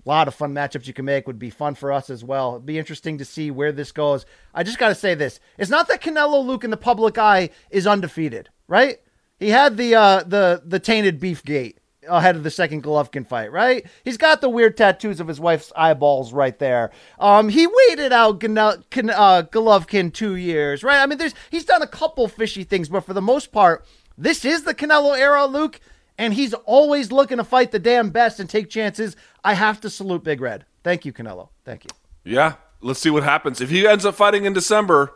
a 0.06 0.10
lot 0.10 0.28
of 0.28 0.36
fun 0.36 0.54
matchups 0.54 0.88
you 0.88 0.94
can 0.94 1.06
make 1.06 1.26
would 1.28 1.40
be 1.40 1.50
fun 1.50 1.76
for 1.76 1.92
us 1.92 2.10
as 2.10 2.24
well. 2.24 2.52
It'd 2.56 2.66
be 2.66 2.78
interesting 2.78 3.18
to 3.18 3.26
see 3.26 3.50
where 3.50 3.72
this 3.72 3.92
goes. 3.92 4.26
I 4.54 4.64
just 4.64 4.78
got 4.78 4.90
to 4.90 4.96
say 4.96 5.16
this: 5.16 5.40
it's 5.58 5.72
not 5.72 5.88
that 5.88 6.02
Canelo 6.02 6.46
Luke 6.46 6.64
in 6.64 6.70
the 6.70 6.78
public 6.78 7.18
eye 7.18 7.50
is 7.72 7.88
undefeated, 7.88 8.50
right? 8.68 8.98
He 9.40 9.50
had 9.50 9.78
the 9.78 9.96
uh, 9.96 10.24
the 10.24 10.62
the 10.66 10.80
tainted 10.80 11.20
beef 11.20 11.44
gate 11.44 11.80
ahead 12.08 12.36
of 12.36 12.44
the 12.44 12.52
second 12.52 12.84
Golovkin 12.84 13.26
fight, 13.28 13.52
right? 13.52 13.84
He's 14.04 14.18
got 14.18 14.40
the 14.40 14.50
weird 14.50 14.78
tattoos 14.78 15.20
of 15.20 15.28
his 15.28 15.40
wife's 15.40 15.74
eyeballs 15.76 16.34
right 16.34 16.58
there. 16.60 16.92
Um, 17.18 17.50
he 17.50 17.66
waited 17.66 18.14
out 18.14 18.40
Gano- 18.40 18.84
Can- 18.92 19.10
uh, 19.10 19.42
Golovkin 19.52 20.14
two 20.14 20.36
years, 20.36 20.84
right? 20.84 21.02
I 21.02 21.08
mean, 21.08 21.18
there's 21.18 21.34
he's 21.50 21.66
done 21.66 21.82
a 21.82 21.88
couple 21.88 22.28
fishy 22.28 22.64
things, 22.64 22.90
but 22.90 23.02
for 23.06 23.14
the 23.14 23.22
most 23.24 23.52
part, 23.52 23.86
this 24.18 24.46
is 24.46 24.64
the 24.64 24.76
Canelo 24.76 25.18
era, 25.18 25.48
Luke 25.48 25.80
and 26.18 26.34
he's 26.34 26.54
always 26.54 27.12
looking 27.12 27.38
to 27.38 27.44
fight 27.44 27.72
the 27.72 27.80
damn 27.80 28.10
best 28.10 28.40
and 28.40 28.50
take 28.50 28.70
chances. 28.70 29.16
I 29.44 29.54
have 29.54 29.82
to 29.82 29.90
salute 29.90 30.24
Big 30.24 30.42
Red. 30.42 30.66
Thank 30.84 31.06
you, 31.06 31.14
Canelo. 31.14 31.50
Thank 31.64 31.84
you. 31.84 31.90
Yeah, 32.24 32.56
let's 32.82 33.00
see 33.00 33.10
what 33.10 33.24
happens. 33.24 33.62
If 33.62 33.70
he 33.70 33.88
ends 33.88 34.06
up 34.06 34.16
fighting 34.16 34.46
in 34.46 34.54
December, 34.54 35.14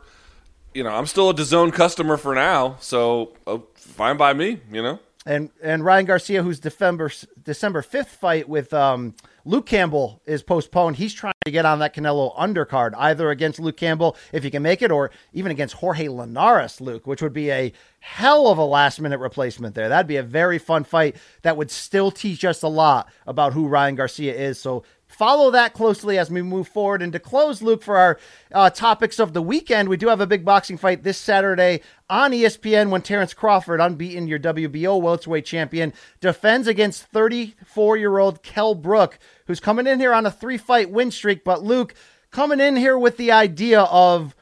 you 0.74 0.84
know, 0.84 0.92
I'm 0.92 1.06
still 1.06 1.30
a 1.30 1.34
DAZN 1.34 1.74
customer 1.74 2.18
for 2.18 2.36
now, 2.36 2.78
so 2.80 3.34
uh, 3.48 3.60
fine 3.76 4.18
by 4.18 4.34
me, 4.34 4.62
you 4.72 4.82
know. 4.82 5.00
And 5.26 5.50
and 5.62 5.84
Ryan 5.84 6.06
Garcia, 6.06 6.44
whose 6.44 6.60
December 6.60 7.12
December 7.44 7.82
fifth 7.82 8.12
fight 8.12 8.48
with 8.48 8.74
um, 8.74 9.16
Luke 9.46 9.66
Campbell 9.66 10.22
is 10.26 10.44
postponed. 10.44 10.98
He's 10.98 11.14
trying 11.14 11.34
to 11.46 11.52
get 11.52 11.66
on 11.66 11.80
that 11.80 11.96
Canelo 11.96 12.36
undercard, 12.38 12.94
either 12.98 13.30
against 13.30 13.60
Luke 13.60 13.78
Campbell 13.78 14.16
if 14.32 14.44
he 14.44 14.52
can 14.52 14.64
make 14.64 14.82
it, 14.82 14.92
or 14.92 15.12
even 15.34 15.52
against 15.52 15.76
Jorge 15.76 16.08
Linares, 16.08 16.82
Luke, 16.82 17.08
which 17.08 17.22
would 17.22 17.34
be 17.34 17.52
a 17.52 17.74
hell 18.00 18.48
of 18.48 18.58
a 18.58 18.66
last 18.66 19.02
minute 19.02 19.20
replacement 19.20 19.76
there. 19.76 19.90
That'd 19.90 20.08
be 20.08 20.18
a 20.18 20.24
very 20.24 20.58
fun 20.58 20.84
fight 20.84 21.16
that 21.42 21.58
would 21.58 21.72
still 21.72 22.12
teach 22.12 22.46
us 22.46 22.62
a 22.62 22.68
lot 22.68 23.10
about 23.26 23.54
who 23.54 23.68
Ryan 23.68 23.96
Garcia 23.96 24.34
is. 24.34 24.60
So 24.60 24.84
follow 25.10 25.52
that 25.52 25.74
closely 25.74 26.18
as 26.18 26.30
we 26.30 26.42
move 26.42 26.68
forward. 26.68 27.02
And 27.02 27.12
to 27.12 27.20
close, 27.20 27.62
Luke, 27.62 27.84
for 27.84 27.98
our 27.98 28.20
uh, 28.54 28.70
topics 28.70 29.20
of 29.20 29.34
the 29.34 29.42
weekend, 29.42 29.90
we 29.90 29.98
do 29.98 30.08
have 30.08 30.22
a 30.22 30.28
big 30.28 30.46
boxing 30.46 30.78
fight 30.78 31.04
this 31.04 31.18
Saturday 31.18 31.82
on 32.10 32.32
ESPN 32.32 32.90
when 32.90 33.02
Terence 33.02 33.34
Crawford, 33.34 33.82
unbeaten, 33.82 34.28
your 34.28 34.40
WBO 34.40 35.02
welterweight 35.02 35.46
champion, 35.46 35.94
defends 36.22 36.68
against 36.68 37.04
34 37.08 37.98
year 37.98 38.20
old 38.20 38.44
Kell 38.44 38.76
Brook, 38.76 39.20
who's 39.48 39.60
coming 39.60 39.88
in 39.88 40.00
here 40.00 40.14
on 40.14 40.26
a 40.26 40.32
three 40.32 40.58
fight 40.58 40.92
win 40.92 41.12
streak. 41.12 41.44
But 41.44 41.64
Luke, 41.64 41.96
coming 42.32 42.60
in 42.60 42.76
here 42.78 42.98
with 42.98 43.18
the 43.18 43.32
idea 43.32 43.82
of 43.82 44.36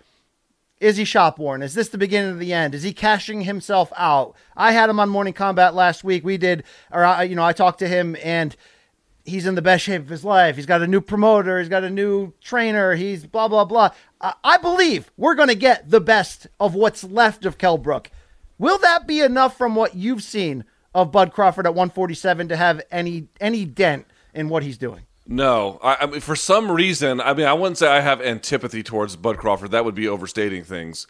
is 0.79 0.97
he 0.97 1.05
shop 1.05 1.39
worn? 1.39 1.63
Is 1.63 1.73
this 1.73 1.89
the 1.89 1.97
beginning 1.97 2.31
of 2.31 2.39
the 2.39 2.53
end? 2.53 2.75
Is 2.75 2.83
he 2.83 2.93
cashing 2.93 3.41
himself 3.41 3.91
out? 3.97 4.35
I 4.55 4.73
had 4.73 4.91
him 4.91 4.99
on 4.99 5.09
Morning 5.09 5.33
Kombat 5.33 5.73
last 5.73 6.03
week. 6.03 6.23
We 6.23 6.37
did, 6.37 6.65
or 6.91 7.03
I, 7.03 7.23
you 7.23 7.35
know, 7.35 7.43
I 7.43 7.53
talked 7.53 7.79
to 7.79 7.87
him 7.87 8.15
and 8.23 8.55
he's 9.27 9.45
in 9.45 9.55
the 9.55 9.61
best 9.61 9.83
shape 9.83 10.01
of 10.01 10.09
his 10.09 10.25
life. 10.25 10.55
He's 10.55 10.65
got 10.65 10.81
a 10.81 10.87
new 10.87 11.01
promoter. 11.01 11.59
He's 11.59 11.69
got 11.69 11.83
a 11.83 11.89
new 11.89 12.33
trainer. 12.41 12.95
He's 12.95 13.25
blah 13.25 13.47
blah 13.47 13.65
blah. 13.65 13.91
I, 14.21 14.57
believe 14.57 15.11
we're 15.15 15.35
going 15.35 15.49
to 15.49 15.55
get 15.55 15.91
the 15.91 16.01
best 16.01 16.47
of 16.59 16.73
what's 16.73 17.03
left 17.03 17.45
of 17.45 17.59
Kell 17.59 17.77
Brook. 17.77 18.09
Will 18.57 18.79
that 18.79 19.05
be 19.05 19.19
enough 19.19 19.55
from 19.55 19.75
what 19.75 19.93
you've 19.93 20.23
seen 20.23 20.63
of 20.95 21.11
Bud 21.11 21.31
Crawford 21.31 21.67
at 21.67 21.75
147 21.75 22.47
to 22.47 22.55
have 22.57 22.81
any 22.89 23.27
any 23.39 23.65
dent 23.65 24.07
in 24.33 24.49
what 24.49 24.63
he's 24.63 24.77
doing? 24.77 25.01
No, 25.27 25.79
I, 25.83 25.97
I 26.01 26.05
mean 26.07 26.21
for 26.21 26.35
some 26.35 26.71
reason, 26.71 27.21
I 27.21 27.33
mean 27.33 27.45
I 27.45 27.53
wouldn't 27.53 27.77
say 27.77 27.87
I 27.87 27.99
have 27.99 28.21
antipathy 28.21 28.81
towards 28.81 29.15
Bud 29.15 29.37
Crawford. 29.37 29.71
That 29.71 29.85
would 29.85 29.95
be 29.95 30.07
overstating 30.07 30.63
things. 30.63 31.05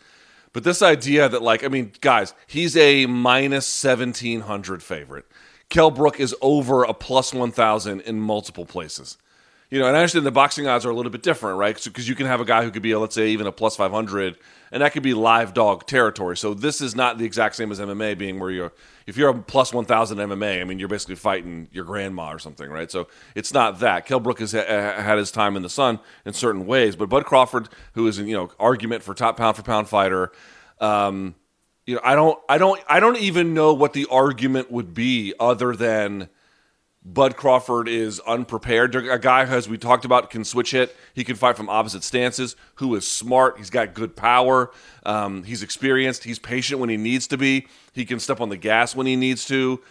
But 0.54 0.64
this 0.64 0.82
idea 0.82 1.30
that 1.30 1.42
like 1.42 1.64
I 1.64 1.68
mean, 1.68 1.92
guys, 2.02 2.34
he's 2.48 2.76
a 2.76 3.06
minus 3.06 3.68
seventeen 3.68 4.42
hundred 4.42 4.82
favorite. 4.82 5.26
Kell 5.70 5.92
Brook 5.92 6.20
is 6.20 6.36
over 6.42 6.84
a 6.84 6.94
plus 6.94 7.34
one 7.34 7.52
thousand 7.52 8.02
in 8.02 8.20
multiple 8.20 8.66
places. 8.66 9.18
You 9.70 9.80
know, 9.80 9.88
and 9.88 9.98
I 9.98 10.00
understand 10.00 10.26
the 10.26 10.32
boxing 10.32 10.66
odds 10.66 10.86
are 10.86 10.90
a 10.90 10.96
little 10.96 11.12
bit 11.12 11.24
different, 11.24 11.58
right? 11.58 11.82
Because 11.84 12.08
you 12.08 12.16
can 12.16 12.26
have 12.26 12.40
a 12.40 12.46
guy 12.46 12.64
who 12.64 12.72
could 12.72 12.82
be, 12.82 12.96
let's 12.96 13.14
say, 13.14 13.28
even 13.30 13.48
a 13.48 13.52
plus 13.52 13.76
500, 13.76 14.38
and 14.72 14.82
that 14.82 14.94
could 14.94 15.04
be 15.04 15.14
live 15.14 15.54
dog 15.54 15.86
territory. 15.86 16.38
So 16.38 16.54
this 16.54 16.80
is 16.80 16.96
not 16.96 17.18
the 17.18 17.26
exact 17.26 17.58
same 17.58 17.70
as 17.70 17.82
MMA, 17.82 18.18
being 18.18 18.40
where 18.40 18.50
you're, 18.50 18.72
if 19.08 19.18
you're 19.18 19.28
a 19.30 19.34
plus 19.34 19.74
1,000 19.74 20.20
MMA, 20.20 20.62
I 20.62 20.64
mean, 20.64 20.80
you're 20.80 20.88
basically 20.88 21.16
fighting 21.16 21.68
your 21.74 21.84
grandma 21.84 22.32
or 22.32 22.40
something, 22.40 22.70
right? 22.70 22.90
So 22.90 23.10
it's 23.36 23.54
not 23.54 23.82
that. 23.82 24.06
Kell 24.06 24.22
Brook 24.22 24.40
has 24.40 24.54
ha- 24.54 24.64
had 24.64 25.18
his 25.18 25.32
time 25.32 25.58
in 25.58 25.64
the 25.64 25.70
sun 25.70 26.00
in 26.26 26.32
certain 26.32 26.66
ways, 26.66 26.96
but 26.96 27.10
Bud 27.10 27.26
Crawford, 27.26 27.68
who 27.92 28.08
is, 28.08 28.20
you 28.20 28.38
know, 28.38 28.50
argument 28.62 29.04
for 29.04 29.14
top 29.14 29.36
pound 29.36 29.58
for 29.58 29.64
pound 29.64 29.90
fighter, 29.90 30.32
um, 30.80 31.36
you 31.88 31.96
know, 31.96 32.02
I 32.04 32.16
don't, 32.16 32.38
I 32.50 32.58
don't, 32.58 32.82
I 32.88 33.00
don't 33.00 33.18
even 33.18 33.54
know 33.54 33.74
what 33.74 33.94
the 33.94 34.06
argument 34.12 34.70
would 34.70 34.94
be 34.94 35.34
other 35.40 35.74
than 35.74 36.30
Bud 37.02 37.38
Crawford 37.38 37.88
is 37.88 38.20
unprepared. 38.28 38.94
A 38.94 39.18
guy, 39.18 39.46
who, 39.46 39.56
as 39.56 39.70
we 39.70 39.78
talked 39.78 40.04
about, 40.04 40.30
can 40.30 40.44
switch 40.44 40.72
hit. 40.72 40.94
He 41.14 41.24
can 41.24 41.38
fight 41.38 41.56
from 41.56 41.70
opposite 41.70 42.04
stances. 42.04 42.58
Who 42.76 42.94
is 42.96 43.08
smart? 43.08 43.58
He's 43.58 43.70
got 43.70 43.94
good 43.94 44.18
power. 44.18 44.70
Um, 45.06 45.44
he's 45.44 45.64
experienced. 45.64 46.26
He's 46.26 46.40
patient 46.40 46.82
when 46.82 46.90
he 46.90 46.98
needs 46.98 47.26
to 47.28 47.38
be. 47.38 47.68
He 47.94 48.04
can 48.04 48.20
step 48.20 48.42
on 48.42 48.50
the 48.50 48.58
gas 48.58 48.94
when 48.94 49.08
he 49.08 49.16
needs 49.16 49.46
to. 49.46 49.82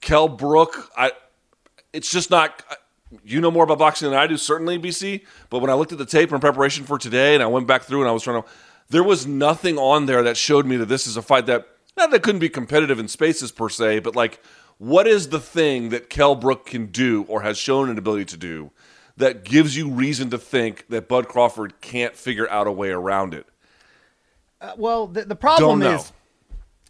Kell 0.00 0.26
Brook, 0.26 0.90
I, 0.96 1.12
it's 1.92 2.10
just 2.10 2.28
not. 2.28 2.64
You 3.24 3.40
know 3.40 3.52
more 3.52 3.62
about 3.62 3.78
boxing 3.78 4.10
than 4.10 4.18
I 4.18 4.26
do, 4.26 4.36
certainly, 4.36 4.80
BC. 4.80 5.24
But 5.48 5.60
when 5.60 5.70
I 5.70 5.74
looked 5.74 5.92
at 5.92 5.98
the 5.98 6.04
tape 6.04 6.32
in 6.32 6.40
preparation 6.40 6.84
for 6.84 6.98
today, 6.98 7.34
and 7.34 7.42
I 7.42 7.46
went 7.46 7.68
back 7.68 7.84
through 7.84 8.00
and 8.00 8.08
I 8.08 8.12
was 8.12 8.24
trying 8.24 8.42
to, 8.42 8.48
there 8.88 9.04
was 9.04 9.26
nothing 9.26 9.78
on 9.78 10.06
there 10.06 10.22
that 10.22 10.36
showed 10.36 10.66
me 10.66 10.76
that 10.76 10.86
this 10.86 11.06
is 11.06 11.16
a 11.16 11.22
fight 11.22 11.46
that 11.46 11.66
not 11.96 12.10
that 12.10 12.22
couldn't 12.22 12.40
be 12.40 12.48
competitive 12.48 12.98
in 12.98 13.08
spaces 13.08 13.50
per 13.50 13.68
se, 13.68 14.00
but 14.00 14.14
like 14.14 14.40
what 14.78 15.06
is 15.06 15.30
the 15.30 15.40
thing 15.40 15.88
that 15.88 16.10
Kell 16.10 16.34
Brook 16.34 16.66
can 16.66 16.86
do 16.86 17.24
or 17.28 17.42
has 17.42 17.56
shown 17.56 17.88
an 17.88 17.98
ability 17.98 18.26
to 18.26 18.36
do 18.36 18.70
that 19.16 19.44
gives 19.44 19.76
you 19.76 19.88
reason 19.88 20.28
to 20.30 20.38
think 20.38 20.86
that 20.88 21.08
Bud 21.08 21.28
Crawford 21.28 21.80
can't 21.80 22.14
figure 22.14 22.48
out 22.50 22.66
a 22.66 22.72
way 22.72 22.90
around 22.90 23.32
it? 23.32 23.46
Uh, 24.60 24.72
well, 24.76 25.06
the, 25.06 25.24
the 25.24 25.36
problem 25.36 25.82
is 25.82 26.12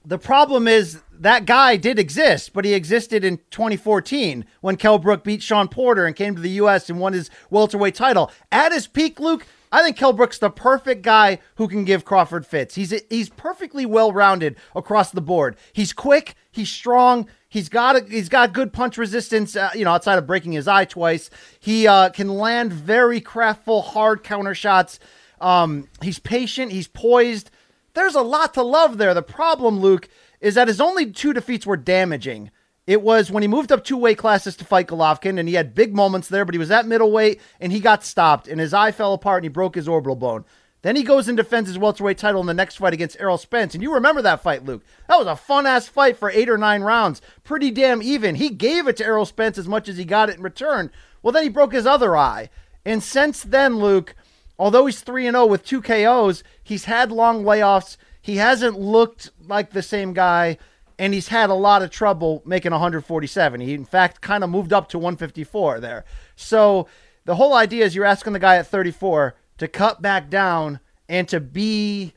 the 0.05 0.19
problem 0.19 0.69
is 0.69 1.01
that 1.13 1.47
guy 1.47 1.77
did 1.77 1.99
exist, 1.99 2.53
but 2.53 2.65
he 2.65 2.75
existed 2.75 3.25
in 3.25 3.39
2014 3.51 4.45
when 4.61 4.77
Kell 4.77 4.99
Brook 4.99 5.25
beat 5.25 5.43
Sean 5.43 5.67
Porter 5.67 6.07
and 6.07 6.15
came 6.15 6.37
to 6.37 6.41
the 6.41 6.51
U.S. 6.51 6.89
and 6.89 7.01
won 7.01 7.13
his 7.13 7.29
welterweight 7.51 7.97
title. 7.97 8.31
At 8.53 8.71
his 8.71 8.87
peak, 8.87 9.19
Luke, 9.19 9.47
I 9.77 9.83
think 9.83 9.99
Kell 9.99 10.15
Brook's 10.15 10.39
the 10.39 10.49
perfect 10.49 11.03
guy 11.03 11.39
who 11.57 11.69
can 11.69 11.85
give 11.85 12.07
Crawford 12.07 12.47
fits. 12.47 12.77
He's 12.77 12.95
he's 13.11 13.29
perfectly 13.29 13.85
well 13.85 14.11
rounded 14.11 14.57
across 14.75 15.11
the 15.11 15.21
board. 15.21 15.55
He's 15.71 15.93
quick. 15.93 16.35
He's 16.51 16.71
strong. 16.71 17.29
He's 17.51 17.69
got 17.69 17.95
a, 17.95 18.01
he's 18.01 18.31
got 18.31 18.55
good 18.55 18.73
punch 18.73 18.97
resistance. 18.97 19.55
Uh, 19.55 19.69
you 19.75 19.85
know, 19.85 19.91
outside 19.91 20.17
of 20.17 20.27
breaking 20.27 20.53
his 20.53 20.67
eye 20.67 20.87
twice, 20.87 21.29
he 21.61 21.87
uh, 21.87 22.09
can 22.09 22.31
land 22.31 22.73
very 22.73 23.21
craftful, 23.21 23.85
hard 23.85 24.25
counter 24.25 24.55
shots. 24.55 24.99
Um, 25.43 25.89
he's 26.01 26.21
patient. 26.21 26.73
He's 26.73 26.89
poised. 26.89 27.51
There's 27.93 28.15
a 28.15 28.23
lot 28.23 28.55
to 28.55 28.63
love 28.63 28.97
there. 28.97 29.13
The 29.13 29.21
problem, 29.21 29.81
Luke, 29.81 30.09
is 30.41 30.55
that 30.55 30.69
his 30.69 30.81
only 30.81 31.13
two 31.13 31.35
defeats 31.35 31.67
were 31.67 31.77
damaging. 31.77 32.51
It 32.87 33.03
was 33.03 33.33
when 33.33 33.43
he 33.43 33.49
moved 33.49 33.73
up 33.73 33.83
two 33.83 33.97
weight 33.97 34.19
classes 34.19 34.55
to 34.57 34.65
fight 34.65 34.87
Golovkin, 34.87 35.41
and 35.41 35.49
he 35.49 35.57
had 35.57 35.75
big 35.75 35.95
moments 35.95 36.29
there, 36.29 36.45
but 36.45 36.55
he 36.55 36.59
was 36.59 36.71
at 36.71 36.87
middleweight 36.87 37.41
and 37.61 37.73
he 37.73 37.81
got 37.81 38.05
stopped, 38.05 38.47
and 38.47 38.61
his 38.61 38.73
eye 38.73 38.93
fell 38.93 39.13
apart 39.13 39.39
and 39.39 39.45
he 39.45 39.49
broke 39.49 39.75
his 39.75 39.89
orbital 39.89 40.15
bone. 40.15 40.45
Then 40.83 40.95
he 40.95 41.03
goes 41.03 41.27
and 41.27 41.37
defends 41.37 41.69
his 41.69 41.79
welterweight 41.79 42.17
title 42.17 42.41
in 42.41 42.47
the 42.47 42.55
next 42.55 42.77
fight 42.77 42.95
against 42.95 43.17
Errol 43.19 43.39
Spence. 43.39 43.75
And 43.75 43.83
you 43.83 43.93
remember 43.93 44.23
that 44.23 44.43
fight, 44.43 44.65
Luke. 44.65 44.85
That 45.09 45.19
was 45.19 45.27
a 45.27 45.35
fun 45.35 45.67
ass 45.67 45.89
fight 45.89 46.17
for 46.17 46.31
eight 46.31 46.49
or 46.49 46.59
nine 46.59 46.83
rounds. 46.83 47.21
Pretty 47.43 47.73
damn 47.73 48.01
even. 48.03 48.37
He 48.37 48.51
gave 48.51 48.87
it 48.87 48.97
to 48.99 49.05
Errol 49.05 49.27
Spence 49.27 49.59
as 49.59 49.67
much 49.67 49.89
as 49.89 49.97
he 49.97 50.05
got 50.05 50.31
it 50.31 50.37
in 50.37 50.43
return. 50.45 50.93
Well, 51.23 51.33
then 51.33 51.43
he 51.43 51.49
broke 51.49 51.73
his 51.73 51.87
other 51.87 52.17
eye. 52.17 52.51
And 52.85 53.03
since 53.03 53.43
then, 53.43 53.79
Luke, 53.79 54.15
although 54.61 54.87
he's 54.87 55.01
3 55.01 55.25
0 55.25 55.47
with 55.47 55.65
two 55.65 55.83
KOs, 55.83 56.45
he's 56.63 56.85
had 56.85 57.11
long 57.11 57.43
layoffs. 57.43 57.97
He 58.23 58.37
hasn't 58.37 58.79
looked 58.79 59.33
like 59.45 59.71
the 59.71 59.83
same 59.83 60.13
guy 60.13 60.57
and 60.99 61.13
he's 61.13 61.29
had 61.29 61.51
a 61.51 61.55
lot 61.55 61.83
of 61.83 61.91
trouble 61.91 62.43
making 62.47 62.73
147. 62.73 63.61
He, 63.61 63.75
in 63.75 63.85
fact, 63.85 64.21
kind 64.21 64.43
of 64.43 64.51
moved 64.51 64.73
up 64.73 64.89
to 64.91 64.99
154 64.99 65.81
there. 65.81 66.05
So 66.37 66.89
the 67.25 67.37
whole 67.37 67.55
idea 67.55 67.85
is 67.85 67.95
you're 67.95 68.05
asking 68.05 68.33
the 68.33 68.39
guy 68.39 68.57
at 68.57 68.67
34 68.67 69.35
to 69.59 69.69
cut 69.69 70.01
back 70.01 70.31
down 70.31 70.81
and 71.09 71.29
to 71.29 71.41
be 71.41 72.15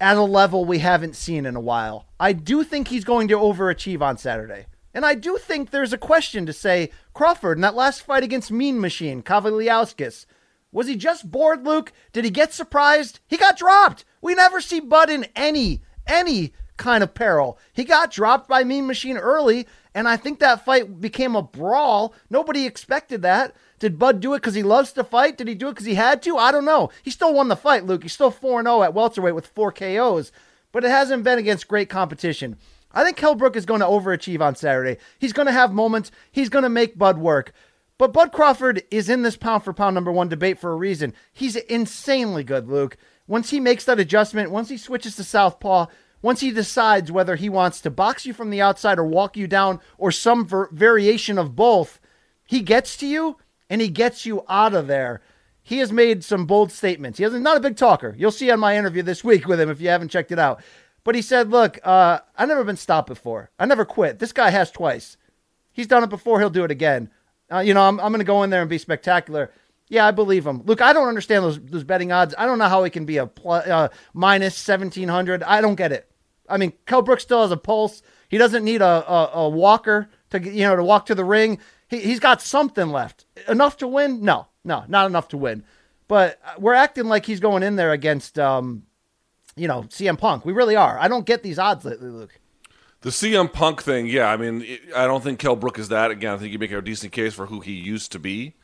at 0.00 0.16
a 0.16 0.22
level 0.22 0.64
we 0.64 0.78
haven't 0.78 1.16
seen 1.16 1.46
in 1.46 1.56
a 1.56 1.60
while. 1.60 2.06
I 2.18 2.32
do 2.32 2.64
think 2.64 2.88
he's 2.88 3.04
going 3.04 3.28
to 3.28 3.36
overachieve 3.36 4.02
on 4.02 4.18
Saturday. 4.18 4.66
And 4.92 5.04
I 5.04 5.14
do 5.14 5.38
think 5.38 5.70
there's 5.70 5.92
a 5.92 5.98
question 5.98 6.46
to 6.46 6.52
say 6.52 6.90
Crawford 7.12 7.58
in 7.58 7.62
that 7.62 7.74
last 7.74 8.02
fight 8.02 8.22
against 8.22 8.52
Mean 8.52 8.80
Machine, 8.80 9.22
Kavaliauskas, 9.22 10.26
was 10.74 10.88
he 10.88 10.96
just 10.96 11.30
bored, 11.30 11.64
Luke? 11.64 11.92
Did 12.12 12.24
he 12.24 12.30
get 12.30 12.52
surprised? 12.52 13.20
He 13.28 13.36
got 13.36 13.56
dropped. 13.56 14.04
We 14.20 14.34
never 14.34 14.60
see 14.60 14.80
Bud 14.80 15.08
in 15.08 15.24
any, 15.36 15.82
any 16.04 16.52
kind 16.76 17.02
of 17.02 17.14
peril. 17.14 17.58
He 17.72 17.84
got 17.84 18.10
dropped 18.10 18.48
by 18.48 18.64
Mean 18.64 18.86
Machine 18.86 19.16
early, 19.16 19.66
and 19.94 20.08
I 20.08 20.16
think 20.16 20.38
that 20.38 20.64
fight 20.64 21.00
became 21.00 21.36
a 21.36 21.42
brawl. 21.42 22.14
Nobody 22.28 22.66
expected 22.66 23.22
that. 23.22 23.54
Did 23.78 23.98
Bud 23.98 24.20
do 24.20 24.34
it 24.34 24.38
because 24.38 24.54
he 24.54 24.62
loves 24.62 24.92
to 24.92 25.04
fight? 25.04 25.36
Did 25.36 25.48
he 25.48 25.54
do 25.54 25.68
it 25.68 25.72
because 25.72 25.86
he 25.86 25.94
had 25.94 26.22
to? 26.22 26.36
I 26.36 26.52
don't 26.52 26.64
know. 26.64 26.90
He 27.02 27.10
still 27.10 27.34
won 27.34 27.48
the 27.48 27.56
fight, 27.56 27.84
Luke. 27.84 28.02
He's 28.02 28.12
still 28.12 28.30
4 28.30 28.62
0 28.62 28.82
at 28.82 28.94
welterweight 28.94 29.34
with 29.34 29.46
four 29.46 29.72
KOs, 29.72 30.32
but 30.72 30.84
it 30.84 30.90
hasn't 30.90 31.24
been 31.24 31.38
against 31.38 31.68
great 31.68 31.88
competition. 31.88 32.56
I 32.92 33.04
think 33.04 33.16
Kell 33.16 33.34
Brook 33.34 33.56
is 33.56 33.66
going 33.66 33.80
to 33.80 33.86
overachieve 33.86 34.40
on 34.40 34.54
Saturday. 34.54 34.98
He's 35.18 35.32
going 35.32 35.46
to 35.46 35.52
have 35.52 35.72
moments. 35.72 36.10
He's 36.30 36.48
going 36.48 36.62
to 36.62 36.68
make 36.68 36.96
Bud 36.96 37.18
work. 37.18 37.52
But 37.98 38.12
Bud 38.12 38.32
Crawford 38.32 38.82
is 38.90 39.08
in 39.08 39.22
this 39.22 39.36
pound 39.36 39.64
for 39.64 39.72
pound 39.72 39.94
number 39.94 40.12
one 40.12 40.28
debate 40.28 40.58
for 40.58 40.72
a 40.72 40.76
reason. 40.76 41.12
He's 41.32 41.56
insanely 41.56 42.44
good, 42.44 42.68
Luke. 42.68 42.96
Once 43.26 43.50
he 43.50 43.60
makes 43.60 43.84
that 43.84 44.00
adjustment, 44.00 44.50
once 44.50 44.68
he 44.68 44.76
switches 44.76 45.16
to 45.16 45.24
southpaw, 45.24 45.86
once 46.24 46.40
he 46.40 46.50
decides 46.50 47.12
whether 47.12 47.36
he 47.36 47.50
wants 47.50 47.82
to 47.82 47.90
box 47.90 48.24
you 48.24 48.32
from 48.32 48.48
the 48.48 48.62
outside 48.62 48.98
or 48.98 49.04
walk 49.04 49.36
you 49.36 49.46
down 49.46 49.78
or 49.98 50.10
some 50.10 50.46
ver- 50.46 50.70
variation 50.72 51.36
of 51.36 51.54
both, 51.54 52.00
he 52.46 52.62
gets 52.62 52.96
to 52.96 53.06
you 53.06 53.36
and 53.68 53.82
he 53.82 53.88
gets 53.88 54.24
you 54.24 54.42
out 54.48 54.72
of 54.72 54.86
there. 54.86 55.20
He 55.62 55.80
has 55.80 55.92
made 55.92 56.24
some 56.24 56.46
bold 56.46 56.72
statements. 56.72 57.18
He 57.18 57.24
has 57.24 57.34
not 57.34 57.58
a 57.58 57.60
big 57.60 57.76
talker. 57.76 58.14
You'll 58.16 58.30
see 58.30 58.50
on 58.50 58.58
my 58.58 58.74
interview 58.74 59.02
this 59.02 59.22
week 59.22 59.46
with 59.46 59.60
him 59.60 59.68
if 59.68 59.82
you 59.82 59.90
haven't 59.90 60.08
checked 60.08 60.32
it 60.32 60.38
out. 60.38 60.62
But 61.04 61.14
he 61.14 61.20
said, 61.20 61.50
"Look, 61.50 61.78
uh, 61.84 62.20
I've 62.38 62.48
never 62.48 62.64
been 62.64 62.78
stopped 62.78 63.08
before. 63.08 63.50
I 63.58 63.66
never 63.66 63.84
quit. 63.84 64.18
This 64.18 64.32
guy 64.32 64.48
has 64.48 64.70
twice. 64.70 65.18
He's 65.72 65.86
done 65.86 66.04
it 66.04 66.08
before. 66.08 66.40
He'll 66.40 66.48
do 66.48 66.64
it 66.64 66.70
again. 66.70 67.10
Uh, 67.52 67.58
you 67.58 67.74
know, 67.74 67.82
I'm, 67.82 68.00
I'm 68.00 68.12
going 68.12 68.20
to 68.20 68.24
go 68.24 68.42
in 68.42 68.48
there 68.48 68.62
and 68.62 68.70
be 68.70 68.78
spectacular." 68.78 69.50
Yeah, 69.90 70.06
I 70.06 70.12
believe 70.12 70.46
him. 70.46 70.62
Look, 70.64 70.80
I 70.80 70.94
don't 70.94 71.08
understand 71.08 71.44
those 71.44 71.60
those 71.60 71.84
betting 71.84 72.12
odds. 72.12 72.34
I 72.38 72.46
don't 72.46 72.58
know 72.58 72.68
how 72.68 72.82
he 72.82 72.88
can 72.88 73.04
be 73.04 73.18
a 73.18 73.26
plus, 73.26 73.66
uh, 73.66 73.88
minus 74.14 74.56
seventeen 74.56 75.08
hundred. 75.08 75.42
I 75.42 75.60
don't 75.60 75.74
get 75.74 75.92
it. 75.92 76.10
I 76.48 76.56
mean, 76.56 76.72
Kell 76.86 77.02
Brook 77.02 77.20
still 77.20 77.42
has 77.42 77.50
a 77.50 77.56
pulse. 77.56 78.02
He 78.28 78.38
doesn't 78.38 78.64
need 78.64 78.82
a, 78.82 79.10
a, 79.10 79.30
a 79.34 79.48
walker 79.48 80.08
to 80.30 80.40
you 80.40 80.64
know 80.64 80.76
to 80.76 80.84
walk 80.84 81.06
to 81.06 81.14
the 81.14 81.24
ring. 81.24 81.58
He, 81.88 82.00
he's 82.00 82.20
got 82.20 82.42
something 82.42 82.88
left. 82.88 83.26
Enough 83.48 83.76
to 83.78 83.88
win? 83.88 84.22
No, 84.22 84.48
no, 84.64 84.84
not 84.88 85.06
enough 85.06 85.28
to 85.28 85.36
win. 85.36 85.64
But 86.08 86.38
we're 86.58 86.74
acting 86.74 87.06
like 87.06 87.26
he's 87.26 87.40
going 87.40 87.62
in 87.62 87.76
there 87.76 87.92
against, 87.92 88.38
um, 88.38 88.84
you 89.56 89.68
know, 89.68 89.82
CM 89.84 90.18
Punk. 90.18 90.44
We 90.44 90.52
really 90.52 90.76
are. 90.76 90.98
I 90.98 91.08
don't 91.08 91.24
get 91.24 91.42
these 91.42 91.58
odds 91.58 91.84
lately, 91.84 92.10
Luke. 92.10 92.38
The 93.00 93.10
CM 93.10 93.52
Punk 93.52 93.82
thing, 93.82 94.06
yeah. 94.06 94.28
I 94.28 94.36
mean, 94.36 94.66
I 94.96 95.06
don't 95.06 95.22
think 95.22 95.38
Kell 95.38 95.56
Brook 95.56 95.78
is 95.78 95.88
that. 95.88 96.10
Again, 96.10 96.34
I 96.34 96.36
think 96.38 96.52
you 96.52 96.58
make 96.58 96.72
a 96.72 96.80
decent 96.82 97.12
case 97.12 97.34
for 97.34 97.46
who 97.46 97.60
he 97.60 97.72
used 97.72 98.12
to 98.12 98.18
be. 98.18 98.54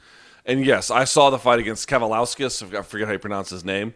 And 0.47 0.65
yes, 0.65 0.91
I 0.91 1.05
saw 1.05 1.31
the 1.31 1.39
fight 1.39 1.59
against 1.59 1.89
Kavaliauskas. 1.89 2.75
I 2.75 2.83
forget 2.83 3.07
how 3.07 3.13
you 3.13 3.19
pronounce 3.19 3.51
his 3.51 3.65
name. 3.65 3.95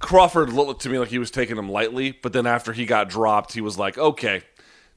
Crawford 0.00 0.52
looked 0.52 0.82
to 0.82 0.88
me 0.88 0.98
like 0.98 1.08
he 1.08 1.18
was 1.18 1.30
taking 1.30 1.56
him 1.56 1.68
lightly, 1.68 2.12
but 2.12 2.32
then 2.32 2.46
after 2.46 2.72
he 2.72 2.86
got 2.86 3.08
dropped, 3.08 3.52
he 3.52 3.60
was 3.60 3.78
like, 3.78 3.98
okay, 3.98 4.42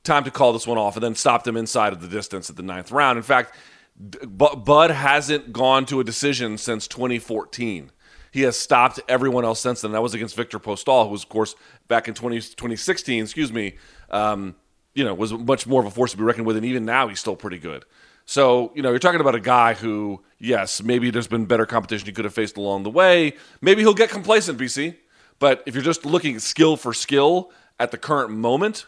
time 0.04 0.24
to 0.24 0.32
call 0.32 0.54
this 0.54 0.68
one 0.68 0.78
off, 0.78 0.96
and 0.96 1.04
then 1.04 1.16
stopped 1.16 1.48
him 1.48 1.58
inside 1.58 1.94
of 1.94 2.02
the 2.02 2.08
distance 2.08 2.50
at 2.50 2.56
the 2.56 2.64
ninth 2.64 2.92
round. 2.92 3.18
In 3.18 3.24
fact, 3.24 3.56
Bud 3.98 4.92
hasn't 4.92 5.52
gone 5.54 5.86
to 5.88 6.00
a 6.00 6.04
decision 6.04 6.58
since 6.58 6.88
2014. 6.88 7.92
He 8.32 8.42
has 8.42 8.58
stopped 8.58 9.00
everyone 9.10 9.44
else 9.44 9.60
since 9.60 9.82
then. 9.82 9.92
That 9.92 10.02
was 10.02 10.14
against 10.14 10.36
Victor 10.36 10.60
Postol, 10.60 11.06
who 11.06 11.12
was, 11.12 11.24
of 11.24 11.30
course, 11.30 11.56
back 11.88 12.08
in 12.08 12.14
20, 12.14 12.38
2016, 12.38 13.24
excuse 13.24 13.52
me, 13.52 13.76
um, 14.10 14.56
you 14.94 15.04
know, 15.04 15.14
was 15.14 15.34
much 15.34 15.68
more 15.68 15.82
of 15.82 15.88
a 15.88 15.92
force 15.92 16.12
to 16.12 16.18
be 16.18 16.24
reckoned 16.24 16.46
with, 16.46 16.56
and 16.58 16.66
even 16.66 16.86
now 16.86 17.08
he's 17.08 17.20
still 17.20 17.36
pretty 17.36 17.60
good. 17.60 17.86
So, 18.26 18.72
you 18.76 18.82
know, 18.82 18.90
you're 18.90 19.00
talking 19.00 19.20
about 19.20 19.36
a 19.36 19.40
guy 19.40 19.74
who, 19.74 20.24
yes, 20.42 20.82
maybe 20.84 21.12
there's 21.12 21.28
been 21.28 21.46
better 21.46 21.66
competition 21.66 22.06
he 22.06 22.12
could 22.12 22.26
have 22.26 22.34
faced 22.34 22.58
along 22.58 22.84
the 22.84 22.90
way. 22.90 23.36
Maybe 23.62 23.82
he'll 23.82 23.94
get 23.94 24.10
complacent, 24.10 24.60
BC. 24.60 24.98
But 25.40 25.64
if 25.66 25.74
you're 25.74 25.84
just 25.84 26.06
looking 26.06 26.40
skill 26.40 26.76
for 26.76 26.94
skill 26.94 27.52
at 27.80 27.92
the 27.92 27.98
current 27.98 28.32
moment, 28.32 28.88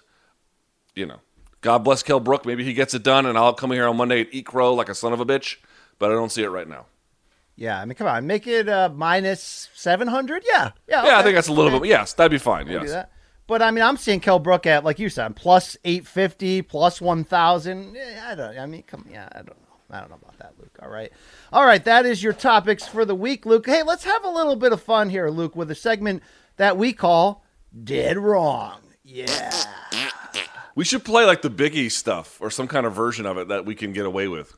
you 0.96 1.06
know, 1.06 1.20
God 1.62 1.80
bless 1.80 2.04
Kell 2.04 2.20
Brook. 2.20 2.46
Maybe 2.46 2.64
he 2.64 2.74
gets 2.74 2.94
it 2.94 3.04
done, 3.04 3.26
and 3.26 3.38
I'll 3.38 3.54
come 3.54 3.72
here 3.72 3.88
on 3.88 3.98
Monday 3.98 4.22
and 4.22 4.30
eat 4.32 4.46
crow 4.46 4.74
like 4.74 4.90
a 4.90 4.96
son 4.96 5.14
of 5.14 5.20
a 5.20 5.26
bitch. 5.26 5.58
But 5.98 6.12
I 6.12 6.14
don't 6.14 6.32
see 6.32 6.44
it 6.44 6.50
right 6.50 6.68
now. 6.68 6.86
Yeah, 7.56 7.80
I 7.80 7.86
mean, 7.86 7.96
come 7.96 8.08
on, 8.08 8.26
make 8.26 8.48
it 8.48 8.68
uh, 8.68 8.90
minus 8.94 9.70
seven 9.76 10.08
hundred. 10.08 10.44
Yeah, 10.46 10.72
yeah, 10.88 11.00
okay. 11.02 11.08
yeah. 11.10 11.20
I 11.20 11.24
think 11.24 11.36
that's 11.36 11.48
a 11.48 11.54
little 11.54 11.80
bit. 11.80 11.88
Yes, 11.88 12.14
that'd 12.14 12.32
be 12.32 12.40
fine. 12.40 12.68
We'll 12.68 12.86
yes. 12.86 13.08
But 13.46 13.62
I 13.62 13.72
mean, 13.72 13.84
I'm 13.84 13.98
seeing 13.98 14.20
Kell 14.20 14.40
Brook 14.40 14.66
at 14.66 14.84
like 14.84 14.98
you 15.00 15.10
said, 15.10 15.36
plus 15.36 15.78
eight 15.86 16.08
fifty, 16.08 16.62
plus 16.62 17.00
one 17.00 17.24
thousand. 17.24 17.96
I 17.98 18.36
don't. 18.36 18.58
I 18.58 18.66
mean, 18.66 18.84
come. 18.84 19.08
Yeah, 19.10 19.30
I 19.32 19.38
don't 19.38 19.50
know. 19.62 19.73
I 19.90 20.00
don't 20.00 20.10
know 20.10 20.18
about 20.22 20.38
that, 20.40 20.54
Luke. 20.60 20.78
All 20.82 20.90
right, 20.90 21.12
all 21.52 21.66
right. 21.66 21.84
That 21.84 22.06
is 22.06 22.24
your 22.24 22.34
topics 22.34 22.88
for 22.88 23.06
the 23.06 23.16
week, 23.16 23.46
Luke. 23.46 23.66
Hey, 23.66 23.84
let's 23.84 24.04
have 24.04 24.24
a 24.24 24.30
little 24.30 24.56
bit 24.56 24.74
of 24.74 24.82
fun 24.82 25.10
here, 25.10 25.30
Luke, 25.30 25.56
with 25.56 25.70
a 25.70 25.76
segment 25.76 26.24
that 26.58 26.78
we 26.78 26.94
call 26.94 27.44
"Dead 27.84 28.18
Wrong." 28.18 28.80
Yeah. 29.04 29.52
We 30.76 30.84
should 30.86 31.04
play 31.04 31.26
like 31.26 31.44
the 31.44 31.52
Biggie 31.52 31.92
stuff 31.92 32.40
or 32.42 32.50
some 32.50 32.68
kind 32.68 32.86
of 32.86 32.94
version 32.94 33.26
of 33.26 33.38
it 33.38 33.50
that 33.50 33.66
we 33.66 33.76
can 33.76 33.94
get 33.94 34.06
away 34.06 34.28
with. 34.28 34.58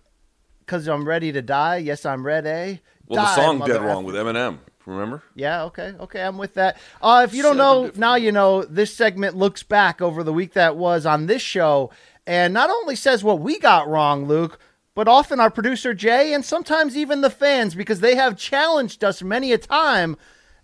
Cause 0.65 0.87
I'm 0.87 1.07
ready 1.07 1.31
to 1.31 1.41
die. 1.41 1.77
Yes, 1.77 2.05
I'm 2.05 2.25
ready. 2.25 2.81
Well, 3.07 3.23
die, 3.23 3.35
the 3.35 3.41
song 3.41 3.59
"Dead 3.59 3.81
Wrong" 3.81 4.03
with 4.05 4.15
Eminem. 4.15 4.59
Remember? 4.85 5.23
Yeah, 5.33 5.63
okay, 5.65 5.93
okay, 5.99 6.21
I'm 6.21 6.37
with 6.37 6.53
that. 6.55 6.77
Uh, 7.01 7.25
if 7.27 7.33
you 7.33 7.41
don't 7.41 7.57
know, 7.57 7.91
now 7.95 8.15
you 8.15 8.31
know. 8.31 8.63
This 8.63 8.93
segment 8.93 9.35
looks 9.35 9.63
back 9.63 10.01
over 10.01 10.23
the 10.23 10.33
week 10.33 10.53
that 10.53 10.75
was 10.75 11.05
on 11.05 11.25
this 11.25 11.41
show, 11.41 11.91
and 12.27 12.53
not 12.53 12.69
only 12.69 12.95
says 12.95 13.23
what 13.23 13.39
we 13.39 13.59
got 13.59 13.87
wrong, 13.87 14.25
Luke, 14.25 14.59
but 14.95 15.07
often 15.07 15.39
our 15.39 15.51
producer 15.51 15.93
Jay, 15.93 16.33
and 16.33 16.43
sometimes 16.43 16.97
even 16.97 17.21
the 17.21 17.29
fans, 17.29 17.75
because 17.75 17.99
they 17.99 18.15
have 18.15 18.37
challenged 18.37 19.03
us 19.03 19.21
many 19.21 19.51
a 19.51 19.57
time 19.57 20.17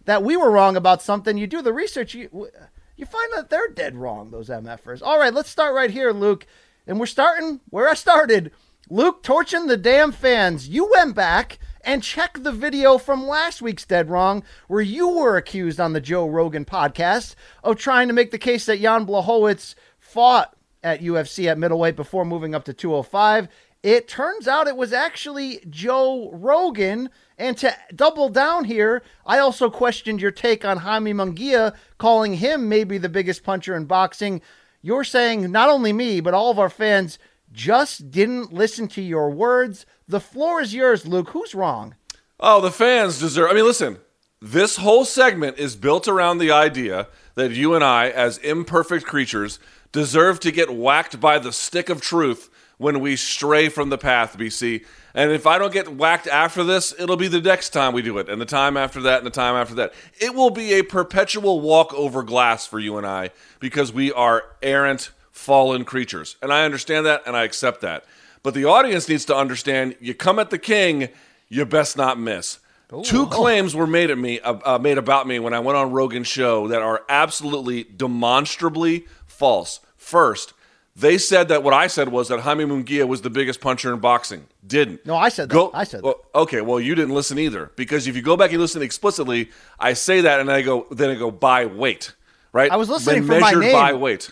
that 0.06 0.24
we 0.24 0.36
were 0.36 0.50
wrong 0.50 0.76
about 0.76 1.02
something. 1.02 1.38
You 1.38 1.46
do 1.46 1.62
the 1.62 1.74
research, 1.74 2.16
you 2.16 2.50
you 2.96 3.06
find 3.06 3.32
that 3.34 3.50
they're 3.50 3.68
dead 3.68 3.96
wrong. 3.96 4.32
Those 4.32 4.50
MFers. 4.50 5.02
All 5.02 5.20
right, 5.20 5.34
let's 5.34 5.50
start 5.50 5.76
right 5.76 5.92
here, 5.92 6.12
Luke, 6.12 6.46
and 6.88 7.00
we're 7.00 7.06
starting 7.06 7.60
where 7.70 7.90
I 7.90 7.94
started. 7.94 8.52
Luke 8.90 9.24
torching 9.24 9.68
the 9.68 9.78
damn 9.78 10.12
fans. 10.12 10.68
You 10.68 10.90
went 10.92 11.16
back 11.16 11.60
and 11.84 12.04
check 12.04 12.38
the 12.42 12.52
video 12.52 12.98
from 12.98 13.28
last 13.28 13.62
week's 13.62 13.86
Dead 13.86 14.10
Wrong, 14.10 14.44
where 14.68 14.82
you 14.82 15.08
were 15.10 15.38
accused 15.38 15.80
on 15.80 15.94
the 15.94 16.02
Joe 16.02 16.28
Rogan 16.28 16.66
podcast 16.66 17.36
of 17.64 17.78
trying 17.78 18.08
to 18.08 18.14
make 18.14 18.32
the 18.32 18.38
case 18.38 18.66
that 18.66 18.82
Jan 18.82 19.06
Blachowicz 19.06 19.76
fought 19.98 20.56
at 20.84 21.02
UFC 21.02 21.50
at 21.50 21.58
middleweight 21.58 21.96
before 21.96 22.26
moving 22.26 22.54
up 22.54 22.66
to 22.66 22.74
205. 22.74 23.48
It 23.84 24.08
turns 24.08 24.48
out 24.48 24.68
it 24.68 24.78
was 24.78 24.94
actually 24.94 25.60
Joe 25.70 26.30
Rogan. 26.32 27.10
And 27.38 27.58
to 27.58 27.76
double 27.96 28.30
down 28.30 28.66
here, 28.66 29.02
I 29.26 29.40
also 29.40 29.72
questioned 29.72 30.22
your 30.22 30.32
take 30.32 30.64
on 30.64 30.78
Jaime 30.78 31.14
Munguia, 31.14 31.76
calling 31.98 32.36
him 32.36 32.70
maybe 32.70 33.00
the 33.00 33.10
biggest 33.10 33.44
puncher 33.44 33.76
in 33.76 33.86
boxing. 33.86 34.42
You're 34.84 35.04
saying 35.04 35.52
not 35.52 35.70
only 35.70 35.94
me, 35.94 36.22
but 36.22 36.36
all 36.36 36.52
of 36.52 36.60
our 36.60 36.70
fans 36.70 37.18
just 37.52 38.12
didn't 38.12 38.54
listen 38.54 38.88
to 38.90 39.02
your 39.02 39.32
words. 39.32 39.86
The 40.08 40.20
floor 40.20 40.62
is 40.62 40.76
yours, 40.76 41.08
Luke. 41.08 41.30
Who's 41.30 41.56
wrong? 41.56 41.96
Oh, 42.40 42.62
the 42.62 42.72
fans 42.72 43.20
deserve. 43.20 43.50
I 43.50 43.54
mean, 43.54 43.66
listen. 43.66 43.98
This 44.44 44.78
whole 44.78 45.06
segment 45.06 45.60
is 45.60 45.76
built 45.76 46.08
around 46.08 46.40
the 46.40 46.52
idea 46.52 47.08
that 47.36 47.52
you 47.52 47.76
and 47.76 47.84
I, 47.84 48.10
as 48.10 48.40
imperfect 48.40 49.06
creatures, 49.06 49.60
deserve 49.92 50.40
to 50.40 50.52
get 50.52 50.74
whacked 50.74 51.20
by 51.20 51.38
the 51.38 51.52
stick 51.52 51.90
of 51.90 52.02
truth 52.02 52.50
when 52.82 53.00
we 53.00 53.16
stray 53.16 53.70
from 53.70 53.90
the 53.90 53.98
path, 53.98 54.36
BC. 54.36 54.84
And 55.14 55.32
if 55.32 55.46
I 55.46 55.60
don't 55.60 55.72
get 55.72 55.96
whacked 55.96 56.26
after 56.26 56.64
this, 56.64 56.96
it'll 56.98 57.16
be 57.16 57.28
the 57.28 57.40
next 57.40 57.70
time 57.70 57.94
we 57.94 58.02
do 58.02 58.18
it, 58.18 58.28
and 58.28 58.42
the 58.42 58.46
time 58.46 58.76
after 58.76 59.00
that, 59.02 59.20
and 59.20 59.28
the 59.28 59.32
time 59.32 59.56
after 59.56 59.76
that. 59.76 59.94
It 60.20 60.34
will 60.34 60.50
be 60.50 60.74
a 60.74 60.82
perpetual 60.82 61.62
walk 61.62 61.94
over 61.94 62.24
glass 62.24 62.66
for 62.66 62.80
you 62.80 62.98
and 62.98 63.06
I 63.06 63.30
because 63.60 63.94
we 63.94 64.12
are 64.12 64.46
errant, 64.64 65.12
fallen 65.32 65.86
creatures. 65.86 66.38
And 66.42 66.52
I 66.52 66.66
understand 66.66 67.06
that, 67.06 67.22
and 67.28 67.38
I 67.38 67.44
accept 67.44 67.82
that. 67.82 68.04
But 68.42 68.56
the 68.56 68.66
audience 68.66 69.08
needs 69.08 69.26
to 69.26 69.36
understand 69.36 69.96
you 70.00 70.16
come 70.16 70.40
at 70.40 70.50
the 70.50 70.58
king, 70.58 71.10
you 71.50 71.66
best 71.66 71.98
not 71.98 72.20
miss. 72.20 72.58
Two 73.04 73.28
claims 73.28 73.76
were 73.76 73.88
made 73.88 74.10
at 74.10 74.18
me, 74.18 74.40
uh, 74.40 74.58
uh, 74.66 74.80
made 74.80 74.98
about 74.98 75.28
me 75.28 75.38
when 75.38 75.54
I 75.54 75.60
went 75.60 75.78
on 75.78 75.92
Rogan's 75.92 76.28
show 76.28 76.68
that 76.70 76.82
are 76.82 77.04
absolutely 77.08 77.84
demonstrably 77.84 79.06
false. 79.28 79.82
First, 79.98 80.54
they 80.96 81.18
said 81.18 81.48
that 81.48 81.64
what 81.64 81.74
I 81.74 81.88
said 81.88 82.10
was 82.10 82.28
that 82.28 82.42
Jaime 82.42 82.66
Munguia 82.66 83.08
was 83.08 83.22
the 83.22 83.30
biggest 83.30 83.62
puncher 83.62 83.94
in 83.94 84.00
boxing. 84.00 84.48
Didn't. 84.66 85.06
No, 85.06 85.16
I 85.16 85.30
said 85.30 85.50
that. 85.50 85.54
Go, 85.54 85.72
I 85.74 85.84
said 85.84 86.00
that. 86.02 86.06
well, 86.06 86.16
okay, 86.36 86.62
well, 86.62 86.80
you 86.80 86.96
didn't 86.96 87.16
listen 87.16 87.40
either 87.40 87.72
because 87.76 88.08
if 88.08 88.16
you 88.16 88.22
go 88.22 88.36
back 88.36 88.52
and 88.52 88.60
listen 88.60 88.82
explicitly, 88.82 89.50
I 89.80 89.94
say 89.94 90.22
that 90.22 90.40
and 90.40 90.52
I 90.52 90.62
go 90.62 90.88
then 90.92 91.10
I 91.10 91.16
go 91.16 91.32
by 91.32 91.66
weight, 91.66 92.14
right? 92.52 92.72
I 92.72 92.76
was 92.76 92.90
listening 92.90 93.24
for 93.24 93.40
my 93.40 93.40
measured 93.40 93.62
name. 93.62 93.74
by 93.74 93.94
weight. 93.94 94.32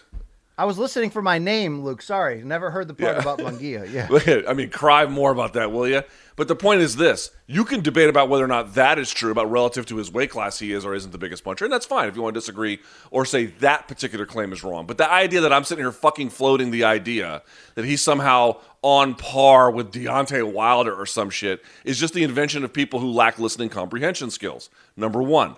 I 0.60 0.66
was 0.66 0.78
listening 0.78 1.10
for 1.10 1.22
my 1.22 1.38
name, 1.38 1.86
Luke. 1.86 2.02
Sorry, 2.02 2.44
never 2.44 2.70
heard 2.70 2.90
the 2.90 2.94
part 2.94 3.18
about 3.18 3.40
Munguia. 3.40 3.90
Yeah. 3.90 4.42
I 4.50 4.54
mean, 4.54 4.70
cry 4.70 5.06
more 5.06 5.32
about 5.32 5.54
that, 5.54 5.72
will 5.72 5.88
you? 5.88 6.04
But 6.36 6.50
the 6.50 6.56
point 6.56 6.82
is 6.82 6.98
this: 6.98 7.32
you 7.48 7.64
can 7.64 7.80
debate 7.80 8.10
about 8.10 8.28
whether 8.28 8.44
or 8.44 8.50
not 8.50 8.74
that 8.74 9.00
is 9.00 9.10
true 9.10 9.32
about 9.32 9.50
relative 9.50 9.86
to 9.86 9.96
his 9.96 10.12
weight 10.12 10.30
class 10.30 10.60
he 10.60 10.74
is 10.74 10.84
or 10.84 10.94
isn't 10.94 11.12
the 11.12 11.18
biggest 11.18 11.46
puncher, 11.46 11.64
and 11.64 11.74
that's 11.74 11.86
fine 11.86 12.10
if 12.10 12.18
you 12.18 12.22
want 12.22 12.34
to 12.34 12.42
disagree 12.42 12.80
or 13.10 13.24
say 13.24 13.46
that 13.46 13.88
particular 13.88 14.26
claim 14.26 14.52
is 14.52 14.62
wrong. 14.62 14.86
But 14.86 14.98
the 14.98 15.10
idea 15.10 15.40
that 15.40 15.54
I'm 15.54 15.64
sitting 15.64 15.82
here 15.82 15.94
fucking 15.94 16.30
floating 16.30 16.72
the 16.72 16.84
idea 16.84 17.42
that 17.76 17.86
he's 17.86 18.02
somehow 18.02 18.58
on 18.82 19.16
par 19.16 19.72
with 19.72 19.94
Deontay 19.94 20.52
Wilder 20.52 20.94
or 20.94 21.06
some 21.06 21.30
shit 21.30 21.64
is 21.86 21.98
just 21.98 22.14
the 22.14 22.24
invention 22.24 22.66
of 22.66 22.74
people 22.74 23.00
who 23.00 23.10
lack 23.10 23.40
listening 23.40 23.70
comprehension 23.70 24.30
skills. 24.30 24.70
Number 24.98 25.24
one. 25.24 25.56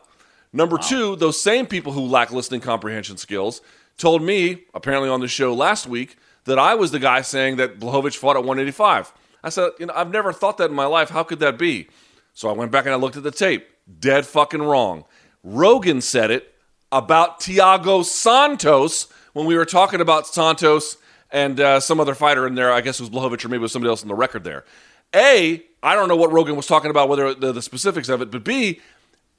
Number 0.53 0.77
two, 0.77 1.15
those 1.15 1.41
same 1.41 1.65
people 1.65 1.93
who 1.93 2.01
lack 2.01 2.29
listening 2.29 2.59
comprehension 2.59 3.15
skills 3.15 3.61
told 3.97 4.21
me, 4.21 4.63
apparently 4.73 5.09
on 5.09 5.19
the 5.19 5.27
show 5.27 5.53
last 5.53 5.87
week, 5.87 6.17
that 6.45 6.57
I 6.57 6.75
was 6.75 6.91
the 6.91 6.99
guy 6.99 7.21
saying 7.21 7.57
that 7.57 7.79
Blachowicz 7.79 8.15
fought 8.15 8.35
at 8.35 8.43
185. 8.43 9.13
I 9.43 9.49
said, 9.49 9.71
you 9.79 9.85
know, 9.85 9.93
I've 9.95 10.11
never 10.11 10.33
thought 10.33 10.57
that 10.57 10.69
in 10.69 10.75
my 10.75 10.85
life. 10.85 11.09
How 11.09 11.23
could 11.23 11.39
that 11.39 11.57
be? 11.57 11.87
So 12.33 12.49
I 12.49 12.53
went 12.53 12.71
back 12.71 12.85
and 12.85 12.93
I 12.93 12.97
looked 12.97 13.17
at 13.17 13.23
the 13.23 13.31
tape. 13.31 13.67
Dead 13.99 14.25
fucking 14.25 14.61
wrong. 14.61 15.05
Rogan 15.43 16.01
said 16.01 16.31
it 16.31 16.53
about 16.91 17.39
Thiago 17.39 18.03
Santos 18.03 19.07
when 19.33 19.45
we 19.45 19.55
were 19.55 19.65
talking 19.65 20.01
about 20.01 20.27
Santos 20.27 20.97
and 21.31 21.59
uh, 21.59 21.79
some 21.79 21.99
other 21.99 22.15
fighter 22.15 22.45
in 22.45 22.55
there. 22.55 22.71
I 22.71 22.81
guess 22.81 22.99
it 22.99 23.03
was 23.03 23.09
Blachowicz 23.09 23.45
or 23.45 23.49
maybe 23.49 23.61
it 23.61 23.63
was 23.63 23.71
somebody 23.71 23.89
else 23.89 24.01
in 24.01 24.07
the 24.07 24.15
record 24.15 24.43
there. 24.43 24.65
A, 25.15 25.63
I 25.83 25.95
don't 25.95 26.07
know 26.07 26.15
what 26.15 26.31
Rogan 26.31 26.55
was 26.55 26.67
talking 26.67 26.91
about, 26.91 27.09
whether 27.09 27.33
the, 27.33 27.51
the 27.51 27.61
specifics 27.61 28.09
of 28.09 28.21
it, 28.21 28.31
but 28.31 28.43
B, 28.43 28.79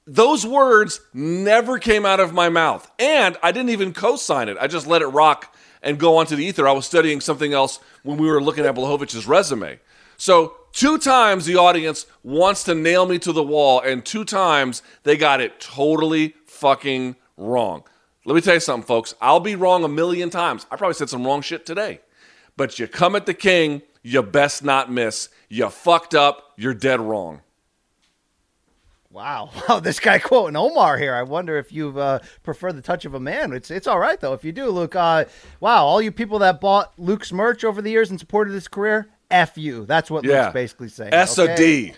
those 0.06 0.46
words 0.46 1.00
never 1.12 1.78
came 1.78 2.04
out 2.04 2.20
of 2.20 2.32
my 2.32 2.48
mouth. 2.48 2.90
And 2.98 3.36
I 3.42 3.52
didn't 3.52 3.70
even 3.70 3.92
co 3.92 4.16
sign 4.16 4.48
it. 4.48 4.56
I 4.60 4.66
just 4.66 4.86
let 4.86 5.02
it 5.02 5.06
rock 5.06 5.54
and 5.82 5.98
go 5.98 6.16
onto 6.16 6.36
the 6.36 6.44
ether. 6.44 6.66
I 6.68 6.72
was 6.72 6.86
studying 6.86 7.20
something 7.20 7.52
else 7.52 7.80
when 8.02 8.18
we 8.18 8.28
were 8.28 8.42
looking 8.42 8.64
at 8.64 8.74
Blachowicz's 8.74 9.26
resume. 9.26 9.78
So, 10.16 10.54
two 10.72 10.98
times 10.98 11.46
the 11.46 11.56
audience 11.56 12.06
wants 12.22 12.64
to 12.64 12.74
nail 12.74 13.06
me 13.06 13.18
to 13.20 13.32
the 13.32 13.42
wall, 13.42 13.80
and 13.80 14.04
two 14.04 14.24
times 14.24 14.82
they 15.02 15.16
got 15.16 15.40
it 15.40 15.60
totally 15.60 16.34
fucking 16.46 17.16
wrong. 17.36 17.82
Let 18.24 18.36
me 18.36 18.40
tell 18.40 18.54
you 18.54 18.60
something, 18.60 18.86
folks. 18.86 19.14
I'll 19.20 19.40
be 19.40 19.56
wrong 19.56 19.82
a 19.82 19.88
million 19.88 20.30
times. 20.30 20.66
I 20.70 20.76
probably 20.76 20.94
said 20.94 21.08
some 21.08 21.26
wrong 21.26 21.42
shit 21.42 21.66
today. 21.66 22.00
But 22.56 22.78
you 22.78 22.86
come 22.86 23.16
at 23.16 23.26
the 23.26 23.34
king, 23.34 23.82
you 24.02 24.22
best 24.22 24.62
not 24.62 24.92
miss. 24.92 25.28
You 25.48 25.68
fucked 25.70 26.14
up, 26.14 26.52
you're 26.56 26.74
dead 26.74 27.00
wrong. 27.00 27.40
Wow, 29.12 29.50
wow! 29.68 29.78
This 29.78 30.00
guy 30.00 30.18
quoting 30.18 30.56
Omar 30.56 30.96
here. 30.96 31.14
I 31.14 31.22
wonder 31.22 31.58
if 31.58 31.70
you 31.70 31.98
uh, 31.98 32.20
prefer 32.42 32.72
the 32.72 32.80
touch 32.80 33.04
of 33.04 33.12
a 33.12 33.20
man. 33.20 33.52
It's 33.52 33.70
it's 33.70 33.86
all 33.86 33.98
right 33.98 34.18
though 34.18 34.32
if 34.32 34.42
you 34.42 34.52
do, 34.52 34.70
Luke. 34.70 34.96
Uh, 34.96 35.26
wow, 35.60 35.84
all 35.84 36.00
you 36.00 36.10
people 36.10 36.38
that 36.38 36.60
bought 36.60 36.92
Luke's 36.98 37.30
merch 37.32 37.62
over 37.62 37.82
the 37.82 37.90
years 37.90 38.10
and 38.10 38.18
supported 38.18 38.54
his 38.54 38.68
career, 38.68 39.08
f 39.30 39.58
you. 39.58 39.84
That's 39.84 40.10
what 40.10 40.24
Yeah. 40.24 40.44
Luke's 40.44 40.54
basically 40.54 40.88
saying. 40.88 41.12
S 41.12 41.36
a 41.36 41.42
okay? 41.42 41.56
D. 41.56 41.94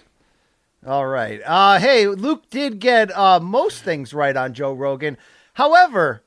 All 0.87 1.07
right. 1.07 1.41
Uh, 1.47 1.79
hey, 1.79 2.07
Luke 2.09 2.51
did 2.51 2.79
get 2.81 3.17
uh, 3.17 3.41
most 3.41 3.83
things 3.85 4.13
right 4.13 4.37
on 4.37 4.53
Joe 4.53 4.73
Rogan. 4.73 5.17
However, 5.55 6.23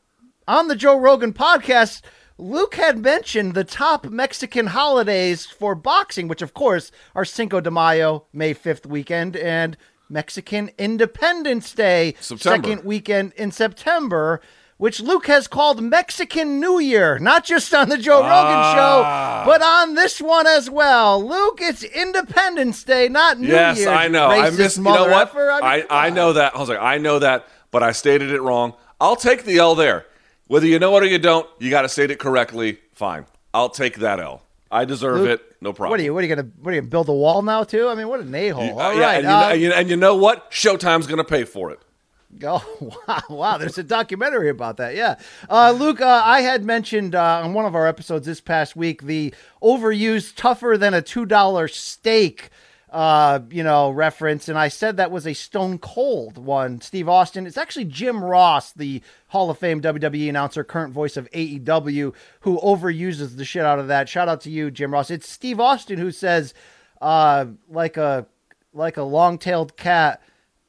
on 0.48 0.68
the 0.68 0.76
Joe 0.76 0.98
Rogan 0.98 1.34
podcast, 1.34 2.02
Luke 2.38 2.76
had 2.76 2.98
mentioned 2.98 3.54
the 3.54 3.64
top 3.64 4.06
Mexican 4.06 4.68
holidays 4.68 5.46
for 5.46 5.76
boxing, 5.76 6.28
which 6.28 6.42
of 6.42 6.54
course 6.54 6.92
are 7.14 7.26
Cinco 7.26 7.60
de 7.60 7.70
Mayo, 7.70 8.26
May 8.32 8.54
5th 8.56 8.86
weekend, 8.86 9.36
and 9.36 9.76
Mexican 10.10 10.72
Independence 10.78 11.74
Day, 11.74 12.16
September. 12.20 12.68
second 12.68 12.84
weekend 12.86 13.34
in 13.34 13.51
September. 13.51 14.41
Which 14.80 14.99
Luke 14.99 15.26
has 15.26 15.47
called 15.47 15.82
Mexican 15.82 16.60
New 16.60 16.78
Year, 16.78 17.18
not 17.18 17.43
just 17.43 17.74
on 17.74 17.89
the 17.89 17.97
Joe 17.97 18.22
Ah. 18.24 18.30
Rogan 18.30 18.76
show, 18.78 19.51
but 19.51 19.64
on 19.64 19.95
this 19.95 20.22
one 20.22 20.45
as 20.45 20.70
well. 20.70 21.28
Luke, 21.28 21.58
it's 21.60 21.82
Independence 21.82 22.84
Day, 22.84 23.10
not 23.10 23.39
New 23.39 23.47
Year. 23.47 23.55
yes, 23.55 23.88
I 23.88 24.08
know. 24.08 24.28
I 24.28 24.51
missed. 24.51 24.78
You 24.78 24.84
know 24.84 25.08
what? 25.08 25.30
effer. 25.30 25.49
I, 25.49 25.78
mean, 25.78 25.86
I, 25.89 26.05
come 26.10 26.16
know 26.16 26.34
that. 26.34 26.55
I 26.55 26.60
was 26.60 26.70
like, 26.70 26.78
I 26.80 26.99
know 26.99 27.18
that, 27.18 27.47
but 27.72 27.82
I 27.82 27.91
stated 27.91 28.30
it 28.30 28.39
wrong. 28.43 28.76
I'll 29.01 29.16
take 29.16 29.45
the 29.45 29.58
L 29.58 29.74
there. 29.74 30.05
Whether 30.45 30.68
you 30.68 30.78
know 30.78 30.95
it 30.97 31.01
or 31.01 31.08
you 31.08 31.18
don't, 31.18 31.47
you 31.58 31.72
got 31.72 31.82
to 31.82 31.89
state 31.89 32.12
it 32.12 32.20
correctly. 32.20 32.78
Fine, 32.93 33.26
I'll 33.55 33.70
take 33.70 33.95
that 33.97 34.20
L. 34.20 34.43
I 34.72 34.86
deserve 34.86 35.22
Luke, 35.22 35.30
it. 35.39 35.55
No 35.61 35.74
problem. 35.74 35.91
What 35.91 35.99
are 35.99 36.03
you? 36.03 36.13
What 36.13 36.24
are 36.24 36.28
you 36.28 36.36
gonna? 36.36 36.49
What 36.61 36.72
are 36.72 36.76
you 36.76 36.82
gonna 36.82 36.89
build 36.89 37.09
a 37.09 37.13
wall 37.13 37.41
now 37.41 37.63
too? 37.63 37.88
I 37.88 37.95
mean, 37.95 38.07
what 38.07 38.20
an 38.20 38.34
a 38.34 38.49
hole. 38.49 38.65
You- 38.65 38.72
All 38.72 38.82
uh, 38.82 38.89
right. 38.89 38.97
yeah, 38.97 39.11
and, 39.11 39.24
you 39.24 39.30
uh, 39.30 39.39
know, 39.39 39.49
and, 39.49 39.61
you, 39.61 39.72
and 39.72 39.89
you 39.89 39.97
know 39.97 40.15
what? 40.15 40.51
Showtime's 40.51 41.07
going 41.07 41.18
to 41.18 41.24
pay 41.24 41.43
for 41.43 41.72
it. 41.72 41.80
Oh 42.43 42.93
wow, 43.07 43.22
wow! 43.30 43.57
There's 43.57 43.78
a 43.78 43.84
documentary 43.84 44.49
about 44.49 44.78
that. 44.78 44.95
Yeah, 44.95 45.15
uh, 45.49 45.72
Luke, 45.72 46.01
uh, 46.01 46.22
I 46.26 46.41
had 46.41 46.63
mentioned 46.65 47.15
uh, 47.15 47.41
on 47.43 47.53
one 47.53 47.65
of 47.65 47.74
our 47.74 47.88
episodes 47.88 48.26
this 48.26 48.41
past 48.41 48.76
week 48.76 49.03
the 49.03 49.34
overused 49.63 50.36
"tougher 50.36 50.78
than 50.78 50.93
a 50.93 51.01
two 51.01 51.26
dollar 51.26 51.70
steak," 51.70 52.49
uh, 52.90 53.40
you 53.50 53.64
know, 53.64 53.90
reference, 53.90 54.48
and 54.48 54.58
I 54.58 54.70
said 54.70 54.96
that 54.98 55.12
was 55.12 55.28
a 55.28 55.34
Stone 55.34 55.80
Cold 55.80 56.38
one. 56.38 56.80
Steve 56.80 57.10
Austin. 57.10 57.46
It's 57.46 57.58
actually 57.58 57.86
Jim 57.86 58.24
Ross, 58.24 58.72
the 58.72 59.02
Hall 59.28 59.50
of 59.50 59.58
Fame 59.58 59.82
WWE 59.82 60.30
announcer, 60.30 60.64
current 60.64 60.94
voice 60.94 61.18
of 61.18 61.30
AEW, 61.32 62.14
who 62.42 62.60
overuses 62.62 63.36
the 63.36 63.44
shit 63.46 63.66
out 63.66 63.80
of 63.80 63.90
that. 63.90 64.08
Shout 64.08 64.30
out 64.30 64.42
to 64.42 64.50
you, 64.50 64.72
Jim 64.72 64.94
Ross. 64.94 65.12
It's 65.12 65.30
Steve 65.30 65.60
Austin 65.60 66.00
who 66.00 66.12
says, 66.12 66.54
uh, 67.02 67.46
like 67.70 67.98
a 67.98 68.26
like 68.74 68.98
a 68.98 69.04
long 69.04 69.38
tailed 69.38 69.76
cat 69.76 70.22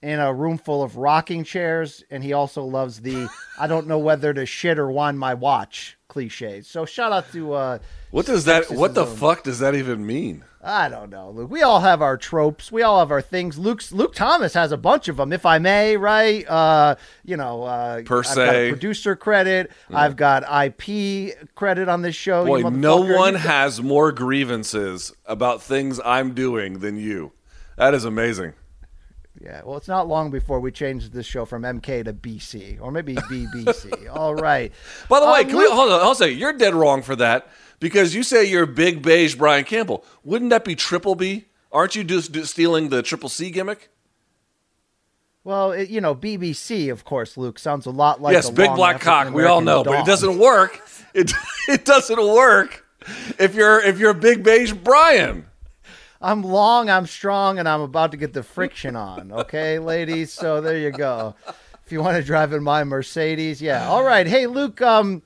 in 0.02 0.18
a 0.20 0.32
room 0.32 0.58
full 0.58 0.82
of 0.82 0.96
rocking 0.96 1.44
chairs, 1.44 2.02
and 2.10 2.22
he 2.24 2.32
also 2.32 2.62
loves 2.64 3.00
the 3.00 3.28
I 3.60 3.66
don't 3.68 3.86
know 3.86 3.98
whether 3.98 4.34
to 4.34 4.44
shit 4.44 4.78
or 4.78 4.90
wind 4.90 5.18
my 5.18 5.34
watch 5.34 5.96
cliches. 6.08 6.66
So 6.66 6.84
shout 6.84 7.12
out 7.12 7.30
to 7.32 7.52
uh 7.52 7.78
What 8.10 8.26
does 8.26 8.44
that? 8.46 8.70
What 8.70 8.94
the 8.94 9.06
own. 9.06 9.16
fuck 9.16 9.44
does 9.44 9.58
that 9.60 9.74
even 9.74 10.04
mean? 10.06 10.44
I 10.68 10.90
don't 10.90 11.08
know, 11.08 11.30
Luke. 11.30 11.50
We 11.50 11.62
all 11.62 11.80
have 11.80 12.02
our 12.02 12.18
tropes. 12.18 12.70
We 12.70 12.82
all 12.82 12.98
have 12.98 13.10
our 13.10 13.22
things. 13.22 13.56
Luke's 13.58 13.90
Luke 13.90 14.14
Thomas 14.14 14.52
has 14.52 14.70
a 14.70 14.76
bunch 14.76 15.08
of 15.08 15.16
them, 15.16 15.32
if 15.32 15.46
I 15.46 15.58
may, 15.58 15.96
right? 15.96 16.46
Uh, 16.46 16.96
you 17.24 17.38
know, 17.38 17.62
uh, 17.62 18.02
Per 18.02 18.18
I've 18.18 18.24
got 18.24 18.34
se. 18.34 18.68
producer 18.70 19.16
credit. 19.16 19.72
I've 19.90 20.16
got 20.16 20.42
IP 20.44 21.54
credit 21.54 21.88
on 21.88 22.02
this 22.02 22.14
show. 22.14 22.44
Boy, 22.44 22.60
no 22.68 23.00
one 23.00 23.34
has 23.34 23.80
more 23.80 24.12
grievances 24.12 25.10
about 25.24 25.62
things 25.62 26.00
I'm 26.04 26.34
doing 26.34 26.80
than 26.80 26.98
you. 26.98 27.32
That 27.78 27.94
is 27.94 28.04
amazing. 28.04 28.52
Yeah, 29.40 29.62
well, 29.64 29.76
it's 29.78 29.88
not 29.88 30.06
long 30.08 30.30
before 30.30 30.60
we 30.60 30.70
change 30.70 31.10
this 31.10 31.24
show 31.24 31.44
from 31.46 31.62
MK 31.62 32.04
to 32.04 32.12
BC, 32.12 32.78
or 32.80 32.90
maybe 32.90 33.14
BBC. 33.14 34.08
all 34.14 34.34
right. 34.34 34.70
By 35.08 35.20
the 35.20 35.26
way, 35.26 35.40
Uh, 35.40 35.44
can 35.44 35.56
we 35.56 35.70
hold 35.70 35.92
on? 35.92 36.00
I'll 36.02 36.14
say. 36.16 36.32
You're 36.32 36.52
dead 36.52 36.74
wrong 36.74 37.00
for 37.02 37.14
that 37.16 37.48
because 37.80 38.14
you 38.14 38.22
say 38.22 38.44
you're 38.44 38.66
big 38.66 39.02
beige 39.02 39.34
Brian 39.34 39.64
Campbell. 39.64 40.04
Wouldn't 40.24 40.50
that 40.50 40.64
be 40.64 40.74
triple 40.74 41.14
B? 41.14 41.46
Aren't 41.70 41.94
you 41.94 42.04
just 42.04 42.34
stealing 42.46 42.88
the 42.88 43.02
triple 43.02 43.28
C 43.28 43.50
gimmick? 43.50 43.90
Well, 45.44 45.72
it, 45.72 45.88
you 45.88 46.00
know, 46.00 46.14
BBC, 46.14 46.90
of 46.90 47.04
course, 47.04 47.36
Luke 47.36 47.58
sounds 47.58 47.86
a 47.86 47.90
lot 47.90 48.20
like 48.20 48.34
yes, 48.34 48.48
a 48.48 48.52
big 48.52 48.74
black 48.74 49.00
cock. 49.00 49.32
We 49.32 49.44
all 49.44 49.60
know, 49.60 49.82
but 49.82 50.00
it 50.00 50.06
doesn't 50.06 50.38
work. 50.38 50.80
It 51.14 51.32
it 51.68 51.84
doesn't 51.84 52.18
work 52.18 52.84
if 53.38 53.54
you're 53.54 53.80
if 53.80 53.98
you're 53.98 54.14
big 54.14 54.42
beige 54.42 54.72
Brian. 54.72 55.46
I'm 56.20 56.42
long, 56.42 56.90
I'm 56.90 57.06
strong, 57.06 57.58
and 57.58 57.68
I'm 57.68 57.80
about 57.80 58.10
to 58.10 58.16
get 58.16 58.32
the 58.32 58.42
friction 58.42 58.96
on. 58.96 59.32
Okay, 59.32 59.78
ladies. 59.78 60.32
So 60.32 60.60
there 60.60 60.76
you 60.76 60.90
go. 60.90 61.34
If 61.86 61.92
you 61.92 62.02
want 62.02 62.16
to 62.16 62.22
drive 62.22 62.52
in 62.52 62.62
my 62.62 62.84
Mercedes, 62.84 63.62
yeah. 63.62 63.88
All 63.88 64.02
right. 64.02 64.26
Hey, 64.26 64.46
Luke. 64.46 64.82
Um, 64.82 65.22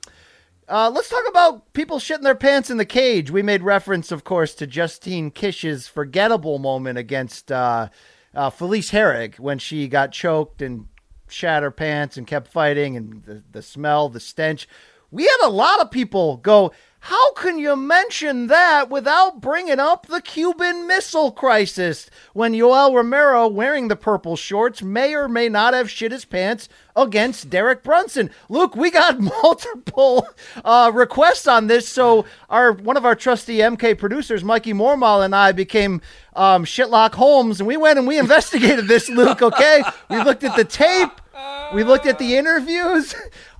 uh, 0.67 0.91
let's 0.93 1.09
talk 1.09 1.23
about 1.27 1.73
people 1.73 1.99
shitting 1.99 2.23
their 2.23 2.35
pants 2.35 2.69
in 2.69 2.77
the 2.77 2.85
cage. 2.85 3.31
We 3.31 3.41
made 3.41 3.61
reference, 3.61 4.11
of 4.11 4.23
course, 4.23 4.55
to 4.55 4.67
Justine 4.67 5.31
Kish's 5.31 5.87
forgettable 5.87 6.59
moment 6.59 6.97
against 6.97 7.51
uh, 7.51 7.89
uh, 8.33 8.49
Felice 8.49 8.91
Herrig 8.91 9.39
when 9.39 9.59
she 9.59 9.87
got 9.87 10.11
choked 10.11 10.61
and 10.61 10.87
shat 11.27 11.63
her 11.63 11.71
pants 11.71 12.17
and 12.17 12.27
kept 12.27 12.47
fighting, 12.47 12.95
and 12.95 13.23
the, 13.23 13.43
the 13.51 13.61
smell, 13.61 14.09
the 14.09 14.19
stench. 14.19 14.67
We 15.11 15.23
had 15.23 15.45
a 15.45 15.49
lot 15.49 15.79
of 15.79 15.91
people 15.91 16.37
go, 16.37 16.71
How 17.07 17.33
can 17.33 17.59
you 17.59 17.75
mention 17.75 18.47
that 18.47 18.89
without 18.89 19.41
bringing 19.41 19.77
up 19.77 20.07
the 20.07 20.21
Cuban 20.21 20.87
Missile 20.87 21.31
Crisis 21.31 22.09
when 22.31 22.53
Yoel 22.53 22.95
Romero, 22.95 23.45
wearing 23.49 23.89
the 23.89 23.97
purple 23.97 24.37
shorts, 24.37 24.81
may 24.81 25.13
or 25.13 25.27
may 25.27 25.49
not 25.49 25.73
have 25.73 25.91
shit 25.91 26.13
his 26.13 26.23
pants 26.23 26.69
against 26.95 27.49
Derek 27.49 27.83
Brunson? 27.83 28.29
Luke, 28.47 28.77
we 28.77 28.89
got 28.89 29.19
multiple 29.43 30.25
uh, 30.63 30.91
requests 30.93 31.45
on 31.45 31.67
this, 31.67 31.89
so 31.89 32.23
our 32.49 32.71
one 32.71 32.95
of 32.95 33.03
our 33.03 33.15
trusty 33.15 33.57
MK 33.57 33.97
producers, 33.97 34.41
Mikey 34.41 34.71
Mormal, 34.71 35.25
and 35.25 35.35
I 35.35 35.51
became 35.51 35.99
um, 36.37 36.63
Shitlock 36.63 37.15
Holmes, 37.15 37.59
and 37.59 37.67
we 37.67 37.75
went 37.75 37.99
and 37.99 38.07
we 38.07 38.17
investigated 38.17 38.87
this, 38.87 39.09
Luke, 39.09 39.41
okay? 39.41 39.83
We 40.09 40.23
looked 40.23 40.45
at 40.45 40.55
the 40.55 40.63
tape. 40.63 41.11
We 41.73 41.83
looked 41.83 42.05
at 42.05 42.19
the 42.19 42.37
interviews. 42.37 43.13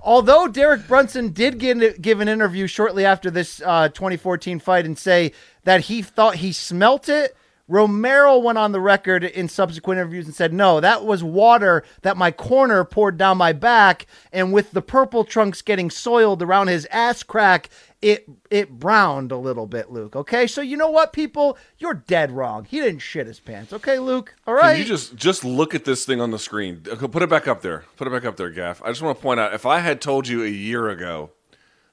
Although 0.04 0.48
Derek 0.48 0.86
Brunson 0.86 1.30
did 1.30 1.58
give, 1.58 2.20
an 2.20 2.28
interview 2.28 2.66
shortly 2.66 3.06
after 3.06 3.30
this 3.30 3.62
uh, 3.64 3.88
2014 3.88 4.60
fight 4.60 4.84
and 4.84 4.98
say 4.98 5.32
that 5.64 5.80
he 5.80 6.02
thought 6.02 6.36
he 6.36 6.52
smelt 6.52 7.08
it, 7.08 7.34
Romero 7.66 8.36
went 8.38 8.58
on 8.58 8.72
the 8.72 8.80
record 8.80 9.24
in 9.24 9.48
subsequent 9.48 9.98
interviews 9.98 10.26
and 10.26 10.34
said, 10.34 10.52
no, 10.52 10.80
that 10.80 11.04
was 11.04 11.24
water 11.24 11.82
that 12.02 12.16
my 12.16 12.30
corner 12.30 12.84
poured 12.84 13.16
down 13.16 13.38
my 13.38 13.52
back. 13.52 14.06
And 14.32 14.52
with 14.52 14.72
the 14.72 14.82
purple 14.82 15.24
trunks 15.24 15.62
getting 15.62 15.90
soiled 15.90 16.42
around 16.42 16.68
his 16.68 16.86
ass 16.90 17.22
crack, 17.22 17.70
it 18.02 18.28
it 18.50 18.70
browned 18.78 19.32
a 19.32 19.38
little 19.38 19.66
bit, 19.66 19.90
Luke. 19.90 20.14
Okay, 20.14 20.46
so 20.46 20.60
you 20.60 20.76
know 20.76 20.90
what, 20.90 21.14
people, 21.14 21.56
you're 21.78 21.94
dead 21.94 22.30
wrong. 22.30 22.66
He 22.66 22.78
didn't 22.80 22.98
shit 22.98 23.26
his 23.26 23.40
pants. 23.40 23.72
Okay, 23.72 23.98
Luke. 23.98 24.34
All 24.46 24.52
right. 24.52 24.72
Can 24.72 24.82
you 24.82 24.84
just 24.84 25.16
just 25.16 25.42
look 25.42 25.74
at 25.74 25.86
this 25.86 26.04
thing 26.04 26.20
on 26.20 26.30
the 26.30 26.38
screen? 26.38 26.80
Put 26.82 27.22
it 27.22 27.30
back 27.30 27.48
up 27.48 27.62
there. 27.62 27.84
Put 27.96 28.06
it 28.06 28.10
back 28.10 28.26
up 28.26 28.36
there, 28.36 28.50
Gaff. 28.50 28.82
I 28.82 28.88
just 28.88 29.00
want 29.00 29.16
to 29.16 29.22
point 29.22 29.40
out 29.40 29.54
if 29.54 29.64
I 29.64 29.78
had 29.78 30.02
told 30.02 30.28
you 30.28 30.44
a 30.44 30.48
year 30.48 30.90
ago 30.90 31.30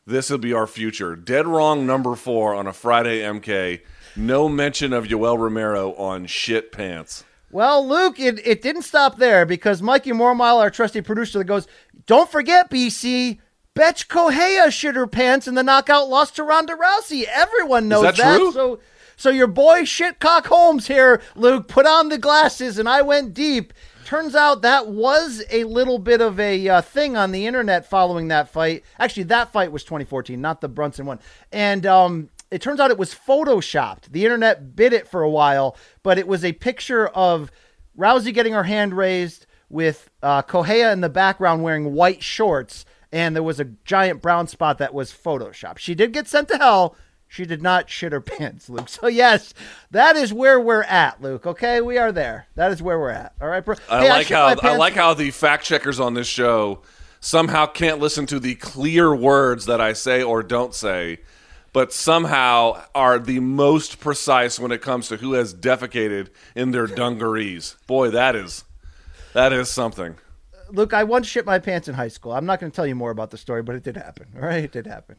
this 0.05 0.29
would 0.29 0.41
be 0.41 0.51
our 0.51 0.67
future, 0.67 1.15
dead 1.15 1.47
wrong 1.47 1.85
number 1.85 2.15
four 2.15 2.53
on 2.55 2.67
a 2.67 2.73
Friday 2.73 3.21
MK. 3.21 3.81
No 4.15 4.49
mention 4.49 4.93
of 4.93 5.05
Yoel 5.05 5.37
Romero 5.37 5.93
on 5.95 6.25
shit 6.25 6.71
pants. 6.71 7.23
Well, 7.51 7.85
Luke, 7.85 8.19
it, 8.19 8.45
it 8.45 8.61
didn't 8.61 8.83
stop 8.83 9.17
there 9.17 9.45
because 9.45 9.81
Mikey 9.81 10.11
Mormile, 10.11 10.59
our 10.59 10.69
trusty 10.69 11.01
producer, 11.01 11.39
that 11.39 11.45
goes, 11.45 11.67
Don't 12.05 12.31
forget, 12.31 12.69
BC, 12.69 13.39
Bethe 13.73 14.07
Correia 14.07 14.71
shit 14.71 14.95
her 14.95 15.07
pants 15.07 15.47
in 15.47 15.55
the 15.55 15.63
knockout 15.63 16.09
loss 16.09 16.31
to 16.31 16.43
Ronda 16.43 16.75
Rousey. 16.75 17.23
Everyone 17.23 17.87
knows 17.87 18.15
that 18.15 18.37
true? 18.37 18.51
So 18.51 18.79
so 19.21 19.29
your 19.29 19.45
boy 19.45 19.81
Shitcock 19.81 20.47
Holmes 20.47 20.87
here, 20.87 21.21
Luke, 21.35 21.67
put 21.67 21.85
on 21.85 22.09
the 22.09 22.17
glasses 22.17 22.79
and 22.79 22.89
I 22.89 23.03
went 23.03 23.35
deep. 23.35 23.71
Turns 24.03 24.33
out 24.33 24.63
that 24.63 24.87
was 24.87 25.43
a 25.51 25.63
little 25.65 25.99
bit 25.99 26.21
of 26.21 26.39
a 26.39 26.67
uh, 26.67 26.81
thing 26.81 27.15
on 27.15 27.31
the 27.31 27.45
internet 27.45 27.85
following 27.85 28.29
that 28.29 28.49
fight. 28.49 28.83
Actually, 28.97 29.23
that 29.23 29.51
fight 29.51 29.71
was 29.71 29.83
2014, 29.83 30.41
not 30.41 30.59
the 30.59 30.67
Brunson 30.67 31.05
one. 31.05 31.19
And 31.51 31.85
um, 31.85 32.29
it 32.51 32.61
turns 32.61 32.79
out 32.79 32.91
it 32.91 32.97
was 32.97 33.15
photoshopped. 33.15 34.11
The 34.11 34.25
internet 34.25 34.75
bid 34.75 34.93
it 34.93 35.07
for 35.07 35.23
a 35.23 35.29
while, 35.29 35.77
but 36.03 36.19
it 36.19 36.27
was 36.27 36.43
a 36.43 36.51
picture 36.51 37.07
of 37.07 37.49
Rousey 37.97 38.33
getting 38.33 38.53
her 38.53 38.63
hand 38.63 38.93
raised 38.95 39.45
with 39.69 40.09
uh, 40.21 40.41
Correia 40.41 40.91
in 40.91 41.01
the 41.01 41.09
background 41.09 41.63
wearing 41.63 41.93
white 41.93 42.21
shorts, 42.21 42.85
and 43.11 43.35
there 43.35 43.43
was 43.43 43.59
a 43.59 43.65
giant 43.85 44.21
brown 44.21 44.47
spot 44.47 44.77
that 44.79 44.93
was 44.93 45.13
photoshopped. 45.13 45.79
She 45.79 45.95
did 45.95 46.11
get 46.11 46.27
sent 46.27 46.49
to 46.49 46.57
hell. 46.57 46.95
She 47.27 47.45
did 47.45 47.61
not 47.61 47.89
shit 47.89 48.11
her 48.11 48.19
pants, 48.21 48.69
Luke. 48.69 48.89
So 48.89 49.07
yes, 49.07 49.53
that 49.89 50.17
is 50.17 50.33
where 50.33 50.59
we're 50.59 50.83
at, 50.83 51.21
Luke. 51.21 51.47
Okay, 51.47 51.79
we 51.79 51.97
are 51.97 52.11
there. 52.11 52.47
That 52.55 52.71
is 52.71 52.81
where 52.81 52.99
we're 52.99 53.09
at. 53.09 53.33
All 53.41 53.47
right, 53.47 53.63
bro. 53.63 53.75
I 53.89 54.03
Hey, 54.03 54.09
like 54.09 54.27
shit 54.27 54.35
how 54.35 54.47
I 54.61 54.75
like 54.75 54.95
how 54.95 55.13
the 55.13 55.31
fact 55.31 55.63
checkers 55.63 56.01
on 56.01 56.13
this 56.13 56.27
show 56.27 56.81
somehow 57.21 57.67
can't 57.67 57.99
listen 57.99 58.25
to 58.25 58.39
the 58.39 58.55
clear 58.55 59.15
words 59.15 59.67
that 59.67 59.79
I 59.79 59.93
say 59.93 60.21
or 60.21 60.43
don't 60.43 60.75
say, 60.75 61.19
but 61.73 61.93
somehow 61.93 62.83
are 62.93 63.19
the 63.19 63.39
most 63.39 63.99
precise 63.99 64.59
when 64.59 64.71
it 64.71 64.81
comes 64.81 65.07
to 65.07 65.17
who 65.17 65.33
has 65.33 65.53
defecated 65.53 66.29
in 66.55 66.71
their 66.71 66.87
dungarees. 66.87 67.77
Boy, 67.87 68.09
that 68.09 68.35
is 68.35 68.65
that 69.33 69.53
is 69.53 69.69
something. 69.69 70.15
Luke, 70.69 70.93
I 70.93 71.03
once 71.03 71.27
shit 71.27 71.45
my 71.45 71.59
pants 71.59 71.87
in 71.87 71.95
high 71.95 72.07
school. 72.07 72.31
I'm 72.31 72.45
not 72.45 72.59
going 72.59 72.71
to 72.71 72.75
tell 72.75 72.87
you 72.87 72.95
more 72.95 73.11
about 73.11 73.31
the 73.31 73.37
story, 73.37 73.61
but 73.61 73.75
it 73.75 73.83
did 73.83 73.97
happen. 73.97 74.27
All 74.35 74.41
right, 74.41 74.63
it 74.63 74.71
did 74.71 74.87
happen. 74.87 75.17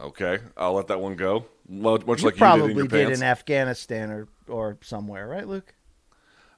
Okay, 0.00 0.38
I'll 0.56 0.74
let 0.74 0.86
that 0.88 1.00
one 1.00 1.16
go. 1.16 1.46
Much 1.68 2.02
You 2.06 2.14
like 2.14 2.22
you 2.22 2.30
probably 2.38 2.68
did 2.68 2.70
in 2.70 2.76
your 2.78 2.86
did 2.86 3.10
in 3.10 3.22
Afghanistan 3.22 4.10
or 4.10 4.28
or 4.46 4.78
somewhere, 4.82 5.26
right, 5.26 5.46
Luke? 5.46 5.74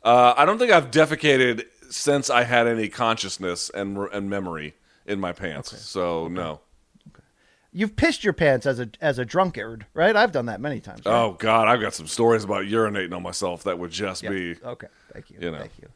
Uh, 0.03 0.35
I 0.37 0.45
don't 0.45 0.59
think 0.59 0.71
I've 0.71 0.91
defecated 0.91 1.65
since 1.91 2.31
I 2.31 2.45
had 2.45 2.67
any 2.67 2.89
consciousness 2.89 3.71
and 3.71 3.97
and 4.13 4.29
memory 4.29 4.75
in 5.07 5.21
my 5.21 5.33
pants. 5.33 5.79
So 5.81 6.29
no. 6.29 6.61
You've 7.73 7.95
pissed 7.95 8.25
your 8.25 8.33
pants 8.33 8.67
as 8.67 8.81
a 8.81 8.91
as 9.01 9.19
a 9.19 9.25
drunkard, 9.25 9.87
right? 9.95 10.17
I've 10.17 10.33
done 10.33 10.47
that 10.47 10.61
many 10.61 10.81
times. 10.81 11.03
right? 11.07 11.13
Oh 11.15 11.37
God, 11.39 11.69
I've 11.69 11.81
got 11.81 11.95
some 11.95 12.09
stories 12.09 12.43
about 12.43 12.65
urinating 12.65 13.15
on 13.15 13.23
myself 13.23 13.63
that 13.65 13.79
would 13.79 13.93
just 13.93 14.23
be. 14.23 14.57
Okay, 14.65 14.89
thank 15.13 15.31
you. 15.31 15.37
You 15.41 15.51
know. 15.53 15.59
Thank 15.59 15.79
you. 15.81 15.89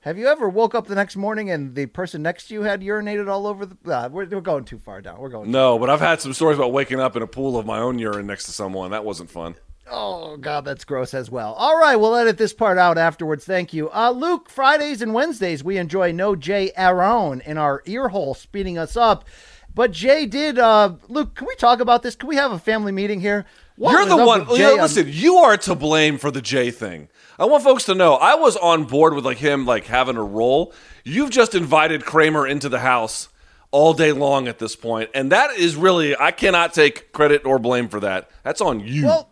Have 0.00 0.18
you 0.18 0.26
ever 0.26 0.50
woke 0.50 0.74
up 0.74 0.86
the 0.86 0.94
next 0.94 1.16
morning 1.16 1.50
and 1.50 1.74
the 1.74 1.86
person 1.86 2.20
next 2.22 2.48
to 2.48 2.54
you 2.54 2.62
had 2.62 2.82
urinated 2.82 3.28
all 3.28 3.46
over 3.46 3.64
the? 3.64 3.76
Uh, 3.90 4.08
we're, 4.10 4.26
we're 4.26 4.40
going 4.42 4.64
too 4.64 4.78
far 4.78 5.00
down. 5.00 5.18
We're 5.18 5.30
going. 5.30 5.50
No, 5.50 5.78
but 5.78 5.88
I've 5.88 6.00
had 6.00 6.20
some 6.20 6.32
stories 6.34 6.58
about 6.58 6.72
waking 6.72 7.00
up 7.00 7.16
in 7.16 7.22
a 7.22 7.26
pool 7.26 7.58
of 7.58 7.64
my 7.64 7.78
own 7.78 7.98
urine 7.98 8.26
next 8.26 8.44
to 8.44 8.52
someone. 8.52 8.90
That 8.90 9.04
wasn't 9.04 9.30
fun. 9.30 9.54
Oh 9.90 10.36
God, 10.38 10.64
that's 10.64 10.84
gross 10.84 11.12
as 11.12 11.30
well. 11.30 11.52
All 11.54 11.78
right, 11.78 11.96
we'll 11.96 12.14
edit 12.16 12.38
this 12.38 12.54
part 12.54 12.78
out 12.78 12.96
afterwards. 12.96 13.44
Thank 13.44 13.74
you, 13.74 13.90
uh, 13.90 14.10
Luke. 14.10 14.48
Fridays 14.48 15.02
and 15.02 15.12
Wednesdays 15.12 15.62
we 15.62 15.76
enjoy 15.76 16.12
No 16.12 16.34
J 16.36 16.72
Aaron 16.76 17.42
in 17.42 17.58
our 17.58 17.82
ear 17.84 18.08
hole, 18.08 18.34
speeding 18.34 18.78
us 18.78 18.96
up. 18.96 19.26
But 19.74 19.90
Jay 19.90 20.26
did. 20.26 20.58
Uh, 20.58 20.94
Luke, 21.08 21.34
can 21.34 21.46
we 21.48 21.54
talk 21.56 21.80
about 21.80 22.02
this? 22.02 22.14
Can 22.14 22.28
we 22.28 22.36
have 22.36 22.52
a 22.52 22.58
family 22.58 22.92
meeting 22.92 23.20
here? 23.20 23.44
What 23.76 23.92
You're 23.92 24.06
the 24.06 24.16
one. 24.16 24.46
with 24.46 24.58
you 24.58 24.64
know, 24.64 24.74
on- 24.74 24.82
listen, 24.82 25.06
you 25.10 25.36
are 25.36 25.56
to 25.58 25.74
blame 25.74 26.18
for 26.18 26.30
the 26.30 26.40
Jay 26.40 26.70
thing. 26.70 27.08
I 27.38 27.46
want 27.46 27.64
folks 27.64 27.84
to 27.84 27.94
know 27.94 28.14
I 28.14 28.36
was 28.36 28.56
on 28.56 28.84
board 28.84 29.14
with 29.14 29.24
like 29.24 29.38
him 29.38 29.66
like 29.66 29.86
having 29.86 30.16
a 30.16 30.22
role. 30.22 30.72
You've 31.02 31.30
just 31.30 31.54
invited 31.54 32.04
Kramer 32.04 32.46
into 32.46 32.68
the 32.68 32.78
house 32.78 33.28
all 33.72 33.92
day 33.92 34.12
long 34.12 34.46
at 34.46 34.60
this 34.60 34.76
point, 34.76 35.10
and 35.12 35.32
that 35.32 35.50
is 35.56 35.74
really 35.74 36.16
I 36.16 36.30
cannot 36.30 36.72
take 36.72 37.10
credit 37.12 37.44
or 37.44 37.58
blame 37.58 37.88
for 37.88 37.98
that. 38.00 38.30
That's 38.44 38.60
on 38.60 38.78
you. 38.78 39.06
Well, 39.06 39.30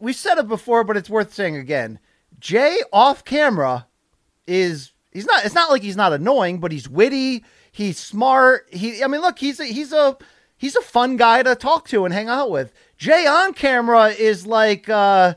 we 0.00 0.14
said 0.14 0.38
it 0.38 0.48
before, 0.48 0.84
but 0.84 0.96
it's 0.96 1.10
worth 1.10 1.34
saying 1.34 1.56
again. 1.56 1.98
Jay 2.38 2.78
off 2.92 3.24
camera 3.26 3.86
is 4.46 4.92
he's 5.12 5.26
not. 5.26 5.44
It's 5.44 5.54
not 5.54 5.70
like 5.70 5.82
he's 5.82 5.96
not 5.96 6.14
annoying, 6.14 6.60
but 6.60 6.72
he's 6.72 6.88
witty. 6.88 7.44
He's 7.76 7.98
smart. 7.98 8.66
He. 8.72 9.04
I 9.04 9.06
mean, 9.06 9.20
look, 9.20 9.38
he's 9.38 9.60
a, 9.60 9.66
he's 9.66 9.92
a 9.92 10.16
he's 10.56 10.74
a 10.76 10.80
fun 10.80 11.18
guy 11.18 11.42
to 11.42 11.54
talk 11.54 11.86
to 11.88 12.06
and 12.06 12.14
hang 12.14 12.28
out 12.28 12.50
with. 12.50 12.72
Jay 12.96 13.26
on 13.26 13.52
camera 13.52 14.08
is 14.08 14.46
like. 14.46 14.88
uh 14.88 15.34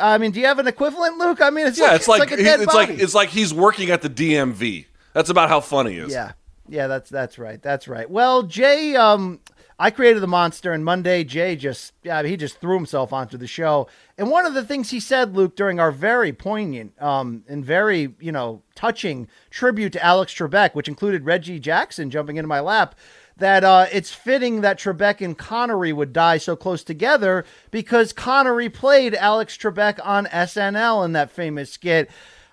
I 0.00 0.16
mean, 0.16 0.30
do 0.30 0.40
you 0.40 0.46
have 0.46 0.58
an 0.58 0.66
equivalent, 0.66 1.18
Luke? 1.18 1.42
I 1.42 1.50
mean, 1.50 1.66
it's 1.66 1.78
yeah, 1.78 1.88
like, 1.88 1.96
it's 1.96 2.08
like, 2.08 2.30
a 2.32 2.36
he- 2.36 2.42
it's 2.44 2.64
body. 2.64 2.92
like 2.92 2.98
it's 3.02 3.14
like 3.14 3.28
he's 3.28 3.52
working 3.52 3.90
at 3.90 4.00
the 4.00 4.08
DMV. 4.08 4.86
That's 5.12 5.28
about 5.28 5.50
how 5.50 5.60
funny 5.60 5.92
he 5.92 5.98
is. 5.98 6.12
Yeah. 6.12 6.32
Yeah, 6.66 6.86
that's 6.86 7.10
that's 7.10 7.38
right. 7.38 7.60
That's 7.60 7.86
right. 7.88 8.08
Well, 8.08 8.44
Jay, 8.44 8.96
um, 8.96 9.40
I 9.82 9.90
created 9.90 10.22
the 10.22 10.28
monster, 10.28 10.72
and 10.72 10.84
Monday 10.84 11.24
Jay 11.24 11.56
just 11.56 11.92
yeah 12.04 12.22
he 12.22 12.36
just 12.36 12.60
threw 12.60 12.76
himself 12.76 13.12
onto 13.12 13.36
the 13.36 13.48
show. 13.48 13.88
And 14.16 14.30
one 14.30 14.46
of 14.46 14.54
the 14.54 14.64
things 14.64 14.90
he 14.90 15.00
said, 15.00 15.34
Luke, 15.34 15.56
during 15.56 15.80
our 15.80 15.90
very 15.90 16.32
poignant 16.32 16.92
um 17.02 17.42
and 17.48 17.64
very 17.64 18.14
you 18.20 18.30
know 18.30 18.62
touching 18.76 19.26
tribute 19.50 19.92
to 19.94 20.04
Alex 20.04 20.32
Trebek, 20.32 20.76
which 20.76 20.86
included 20.86 21.24
Reggie 21.24 21.58
Jackson 21.58 22.10
jumping 22.10 22.36
into 22.36 22.46
my 22.46 22.60
lap. 22.60 22.94
That 23.36 23.64
uh, 23.64 23.86
it's 23.90 24.12
fitting 24.12 24.60
that 24.60 24.78
Trebek 24.78 25.20
and 25.20 25.36
Connery 25.36 25.92
would 25.92 26.12
die 26.12 26.38
so 26.38 26.54
close 26.54 26.84
together 26.84 27.44
because 27.72 28.12
Connery 28.12 28.68
played 28.68 29.16
Alex 29.16 29.56
Trebek 29.56 29.98
on 30.06 30.26
SNL 30.26 31.04
in 31.04 31.12
that 31.14 31.32
famous 31.32 31.72
skit. 31.72 32.08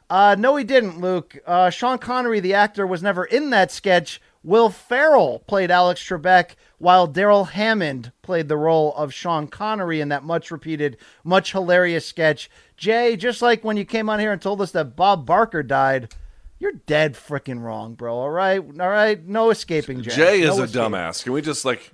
Uh, 0.09 0.35
no, 0.39 0.55
he 0.55 0.63
didn't, 0.63 0.99
Luke. 0.99 1.37
Uh, 1.45 1.69
Sean 1.69 1.99
Connery, 1.99 2.39
the 2.39 2.55
actor, 2.55 2.87
was 2.87 3.03
never 3.03 3.25
in 3.25 3.51
that 3.51 3.71
sketch. 3.71 4.19
Will 4.43 4.69
Ferrell 4.69 5.43
played 5.47 5.69
Alex 5.69 6.01
Trebek, 6.01 6.51
while 6.79 7.05
Darrell 7.07 7.45
Hammond 7.45 8.11
played 8.21 8.47
the 8.47 8.57
role 8.57 8.93
of 8.95 9.13
Sean 9.13 9.47
Connery 9.47 10.01
in 10.01 10.09
that 10.09 10.23
much 10.23 10.49
repeated, 10.49 10.97
much 11.23 11.51
hilarious 11.51 12.05
sketch. 12.05 12.49
Jay, 12.77 13.15
just 13.15 13.41
like 13.41 13.63
when 13.63 13.77
you 13.77 13.85
came 13.85 14.09
on 14.09 14.19
here 14.19 14.31
and 14.31 14.41
told 14.41 14.61
us 14.61 14.71
that 14.71 14.95
Bob 14.95 15.25
Barker 15.25 15.61
died, 15.61 16.13
you're 16.57 16.71
dead 16.87 17.13
freaking 17.13 17.61
wrong, 17.61 17.93
bro. 17.93 18.15
All 18.15 18.29
right, 18.29 18.59
all 18.59 18.89
right, 18.89 19.23
no 19.25 19.49
escaping 19.49 20.01
Jay. 20.01 20.11
Jay 20.11 20.41
is 20.41 20.57
No 20.57 20.63
a 20.63 20.67
dumbass. 20.67 21.23
Can 21.23 21.33
we 21.33 21.41
just 21.41 21.65
like, 21.65 21.93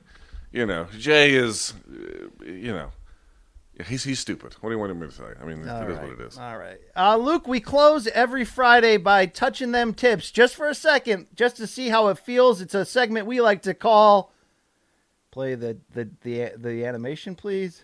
you 0.52 0.66
know, 0.66 0.88
Jay 0.98 1.34
is, 1.34 1.74
uh, 1.90 2.46
you 2.46 2.72
know, 2.72 2.92
he's 3.88 4.04
he's 4.04 4.20
stupid. 4.20 4.54
What 4.62 4.70
do 4.70 4.76
you 4.76 4.80
want 4.80 4.96
me 4.96 5.08
to 5.08 5.14
say? 5.14 5.24
I 5.42 5.46
mean, 5.46 5.68
All 5.68 5.82
it 5.82 5.90
is 5.90 5.98
right. 5.98 6.04
what 6.10 6.20
it 6.20 6.22
is. 6.28 6.38
All 6.38 6.58
right. 6.58 6.80
Uh, 6.96 7.18
Luke, 7.18 7.48
we 7.48 7.60
close 7.60 8.08
every 8.08 8.46
Friday 8.46 8.98
by 8.98 9.26
touching 9.26 9.72
them 9.72 9.94
tips 9.94 10.32
just 10.32 10.56
for 10.56 10.68
a 10.68 10.76
second, 10.76 11.28
just 11.36 11.58
to 11.58 11.68
see 11.68 11.90
how 11.90 12.08
it 12.08 12.18
feels. 12.20 12.62
It's 12.62 12.76
a 12.76 12.86
segment 12.86 13.28
we 13.28 13.42
like 13.42 13.62
to 13.64 13.74
call. 13.74 14.32
Play 15.36 15.56
the, 15.56 15.76
the, 15.94 16.10
the, 16.22 16.54
the 16.56 16.86
animation, 16.86 17.36
please. 17.36 17.84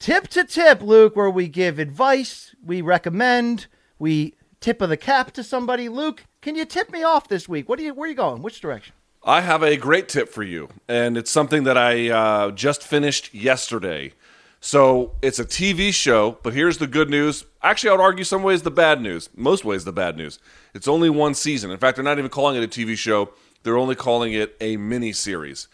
Tip 0.00 0.26
to 0.30 0.42
tip, 0.42 0.82
Luke, 0.82 1.14
where 1.14 1.30
we 1.30 1.46
give 1.46 1.78
advice, 1.78 2.56
we 2.60 2.82
recommend, 2.82 3.68
we 3.96 4.34
tip 4.58 4.82
of 4.82 4.88
the 4.88 4.96
cap 4.96 5.30
to 5.30 5.44
somebody. 5.44 5.88
Luke, 5.88 6.24
can 6.40 6.56
you 6.56 6.64
tip 6.64 6.90
me 6.90 7.04
off 7.04 7.28
this 7.28 7.48
week? 7.48 7.68
What 7.68 7.78
are 7.78 7.82
you? 7.82 7.94
Where 7.94 8.06
are 8.06 8.10
you 8.10 8.16
going? 8.16 8.42
Which 8.42 8.60
direction? 8.60 8.96
I 9.22 9.42
have 9.42 9.62
a 9.62 9.76
great 9.76 10.08
tip 10.08 10.28
for 10.28 10.42
you, 10.42 10.70
and 10.88 11.16
it's 11.16 11.30
something 11.30 11.62
that 11.62 11.78
I 11.78 12.10
uh, 12.10 12.50
just 12.50 12.82
finished 12.82 13.32
yesterday. 13.32 14.14
So 14.60 15.12
it's 15.22 15.38
a 15.38 15.44
TV 15.44 15.94
show, 15.94 16.38
but 16.42 16.52
here's 16.52 16.78
the 16.78 16.88
good 16.88 17.08
news. 17.08 17.44
Actually, 17.62 17.90
I 17.90 17.92
would 17.92 18.02
argue 18.02 18.24
some 18.24 18.42
ways 18.42 18.62
the 18.62 18.72
bad 18.72 19.00
news. 19.00 19.30
Most 19.36 19.64
ways 19.64 19.84
the 19.84 19.92
bad 19.92 20.16
news. 20.16 20.40
It's 20.74 20.88
only 20.88 21.10
one 21.10 21.34
season. 21.34 21.70
In 21.70 21.78
fact, 21.78 21.96
they're 21.96 22.04
not 22.04 22.18
even 22.18 22.28
calling 22.28 22.60
it 22.60 22.64
a 22.64 22.68
TV 22.68 22.98
show. 22.98 23.30
They're 23.62 23.76
only 23.76 23.94
calling 23.94 24.32
it 24.32 24.56
a 24.60 24.76
mini 24.76 25.12
series. 25.12 25.68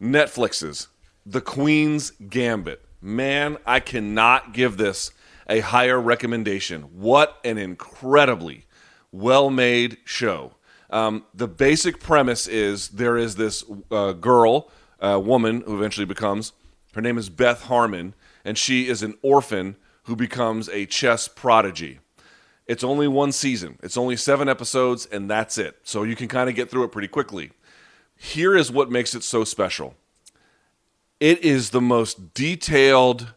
Netflix's 0.00 0.88
The 1.26 1.40
Queen's 1.40 2.12
Gambit. 2.12 2.84
Man, 3.02 3.58
I 3.66 3.80
cannot 3.80 4.52
give 4.52 4.76
this 4.76 5.12
a 5.48 5.60
higher 5.60 6.00
recommendation. 6.00 6.82
What 6.82 7.38
an 7.44 7.58
incredibly 7.58 8.66
well 9.12 9.50
made 9.50 9.98
show. 10.04 10.54
Um, 10.90 11.24
the 11.34 11.48
basic 11.48 12.00
premise 12.00 12.46
is 12.46 12.88
there 12.88 13.16
is 13.16 13.36
this 13.36 13.64
uh, 13.90 14.12
girl, 14.12 14.70
uh, 15.00 15.20
woman 15.22 15.62
who 15.66 15.76
eventually 15.76 16.06
becomes, 16.06 16.52
her 16.94 17.00
name 17.00 17.18
is 17.18 17.28
Beth 17.28 17.64
Harmon, 17.64 18.14
and 18.44 18.58
she 18.58 18.88
is 18.88 19.02
an 19.02 19.16
orphan 19.22 19.76
who 20.04 20.16
becomes 20.16 20.68
a 20.70 20.86
chess 20.86 21.28
prodigy. 21.28 22.00
It's 22.70 22.84
only 22.84 23.08
one 23.08 23.32
season, 23.32 23.80
it's 23.82 23.96
only 23.96 24.14
seven 24.14 24.48
episodes, 24.48 25.04
and 25.04 25.28
that's 25.28 25.58
it. 25.58 25.78
So 25.82 26.04
you 26.04 26.14
can 26.14 26.28
kind 26.28 26.48
of 26.48 26.54
get 26.54 26.70
through 26.70 26.84
it 26.84 26.92
pretty 26.92 27.08
quickly. 27.08 27.50
Here 28.16 28.56
is 28.56 28.70
what 28.70 28.88
makes 28.92 29.12
it 29.16 29.24
so 29.24 29.42
special 29.42 29.96
it 31.18 31.42
is 31.44 31.70
the 31.70 31.80
most 31.80 32.32
detailed. 32.32 33.34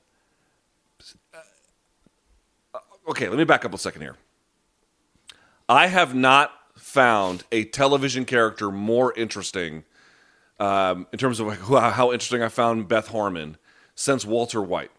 uh, 1.34 2.80
Okay, 3.10 3.28
let 3.28 3.40
me 3.40 3.44
back 3.44 3.66
up 3.66 3.74
a 3.74 3.78
second 3.80 4.04
here. 4.04 4.18
I 5.68 5.88
have 5.88 6.14
not 6.14 6.52
found 6.76 7.44
a 7.52 7.66
television 7.66 8.26
character 8.26 8.70
more 8.70 9.14
interesting 9.16 9.84
um, 10.60 11.08
in 11.12 11.18
terms 11.18 11.40
of 11.40 11.48
how 11.70 12.12
interesting 12.12 12.44
I 12.44 12.50
found 12.50 12.88
Beth 12.88 13.08
Harmon 13.08 13.58
since 13.96 14.26
Walter 14.26 14.62
White. 14.62 14.92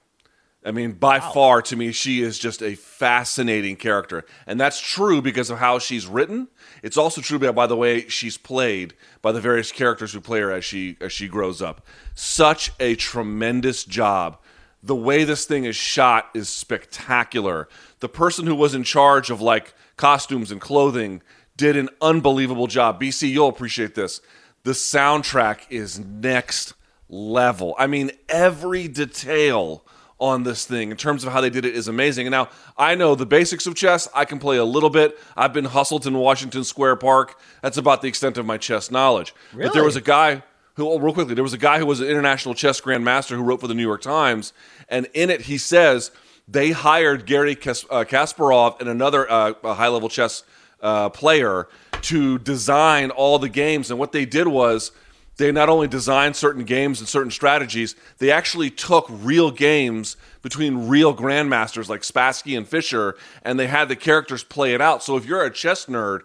I 0.65 0.71
mean, 0.71 0.93
by 0.93 1.21
far 1.21 1.61
to 1.63 1.77
me, 1.77 1.93
she 1.93 2.23
is 2.23 2.39
just 2.39 2.63
a 2.63 2.75
fascinating 2.75 3.77
character. 3.77 4.25
And 4.47 4.59
that's 4.59 4.81
true 4.81 5.21
because 5.21 5.51
of 5.51 5.59
how 5.59 5.79
she's 5.79 6.07
written. 6.07 6.49
It's 6.83 6.97
also 6.97 7.21
true 7.21 7.39
by, 7.39 7.51
by 7.51 7.67
the 7.67 7.77
way 7.77 8.09
she's 8.09 8.39
played 8.39 8.95
by 9.21 9.33
the 9.33 9.43
various 9.43 9.71
characters 9.71 10.15
who 10.15 10.23
play 10.23 10.41
her 10.41 10.51
as 10.51 10.65
she 10.65 10.97
as 11.03 11.13
she 11.13 11.29
grows 11.29 11.61
up. 11.61 11.87
Such 12.15 12.73
a 12.81 12.95
tremendous 12.95 13.85
job. 13.85 14.39
The 14.83 14.97
way 14.97 15.25
this 15.25 15.45
thing 15.45 15.65
is 15.65 15.77
shot 15.77 16.31
is 16.35 16.49
spectacular. 16.49 17.69
The 18.01 18.09
person 18.09 18.47
who 18.47 18.55
was 18.55 18.75
in 18.75 18.85
charge 18.85 19.31
of 19.31 19.43
like 19.43 19.75
costumes 19.97 20.51
and 20.51 20.61
clothing 20.61 21.23
did 21.57 21.77
an 21.77 21.91
unbelievable 22.01 22.67
job. 22.69 23.01
BC, 23.01 23.31
you'll 23.31 23.49
appreciate 23.49 23.95
this. 23.95 24.23
The 24.63 24.73
soundtrack 24.73 25.61
is 25.69 25.99
next 25.99 26.73
level. 27.09 27.75
I 27.79 27.87
mean, 27.87 28.13
every 28.31 28.89
detail 28.89 29.85
on 30.21 30.45
this 30.45 30.65
thing 30.65 30.91
in 30.91 30.97
terms 30.97 31.25
of 31.25 31.33
how 31.33 31.41
they 31.41 31.51
did 31.51 31.65
it 31.65 31.75
is 31.75 31.89
amazing. 31.89 32.27
And 32.27 32.33
now 32.33 32.49
I 32.79 32.95
know 32.95 33.15
the 33.15 33.27
basics 33.27 33.67
of 33.67 33.75
chess. 33.75 34.09
I 34.15 34.25
can 34.25 34.39
play 34.39 34.57
a 34.57 34.65
little 34.65 34.91
bit. 34.91 35.19
I've 35.37 35.53
been 35.53 35.65
hustled 35.65 36.07
in 36.07 36.17
Washington 36.17 36.65
Square 36.65 36.97
Park. 36.97 37.39
That's 37.63 37.77
about 37.77 38.01
the 38.03 38.09
extent 38.09 38.39
of 38.39 38.47
my 38.47 38.57
chess 38.57 38.91
knowledge. 38.91 39.35
But 39.67 39.73
there 39.75 39.85
was 39.85 39.97
a 39.97 40.01
guy 40.01 40.43
who, 40.75 40.89
oh, 40.89 40.99
real 40.99 41.15
quickly, 41.15 41.35
there 41.35 41.45
was 41.45 41.53
a 41.53 41.59
guy 41.59 41.79
who 41.79 41.87
was 41.87 42.01
an 42.01 42.09
international 42.09 42.55
chess 42.55 42.81
grandmaster 42.81 43.31
who 43.37 43.43
wrote 43.43 43.61
for 43.61 43.69
the 43.69 43.75
New 43.75 43.83
York 43.83 44.03
Times. 44.03 44.53
And 44.89 45.09
in 45.15 45.31
it, 45.31 45.43
he 45.43 45.59
says 45.59 46.11
they 46.47 46.71
hired 46.73 47.27
Gary 47.27 47.55
Kas- 47.55 47.87
uh, 47.91 48.05
Kasparov 48.05 48.81
and 48.81 48.89
another 48.89 49.31
uh, 49.31 49.55
high 49.75 49.89
level 49.89 50.09
chess 50.09 50.43
uh, 50.81 51.09
player 51.09 51.69
to 52.03 52.39
design 52.39 53.11
all 53.11 53.39
the 53.39 53.49
games. 53.49 53.91
And 53.91 53.99
what 53.99 54.13
they 54.13 54.27
did 54.27 54.49
was 54.49 54.93
they 55.37 55.51
not 55.51 55.69
only 55.69 55.89
designed 55.89 56.37
certain 56.37 56.65
games 56.65 57.01
and 57.01 57.09
certain 57.09 57.31
strategies, 57.31 57.97
they 58.19 58.31
actually 58.31 58.71
took 58.71 59.07
real 59.09 59.51
games 59.51 60.17
between 60.43 60.89
real 60.89 61.15
grandmasters 61.15 61.89
like 61.89 62.03
Spassky 62.03 62.57
and 62.57 62.69
Fischer, 62.69 63.17
and 63.43 63.59
they 63.59 63.67
had 63.67 63.89
the 63.89 63.97
characters 63.97 64.45
play 64.45 64.75
it 64.75 64.81
out. 64.81 65.03
So 65.03 65.17
if 65.17 65.27
you're 65.27 65.45
a 65.45 65.51
chess 65.51 65.87
nerd, 65.87 66.21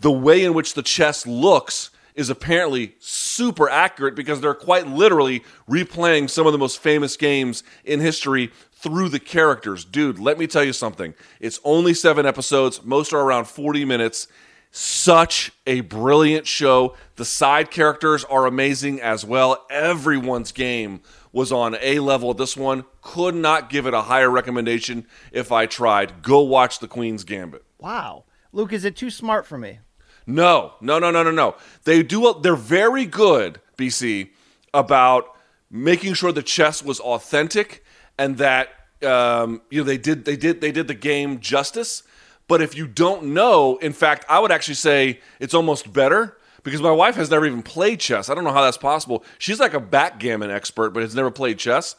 the 0.00 0.12
way 0.12 0.44
in 0.44 0.54
which 0.54 0.74
the 0.74 0.82
chess 0.82 1.26
looks 1.26 1.90
is 2.14 2.28
apparently 2.28 2.94
super 2.98 3.68
accurate 3.68 4.14
because 4.14 4.40
they're 4.40 4.54
quite 4.54 4.86
literally 4.86 5.42
replaying 5.68 6.28
some 6.28 6.46
of 6.46 6.52
the 6.52 6.58
most 6.58 6.78
famous 6.78 7.16
games 7.16 7.64
in 7.84 8.00
history 8.00 8.52
through 8.72 9.08
the 9.08 9.20
characters. 9.20 9.84
Dude, 9.84 10.18
let 10.18 10.38
me 10.38 10.46
tell 10.46 10.64
you 10.64 10.72
something. 10.72 11.14
It's 11.40 11.60
only 11.64 11.94
seven 11.94 12.26
episodes, 12.26 12.84
most 12.84 13.12
are 13.12 13.20
around 13.20 13.46
40 13.46 13.84
minutes. 13.84 14.28
Such 14.74 15.52
a 15.66 15.82
brilliant 15.82 16.46
show. 16.46 16.96
The 17.16 17.26
side 17.26 17.70
characters 17.70 18.24
are 18.24 18.46
amazing 18.46 19.02
as 19.02 19.22
well. 19.22 19.66
Everyone's 19.70 20.50
game 20.50 21.02
was 21.30 21.52
on 21.52 21.76
A 21.82 21.98
level. 21.98 22.32
This 22.32 22.56
one 22.56 22.86
could 23.02 23.34
not 23.34 23.68
give 23.68 23.86
it 23.86 23.92
a 23.92 24.02
higher 24.02 24.30
recommendation 24.30 25.06
if 25.30 25.52
I 25.52 25.66
tried. 25.66 26.22
Go 26.22 26.40
watch 26.40 26.78
The 26.78 26.88
Queen's 26.88 27.22
Gambit. 27.22 27.62
Wow, 27.78 28.24
Luke, 28.50 28.72
is 28.72 28.86
it 28.86 28.96
too 28.96 29.10
smart 29.10 29.46
for 29.46 29.58
me? 29.58 29.80
No, 30.26 30.72
no, 30.80 30.98
no, 30.98 31.10
no, 31.10 31.22
no, 31.22 31.30
no. 31.30 31.56
They 31.84 32.02
do. 32.02 32.34
They're 32.40 32.56
very 32.56 33.04
good, 33.04 33.60
BC, 33.76 34.30
about 34.72 35.36
making 35.70 36.14
sure 36.14 36.32
the 36.32 36.42
chess 36.42 36.82
was 36.82 36.98
authentic 37.00 37.84
and 38.18 38.38
that 38.38 38.68
um, 39.02 39.62
you 39.70 39.80
know 39.80 39.84
they 39.84 39.98
did 39.98 40.24
they 40.24 40.36
did 40.36 40.60
they 40.62 40.72
did 40.72 40.88
the 40.88 40.94
game 40.94 41.40
justice. 41.40 42.04
But 42.52 42.60
if 42.60 42.76
you 42.76 42.86
don't 42.86 43.32
know, 43.32 43.78
in 43.78 43.94
fact, 43.94 44.26
I 44.28 44.38
would 44.38 44.52
actually 44.52 44.74
say 44.74 45.20
it's 45.40 45.54
almost 45.54 45.90
better 45.90 46.36
because 46.62 46.82
my 46.82 46.90
wife 46.90 47.14
has 47.14 47.30
never 47.30 47.46
even 47.46 47.62
played 47.62 47.98
chess. 47.98 48.28
I 48.28 48.34
don't 48.34 48.44
know 48.44 48.52
how 48.52 48.60
that's 48.60 48.76
possible. 48.76 49.24
She's 49.38 49.58
like 49.58 49.72
a 49.72 49.80
backgammon 49.80 50.50
expert, 50.50 50.90
but 50.90 51.02
has 51.02 51.14
never 51.14 51.30
played 51.30 51.58
chess. 51.58 51.96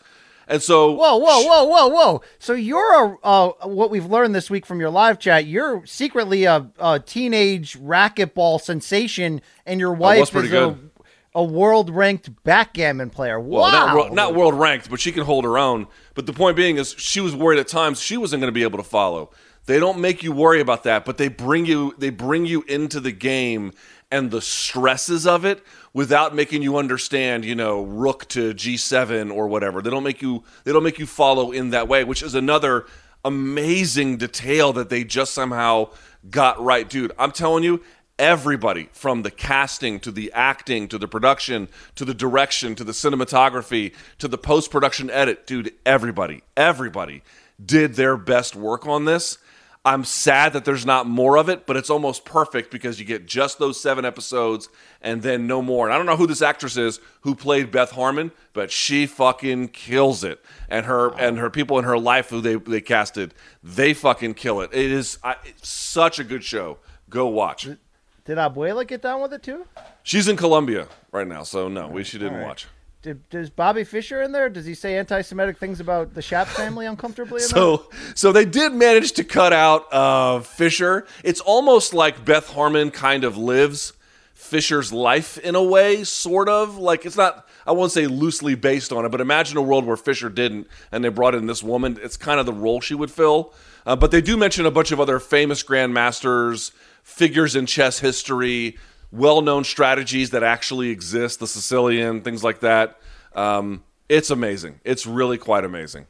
And 0.48 0.62
so, 0.62 0.92
Whoa, 0.92 1.18
whoa, 1.18 1.42
whoa, 1.42 1.64
whoa, 1.64 1.88
whoa! 1.88 2.22
So 2.38 2.54
you're 2.54 3.04
a 3.04 3.18
uh, 3.24 3.50
what 3.64 3.90
we've 3.90 4.06
learned 4.06 4.36
this 4.36 4.52
week 4.52 4.68
from 4.68 4.80
your 4.80 4.92
live 4.92 5.18
chat. 5.18 5.48
You're 5.48 5.88
secretly 5.88 6.44
a, 6.44 6.70
a 6.78 7.00
teenage 7.00 7.76
racquetball 7.80 8.62
sensation, 8.62 9.42
and 9.66 9.80
your 9.80 9.94
wife 9.94 10.36
is 10.36 10.46
a, 10.46 10.48
good. 10.48 10.92
a 11.34 11.44
world 11.44 11.90
ranked 11.90 12.30
backgammon 12.44 13.10
player. 13.10 13.40
Well, 13.40 13.64
wow! 13.64 13.72
not, 13.72 13.96
world, 13.96 14.14
not 14.14 14.36
world 14.36 14.54
ranked, 14.54 14.92
but 14.92 15.00
she 15.00 15.12
can 15.12 15.24
hold 15.24 15.46
her 15.46 15.58
own. 15.58 15.88
But 16.14 16.28
the 16.28 16.34
point 16.34 16.56
being 16.56 16.78
is, 16.78 16.94
she 17.00 17.22
was 17.22 17.36
worried 17.36 17.58
at 17.58 17.68
times 17.68 18.00
she 18.00 18.18
wasn't 18.18 18.40
going 18.40 18.54
to 18.54 18.56
be 18.56 18.62
able 18.62 18.78
to 18.78 18.84
follow. 18.84 19.32
They 19.66 19.80
don't 19.80 20.00
make 20.00 20.24
you 20.24 20.32
worry 20.32 20.60
about 20.60 20.84
that, 20.84 21.06
but 21.06 21.18
they 21.18 21.30
bring 21.30 21.66
you 21.66 21.96
they 21.98 22.10
bring 22.10 22.46
you 22.46 22.64
into 22.64 23.00
the 23.00 23.12
game 23.12 23.72
and 24.12 24.30
the 24.30 24.42
stresses 24.42 25.26
of 25.26 25.46
it 25.46 25.64
without 25.94 26.36
making 26.36 26.62
you 26.62 26.78
understand, 26.78 27.46
you 27.46 27.56
know, 27.56 27.82
rook 27.84 28.28
to 28.30 28.54
g7 28.54 29.34
or 29.34 29.48
whatever. 29.48 29.82
They 29.82 29.90
don't 29.90 30.04
make 30.04 30.22
you 30.22 30.44
they 30.66 30.74
don't 30.74 30.84
make 30.84 31.00
you 31.00 31.06
follow 31.06 31.52
in 31.52 31.70
that 31.70 31.88
way, 31.88 32.04
which 32.04 32.22
is 32.22 32.36
another 32.36 32.86
amazing 33.26 34.18
detail 34.18 34.74
that 34.74 34.90
they 34.90 35.04
just 35.04 35.34
somehow 35.34 35.90
got 36.30 36.62
right, 36.62 36.90
dude. 36.90 37.14
I'm 37.18 37.32
telling 37.32 37.64
you, 37.64 37.82
everybody 38.20 38.90
from 38.92 39.24
the 39.24 39.32
casting 39.32 40.00
to 40.00 40.12
the 40.12 40.32
acting 40.34 40.88
to 40.88 40.98
the 40.98 41.08
production 41.08 41.68
to 41.96 42.06
the 42.06 42.14
direction 42.14 42.76
to 42.76 42.84
the 42.84 42.92
cinematography 42.92 43.94
to 44.20 44.28
the 44.28 44.38
post 44.38 44.70
production 44.70 45.10
edit, 45.10 45.48
dude, 45.48 45.74
everybody, 45.86 46.44
everybody 46.56 47.24
did 47.64 47.96
their 47.96 48.18
best 48.18 48.56
work 48.56 48.86
on 48.86 49.06
this. 49.06 49.38
I'm 49.86 50.06
sad 50.06 50.54
that 50.54 50.64
there's 50.64 50.86
not 50.86 51.08
more 51.08 51.38
of 51.38 51.50
it, 51.50 51.66
but 51.66 51.76
it's 51.76 51.90
almost 51.90 52.24
perfect 52.24 52.72
because 52.72 53.00
you 53.00 53.06
get 53.06 53.26
just 53.26 53.60
those 53.60 53.82
seven 53.82 54.06
episodes 54.06 54.70
and 55.02 55.22
then 55.22 55.46
no 55.46 55.62
more. 55.62 55.86
And 55.86 55.94
I 55.94 55.98
don't 55.98 56.06
know 56.06 56.16
who 56.16 56.26
this 56.26 56.42
actress 56.42 56.78
is 56.78 57.02
who 57.22 57.36
played 57.36 57.70
Beth 57.70 57.92
Harmon, 57.92 58.32
but 58.54 58.72
she 58.72 59.06
fucking 59.06 59.70
kills 59.70 60.24
it. 60.24 60.40
And 60.70 60.86
her 60.86 61.14
and 61.20 61.38
her 61.38 61.50
people 61.50 61.78
in 61.80 61.84
her 61.84 61.98
life 61.98 62.30
who 62.30 62.40
they 62.40 62.56
they 62.56 62.80
casted, 62.80 63.34
they 63.62 63.94
fucking 63.94 64.36
kill 64.36 64.62
it. 64.62 64.70
It 64.74 64.90
is 64.90 65.20
I, 65.22 65.36
such 65.62 66.18
a 66.18 66.24
good 66.24 66.46
show. 66.46 66.78
Go 67.10 67.28
watch. 67.28 67.66
Did 67.66 68.38
Abuela 68.38 68.88
get 68.88 69.02
down 69.02 69.22
with 69.22 69.34
it 69.34 69.44
too? 69.44 69.66
She's 70.02 70.30
in 70.30 70.38
Colombia 70.38 70.88
right 71.12 71.28
now, 71.28 71.44
so 71.44 71.68
no, 71.68 71.90
we 71.90 72.06
she 72.06 72.18
didn't 72.18 72.36
right. 72.36 72.48
watch. 72.48 72.68
Did, 73.04 73.30
does 73.30 73.50
Bobby 73.50 73.84
Fischer 73.84 74.22
in 74.22 74.32
there? 74.32 74.48
Does 74.48 74.66
he 74.66 74.74
say 74.74 74.98
anti-Semitic 74.98 75.58
things 75.58 75.82
about 75.82 76.14
the 76.14 76.22
Shap 76.22 76.48
family 76.48 76.86
uncomfortably? 76.86 77.42
So, 77.54 77.90
so 78.16 78.32
they 78.32 78.46
did 78.46 78.72
manage 78.72 79.12
to 79.14 79.26
cut 79.26 79.52
out 79.52 79.92
uh, 79.92 80.40
Fischer. 80.40 81.06
It's 81.22 81.42
almost 81.42 81.94
like 81.94 82.24
Beth 82.24 82.50
Harmon 82.52 82.92
kind 82.92 83.26
of 83.26 83.36
lives 83.38 83.92
Fischer's 84.34 84.94
life 84.94 85.38
in 85.38 85.56
a 85.56 85.62
way, 85.62 86.06
sort 86.06 86.48
of. 86.48 86.78
Like 86.78 87.06
it's 87.06 87.18
not. 87.18 87.48
I 87.68 87.74
won't 87.74 87.92
say 87.92 88.08
loosely 88.08 88.56
based 88.56 88.94
on 88.94 89.04
it, 89.06 89.10
but 89.10 89.20
imagine 89.20 89.58
a 89.58 89.62
world 89.62 89.86
where 89.86 89.98
Fisher 89.98 90.30
didn't, 90.30 90.68
and 90.92 91.04
they 91.04 91.10
brought 91.10 91.36
in 91.36 91.46
this 91.46 91.62
woman. 91.62 92.00
It's 92.02 92.16
kind 92.16 92.40
of 92.40 92.46
the 92.46 92.54
role 92.54 92.80
she 92.80 92.96
would 92.96 93.12
fill. 93.12 93.54
Uh, 93.86 93.98
but 93.98 94.12
they 94.12 94.22
do 94.22 94.38
mention 94.38 94.66
a 94.66 94.72
bunch 94.72 94.92
of 94.92 95.00
other 95.02 95.20
famous 95.20 95.62
grandmasters, 95.62 96.72
figures 97.04 97.56
in 97.56 97.66
chess 97.66 98.00
history, 98.00 98.78
well-known 99.14 99.64
strategies 99.64 100.32
that 100.32 100.44
actually 100.44 100.90
exist, 100.90 101.40
the 101.40 101.48
Sicilian, 101.48 102.22
things 102.22 102.44
like 102.44 102.60
that. 102.62 103.00
Um, 103.36 103.84
it's 104.10 104.30
amazing. 104.32 104.80
It's 104.84 105.06
really 105.06 105.38
quite 105.38 105.64
amazing. 105.64 106.08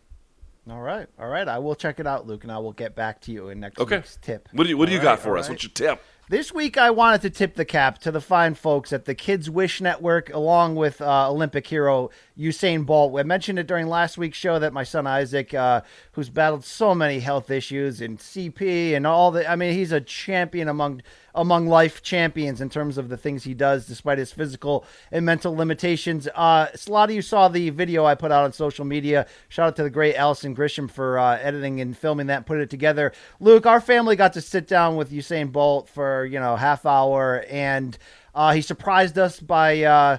All 0.69 0.81
right, 0.81 1.07
all 1.19 1.27
right. 1.27 1.47
I 1.47 1.59
will 1.59 1.75
check 1.75 1.99
it 1.99 2.07
out, 2.07 2.25
Luke, 2.25 2.43
and 2.43 2.51
I 2.51 2.57
will 2.57 2.71
get 2.71 2.95
back 2.95 3.19
to 3.21 3.31
you 3.34 3.49
in 3.49 3.59
next 3.59 3.80
Okay. 3.80 3.97
week's 3.97 4.17
tip. 4.21 4.47
What 4.53 4.63
do 4.63 4.69
you 4.69 4.77
What 4.77 4.85
do 4.88 4.93
you 4.93 4.99
All 4.99 5.03
got 5.03 5.19
for 5.19 5.38
us? 5.38 5.45
right. 5.45 5.51
What's 5.51 5.63
your 5.63 5.71
tip? 5.71 6.01
This 6.30 6.53
week, 6.53 6.77
I 6.77 6.89
wanted 6.89 7.21
to 7.23 7.30
tip 7.30 7.55
the 7.55 7.65
cap 7.65 7.99
to 7.99 8.09
the 8.11 8.21
fine 8.21 8.53
folks 8.55 8.93
at 8.93 9.03
the 9.03 9.13
Kids 9.13 9.49
Wish 9.49 9.81
Network, 9.81 10.34
along 10.34 10.75
with 10.75 11.01
uh, 11.01 11.30
Olympic 11.30 11.67
hero 11.67 12.11
Usain 12.39 12.85
Bolt. 12.85 13.19
I 13.19 13.23
mentioned 13.23 13.59
it 13.59 13.67
during 13.67 13.88
last 13.88 14.17
week's 14.17 14.38
show 14.38 14.57
that 14.57 14.71
my 14.71 14.84
son 14.84 15.05
Isaac, 15.05 15.53
uh, 15.53 15.81
who's 16.13 16.30
battled 16.30 16.63
so 16.63 16.95
many 16.95 17.19
health 17.19 17.51
issues 17.51 17.99
and 17.99 18.17
CP 18.17 18.95
and 18.95 19.05
all 19.05 19.31
the, 19.31 19.47
I 19.51 19.57
mean, 19.57 19.73
he's 19.73 19.91
a 19.91 19.99
champion 19.99 20.69
among 20.69 21.01
among 21.35 21.68
life 21.68 22.01
champions 22.01 22.61
in 22.61 22.69
terms 22.69 22.97
of 22.97 23.10
the 23.10 23.18
things 23.18 23.43
he 23.43 23.53
does, 23.53 23.85
despite 23.85 24.18
his 24.18 24.31
physical 24.31 24.85
and 25.11 25.26
mental 25.26 25.55
limitations. 25.55 26.27
Uh, 26.35 26.68
a 26.73 26.91
lot 26.91 27.10
of 27.10 27.15
you 27.15 27.22
saw 27.22 27.47
the 27.47 27.69
video 27.72 28.05
I 28.05 28.15
put 28.15 28.31
out 28.31 28.43
on 28.43 28.53
social 28.53 28.85
media. 28.85 29.26
Shout 29.49 29.68
out 29.68 29.76
to 29.77 29.84
the 29.84 29.89
great 29.89 30.15
Allison 30.15 30.55
Grisham 30.55 30.89
for 30.89 31.18
uh, 31.18 31.38
editing 31.38 31.81
and 31.81 31.97
filming 31.97 32.27
that, 32.27 32.38
and 32.38 32.45
putting 32.45 32.64
it 32.64 32.69
together. 32.69 33.11
Luke, 33.39 33.65
our 33.65 33.81
family 33.81 34.15
got 34.15 34.34
to 34.34 34.41
sit 34.41 34.68
down 34.68 34.95
with 34.95 35.11
Usain 35.11 35.51
Bolt 35.51 35.89
for 35.89 36.26
you 36.26 36.39
know 36.39 36.55
half 36.55 36.85
hour, 36.85 37.45
and 37.49 37.97
uh, 38.35 38.53
he 38.53 38.61
surprised 38.61 39.18
us 39.18 39.39
by. 39.39 39.84
Uh, 39.84 40.18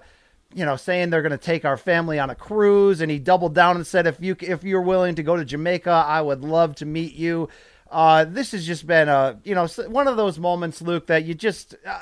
you 0.57 0.65
know, 0.65 0.77
saying 0.77 1.11
they're 1.11 1.20
going 1.20 1.32
to 1.32 1.36
take 1.39 1.65
our 1.65 1.77
family 1.77 2.20
on 2.20 2.31
a 2.31 2.35
cruise, 2.36 3.01
and 3.01 3.11
he 3.11 3.19
doubled 3.19 3.57
down 3.57 3.74
and 3.74 3.85
said, 3.85 4.07
"If 4.07 4.20
you 4.20 4.36
if 4.41 4.62
you're 4.62 4.82
willing 4.82 5.16
to 5.16 5.23
go 5.24 5.36
to 5.36 5.45
Jamaica, 5.45 5.91
I 5.91 6.23
would 6.23 6.43
love 6.43 6.77
to 6.77 6.86
meet 6.86 7.15
you." 7.15 7.49
Uh, 7.95 8.25
this 8.25 8.51
has 8.51 8.66
just 8.66 8.89
been 8.89 9.09
a 9.09 9.39
you 9.45 9.55
know 9.55 9.69
one 9.87 10.09
of 10.09 10.16
those 10.16 10.37
moments, 10.37 10.83
Luke, 10.83 11.07
that 11.07 11.25
you 11.25 11.33
just 11.33 11.77
uh, 11.87 12.01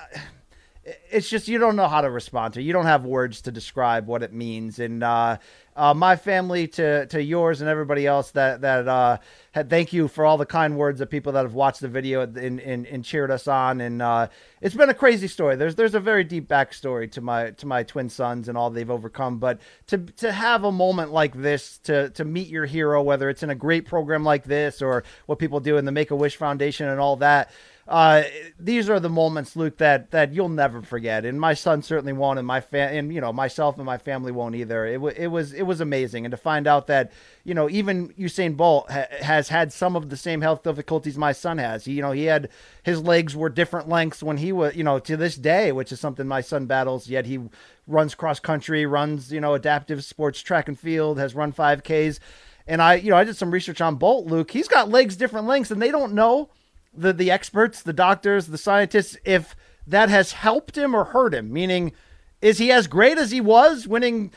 it's 0.84 1.28
just 1.28 1.46
you 1.46 1.58
don't 1.58 1.76
know 1.76 1.86
how 1.86 2.00
to 2.00 2.10
respond 2.10 2.54
to. 2.54 2.62
You 2.62 2.72
don't 2.72 2.86
have 2.86 3.04
words 3.04 3.42
to 3.42 3.52
describe 3.52 4.08
what 4.08 4.22
it 4.22 4.32
means. 4.32 4.80
And 4.80 5.04
uh, 5.04 5.38
uh, 5.76 5.94
my 5.94 6.16
family 6.16 6.66
to 6.68 7.06
to 7.06 7.22
yours 7.22 7.60
and 7.60 7.70
everybody 7.70 8.04
else 8.04 8.32
that 8.32 8.62
that 8.62 8.88
uh, 8.88 9.18
had 9.52 9.70
thank 9.70 9.92
you 9.92 10.08
for 10.08 10.24
all 10.24 10.36
the 10.36 10.46
kind 10.46 10.76
words 10.76 11.00
of 11.00 11.08
people 11.08 11.32
that 11.32 11.44
have 11.44 11.54
watched 11.54 11.80
the 11.80 11.88
video 11.88 12.22
and 12.22 12.58
and, 12.58 12.86
and 12.86 13.04
cheered 13.04 13.30
us 13.30 13.46
on. 13.46 13.80
And 13.80 14.02
uh, 14.02 14.26
it's 14.60 14.74
been 14.74 14.90
a 14.90 14.94
crazy 14.94 15.28
story. 15.28 15.54
There's 15.54 15.76
there's 15.76 15.94
a 15.94 16.00
very 16.00 16.24
deep 16.24 16.48
backstory 16.48 17.10
to 17.12 17.20
my 17.20 17.52
to 17.52 17.66
my 17.66 17.84
twin 17.84 18.08
sons 18.08 18.48
and 18.48 18.58
all 18.58 18.70
they've 18.70 18.90
overcome. 18.90 19.38
But 19.38 19.60
to 19.86 19.98
to 19.98 20.32
have 20.32 20.64
a 20.64 20.72
moment 20.72 21.12
like 21.12 21.40
this 21.40 21.78
to 21.84 22.10
to 22.10 22.24
meet 22.24 22.48
your 22.48 22.66
hero, 22.66 23.02
whether 23.02 23.30
it's 23.30 23.44
in 23.44 23.50
a 23.50 23.54
great 23.54 23.86
program 23.86 24.24
like 24.24 24.44
this 24.44 24.82
or 24.82 25.04
what 25.26 25.38
people 25.38 25.60
do 25.60 25.76
in 25.76 25.84
the 25.84 25.92
Make 25.92 26.10
a 26.10 26.16
Wish 26.16 26.34
Foundation 26.34 26.88
and 26.88 26.98
all 26.98 27.16
that 27.16 27.52
uh, 27.88 28.22
these 28.60 28.88
are 28.88 29.00
the 29.00 29.08
moments, 29.08 29.56
Luke, 29.56 29.78
that 29.78 30.12
that 30.12 30.32
you'll 30.32 30.48
never 30.48 30.82
forget, 30.82 31.24
and 31.24 31.40
my 31.40 31.52
son 31.52 31.82
certainly 31.82 32.12
won't, 32.12 32.38
and 32.38 32.46
my 32.46 32.60
fan, 32.60 32.94
and 32.94 33.12
you 33.12 33.20
know 33.20 33.32
myself 33.32 33.76
and 33.76 33.84
my 33.84 33.98
family 33.98 34.30
won't 34.30 34.54
either. 34.54 34.86
It, 34.86 34.94
w- 34.94 35.14
it 35.16 35.26
was 35.26 35.52
it 35.52 35.64
was 35.64 35.80
amazing, 35.80 36.24
and 36.24 36.30
to 36.30 36.36
find 36.36 36.68
out 36.68 36.86
that 36.86 37.10
you 37.42 37.54
know 37.54 37.68
even 37.68 38.10
Usain 38.10 38.56
Bolt 38.56 38.88
ha- 38.88 39.08
has 39.20 39.48
had 39.48 39.72
some 39.72 39.96
of 39.96 40.10
the 40.10 40.16
same 40.16 40.42
health 40.42 40.62
difficulties 40.62 41.18
my 41.18 41.32
son 41.32 41.58
has. 41.58 41.84
He, 41.84 41.94
you 41.94 42.02
know, 42.02 42.12
he 42.12 42.26
had 42.26 42.50
his 42.84 43.02
legs 43.02 43.34
were 43.34 43.48
different 43.48 43.88
lengths 43.88 44.22
when 44.22 44.36
he 44.36 44.52
was, 44.52 44.76
you 44.76 44.84
know, 44.84 45.00
to 45.00 45.16
this 45.16 45.34
day, 45.34 45.72
which 45.72 45.90
is 45.90 45.98
something 45.98 46.28
my 46.28 46.40
son 46.40 46.66
battles. 46.66 47.08
Yet 47.08 47.26
he 47.26 47.40
runs 47.88 48.14
cross 48.14 48.38
country, 48.38 48.86
runs 48.86 49.32
you 49.32 49.40
know 49.40 49.54
adaptive 49.54 50.04
sports, 50.04 50.40
track 50.40 50.68
and 50.68 50.78
field, 50.78 51.18
has 51.18 51.34
run 51.34 51.50
five 51.50 51.82
Ks. 51.82 52.20
And 52.64 52.80
I, 52.80 52.94
you 52.94 53.10
know, 53.10 53.16
I 53.16 53.24
did 53.24 53.36
some 53.36 53.50
research 53.50 53.80
on 53.80 53.96
Bolt, 53.96 54.26
Luke. 54.26 54.52
He's 54.52 54.68
got 54.68 54.88
legs 54.88 55.16
different 55.16 55.48
lengths, 55.48 55.72
and 55.72 55.82
they 55.82 55.90
don't 55.90 56.12
know 56.12 56.48
the 56.94 57.12
the 57.12 57.30
experts, 57.30 57.82
the 57.82 57.92
doctors, 57.92 58.46
the 58.46 58.58
scientists, 58.58 59.16
if 59.24 59.56
that 59.86 60.08
has 60.08 60.32
helped 60.32 60.76
him 60.76 60.94
or 60.94 61.04
hurt 61.04 61.34
him. 61.34 61.52
Meaning, 61.52 61.92
is 62.40 62.58
he 62.58 62.70
as 62.70 62.86
great 62.86 63.18
as 63.18 63.30
he 63.30 63.40
was, 63.40 63.86
winning 63.86 64.32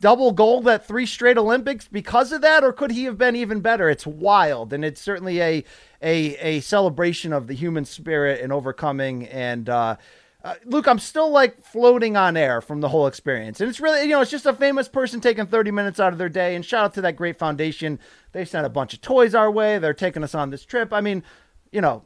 double 0.00 0.32
gold 0.32 0.66
at 0.66 0.86
three 0.86 1.06
straight 1.06 1.38
Olympics 1.38 1.86
because 1.86 2.32
of 2.32 2.40
that, 2.40 2.64
or 2.64 2.72
could 2.72 2.90
he 2.90 3.04
have 3.04 3.18
been 3.18 3.36
even 3.36 3.60
better? 3.60 3.88
It's 3.88 4.06
wild, 4.06 4.72
and 4.72 4.84
it's 4.84 5.00
certainly 5.00 5.40
a 5.40 5.64
a 6.02 6.36
a 6.36 6.60
celebration 6.60 7.32
of 7.32 7.46
the 7.46 7.54
human 7.54 7.84
spirit 7.84 8.40
and 8.40 8.52
overcoming. 8.52 9.26
And 9.28 9.68
uh, 9.68 9.96
uh, 10.42 10.54
Luke, 10.64 10.88
I'm 10.88 10.98
still 10.98 11.30
like 11.30 11.62
floating 11.62 12.16
on 12.16 12.36
air 12.36 12.60
from 12.60 12.80
the 12.80 12.88
whole 12.88 13.06
experience, 13.06 13.60
and 13.60 13.68
it's 13.68 13.80
really 13.80 14.02
you 14.02 14.08
know 14.08 14.22
it's 14.22 14.30
just 14.30 14.46
a 14.46 14.54
famous 14.54 14.88
person 14.88 15.20
taking 15.20 15.46
30 15.46 15.70
minutes 15.70 16.00
out 16.00 16.12
of 16.12 16.18
their 16.18 16.30
day. 16.30 16.54
And 16.54 16.64
shout 16.64 16.84
out 16.84 16.94
to 16.94 17.02
that 17.02 17.16
great 17.16 17.38
foundation. 17.38 17.98
They 18.32 18.44
sent 18.44 18.66
a 18.66 18.70
bunch 18.70 18.94
of 18.94 19.00
toys 19.00 19.34
our 19.34 19.50
way. 19.50 19.78
They're 19.78 19.94
taking 19.94 20.24
us 20.24 20.34
on 20.34 20.50
this 20.50 20.64
trip. 20.64 20.92
I 20.92 21.00
mean, 21.00 21.22
you 21.72 21.80
know, 21.80 22.02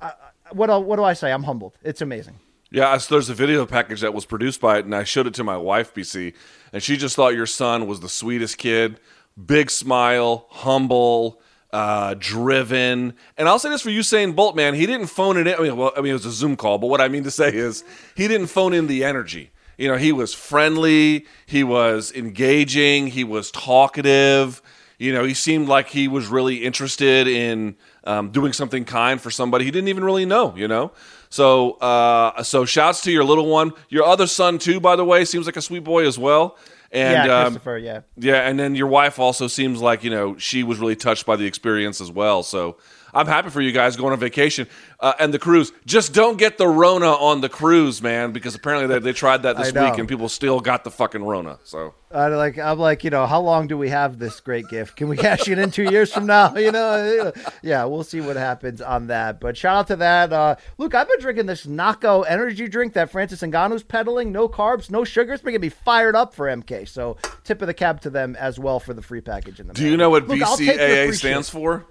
uh, 0.00 0.04
uh, 0.06 0.12
what 0.52 0.84
what 0.84 0.96
do 0.96 1.04
I 1.04 1.12
say? 1.12 1.32
I'm 1.32 1.44
humbled. 1.44 1.76
It's 1.82 2.00
amazing. 2.00 2.38
Yeah, 2.72 2.96
so 2.98 3.16
there's 3.16 3.28
a 3.28 3.34
video 3.34 3.66
package 3.66 4.00
that 4.00 4.14
was 4.14 4.24
produced 4.24 4.60
by 4.60 4.78
it, 4.78 4.84
and 4.84 4.94
I 4.94 5.02
showed 5.02 5.26
it 5.26 5.34
to 5.34 5.44
my 5.44 5.56
wife, 5.56 5.92
BC, 5.92 6.34
and 6.72 6.80
she 6.80 6.96
just 6.96 7.16
thought 7.16 7.34
your 7.34 7.46
son 7.46 7.88
was 7.88 7.98
the 7.98 8.08
sweetest 8.08 8.58
kid, 8.58 9.00
big 9.44 9.72
smile, 9.72 10.46
humble, 10.50 11.40
uh, 11.72 12.14
driven. 12.16 13.14
And 13.36 13.48
I'll 13.48 13.58
say 13.58 13.70
this 13.70 13.82
for 13.82 13.90
Usain 13.90 14.36
Bolt, 14.36 14.54
man, 14.54 14.74
he 14.74 14.86
didn't 14.86 15.08
phone 15.08 15.36
it 15.36 15.48
in. 15.48 15.54
I 15.54 15.62
mean, 15.62 15.76
well, 15.76 15.92
I 15.96 16.00
mean, 16.00 16.10
it 16.10 16.14
was 16.14 16.26
a 16.26 16.30
Zoom 16.30 16.56
call, 16.56 16.78
but 16.78 16.86
what 16.86 17.00
I 17.00 17.08
mean 17.08 17.24
to 17.24 17.30
say 17.30 17.48
is 17.52 17.82
he 18.14 18.28
didn't 18.28 18.46
phone 18.46 18.72
in 18.72 18.86
the 18.86 19.02
energy. 19.02 19.50
You 19.76 19.88
know, 19.88 19.96
he 19.96 20.12
was 20.12 20.32
friendly, 20.32 21.26
he 21.46 21.64
was 21.64 22.12
engaging, 22.12 23.08
he 23.08 23.24
was 23.24 23.50
talkative. 23.50 24.62
You 24.98 25.14
know, 25.14 25.24
he 25.24 25.32
seemed 25.32 25.66
like 25.68 25.88
he 25.88 26.06
was 26.06 26.26
really 26.28 26.56
interested 26.56 27.26
in 27.26 27.76
um, 28.04 28.30
doing 28.30 28.52
something 28.52 28.84
kind 28.84 29.20
for 29.20 29.30
somebody 29.30 29.64
he 29.64 29.70
didn't 29.70 29.88
even 29.88 30.04
really 30.04 30.24
know. 30.24 30.54
You 30.56 30.68
know, 30.68 30.92
so 31.28 31.72
uh, 31.72 32.42
so 32.42 32.64
shouts 32.64 33.02
to 33.02 33.12
your 33.12 33.24
little 33.24 33.46
one, 33.46 33.72
your 33.88 34.04
other 34.04 34.26
son 34.26 34.58
too. 34.58 34.80
By 34.80 34.96
the 34.96 35.04
way, 35.04 35.24
seems 35.24 35.46
like 35.46 35.56
a 35.56 35.62
sweet 35.62 35.84
boy 35.84 36.06
as 36.06 36.18
well. 36.18 36.56
And 36.92 37.28
yeah, 37.28 37.38
um, 37.38 37.44
Christopher. 37.44 37.78
Yeah. 37.78 38.00
yeah, 38.16 38.48
and 38.48 38.58
then 38.58 38.74
your 38.74 38.88
wife 38.88 39.18
also 39.18 39.46
seems 39.46 39.80
like 39.80 40.02
you 40.02 40.10
know 40.10 40.36
she 40.38 40.62
was 40.62 40.78
really 40.78 40.96
touched 40.96 41.24
by 41.24 41.36
the 41.36 41.46
experience 41.46 42.00
as 42.00 42.10
well. 42.10 42.42
So 42.42 42.78
I'm 43.14 43.26
happy 43.26 43.50
for 43.50 43.60
you 43.60 43.72
guys 43.72 43.96
going 43.96 44.12
on 44.12 44.18
vacation 44.18 44.66
uh, 45.00 45.14
and 45.18 45.32
the 45.34 45.38
cruise. 45.38 45.72
Just 45.86 46.12
don't 46.14 46.38
get 46.38 46.58
the 46.58 46.68
Rona 46.68 47.10
on 47.10 47.40
the 47.40 47.48
cruise, 47.48 48.02
man, 48.02 48.32
because 48.32 48.54
apparently 48.54 48.86
they, 48.86 49.00
they 49.00 49.12
tried 49.12 49.42
that 49.42 49.56
this 49.56 49.72
week 49.72 49.98
and 49.98 50.08
people 50.08 50.28
still 50.28 50.60
got 50.60 50.84
the 50.84 50.90
fucking 50.90 51.24
Rona. 51.24 51.58
So 51.64 51.94
I 52.12 52.28
like 52.28 52.58
I'm 52.58 52.78
like 52.78 53.04
you 53.04 53.10
know 53.10 53.26
how 53.26 53.40
long 53.40 53.68
do 53.68 53.78
we 53.78 53.88
have 53.88 54.18
this 54.18 54.40
great 54.40 54.68
gift? 54.68 54.96
Can 54.96 55.08
we 55.08 55.16
cash 55.16 55.48
it 55.48 55.58
in 55.58 55.70
two 55.70 55.84
years 55.84 56.12
from 56.12 56.26
now? 56.26 56.54
You 56.60 56.72
know, 56.72 57.32
yeah, 57.62 57.84
we'll 57.84 58.04
see 58.04 58.20
what 58.20 58.36
happens 58.36 58.82
on 58.82 59.06
that. 59.06 59.40
But 59.40 59.56
shout 59.56 59.76
out 59.76 59.86
to 59.86 59.96
that. 59.96 60.30
Uh, 60.30 60.56
Luke, 60.76 60.94
I've 60.94 61.08
been 61.08 61.20
drinking 61.20 61.46
this 61.46 61.64
Nako 61.64 62.24
energy 62.28 62.68
drink 62.68 62.92
that 62.94 63.10
Francis 63.10 63.40
Ngannou's 63.40 63.82
peddling. 63.82 64.30
No 64.30 64.46
carbs, 64.46 64.90
no 64.90 65.04
sugar. 65.04 65.32
It's 65.32 65.42
making 65.42 65.62
me 65.62 65.70
fired 65.70 66.14
up 66.14 66.34
for 66.34 66.46
MK. 66.46 66.86
So 66.86 67.16
tip 67.44 67.62
of 67.62 67.66
the 67.66 67.74
cap 67.74 68.00
to 68.02 68.10
them 68.10 68.36
as 68.36 68.58
well 68.58 68.78
for 68.78 68.92
the 68.92 69.00
free 69.00 69.22
package 69.22 69.58
in 69.58 69.68
the. 69.68 69.72
do 69.72 69.82
mail. 69.82 69.90
you 69.90 69.96
know 69.96 70.10
what 70.10 70.28
Luke, 70.28 70.42
I'll 70.42 70.56
take 70.56 70.66
your 70.66 70.76
BCAA 70.76 71.14
stands 71.14 71.48
for? 71.48 71.86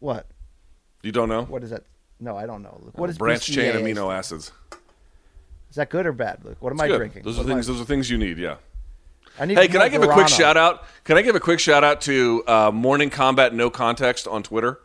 What? 0.00 0.26
You 1.02 1.12
don't 1.12 1.28
know? 1.28 1.42
What 1.44 1.62
is 1.62 1.70
that? 1.70 1.84
No, 2.20 2.36
I 2.36 2.46
don't 2.46 2.62
know. 2.62 2.80
Luke. 2.82 2.98
What 2.98 3.10
is 3.10 3.18
Branch 3.18 3.44
chain 3.44 3.74
amino 3.74 4.12
acids. 4.12 4.50
Is 5.70 5.76
that 5.76 5.90
good 5.90 6.06
or 6.06 6.12
bad, 6.12 6.44
Luke? 6.44 6.56
What 6.60 6.70
am 6.70 6.76
It's 6.76 6.82
I 6.82 6.88
good. 6.88 6.98
drinking? 6.98 7.22
Those 7.22 7.36
What 7.36 7.42
are 7.42 7.46
am 7.46 7.52
I- 7.52 7.54
things. 7.56 7.66
Those 7.66 7.80
are 7.80 7.84
things 7.84 8.10
you 8.10 8.18
need. 8.18 8.38
Yeah. 8.38 8.56
I 9.38 9.44
need 9.44 9.56
Hey, 9.56 9.68
can 9.68 9.80
I 9.82 9.88
give 9.88 10.02
a 10.02 10.08
quick 10.08 10.26
shout 10.28 10.56
out? 10.56 10.84
Can 11.04 11.16
I 11.16 11.22
give 11.22 11.36
a 11.36 11.40
quick 11.40 11.60
shout 11.60 11.84
out 11.84 12.00
to 12.02 12.42
uh, 12.48 12.70
Morning 12.72 13.08
Kombat 13.10 13.52
No 13.52 13.70
Context 13.70 14.26
on 14.26 14.42
Twitter? 14.42 14.80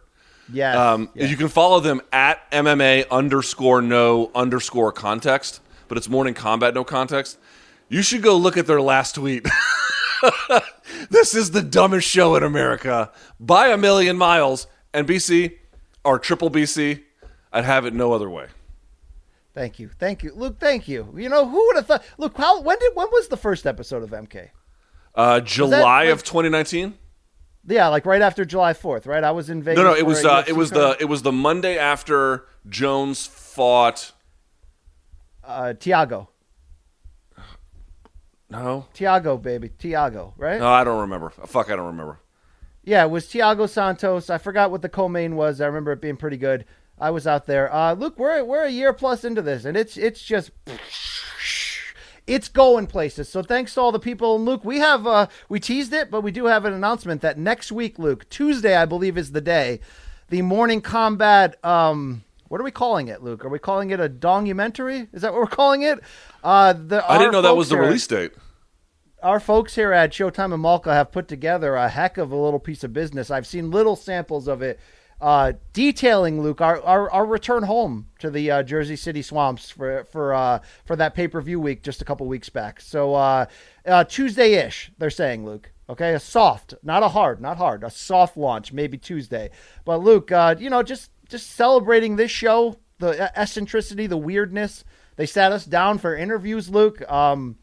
Yes. 0.52 0.76
Um, 0.77 1.10
yes. 1.15 1.31
You 1.31 1.38
can 1.38 1.48
follow 1.48 1.80
them 1.80 2.02
at 2.11 2.52
MMA 2.52 3.10
underscore 3.10 3.81
no 3.81 4.30
underscore 4.35 4.91
context, 4.91 5.61
but 5.88 5.98
it's 5.98 6.07
Morning 6.10 6.34
Kombat 6.35 6.76
No 6.76 6.84
Context. 6.84 7.40
You 7.90 8.02
should 8.03 8.22
go 8.22 8.35
look 8.38 8.57
at 8.57 8.68
their 8.68 8.81
last 8.81 9.15
tweet. 9.15 9.48
this 11.10 11.34
is 11.34 11.52
the 11.52 11.61
dumbest 11.61 12.07
show 12.07 12.35
in 12.35 12.44
America 12.44 13.11
by 13.40 13.69
a 13.69 13.77
million 13.77 14.18
miles. 14.18 14.68
And 14.94 15.07
BC, 15.07 15.57
or 16.03 16.20
triple 16.20 16.49
BC, 16.52 17.03
I'd 17.52 17.65
have 17.65 17.86
it 17.86 17.94
no 17.94 18.14
other 18.14 18.30
way. 18.30 18.48
Thank 19.53 19.78
you, 19.80 19.90
thank 19.99 20.24
you, 20.24 20.34
Luke. 20.36 20.57
Thank 20.60 20.88
you. 20.88 21.14
You 21.15 21.30
know 21.30 21.48
who 21.48 21.65
would 21.68 21.76
have 21.76 21.86
thought? 21.88 22.03
Luke, 22.18 22.36
how 22.38 22.61
when 22.61 22.78
did 22.80 22.91
when 22.95 23.07
was 23.11 23.28
the 23.28 23.38
first 23.38 23.65
episode 23.68 24.02
of 24.03 24.10
MK? 24.10 24.49
Uh, 25.15 25.40
July 25.41 26.06
like- 26.06 26.10
of 26.10 26.24
2019. 26.24 26.98
Yeah, 27.65 27.88
like 27.88 28.06
right 28.06 28.22
after 28.22 28.44
July 28.44 28.74
Fourth, 28.74 29.06
right? 29.06 29.24
I 29.24 29.32
was 29.32 29.49
in 29.49 29.64
Vegas. 29.64 29.78
No, 29.82 29.91
no, 29.91 29.95
it 29.95 30.06
was 30.06 30.26
uh, 30.26 30.44
it 30.48 30.53
was 30.53 30.72
the 30.72 30.98
it 30.99 31.06
was 31.06 31.22
the 31.22 31.32
Monday 31.32 31.78
after 31.78 32.45
Jones 32.68 33.26
fought. 33.26 34.11
uh, 35.45 35.74
Thiago, 35.80 36.28
No, 38.49 38.88
Thiago, 38.94 39.41
baby, 39.41 39.70
Thiago, 39.70 40.34
right? 40.38 40.60
no, 40.60 40.68
I 40.70 40.84
don't 40.84 41.02
remember. 41.02 41.30
Fuck, 41.30 41.72
I 41.72 41.76
don't 41.76 41.88
remember. 41.88 42.20
Yeah, 42.84 43.03
it 43.05 43.10
was 43.10 43.27
Thiago 43.27 43.69
Santos. 43.69 44.30
I 44.30 44.38
forgot 44.38 44.72
what 44.72 44.81
the 44.81 44.89
co-main 44.89 45.35
was. 45.35 45.61
I 45.61 45.68
remember 45.68 45.93
it 45.93 46.01
being 46.01 46.18
pretty 46.18 46.38
good. 46.38 46.65
I 46.99 47.11
was 47.11 47.26
out 47.26 47.45
there. 47.45 47.73
Uh, 47.73 47.93
Luke, 47.93 48.18
we're 48.18 48.43
we're 48.43 48.64
a 48.64 48.69
year 48.69 48.93
plus 48.93 49.23
into 49.23 49.41
this, 49.41 49.65
and 49.65 49.76
it's 49.76 49.97
it's 49.97 50.22
just 50.22 50.51
it's 52.27 52.47
going 52.47 52.88
places. 52.88 53.30
So 53.30 53.41
thanks 53.41 53.73
to 53.76 53.81
all 53.81 53.91
the 53.91 53.99
people. 53.99 54.35
And 54.35 54.45
Luke, 54.45 54.64
we 54.64 54.80
have 54.80 55.07
uh, 55.07 55.27
we 55.49 55.60
teased 55.60 55.93
it, 55.93 56.11
but 56.11 56.22
we 56.22 56.31
do 56.31 56.45
have 56.45 56.65
an 56.65 56.73
announcement 56.73 57.22
that 57.22 57.38
next 57.38 57.72
week, 57.72 57.97
Luke, 57.97 58.30
Tuesday, 58.30 58.76
I 58.76 58.85
believe, 58.85 59.18
is 59.18 59.31
the 59.31 59.41
day. 59.41 59.80
The 60.30 60.41
Morning 60.41 60.81
Kombat. 60.81 61.64
Um, 61.65 62.23
what 62.47 62.61
are 62.61 62.64
we 62.64 62.72
calling 62.72 63.07
it, 63.07 63.23
Luke? 63.23 63.43
Are 63.43 63.49
we 63.49 63.60
calling 63.60 63.89
it 63.89 63.99
a 63.99 64.07
documentary? 64.07 65.07
Is 65.11 65.23
that 65.23 65.34
what 65.34 65.41
we're 65.41 65.47
calling 65.47 65.81
it? 65.81 65.99
Uh, 66.43 66.73
the, 66.73 67.03
I 67.10 67.18
didn't 67.18 67.31
know 67.31 67.41
that 67.41 67.55
was 67.55 67.69
the 67.69 67.77
release 67.77 68.05
date. 68.05 68.31
Our 69.24 69.40
folks 69.40 69.76
here 69.76 69.94
at 69.94 70.12
Showtime 70.12 70.54
and 70.54 70.62
Malka 70.62 70.94
have 70.94 71.12
put 71.12 71.28
together 71.28 71.76
a 71.76 71.90
heck 71.90 72.18
of 72.18 72.32
a 72.32 72.36
little 72.36 72.60
piece 72.60 72.84
of 72.84 72.94
business. 72.94 73.32
I've 73.32 73.48
seen 73.48 73.72
little 73.72 73.95
samples 73.95 74.48
of 74.48 74.62
it, 74.62 74.80
uh, 75.22 75.54
detailing 75.72 76.41
Luke 76.41 76.60
our, 76.60 76.82
our, 76.82 77.10
our 77.10 77.26
return 77.26 77.64
home 77.64 78.10
to 78.20 78.30
the 78.30 78.52
uh, 78.52 78.64
Jersey 78.64 78.98
City 78.98 79.22
Swamps 79.22 79.70
for 79.70 80.04
for 80.12 80.34
uh, 80.34 80.60
for 80.86 80.98
that 80.98 81.16
pay 81.16 81.28
per 81.30 81.40
view 81.41 81.60
week 81.60 81.82
just 81.82 82.02
a 82.02 82.06
couple 82.06 82.28
weeks 82.28 82.50
back. 82.50 82.82
So 82.82 83.16
uh, 83.16 83.45
uh, 83.86 84.04
Tuesday 84.04 84.54
ish, 84.54 84.91
they're 84.98 85.10
saying 85.10 85.45
Luke. 85.45 85.72
Okay, 85.90 86.14
a 86.14 86.20
soft, 86.20 86.74
not 86.82 87.04
a 87.04 87.10
hard, 87.10 87.41
not 87.41 87.58
hard, 87.58 87.84
a 87.84 87.90
soft 87.90 88.38
launch, 88.38 88.72
maybe 88.72 88.98
Tuesday. 88.98 89.50
But 89.86 89.98
Luke, 90.02 90.32
uh, 90.32 90.56
you 90.60 90.70
know, 90.70 90.84
just 90.84 91.12
just 91.30 91.52
celebrating 91.52 92.18
this 92.18 92.32
show, 92.32 92.78
the 93.00 93.32
eccentricity, 93.40 94.08
the 94.08 94.18
weirdness. 94.18 94.84
They 95.16 95.26
sat 95.26 95.52
us 95.52 95.66
down 95.66 96.00
for 96.00 96.16
interviews, 96.16 96.70
Luke. 96.70 97.10
Um, 97.10 97.58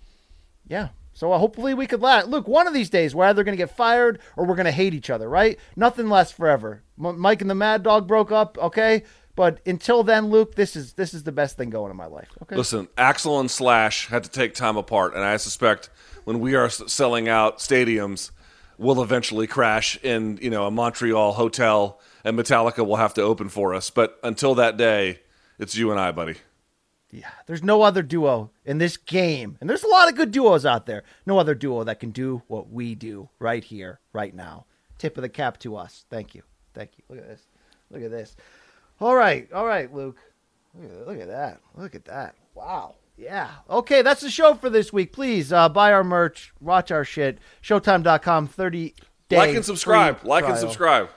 yeah. 0.67 0.89
So 1.13 1.33
uh, 1.33 1.39
hopefully 1.39 1.75
we 1.75 1.87
could 1.87 2.01
let 2.01 2.29
Luke 2.29 2.49
one 2.49 2.67
of 2.67 2.75
these 2.75 2.89
days 2.91 3.15
we're 3.15 3.27
either 3.27 3.45
going 3.45 3.57
to 3.57 3.63
get 3.63 3.77
fired 3.77 4.21
or 4.37 4.47
we're 4.47 4.55
going 4.55 4.67
to 4.67 4.73
hate 4.73 4.95
each 4.95 5.11
other, 5.11 5.29
right? 5.29 5.59
Nothing 5.77 6.09
lasts 6.09 6.33
forever. 6.33 6.83
M- 7.03 7.19
Mike 7.19 7.41
and 7.41 7.51
the 7.51 7.55
Mad 7.55 7.83
Dog 7.83 8.07
broke 8.07 8.33
up, 8.33 8.57
okay? 8.59 9.03
But 9.37 9.61
until 9.65 10.03
then, 10.03 10.27
Luke, 10.27 10.55
this 10.55 10.77
is 10.77 10.95
this 10.95 11.15
is 11.15 11.23
the 11.23 11.33
best 11.33 11.57
thing 11.57 11.71
going 11.71 11.91
in 11.91 11.97
my 11.97 12.07
life. 12.07 12.29
Okay. 12.43 12.57
Listen, 12.57 12.89
Axl 12.99 13.41
and 13.41 13.51
Slash 13.51 14.09
had 14.09 14.25
to 14.25 14.31
take 14.31 14.55
time 14.55 14.77
apart, 14.77 15.15
and 15.15 15.25
I 15.25 15.37
suspect 15.37 15.89
when 16.25 16.41
we 16.41 16.55
are 16.55 16.69
selling 16.69 17.29
out 17.29 17.59
stadiums, 17.59 18.33
we'll 18.77 19.03
eventually 19.03 19.47
crash 19.47 19.99
in 20.03 20.39
you 20.43 20.51
know 20.51 20.67
a 20.67 20.71
Montreal 20.71 21.33
hotel, 21.33 22.01
and 22.25 22.39
Metallica 22.39 22.85
will 22.87 22.97
have 22.97 23.15
to 23.15 23.23
open 23.23 23.49
for 23.49 23.73
us. 23.75 23.89
But 23.89 24.19
until 24.23 24.55
that 24.57 24.77
day, 24.77 25.21
it's 25.59 25.77
you 25.77 25.91
and 25.91 25.99
I, 25.99 26.13
buddy. 26.13 26.35
Yeah, 27.13 27.31
there's 27.47 27.63
no 27.63 27.83
other 27.83 28.03
duo 28.03 28.51
in 28.65 28.79
this 28.79 28.97
game. 28.97 29.59
And 29.61 29.69
there's 29.69 29.83
a 29.83 29.89
lot 29.89 30.09
of 30.09 30.15
good 30.15 30.31
duos 30.31 30.65
out 30.65 30.87
there. 30.87 31.03
No 31.27 31.39
other 31.39 31.55
duo 31.55 31.83
that 31.85 32.01
can 32.01 32.11
do 32.11 32.43
what 32.47 32.71
we 32.71 32.95
do 32.95 33.29
right 33.39 33.65
here, 33.65 34.01
right 34.13 34.35
now. 34.35 34.67
Tip 34.99 35.17
of 35.19 35.23
the 35.23 35.29
cap 35.29 35.59
to 35.61 35.77
us. 35.77 36.05
Thank 36.09 36.35
you. 36.35 36.43
Thank 36.75 36.93
you. 36.97 37.05
Look 37.09 37.19
at 37.19 37.29
this. 37.29 37.47
Look 37.91 38.03
at 38.03 38.11
this. 38.11 38.37
All 39.01 39.17
right. 39.17 39.51
All 39.53 39.67
right, 39.67 39.93
Luke. 39.93 40.19
Look 40.75 40.91
at, 40.91 41.09
look 41.09 41.21
at 41.21 41.29
that. 41.29 41.61
Look 41.77 41.95
at 41.95 42.05
that. 42.05 42.37
Wow. 42.55 42.95
Yeah. 43.17 43.51
Okay, 43.69 44.03
that's 44.03 44.21
the 44.23 44.31
show 44.31 44.55
for 44.55 44.71
this 44.71 44.93
week. 44.93 45.13
Please 45.13 45.53
uh, 45.53 45.69
buy 45.69 45.93
our 45.93 46.05
merch, 46.05 46.53
watch 46.61 46.91
our 46.91 47.05
shit. 47.05 47.39
Showtime.com, 47.63 48.47
30 48.47 48.95
day 49.29 49.37
like 49.37 49.55
and 49.57 49.65
subscribe. 49.65 50.25
Like 50.25 50.45
and 50.47 50.57
subscribe. 50.57 51.11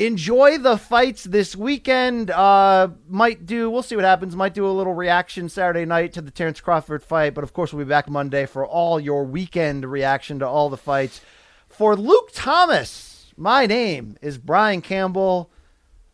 Enjoy 0.00 0.56
the 0.56 0.78
fights 0.78 1.24
this 1.24 1.54
weekend. 1.54 2.30
Uh, 2.30 2.88
might 3.06 3.44
do. 3.44 3.68
We'll 3.68 3.82
see 3.82 3.96
what 3.96 4.04
happens. 4.06 4.34
Might 4.34 4.54
do 4.54 4.66
a 4.66 4.72
little 4.72 4.94
reaction 4.94 5.50
Saturday 5.50 5.84
night 5.84 6.14
to 6.14 6.22
the 6.22 6.30
Terence 6.30 6.58
Crawford 6.58 7.04
fight, 7.04 7.34
but 7.34 7.44
of 7.44 7.52
course 7.52 7.70
we'll 7.70 7.84
be 7.84 7.88
back 7.90 8.08
Monday 8.08 8.46
for 8.46 8.64
all 8.64 8.98
your 8.98 9.24
weekend 9.24 9.84
reaction 9.84 10.38
to 10.38 10.48
all 10.48 10.70
the 10.70 10.78
fights. 10.78 11.20
For 11.68 11.94
Luke 11.96 12.30
Thomas, 12.32 13.30
my 13.36 13.66
name 13.66 14.16
is 14.22 14.38
Brian 14.38 14.80
Campbell. 14.80 15.50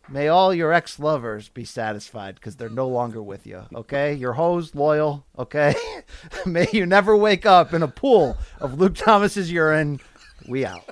May 0.08 0.26
all 0.26 0.52
your 0.52 0.72
ex 0.72 0.98
lovers 0.98 1.48
be 1.48 1.64
satisfied 1.64 2.34
because 2.34 2.56
they're 2.56 2.68
no 2.68 2.88
longer 2.88 3.22
with 3.22 3.46
you. 3.46 3.66
Okay, 3.72 4.14
your 4.14 4.32
hoes 4.32 4.74
loyal. 4.74 5.24
Okay, 5.38 5.76
may 6.44 6.66
you 6.72 6.86
never 6.86 7.16
wake 7.16 7.46
up 7.46 7.72
in 7.72 7.84
a 7.84 7.88
pool 7.88 8.36
of 8.58 8.80
Luke 8.80 8.96
Thomas's 8.96 9.52
urine. 9.52 10.00
We 10.48 10.66
out. 10.66 10.82